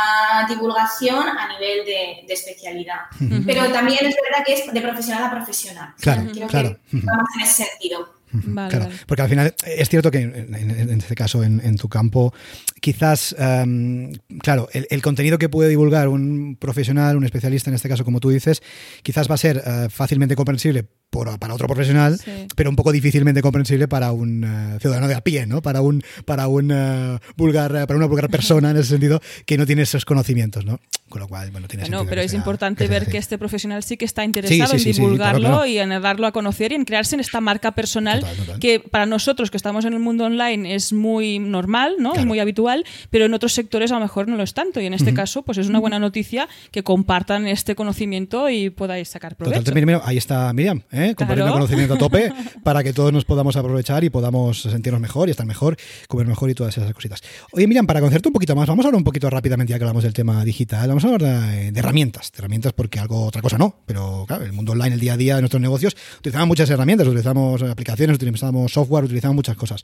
divulgación 0.49 1.29
a 1.29 1.49
nivel 1.49 1.85
de, 1.87 2.33
especialidad. 2.33 3.01
Pero 3.47 3.71
también 3.73 3.99
es 4.07 4.15
verdad 4.23 4.45
que 4.45 4.55
es 4.55 4.73
de 4.73 4.81
profesional 4.81 5.25
a 5.25 5.31
profesional. 5.31 5.95
Claro, 6.01 6.31
claro. 6.49 6.79
vamos 6.93 7.29
en 7.37 7.43
ese 7.43 7.65
sentido. 7.65 8.15
Vale, 8.33 8.71
claro, 8.71 8.85
vale. 8.85 9.01
porque 9.09 9.23
al 9.23 9.29
final 9.29 9.55
es 9.67 9.89
cierto 9.89 10.09
que 10.13 10.19
en, 10.21 10.55
en- 10.55 10.89
en 10.89 10.99
este 11.01 11.17
caso, 11.17 11.43
en, 11.43 11.61
en 11.65 11.77
tu 11.77 11.89
campo, 11.89 12.33
quizás, 12.81 13.35
em, 13.39 14.13
claro, 14.43 14.69
el, 14.73 14.87
el 14.91 15.03
contenido 15.03 15.39
que 15.39 15.49
puede 15.49 15.69
divulgar 15.69 16.09
un 16.09 16.57
profesional, 16.59 17.17
un 17.17 17.25
especialista, 17.25 17.71
en 17.71 17.75
este 17.77 17.89
caso, 17.89 18.05
como 18.05 18.21
tú 18.21 18.31
dices, 18.31 18.63
quizás 19.03 19.31
va 19.31 19.35
a 19.35 19.39
ser 19.39 19.63
eh, 19.65 19.87
fácilmente 19.91 20.35
comprensible 20.37 20.85
por- 21.11 21.39
para 21.41 21.55
otro 21.55 21.67
profesional, 21.67 22.19
Sí. 22.19 22.47
pero 22.55 22.71
un 22.71 22.77
poco 22.77 22.93
difícilmente 22.93 23.43
comprensible 23.43 23.89
para 23.89 24.13
un 24.13 24.45
eh, 24.45 24.79
ciudadano 24.81 25.09
de 25.09 25.15
a 25.17 25.21
pie, 25.23 25.45
¿no? 25.47 25.61
Para 25.61 25.81
un, 25.81 26.03
para 26.25 26.47
un 26.47 26.71
eh, 26.73 27.19
vulgar, 27.37 27.73
para 27.87 27.97
una 27.97 28.07
vulgar 28.07 28.31
persona 28.31 28.71
en 28.71 28.77
ese 28.77 28.91
sentido 28.91 29.21
que 29.45 29.59
no 29.59 29.67
tiene 29.67 29.83
esos 29.83 30.05
conocimientos, 30.05 30.65
¿no? 30.65 30.79
Con 31.09 31.21
lo 31.21 31.27
cual, 31.27 31.51
bueno, 31.51 31.67
tiene 31.67 31.83
Bueno, 31.83 31.99
sentido 31.99 32.11
pero 32.11 32.21
que 32.21 32.27
es 32.27 32.31
sea- 32.31 32.39
importante 32.39 32.87
ver 32.87 33.07
que 33.07 33.19
este 33.19 33.37
profesional 33.39 33.83
sí 33.83 33.97
que 33.97 34.05
está 34.05 34.25
interesado 34.25 34.79
sí, 34.79 34.89
en 34.89 34.95
sí, 34.95 35.01
divulgarlo 35.01 35.41
claro, 35.41 35.55
claro. 35.57 35.67
y 35.67 35.79
en 35.79 35.91
darlo 36.01 36.29
a 36.29 36.33
conocer 36.33 36.71
y 36.71 36.77
en 36.77 36.85
crearse 36.85 37.17
en 37.17 37.21
esta 37.21 37.41
marca 37.41 37.73
personal 37.73 38.21
Total, 38.21 38.37
total. 38.37 38.59
que 38.61 38.79
para 38.79 39.07
nosotros 39.07 39.51
que 39.51 39.57
estamos 39.57 39.85
en 39.85 39.95
el 39.95 39.99
mundo 39.99 40.27
online 40.27 40.77
es 40.77 40.93
muy 40.93 41.41
normal, 41.41 41.97
¿no? 41.99 42.11
Claro. 42.13 42.23
Y 42.23 42.27
muy 42.29 42.39
habitual, 42.39 42.70
pero 43.11 43.25
en 43.25 43.35
otros 43.35 43.53
sectores 43.53 43.91
a 43.93 43.95
lo 43.95 44.01
mejor 44.01 44.29
no 44.29 44.37
lo 44.37 44.43
es 44.43 44.55
tanto 44.55 44.81
y 44.81 44.87
en 44.87 44.95
este 44.95 45.15
caso 45.15 45.43
pues 45.43 45.59
es 45.59 45.69
una 45.69 45.79
buena 45.79 45.99
noticia 45.99 46.49
que 46.71 46.83
compartan 46.83 47.47
este 47.47 47.75
conocimiento 47.75 48.49
y 48.51 48.71
podáis 48.71 49.09
sacar 49.09 49.37
provecho. 49.37 49.63
Total, 49.63 50.01
ahí 50.05 50.17
está 50.17 50.53
Miriam, 50.53 50.83
¿eh? 50.93 51.15
compartiendo 51.17 51.41
Claro. 51.41 51.53
conocimiento 51.53 51.95
a 51.95 51.99
tope 51.99 52.33
para 52.63 52.83
que 52.83 52.93
todos 52.93 53.13
nos 53.13 53.25
podamos 53.25 53.57
aprovechar 53.57 54.05
y 54.05 54.11
podamos 54.11 54.63
sentirnos 54.63 55.01
mejor 55.01 55.29
y 55.29 55.31
estar 55.33 55.47
mejor, 55.47 55.77
comer 56.09 56.27
mejor 56.27 56.51
y 56.51 56.55
todas 56.55 56.77
esas 56.77 56.93
cositas. 56.93 57.21
Oye, 57.53 57.67
Miriam, 57.67 57.87
para 57.87 58.01
conocerte 58.01 58.29
un 58.29 58.33
poquito 58.33 58.55
más, 58.55 58.69
vamos 58.69 58.85
a 58.85 58.89
hablar 58.89 58.99
un 58.99 59.05
poquito 59.05 59.29
rápidamente 59.31 59.71
ya 59.73 59.79
que 59.79 59.85
hablamos 59.85 60.03
del 60.03 60.13
tema 60.13 60.45
digital. 60.45 60.89
Vamos 60.89 61.05
a 61.05 61.09
hablar 61.09 61.23
de, 61.23 61.73
de 61.73 61.79
herramientas, 61.81 62.31
de 62.33 62.39
herramientas 62.39 62.73
porque 62.73 62.99
algo, 62.99 63.25
otra 63.25 63.41
cosa 63.43 63.57
no, 63.59 63.75
pero 63.87 64.25
claro, 64.27 64.45
el 64.45 64.53
mundo 64.53 64.73
online, 64.73 64.95
el 64.95 65.01
día 65.01 65.15
a 65.15 65.17
día 65.17 65.35
de 65.37 65.43
nuestros 65.43 65.61
negocios, 65.63 65.97
utilizamos 66.19 66.49
muchas 66.49 66.69
herramientas, 66.71 67.07
utilizamos 67.07 67.63
aplicaciones, 67.63 68.17
utilizamos 68.17 68.73
software, 68.73 69.05
utilizamos 69.05 69.35
muchas 69.37 69.57
cosas. 69.57 69.83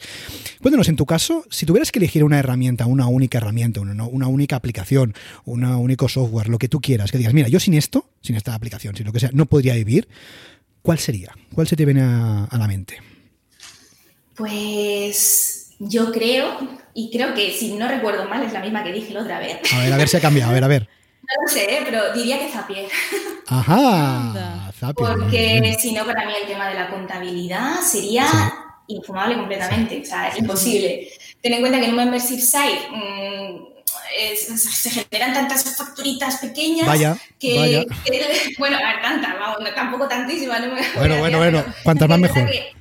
Cuéntanos, 0.61 0.89
en 0.89 0.97
tu 0.97 1.07
caso, 1.07 1.45
si 1.51 1.65
tuvieras 1.67 1.91
que 1.93 1.99
elegir 1.99 2.25
una 2.25 2.39
herramienta, 2.39 2.76
una 2.85 3.07
única 3.07 3.39
herramienta, 3.39 3.81
una, 3.81 4.05
una 4.05 4.27
única 4.27 4.57
aplicación, 4.57 5.15
un 5.47 5.65
único 5.65 6.09
software, 6.09 6.49
lo 6.49 6.59
que 6.59 6.69
tú 6.69 6.81
quieras, 6.81 7.11
que 7.11 7.17
digas, 7.17 7.33
mira, 7.33 7.49
yo 7.49 7.59
sin 7.59 7.73
esto, 7.73 8.11
sin 8.21 8.37
esta 8.37 8.55
aplicación, 8.55 8.95
sin 8.95 9.07
lo 9.07 9.13
que 9.13 9.21
sea, 9.21 9.31
no 9.33 9.47
podría 9.47 9.73
vivir, 9.75 10.09
¿cuál 10.83 10.99
sería? 10.99 11.33
¿Cuál 11.55 11.67
se 11.67 11.77
te 11.77 11.87
viene 11.87 12.03
a, 12.03 12.45
a 12.45 12.59
la 12.59 12.67
mente? 12.67 12.99
Pues 14.35 15.75
yo 15.79 16.13
creo, 16.13 16.59
y 16.95 17.11
creo 17.11 17.35
que 17.35 17.53
si 17.53 17.75
no 17.75 17.89
recuerdo 17.89 18.29
mal 18.29 18.43
es 18.43 18.53
la 18.53 18.61
misma 18.61 18.85
que 18.85 18.93
dije 18.93 19.15
la 19.15 19.23
otra 19.23 19.39
vez. 19.39 19.59
A 19.73 19.79
ver, 19.79 19.93
a 19.93 19.97
ver 19.97 20.09
si 20.09 20.17
ha 20.17 20.21
cambiado, 20.21 20.51
a 20.51 20.55
ver, 20.55 20.65
a 20.65 20.69
ver. 20.69 20.89
No 21.27 21.43
lo 21.43 21.49
sé, 21.53 21.65
¿eh? 21.65 21.81
pero 21.85 22.15
diría 22.15 22.39
que 22.39 22.53
Zapier. 22.53 22.87
Ajá. 23.49 24.71
Zapier, 24.79 25.09
Porque 25.09 25.77
si 25.77 25.93
no, 25.93 26.07
para 26.07 26.25
mí 26.25 26.33
el 26.41 26.47
tema 26.47 26.69
de 26.69 26.75
la 26.75 26.89
contabilidad 26.89 27.81
sería 27.81 28.29
Sí. 28.31 28.37
Infumable 28.89 29.35
completamente. 29.37 30.01
O 30.01 30.05
sea, 30.05 30.29
es 30.29 30.39
imposible. 30.39 31.09
Ten 31.43 31.53
en 31.55 31.61
cuenta 31.61 31.79
que 31.79 31.85
en 31.87 31.91
un 31.91 31.97
membership 31.97 32.39
site 32.41 32.89
mm, 32.91 33.65
es- 34.19 34.63
se 34.63 34.91
generan 34.91 35.33
tantas 35.33 35.65
facturitas 35.77 36.37
pequeñas 36.37 36.87
Vaya, 36.87 37.17
que, 37.39 37.59
vaya. 37.59 37.85
que- 38.05 38.55
bueno, 38.59 38.77
a 38.77 38.93
ver, 38.93 39.03
tantas, 39.03 39.39
vamos, 39.39 39.75
tampoco 39.75 40.09
tantísimas. 40.09 40.61
no 40.61 40.75
me 40.75 40.81
Bueno, 40.97 41.19
bueno, 41.19 41.39
bueno, 41.39 41.65
cuantas 41.83 42.09
más 42.09 42.19
mejor. 42.19 42.51
que- 42.51 42.73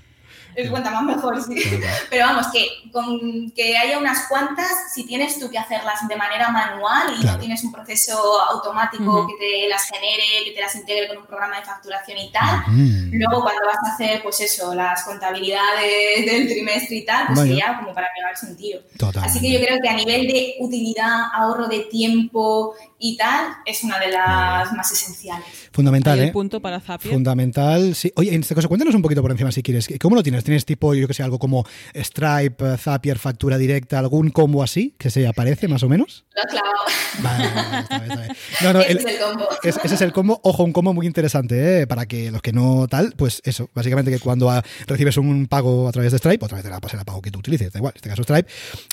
eh, 0.55 0.69
Cuanta 0.69 0.91
más 0.91 1.03
mejor, 1.03 1.41
sí. 1.43 1.55
Pero 2.09 2.25
vamos, 2.25 2.47
que 2.47 2.67
con 2.91 3.51
que 3.51 3.77
haya 3.77 3.97
unas 3.99 4.27
cuantas, 4.27 4.93
si 4.93 5.05
tienes 5.05 5.39
tú 5.39 5.49
que 5.49 5.57
hacerlas 5.57 6.07
de 6.07 6.15
manera 6.15 6.49
manual 6.49 7.13
y 7.17 7.21
Claro. 7.21 7.37
no 7.37 7.39
tienes 7.39 7.63
un 7.63 7.71
proceso 7.71 8.17
automático 8.49 9.27
que 9.27 9.33
te 9.63 9.69
las 9.69 9.83
genere, 9.85 10.23
que 10.45 10.51
te 10.51 10.61
las 10.61 10.75
integre 10.75 11.07
con 11.07 11.17
un 11.17 11.25
programa 11.25 11.57
de 11.59 11.65
facturación 11.65 12.17
y 12.17 12.31
tal, 12.31 12.63
luego 13.11 13.41
cuando 13.41 13.61
vas 13.65 13.77
a 13.89 13.93
hacer, 13.93 14.21
pues 14.23 14.39
eso, 14.41 14.73
las 14.73 15.03
contabilidades 15.03 16.25
del 16.25 16.47
trimestre 16.47 16.95
y 16.97 17.05
tal, 17.05 17.27
pues 17.27 17.39
Vaya. 17.39 17.49
sería 17.49 17.77
como 17.79 17.93
para 17.93 18.07
pegarse 18.15 18.45
un 18.47 18.55
tiro. 18.55 18.79
Totalmente. 18.97 19.29
Así 19.29 19.39
que 19.45 19.51
yo 19.53 19.59
creo 19.65 19.79
que 19.81 19.89
a 19.89 19.93
nivel 19.93 20.27
de 20.27 20.55
utilidad, 20.59 21.25
ahorro 21.33 21.67
de 21.67 21.81
tiempo 21.81 22.73
y 22.99 23.17
tal, 23.17 23.47
es 23.65 23.83
una 23.83 23.99
de 23.99 24.09
las 24.11 24.71
más 24.73 24.91
esenciales. 24.91 25.45
Fundamental, 25.71 26.19
¿eh? 26.19 26.25
el 26.25 26.31
punto 26.31 26.59
para 26.61 26.79
Zapier. 26.79 27.13
Fundamental, 27.13 27.93
sí. 27.95 28.11
Oye, 28.15 28.33
en 28.33 28.41
este 28.41 28.55
caso, 28.55 28.67
cuéntanos 28.67 28.95
un 28.95 29.01
poquito 29.01 29.21
por 29.21 29.31
encima 29.31 29.51
si 29.51 29.61
quieres. 29.61 29.87
¿Cómo 30.01 30.15
lo 30.15 30.23
tienes? 30.23 30.43
¿Tienes 30.45 30.63
tipo, 30.65 30.93
yo 30.93 31.07
que 31.07 31.13
sé, 31.13 31.23
algo 31.23 31.39
como 31.39 31.65
Stripe, 31.93 32.73
eh, 32.73 32.77
Zapier, 32.77 33.17
factura 33.19 33.57
directa, 33.57 33.99
algún 33.99 34.29
combo 34.29 34.63
así 34.63 34.95
que 34.97 35.09
se 35.09 35.27
aparece 35.27 35.67
más 35.67 35.83
o 35.83 35.89
menos? 35.89 36.23
Lo. 36.53 37.23
Vale, 37.23 37.45
está 37.79 37.99
bien, 37.99 38.11
está 38.11 38.21
bien. 38.23 38.37
No, 38.61 38.73
no, 38.73 38.81
Ese 38.81 38.91
es 38.99 39.05
el 39.05 39.19
combo. 39.19 39.47
es- 39.63 39.79
ese 39.83 39.95
es 39.95 40.01
el 40.01 40.13
combo. 40.13 40.39
Ojo, 40.43 40.63
un 40.63 40.71
combo 40.73 40.93
muy 40.93 41.05
interesante, 41.07 41.81
¿eh? 41.81 41.87
Para 41.87 42.05
que 42.05 42.29
los 42.31 42.41
que 42.41 42.51
no 42.53 42.87
tal, 42.89 43.13
pues 43.17 43.41
eso, 43.45 43.69
básicamente 43.73 44.11
que 44.11 44.19
cuando 44.19 44.49
ah, 44.51 44.63
recibes 44.87 45.17
un 45.17 45.47
pago 45.47 45.87
a 45.87 45.91
través 45.91 46.11
de 46.11 46.17
Stripe, 46.19 46.43
o 46.43 46.45
a 46.45 46.49
través 46.49 46.63
de 46.63 46.69
la 46.69 46.79
pasera 46.79 46.99
de 47.01 47.05
pago 47.05 47.21
que 47.21 47.31
tú 47.31 47.39
utilices, 47.39 47.71
da 47.71 47.79
igual, 47.79 47.93
en 47.93 47.97
este 47.97 48.09
caso 48.09 48.23
Stripe, 48.23 48.49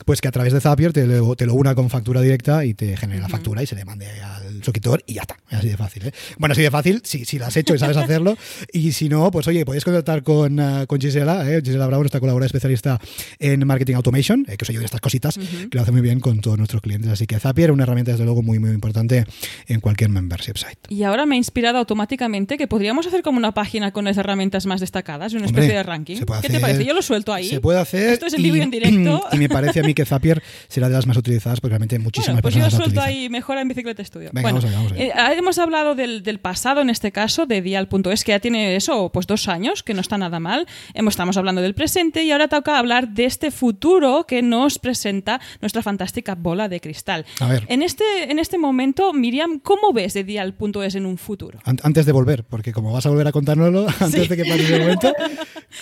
pues 0.06 0.20
que 0.20 0.28
a 0.28 0.32
través 0.32 0.52
de 0.52 0.60
Zapier 0.60 0.92
te 0.92 1.06
lo, 1.06 1.36
te 1.36 1.46
lo 1.46 1.54
una 1.54 1.74
con 1.74 1.90
factura 1.90 2.20
directa 2.20 2.64
y 2.64 2.74
te 2.74 2.96
genere 2.96 3.20
la 3.20 3.28
factura 3.28 3.62
y 3.62 3.66
se 3.66 3.74
le 3.74 3.84
mande 3.84 4.06
al 4.20 4.41
suscriptor 4.64 5.02
y 5.06 5.14
ya 5.14 5.22
está. 5.22 5.36
Es 5.50 5.58
así 5.58 5.68
de 5.68 5.76
fácil, 5.76 6.06
¿eh? 6.06 6.12
Bueno, 6.38 6.52
así 6.52 6.62
de 6.62 6.70
fácil, 6.70 7.00
si, 7.04 7.24
si 7.24 7.38
lo 7.38 7.46
has 7.46 7.56
hecho 7.56 7.74
y 7.74 7.78
sabes 7.78 7.96
hacerlo. 7.96 8.36
Y 8.72 8.92
si 8.92 9.08
no, 9.08 9.30
pues 9.30 9.46
oye, 9.48 9.64
podéis 9.64 9.84
contactar 9.84 10.22
con, 10.22 10.58
ah, 10.60 10.84
con 10.86 11.00
Gisela, 11.00 11.48
¿eh? 11.50 11.60
Gisela 11.64 11.86
Bravo, 11.86 12.02
nuestra 12.02 12.20
colaboradora 12.20 12.46
especialista 12.46 12.98
en 13.38 13.66
marketing 13.66 13.94
automation, 13.94 14.46
eh, 14.48 14.56
que 14.56 14.64
os 14.64 14.70
ayuda 14.70 14.82
en 14.82 14.86
estas 14.86 15.00
cositas, 15.00 15.36
que 15.38 15.68
lo 15.76 15.82
hace 15.82 15.92
muy 15.92 16.00
bien 16.00 16.20
con 16.20 16.40
todos 16.40 16.56
nuestros 16.58 16.80
clientes. 16.82 17.10
Así 17.10 17.26
que 17.26 17.38
Zapier 17.38 17.70
es 17.70 17.74
una 17.74 17.84
herramienta, 17.84 18.12
desde 18.12 18.24
luego, 18.24 18.42
muy, 18.42 18.58
muy 18.58 18.70
importante 18.70 19.24
en 19.68 19.80
cualquier 19.80 20.10
membership 20.10 20.56
site. 20.56 20.78
Y 20.88 21.02
ahora 21.04 21.26
me 21.26 21.34
ha 21.34 21.38
inspirado 21.38 21.78
automáticamente 21.78 22.56
que 22.56 22.66
podríamos 22.66 23.06
hacer 23.06 23.22
como 23.22 23.38
una 23.38 23.52
página 23.52 23.92
con 23.92 24.04
las 24.04 24.16
herramientas 24.16 24.66
más 24.66 24.80
destacadas, 24.80 25.32
una 25.34 25.46
Hombre, 25.46 25.62
especie 25.62 25.76
de 25.76 25.82
ranking. 25.82 26.16
¿Qué 26.18 26.24
te 26.26 26.32
hacer- 26.32 26.60
parece? 26.60 26.84
Yo 26.84 26.94
lo 26.94 27.02
suelto 27.02 27.32
ahí. 27.32 27.48
Se 27.48 27.60
puede 27.60 27.78
hacer. 27.80 28.12
Esto 28.14 28.26
es 28.26 28.34
en 28.34 28.42
vivo 28.42 28.56
y 28.56 28.60
en 28.60 28.70
directo. 28.70 29.24
Y 29.32 29.36
me 29.38 29.48
parece 29.48 29.80
a 29.80 29.82
mí 29.82 29.94
que 29.94 30.04
Zapier 30.04 30.42
será 30.68 30.88
de 30.88 30.94
las 30.94 31.06
más 31.06 31.16
utilizadas 31.16 31.60
porque 31.60 31.72
realmente 31.72 31.98
muchísimas 31.98 32.34
Bueno, 32.36 32.42
pues 32.42 32.54
yo 32.54 32.60
personas 32.60 32.72
lo 32.72 32.78
la 32.78 32.84
suelto 32.84 33.00
utilizan. 33.00 33.22
ahí, 33.24 33.28
mejora 33.30 33.60
en 33.62 33.68
Bicicleta 33.68 34.02
Estudio. 34.02 34.30
Venga, 34.32 34.51
bueno, 34.60 34.88
eh, 34.96 35.12
hemos 35.36 35.58
hablado 35.58 35.94
del, 35.94 36.22
del 36.22 36.38
pasado, 36.38 36.80
en 36.80 36.90
este 36.90 37.12
caso, 37.12 37.46
de 37.46 37.62
Dial.es, 37.62 38.24
que 38.24 38.32
ya 38.32 38.40
tiene 38.40 38.76
eso, 38.76 39.10
pues 39.12 39.26
dos 39.26 39.48
años, 39.48 39.82
que 39.82 39.94
no 39.94 40.00
está 40.00 40.18
nada 40.18 40.40
mal. 40.40 40.66
Estamos 40.94 41.36
hablando 41.36 41.60
del 41.62 41.74
presente 41.74 42.22
y 42.24 42.30
ahora 42.32 42.48
toca 42.48 42.78
hablar 42.78 43.08
de 43.08 43.24
este 43.26 43.50
futuro 43.50 44.24
que 44.26 44.42
nos 44.42 44.78
presenta 44.78 45.40
nuestra 45.60 45.82
fantástica 45.82 46.34
bola 46.34 46.68
de 46.68 46.80
cristal. 46.80 47.24
A 47.40 47.48
ver. 47.48 47.64
En 47.68 47.82
este, 47.82 48.04
en 48.30 48.38
este 48.38 48.58
momento, 48.58 49.12
Miriam, 49.12 49.58
¿cómo 49.60 49.92
ves 49.92 50.14
de 50.14 50.24
Dial.es 50.24 50.94
en 50.94 51.06
un 51.06 51.18
futuro? 51.18 51.58
An- 51.64 51.78
Antes 51.82 52.06
de 52.06 52.12
volver, 52.12 52.44
porque 52.44 52.72
como 52.72 52.92
vas 52.92 53.06
a 53.06 53.10
volver 53.10 53.26
a 53.28 53.32
contárnoslo, 53.32 53.86
antes 54.00 54.28
de 54.28 54.36
que 54.36 54.44
pase 54.44 54.62
ese 54.64 54.78
momento, 54.78 55.12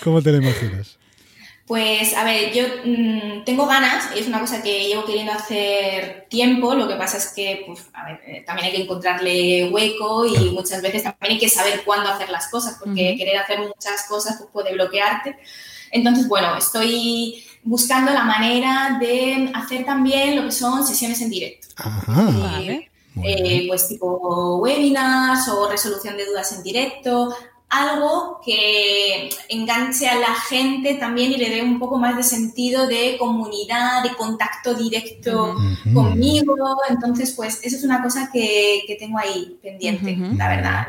¿cómo 0.03 0.21
te 0.21 0.31
lo 0.31 0.37
imaginas? 0.37 0.97
Pues 1.71 2.13
a 2.17 2.25
ver, 2.25 2.51
yo 2.51 2.63
mm, 2.83 3.45
tengo 3.45 3.65
ganas, 3.65 4.13
es 4.13 4.27
una 4.27 4.41
cosa 4.41 4.61
que 4.61 4.89
llevo 4.89 5.05
queriendo 5.05 5.31
hacer 5.31 6.25
tiempo, 6.29 6.75
lo 6.75 6.85
que 6.85 6.95
pasa 6.95 7.15
es 7.15 7.27
que 7.33 7.63
pues, 7.65 7.79
a 7.93 8.07
ver, 8.07 8.19
eh, 8.27 8.43
también 8.45 8.65
hay 8.65 8.73
que 8.73 8.81
encontrarle 8.81 9.69
hueco 9.71 10.25
y 10.25 10.49
muchas 10.49 10.81
veces 10.81 11.03
también 11.03 11.31
hay 11.31 11.39
que 11.39 11.47
saber 11.47 11.83
cuándo 11.85 12.09
hacer 12.09 12.29
las 12.29 12.49
cosas, 12.49 12.75
porque 12.77 13.15
querer 13.15 13.37
hacer 13.37 13.59
muchas 13.59 14.05
cosas 14.09 14.35
pues, 14.37 14.49
puede 14.51 14.73
bloquearte. 14.73 15.37
Entonces, 15.91 16.27
bueno, 16.27 16.57
estoy 16.57 17.41
buscando 17.63 18.11
la 18.11 18.25
manera 18.25 18.97
de 18.99 19.49
hacer 19.53 19.85
también 19.85 20.35
lo 20.35 20.43
que 20.43 20.51
son 20.51 20.85
sesiones 20.85 21.21
en 21.21 21.29
directo. 21.29 21.69
Ajá. 21.77 22.21
Vale. 22.33 22.91
Muy 23.13 23.27
Eh, 23.31 23.43
bien. 23.43 23.67
pues 23.69 23.87
tipo 23.87 24.57
webinars 24.57 25.47
o 25.47 25.69
resolución 25.69 26.17
de 26.17 26.25
dudas 26.25 26.51
en 26.51 26.63
directo, 26.63 27.33
algo 27.71 28.41
que 28.45 29.29
enganche 29.47 30.07
a 30.07 30.19
la 30.19 30.35
gente 30.35 30.95
también 30.95 31.31
y 31.31 31.37
le 31.37 31.49
dé 31.49 31.61
un 31.61 31.79
poco 31.79 31.97
más 31.97 32.17
de 32.17 32.23
sentido 32.23 32.85
de 32.85 33.15
comunidad, 33.17 34.03
de 34.03 34.13
contacto 34.15 34.73
directo 34.73 35.55
conmigo. 35.93 36.55
Entonces, 36.89 37.31
pues 37.31 37.61
eso 37.63 37.77
es 37.77 37.83
una 37.83 38.03
cosa 38.03 38.29
que, 38.31 38.83
que 38.85 38.95
tengo 38.95 39.17
ahí 39.17 39.57
pendiente, 39.61 40.17
la 40.35 40.49
verdad. 40.49 40.87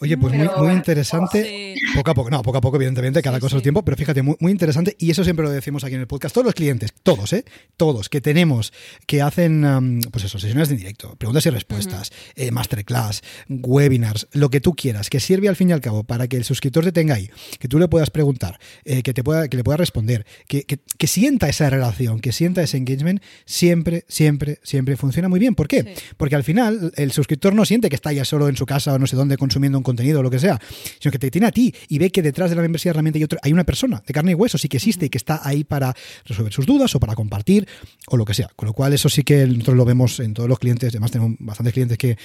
Oye, 0.00 0.16
pues 0.18 0.32
muy, 0.34 0.46
Pero, 0.46 0.58
muy 0.58 0.66
bueno, 0.66 0.76
interesante. 0.78 1.44
Sí. 1.44 1.80
Poco 1.94 2.10
a 2.10 2.14
poco, 2.14 2.30
no, 2.30 2.42
poco 2.42 2.58
a 2.58 2.60
poco, 2.60 2.76
evidentemente, 2.76 3.22
cada 3.22 3.36
Sí, 3.38 3.40
cosa 3.42 3.56
sí. 3.56 3.62
tiempo, 3.62 3.84
pero 3.84 3.96
fíjate, 3.96 4.22
muy, 4.22 4.36
muy 4.40 4.52
interesante, 4.52 4.96
y 4.98 5.10
eso 5.10 5.24
siempre 5.24 5.44
lo 5.44 5.50
decimos 5.50 5.84
aquí 5.84 5.94
en 5.94 6.00
el 6.00 6.06
podcast, 6.06 6.34
todos 6.34 6.44
los 6.44 6.54
clientes, 6.54 6.92
todos, 7.02 7.32
¿eh? 7.32 7.44
Todos, 7.76 8.08
que 8.08 8.20
tenemos, 8.20 8.72
que 9.06 9.22
hacen, 9.22 9.64
um, 9.64 10.00
pues 10.10 10.24
eso, 10.24 10.38
sesiones 10.38 10.68
de 10.68 10.76
directo, 10.76 11.14
preguntas 11.16 11.46
y 11.46 11.50
respuestas, 11.50 12.12
eh, 12.34 12.50
masterclass, 12.50 13.22
webinars, 13.48 14.28
lo 14.32 14.50
que 14.50 14.60
tú 14.60 14.74
quieras, 14.74 15.10
que 15.10 15.20
sirve 15.20 15.48
al 15.48 15.56
fin 15.56 15.70
y 15.70 15.72
al 15.72 15.80
cabo 15.80 16.04
para 16.04 16.28
que 16.28 16.36
el 16.36 16.44
suscriptor 16.44 16.84
te 16.84 16.92
tenga 16.92 17.14
ahí, 17.14 17.30
que 17.58 17.68
tú 17.68 17.78
le 17.78 17.88
puedas 17.88 18.10
preguntar, 18.10 18.58
eh, 18.84 19.02
que, 19.02 19.14
te 19.14 19.22
pueda, 19.24 19.48
que 19.48 19.56
le 19.56 19.64
pueda 19.64 19.76
responder, 19.76 20.26
que, 20.48 20.64
que- 20.64 20.78
que 20.98 21.06
sienta 21.06 21.48
esa 21.48 21.68
relación, 21.70 22.20
que 22.20 22.32
sienta 22.32 22.62
ese 22.62 22.76
engagement, 22.76 23.22
siempre, 23.44 24.04
siempre, 24.08 24.60
siempre 24.62 24.96
funciona 24.96 25.28
muy 25.28 25.38
bien. 25.40 25.54
¿Por 25.54 25.68
qué? 25.68 25.94
Porque 26.16 26.36
al 26.36 26.44
final 26.44 26.92
el 26.96 27.12
suscriptor 27.12 27.54
no 27.54 27.64
siente 27.64 27.88
que 27.88 27.96
está 27.96 28.12
ya 28.12 28.24
solo 28.24 28.48
en 28.48 28.56
su 28.56 28.66
casa 28.66 28.94
o 28.94 28.98
no 28.98 29.06
sé 29.06 29.16
dónde 29.16 29.36
consumiendo 29.36 29.78
un 29.78 29.84
contenido 29.86 30.20
o 30.20 30.22
lo 30.22 30.30
que 30.30 30.38
sea, 30.38 30.60
sino 31.00 31.12
que 31.12 31.18
te 31.18 31.30
tiene 31.30 31.46
a 31.46 31.52
ti 31.52 31.74
y 31.88 31.98
ve 31.98 32.10
que 32.10 32.20
detrás 32.20 32.50
de 32.50 32.56
la 32.56 32.62
membresía 32.62 32.92
realmente 32.92 33.18
hay, 33.18 33.24
otro, 33.24 33.38
hay 33.42 33.52
una 33.52 33.64
persona 33.64 34.02
de 34.06 34.12
carne 34.12 34.32
y 34.32 34.34
hueso, 34.34 34.58
sí 34.58 34.68
que 34.68 34.76
existe 34.76 35.06
y 35.06 35.08
que 35.08 35.18
está 35.18 35.40
ahí 35.42 35.64
para 35.64 35.94
resolver 36.24 36.52
sus 36.52 36.66
dudas 36.66 36.94
o 36.94 37.00
para 37.00 37.14
compartir 37.14 37.66
o 38.08 38.16
lo 38.16 38.24
que 38.24 38.34
sea. 38.34 38.50
Con 38.54 38.66
lo 38.66 38.72
cual, 38.72 38.92
eso 38.92 39.08
sí 39.08 39.22
que 39.22 39.46
nosotros 39.46 39.76
lo 39.76 39.84
vemos 39.84 40.20
en 40.20 40.34
todos 40.34 40.48
los 40.48 40.58
clientes. 40.58 40.92
Además, 40.92 41.10
tenemos 41.10 41.36
bastantes 41.38 41.72
clientes 41.72 41.96
que, 41.96 42.18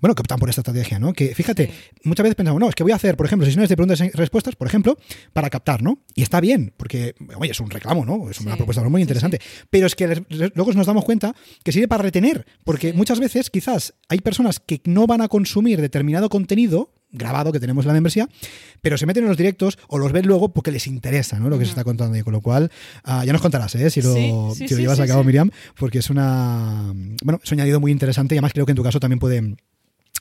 bueno, 0.00 0.14
que 0.14 0.20
optan 0.20 0.38
por 0.38 0.48
esta 0.48 0.60
estrategia, 0.62 0.98
¿no? 0.98 1.12
Que 1.12 1.34
fíjate, 1.34 1.70
muchas 2.04 2.24
veces 2.24 2.36
pensamos, 2.36 2.60
no, 2.60 2.68
es 2.68 2.74
que 2.74 2.82
voy 2.82 2.92
a 2.92 2.96
hacer, 2.96 3.16
por 3.16 3.26
ejemplo, 3.26 3.44
sesiones 3.44 3.68
de 3.68 3.76
preguntas 3.76 4.00
y 4.00 4.10
respuestas, 4.10 4.56
por 4.56 4.68
ejemplo, 4.68 4.96
para 5.32 5.50
captar, 5.50 5.82
¿no? 5.82 6.04
Y 6.14 6.22
está 6.22 6.40
bien, 6.40 6.72
porque, 6.76 7.14
oye, 7.36 7.50
es 7.50 7.60
un 7.60 7.70
reclamo, 7.70 8.04
¿no? 8.04 8.30
Es 8.30 8.40
una 8.40 8.56
propuesta 8.56 8.82
muy 8.88 9.02
interesante. 9.02 9.40
Pero 9.70 9.86
es 9.86 9.94
que 9.94 10.24
luego 10.54 10.72
nos 10.72 10.86
damos 10.86 11.04
cuenta 11.04 11.34
que 11.62 11.72
sirve 11.72 11.88
para 11.88 12.02
retener, 12.02 12.46
porque 12.64 12.92
muchas 12.92 13.20
veces 13.20 13.50
quizás 13.50 13.94
hay 14.08 14.18
personas 14.18 14.60
que 14.60 14.80
no 14.84 15.06
van 15.06 15.20
a 15.20 15.28
consumir 15.28 15.80
determinado 15.80 16.28
contenido 16.28 16.92
grabado 17.10 17.52
que 17.52 17.60
tenemos 17.60 17.84
en 17.84 17.88
la 17.88 17.94
membresía, 17.94 18.28
pero 18.80 18.98
se 18.98 19.06
meten 19.06 19.24
en 19.24 19.28
los 19.28 19.36
directos 19.36 19.78
o 19.88 19.98
los 19.98 20.12
ven 20.12 20.26
luego 20.26 20.50
porque 20.50 20.70
les 20.70 20.86
interesa 20.86 21.38
¿no? 21.38 21.48
lo 21.48 21.58
que 21.58 21.64
se 21.64 21.70
está 21.70 21.84
contando. 21.84 22.16
Y 22.16 22.22
con 22.22 22.32
lo 22.32 22.40
cual, 22.40 22.70
ah, 23.04 23.24
ya 23.24 23.32
nos 23.32 23.42
contarás 23.42 23.74
¿eh? 23.74 23.90
si 23.90 24.02
lo, 24.02 24.14
si 24.54 24.68
lo 24.68 24.80
llevas 24.80 25.00
a 25.00 25.06
cabo, 25.06 25.24
Miriam, 25.24 25.50
porque 25.78 25.98
es 25.98 26.10
una. 26.10 26.92
Bueno, 27.22 27.40
es 27.42 27.50
un 27.52 27.58
añadido 27.58 27.80
muy 27.80 27.92
interesante 27.92 28.34
y 28.34 28.38
además 28.38 28.52
creo 28.52 28.66
que 28.66 28.72
en 28.72 28.76
tu 28.76 28.82
caso 28.82 29.00
también 29.00 29.18
puede 29.18 29.56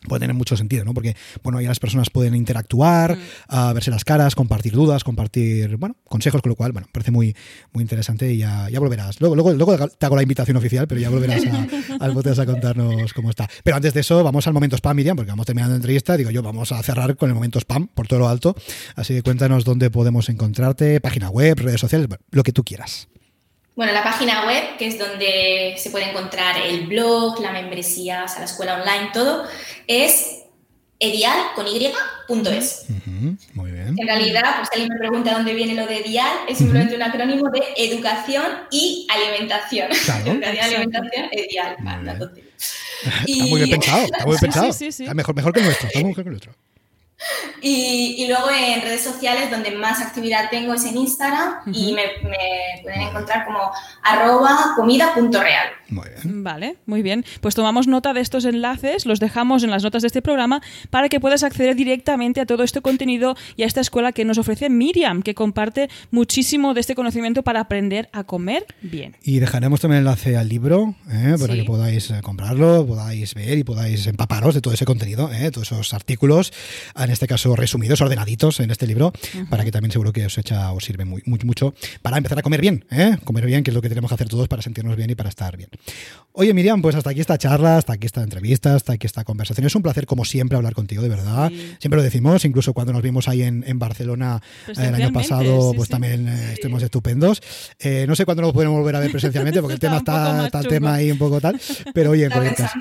puede 0.08 0.22
tener 0.22 0.36
mucho 0.36 0.58
sentido, 0.58 0.86
¿no? 0.86 0.94
Porque, 0.94 1.16
bueno, 1.44 1.62
ya 1.62 1.70
las 1.70 1.80
personas 1.80 2.10
pueden 2.10 2.36
interactuar, 2.36 3.18
mm. 3.18 3.74
verse 3.74 3.92
las 3.92 4.06
caras, 4.06 4.36
compartir 4.36 4.74
dudas, 4.74 5.04
compartir, 5.04 5.78
bueno, 5.78 5.96
consejos, 6.06 6.42
con 6.42 6.50
lo 6.50 6.56
cual, 6.56 6.72
bueno, 6.72 6.88
parece 6.92 7.12
muy, 7.12 7.36
muy 7.74 7.82
interesante 7.82 8.34
y 8.34 8.38
ya, 8.38 8.70
ya 8.70 8.80
volverás. 8.80 9.20
Luego, 9.22 9.36
luego, 9.36 9.54
luego 9.54 9.88
te 9.88 10.06
hago 10.06 10.16
la 10.16 10.24
invitación 10.24 10.58
oficial, 10.58 10.88
pero 10.88 11.02
ya 11.02 11.10
volverás 11.10 11.44
al 12.00 12.14
podcast 12.14 12.40
a 12.40 12.46
contarnos 12.46 13.14
cómo 13.14 13.30
está. 13.30 13.50
Pero 13.64 13.76
antes 13.76 13.94
de 13.94 14.02
eso, 14.02 14.24
vamos 14.24 14.48
al 14.48 14.54
momento 14.54 14.76
spam, 14.76 14.96
Miriam, 14.96 15.16
porque 15.16 15.32
vamos 15.32 15.46
terminando 15.46 15.74
la 15.74 15.78
entrevista. 15.78 16.18
Digo 16.18 16.32
yo, 16.32 16.42
vamos 16.42 16.72
a 16.72 16.82
cerrar 16.84 17.16
con 17.18 17.30
el 17.30 17.36
momento 17.36 17.60
spam 17.60 17.88
por 17.88 18.08
todo 18.08 18.20
lo 18.20 18.28
alto. 18.28 18.56
Así 18.96 19.14
que 19.14 19.24
cuéntanos 19.24 19.66
dónde 19.66 19.90
podemos 19.90 20.30
encontrarte, 20.30 21.00
página 21.02 21.30
web, 21.30 21.60
redes 21.60 21.82
sociales, 21.82 22.08
lo 22.32 22.44
que 22.44 22.52
tú 22.52 22.64
quieras. 22.64 23.08
Bueno, 23.78 23.94
la 23.94 24.04
página 24.04 24.48
web, 24.48 24.76
que 24.80 24.88
es 24.88 24.98
donde 24.98 25.76
se 25.78 25.92
puede 25.92 26.10
encontrar 26.10 26.56
el 26.66 26.88
blog, 26.88 27.40
la 27.40 27.52
membresía, 27.52 28.24
o 28.24 28.28
sea, 28.28 28.40
la 28.40 28.46
escuela 28.46 28.82
online, 28.82 29.12
todo, 29.14 29.44
es 29.86 30.46
edial 31.00 31.38
con 31.54 31.68
y.es. 31.68 32.86
muy 33.54 33.72
bien. 33.72 33.96
En 33.96 34.08
realidad, 34.08 34.56
pues 34.58 34.70
alguien 34.72 34.90
me 34.92 34.98
pregunta 34.98 35.34
dónde 35.34 35.54
viene 35.54 35.76
lo 35.76 35.86
de 35.86 35.98
edial, 35.98 36.40
es 36.50 36.58
simplemente 36.58 36.96
un 36.96 37.04
acrónimo 37.04 37.52
de 37.52 37.62
educación 37.78 38.46
y 38.72 39.06
alimentación. 39.12 39.92
educación 39.92 40.56
y 40.56 40.58
alimentación, 40.58 41.30
edial. 41.32 41.76
Está 43.28 43.46
muy 43.46 43.62
bien 43.62 43.70
pensado, 43.70 44.06
está 44.06 44.26
muy 44.26 44.38
bien 44.42 44.52
pensado. 44.52 45.14
mejor, 45.14 45.36
mejor 45.36 45.54
que 45.54 45.60
el 45.60 45.66
nuestro, 45.66 45.88
está 45.88 46.00
mejor 46.00 46.24
que 46.24 46.30
el 46.30 46.32
nuestro. 46.32 46.67
Y, 47.62 48.28
luego 48.28 48.48
en 48.52 48.82
redes 48.82 49.02
sociales 49.02 49.50
donde 49.50 49.72
más 49.72 50.02
actividad 50.02 50.50
tengo 50.52 50.74
es 50.74 50.86
en 50.86 50.98
Instagram 50.98 51.74
y 51.74 51.94
me, 51.94 52.04
pueden 52.84 53.02
encontrar 53.02 53.46
como 53.46 53.72
arroba 54.04 54.74
comida.real. 54.76 55.70
Muy 55.90 56.08
bien. 56.10 56.44
Vale, 56.44 56.78
muy 56.86 57.02
bien. 57.02 57.26
Pues 57.42 57.56
tomamos 57.56 57.88
nota 57.88 58.14
de 58.14 58.22
estos 58.22 58.46
enlaces, 58.46 59.06
los 59.06 59.20
dejamos 59.20 59.64
en 59.64 59.72
las 59.72 59.84
notas 59.84 60.04
de 60.04 60.08
este 60.08 60.22
programa 60.22 60.62
para 60.90 61.10
que 61.10 61.20
puedas 61.20 61.44
acceder 61.44 61.76
directamente 61.76 62.42
a 62.42 62.46
todo 62.46 62.64
este 62.64 62.82
contenido 62.82 63.36
y 63.56 63.64
a 63.64 63.66
esta 63.66 63.82
escuela 63.82 64.12
que 64.12 64.26
nos 64.26 64.38
ofrece 64.38 64.70
Miriam, 64.70 65.24
que 65.24 65.34
comparte 65.34 65.90
muchísimo 66.12 66.74
de 66.74 66.82
este 66.82 66.96
conocimiento 66.96 67.44
para 67.44 67.62
aprender 67.62 68.10
a 68.14 68.24
comer 68.24 68.66
bien. 68.82 69.16
Y 69.24 69.40
dejaremos 69.40 69.80
también 69.80 70.02
el 70.02 70.08
enlace 70.08 70.38
al 70.38 70.50
libro 70.50 70.96
¿eh? 71.10 71.36
para 71.40 71.56
que 71.56 71.64
podáis 71.64 72.12
eh, 72.12 72.22
comprarlo, 72.22 72.86
podáis 72.86 73.34
ver 73.34 73.58
y 73.58 73.64
podáis 73.64 74.06
empaparos 74.08 74.54
de 74.54 74.62
todo 74.62 74.74
ese 74.74 74.86
contenido, 74.86 75.32
¿eh? 75.32 75.50
todos 75.52 75.72
esos 75.72 75.94
artículos 75.94 76.52
en 77.08 77.14
este 77.14 77.28
caso 77.28 77.56
resumidos, 77.56 78.02
ordenaditos 78.02 78.60
en 78.60 78.72
este 78.72 78.86
libro, 78.86 79.12
para 79.50 79.64
que 79.64 79.72
también 79.72 79.92
seguro 79.92 80.14
que 80.14 80.26
os 80.26 80.38
echa, 80.38 80.72
os 80.72 80.84
sirve 80.84 81.06
muy, 81.06 81.24
mucho 81.26 81.74
para 82.02 82.18
empezar 82.18 82.40
a 82.40 82.42
comer 82.42 82.62
bien, 82.62 82.86
¿eh? 82.92 83.18
comer 83.24 83.46
bien, 83.46 83.64
que 83.64 83.72
es 83.72 83.76
lo 83.76 83.82
que 83.82 83.90
tenemos 83.90 84.10
que 84.10 84.16
hacer 84.16 84.30
todos 84.30 84.48
para 84.48 84.62
sentirnos 84.62 84.96
bien 84.96 85.10
y 85.10 85.16
para 85.16 85.30
estar 85.30 85.58
bien. 85.58 85.70
Oye, 86.34 86.54
Miriam, 86.54 86.82
pues 86.82 86.96
hasta 86.96 87.10
aquí 87.10 87.20
esta 87.20 87.38
charla, 87.38 87.78
hasta 87.78 87.94
aquí 87.94 88.06
esta 88.06 88.22
entrevista, 88.22 88.76
hasta 88.76 88.94
aquí 88.94 89.08
esta 89.08 89.24
conversación. 89.24 89.66
Es 89.66 89.76
un 89.76 89.82
placer, 89.82 90.06
como 90.06 90.24
siempre, 90.24 90.56
hablar 90.56 90.74
contigo, 90.74 91.02
de 91.02 91.10
verdad. 91.10 91.52
Siempre 91.80 91.98
lo 91.98 92.04
decimos, 92.04 92.46
incluso 92.46 92.74
cuando 92.74 92.94
nos 92.94 93.02
vimos 93.02 93.28
ahí 93.28 93.42
en, 93.42 93.80
Barcelona 93.80 94.42
eh, 94.68 94.74
el 94.78 94.96
año 94.96 95.12
pasado, 95.12 95.74
pues 95.76 95.90
también 95.90 96.28
eh, 96.28 96.54
estuvimos 96.54 96.84
estupendos. 96.84 97.42
no 98.08 98.16
sé 98.16 98.26
cuándo 98.26 98.44
nos 98.44 98.54
podemos 98.54 98.78
volver 98.78 98.96
a 98.98 99.00
ver 99.00 99.12
presencialmente, 99.12 99.62
porque 99.62 99.74
el 99.74 99.80
tema 99.80 99.98
está, 99.98 100.46
está 100.46 100.60
el 100.60 100.68
tema 100.68 100.96
ahí 100.96 101.12
un 101.12 101.18
poco 101.18 101.42
tal, 101.42 101.60
pero 101.94 102.12
oye, 102.12 102.26
en 102.26 102.32
cualquier 102.32 102.56
caso, 102.56 102.80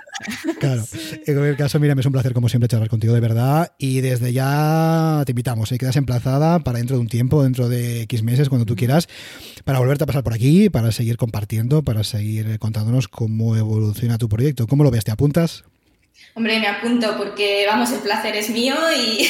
claro, 0.59 0.85
en 1.27 1.35
cualquier 1.35 1.57
caso, 1.57 1.81
Miriam, 1.81 1.99
es 1.99 2.07
un 2.07 2.13
placer, 2.13 2.33
como 2.33 2.49
siempre, 2.49 2.69
charlar 2.69 2.89
contigo, 2.89 3.15
de 3.15 3.21
verdad. 3.21 3.73
Y 3.79 4.01
de 4.01 4.16
desde 4.19 4.33
ya 4.33 5.23
te 5.27 5.33
invitamos, 5.33 5.71
¿eh? 5.73 5.79
quedas 5.79 5.97
emplazada 5.97 6.61
para 6.61 6.79
dentro 6.79 6.97
de 6.97 7.01
un 7.03 7.09
tiempo, 7.09 7.43
dentro 7.43 7.69
de 7.69 8.03
X 8.03 8.23
meses, 8.23 8.49
cuando 8.49 8.65
tú 8.65 8.77
quieras, 8.77 9.09
para 9.65 9.79
volverte 9.79 10.05
a 10.05 10.07
pasar 10.07 10.25
por 10.25 10.33
aquí, 10.33 10.71
para 10.71 10.91
seguir 10.93 11.17
compartiendo, 11.17 11.83
para 11.83 12.03
seguir 12.03 12.59
contándonos 12.59 13.09
cómo 13.09 13.57
evoluciona 13.57 14.19
tu 14.19 14.29
proyecto. 14.29 14.67
¿Cómo 14.67 14.85
lo 14.85 14.91
ves? 14.91 15.05
¿Te 15.05 15.11
apuntas? 15.11 15.65
Hombre, 16.37 16.61
me 16.61 16.67
apunto 16.67 17.17
porque, 17.17 17.65
vamos, 17.67 17.91
el 17.93 18.01
placer 18.01 18.37
es 18.37 18.51
mío 18.51 18.75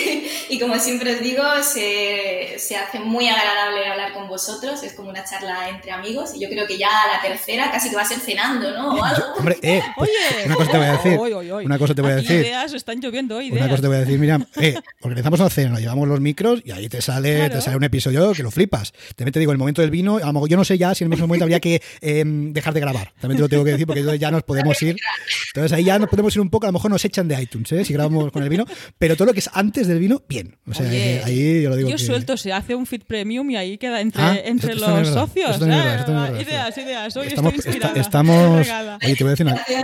y, 0.51 0.59
como 0.59 0.77
siempre 0.81 1.15
os 1.15 1.21
digo, 1.21 1.41
se, 1.63 2.57
se, 2.59 2.77
hace 2.77 2.99
muy 2.99 3.29
agradable 3.29 3.87
hablar 3.87 4.13
con 4.13 4.27
vosotros, 4.27 4.83
es 4.83 4.93
como 4.95 5.11
una 5.11 5.23
charla 5.23 5.69
entre 5.69 5.93
amigos 5.93 6.33
y 6.35 6.41
yo 6.41 6.49
creo 6.49 6.67
que 6.67 6.77
ya 6.77 6.89
la 6.89 7.23
tercera 7.23 7.71
casi 7.71 7.91
que 7.91 7.97
va 7.97 8.03
a 8.03 8.07
ser 8.07 8.19
cenando, 8.19 8.73
¿no? 8.73 8.97
O 8.97 9.05
algo. 9.05 9.25
hombre, 9.37 9.57
eh, 9.63 9.81
pues 9.97 10.11
Oye, 10.11 10.47
una 10.47 10.57
cosa 10.57 10.73
te 10.73 10.79
voy 10.79 10.87
a 10.87 10.93
decir. 10.97 11.21
Una 11.65 11.79
cosa 11.79 11.95
te 11.95 12.03
voy 12.03 12.11
a 12.11 12.17
decir. 12.17 12.41
Ideas, 12.41 12.73
están 12.73 13.01
lloviendo 13.01 13.41
ideas. 13.41 13.61
Una 13.61 13.71
cosa 13.71 13.83
te 13.83 13.87
voy 13.89 13.97
a 13.99 14.01
decir, 14.01 14.19
mira, 14.19 14.41
eh, 14.61 14.75
organizamos 15.01 15.39
una 15.39 15.51
cena, 15.51 15.79
llevamos 15.79 16.09
los 16.09 16.21
micros 16.21 16.61
y 16.65 16.73
ahí 16.73 16.89
te 16.89 17.01
sale, 17.01 17.49
te 17.51 17.61
sale 17.61 17.77
un 17.77 17.85
episodio 17.85 18.33
que 18.33 18.43
lo 18.43 18.51
flipas. 18.51 18.93
También 19.15 19.33
te 19.33 19.39
digo, 19.39 19.53
el 19.53 19.59
momento 19.59 19.81
del 19.81 19.93
vino, 19.93 20.17
a 20.17 20.27
lo 20.27 20.33
mejor 20.33 20.49
yo 20.49 20.57
no 20.57 20.65
sé 20.65 20.77
ya 20.77 20.93
si 20.93 21.05
en 21.05 21.07
el 21.07 21.11
mismo 21.11 21.29
momento 21.29 21.45
habría 21.45 21.61
que 21.61 21.81
em, 22.01 22.53
dejar 22.53 22.75
de 22.75 22.81
grabar. 22.81 23.13
También 23.21 23.37
te 23.37 23.43
lo 23.43 23.49
tengo 23.49 23.63
que 23.63 23.71
decir 23.71 23.87
porque 23.87 24.19
ya 24.19 24.33
nos 24.33 24.43
podemos 24.43 24.83
ir. 24.83 24.97
Entonces 25.55 25.73
ahí 25.73 25.85
ya 25.85 26.01
nos 26.01 26.09
podemos 26.09 26.35
ir 26.35 26.43
un 26.43 26.51
poco, 26.51 26.67
a 26.67 26.71
lo 26.71 26.73
mejor 26.73 26.95
nos 26.97 27.05
echan 27.05 27.28
de 27.28 27.42
iTunes, 27.42 27.70
¿eh? 27.72 27.84
si 27.84 27.92
grabamos 27.92 28.32
con 28.32 28.42
el 28.42 28.49
vino, 28.49 28.64
pero 28.97 29.16
todo 29.16 29.26
lo 29.26 29.34
que 29.34 29.40
es 29.40 29.51
antes 29.53 29.86
del 29.86 29.99
vino, 29.99 30.22
bien. 30.26 30.57
O 30.66 30.72
sea, 30.72 30.88
ahí 30.88 31.62
yo 31.62 31.68
lo 31.68 31.76
digo. 31.76 31.90
Yo 31.90 31.99
suelto, 31.99 32.38
se 32.38 32.55
hace 32.55 32.74
un 32.74 32.86
feed 32.86 33.03
premium 33.03 33.51
y 33.51 33.57
ahí 33.57 33.76
queda 33.76 34.01
entre, 34.01 34.22
ah, 34.22 34.34
entre 34.42 34.76
los 34.76 35.09
socios. 35.09 35.61
ideas, 35.61 36.78
ideas. 36.78 37.16
Hoy 37.16 37.26
estamos, 37.26 37.55
estoy 37.55 38.01
estamos 38.01 38.66
oye, 39.03 39.14
te 39.14 39.24
voy, 39.24 39.28
a 39.28 39.30
decir 39.32 39.47
una, 39.47 39.62
te 39.66 39.74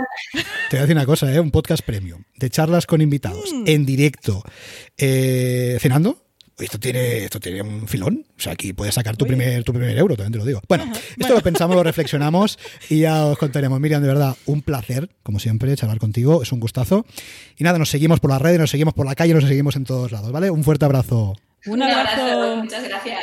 voy 0.71 0.77
a 0.77 0.81
decir 0.81 0.95
una 0.95 1.05
cosa, 1.05 1.31
¿eh? 1.31 1.39
un 1.39 1.51
podcast 1.51 1.85
premium 1.85 2.23
de 2.35 2.49
charlas 2.49 2.87
con 2.87 2.99
invitados 2.99 3.53
mm. 3.53 3.63
en 3.67 3.85
directo, 3.85 4.41
eh, 4.97 5.77
cenando 5.79 6.25
esto 6.63 6.79
tiene, 6.79 7.25
esto 7.25 7.39
tiene 7.39 7.61
un 7.61 7.87
filón. 7.87 8.25
O 8.37 8.41
sea, 8.41 8.53
aquí 8.53 8.73
puedes 8.73 8.95
sacar 8.95 9.15
tu 9.17 9.25
primer, 9.25 9.63
tu 9.63 9.73
primer 9.73 9.97
euro, 9.97 10.15
también 10.15 10.33
te 10.33 10.37
lo 10.39 10.45
digo. 10.45 10.61
Bueno, 10.67 10.91
esto 11.17 11.33
lo 11.33 11.41
pensamos, 11.41 11.75
lo 11.75 11.83
reflexionamos 11.83 12.57
y 12.89 13.01
ya 13.01 13.25
os 13.25 13.37
contaremos. 13.37 13.79
Miriam, 13.79 14.01
de 14.01 14.07
verdad, 14.07 14.35
un 14.45 14.61
placer, 14.61 15.09
como 15.23 15.39
siempre, 15.39 15.75
charlar 15.75 15.99
contigo. 15.99 16.41
Es 16.41 16.51
un 16.51 16.59
gustazo. 16.59 17.05
Y 17.57 17.63
nada, 17.63 17.79
nos 17.79 17.89
seguimos 17.89 18.19
por 18.19 18.31
las 18.31 18.41
redes, 18.41 18.59
nos 18.59 18.69
seguimos 18.69 18.93
por 18.93 19.05
la 19.05 19.15
calle, 19.15 19.33
nos 19.33 19.43
seguimos 19.43 19.75
en 19.75 19.85
todos 19.85 20.11
lados, 20.11 20.31
¿vale? 20.31 20.49
Un 20.49 20.63
fuerte 20.63 20.85
abrazo. 20.85 21.35
Un 21.65 21.81
abrazo. 21.81 22.57
Muchas 22.57 22.83
gracias. 22.83 23.19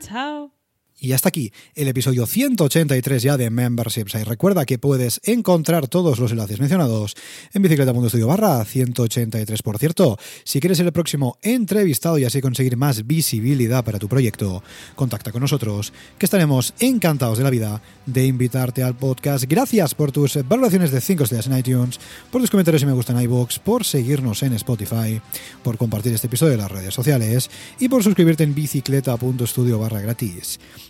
Chao. 0.00 0.55
Y 0.98 1.12
hasta 1.12 1.28
aquí 1.28 1.52
el 1.74 1.88
episodio 1.88 2.24
183 2.24 3.22
ya 3.22 3.36
de 3.36 3.50
Memberships. 3.50 4.14
Y 4.14 4.24
recuerda 4.24 4.64
que 4.64 4.78
puedes 4.78 5.20
encontrar 5.24 5.88
todos 5.88 6.18
los 6.18 6.32
enlaces 6.32 6.58
mencionados 6.58 7.14
en 7.52 7.60
Bicicleta 7.60 7.92
Mundo 7.92 8.06
Estudio 8.06 8.28
barra 8.28 8.64
183. 8.64 9.60
Por 9.62 9.76
cierto, 9.76 10.18
si 10.42 10.58
quieres 10.58 10.78
ser 10.78 10.86
el 10.86 10.92
próximo 10.92 11.36
entrevistado 11.42 12.16
y 12.16 12.24
así 12.24 12.40
conseguir 12.40 12.78
más 12.78 13.06
visibilidad 13.06 13.84
para 13.84 13.98
tu 13.98 14.08
proyecto, 14.08 14.62
contacta 14.94 15.32
con 15.32 15.42
nosotros, 15.42 15.92
que 16.16 16.24
estaremos 16.24 16.72
encantados 16.78 17.36
de 17.36 17.44
la 17.44 17.50
vida 17.50 17.82
de 18.06 18.24
invitarte 18.24 18.82
al 18.82 18.96
podcast. 18.96 19.44
Gracias 19.46 19.94
por 19.94 20.12
tus 20.12 20.38
valoraciones 20.48 20.92
de 20.92 21.02
5 21.02 21.24
estrellas 21.24 21.46
en 21.46 21.58
iTunes, 21.58 22.00
por 22.30 22.40
tus 22.40 22.50
comentarios 22.50 22.80
si 22.80 22.86
me 22.86 22.94
gustan 22.94 23.16
en 23.18 23.24
iVoox, 23.24 23.58
por 23.58 23.84
seguirnos 23.84 24.42
en 24.42 24.54
Spotify, 24.54 25.20
por 25.62 25.76
compartir 25.76 26.14
este 26.14 26.28
episodio 26.28 26.54
en 26.54 26.60
las 26.60 26.70
redes 26.70 26.94
sociales 26.94 27.50
y 27.78 27.90
por 27.90 28.02
suscribirte 28.02 28.44
en 28.44 28.54
bicicleta.studio 28.54 29.78
barra 29.78 30.00
gratis. 30.00 30.58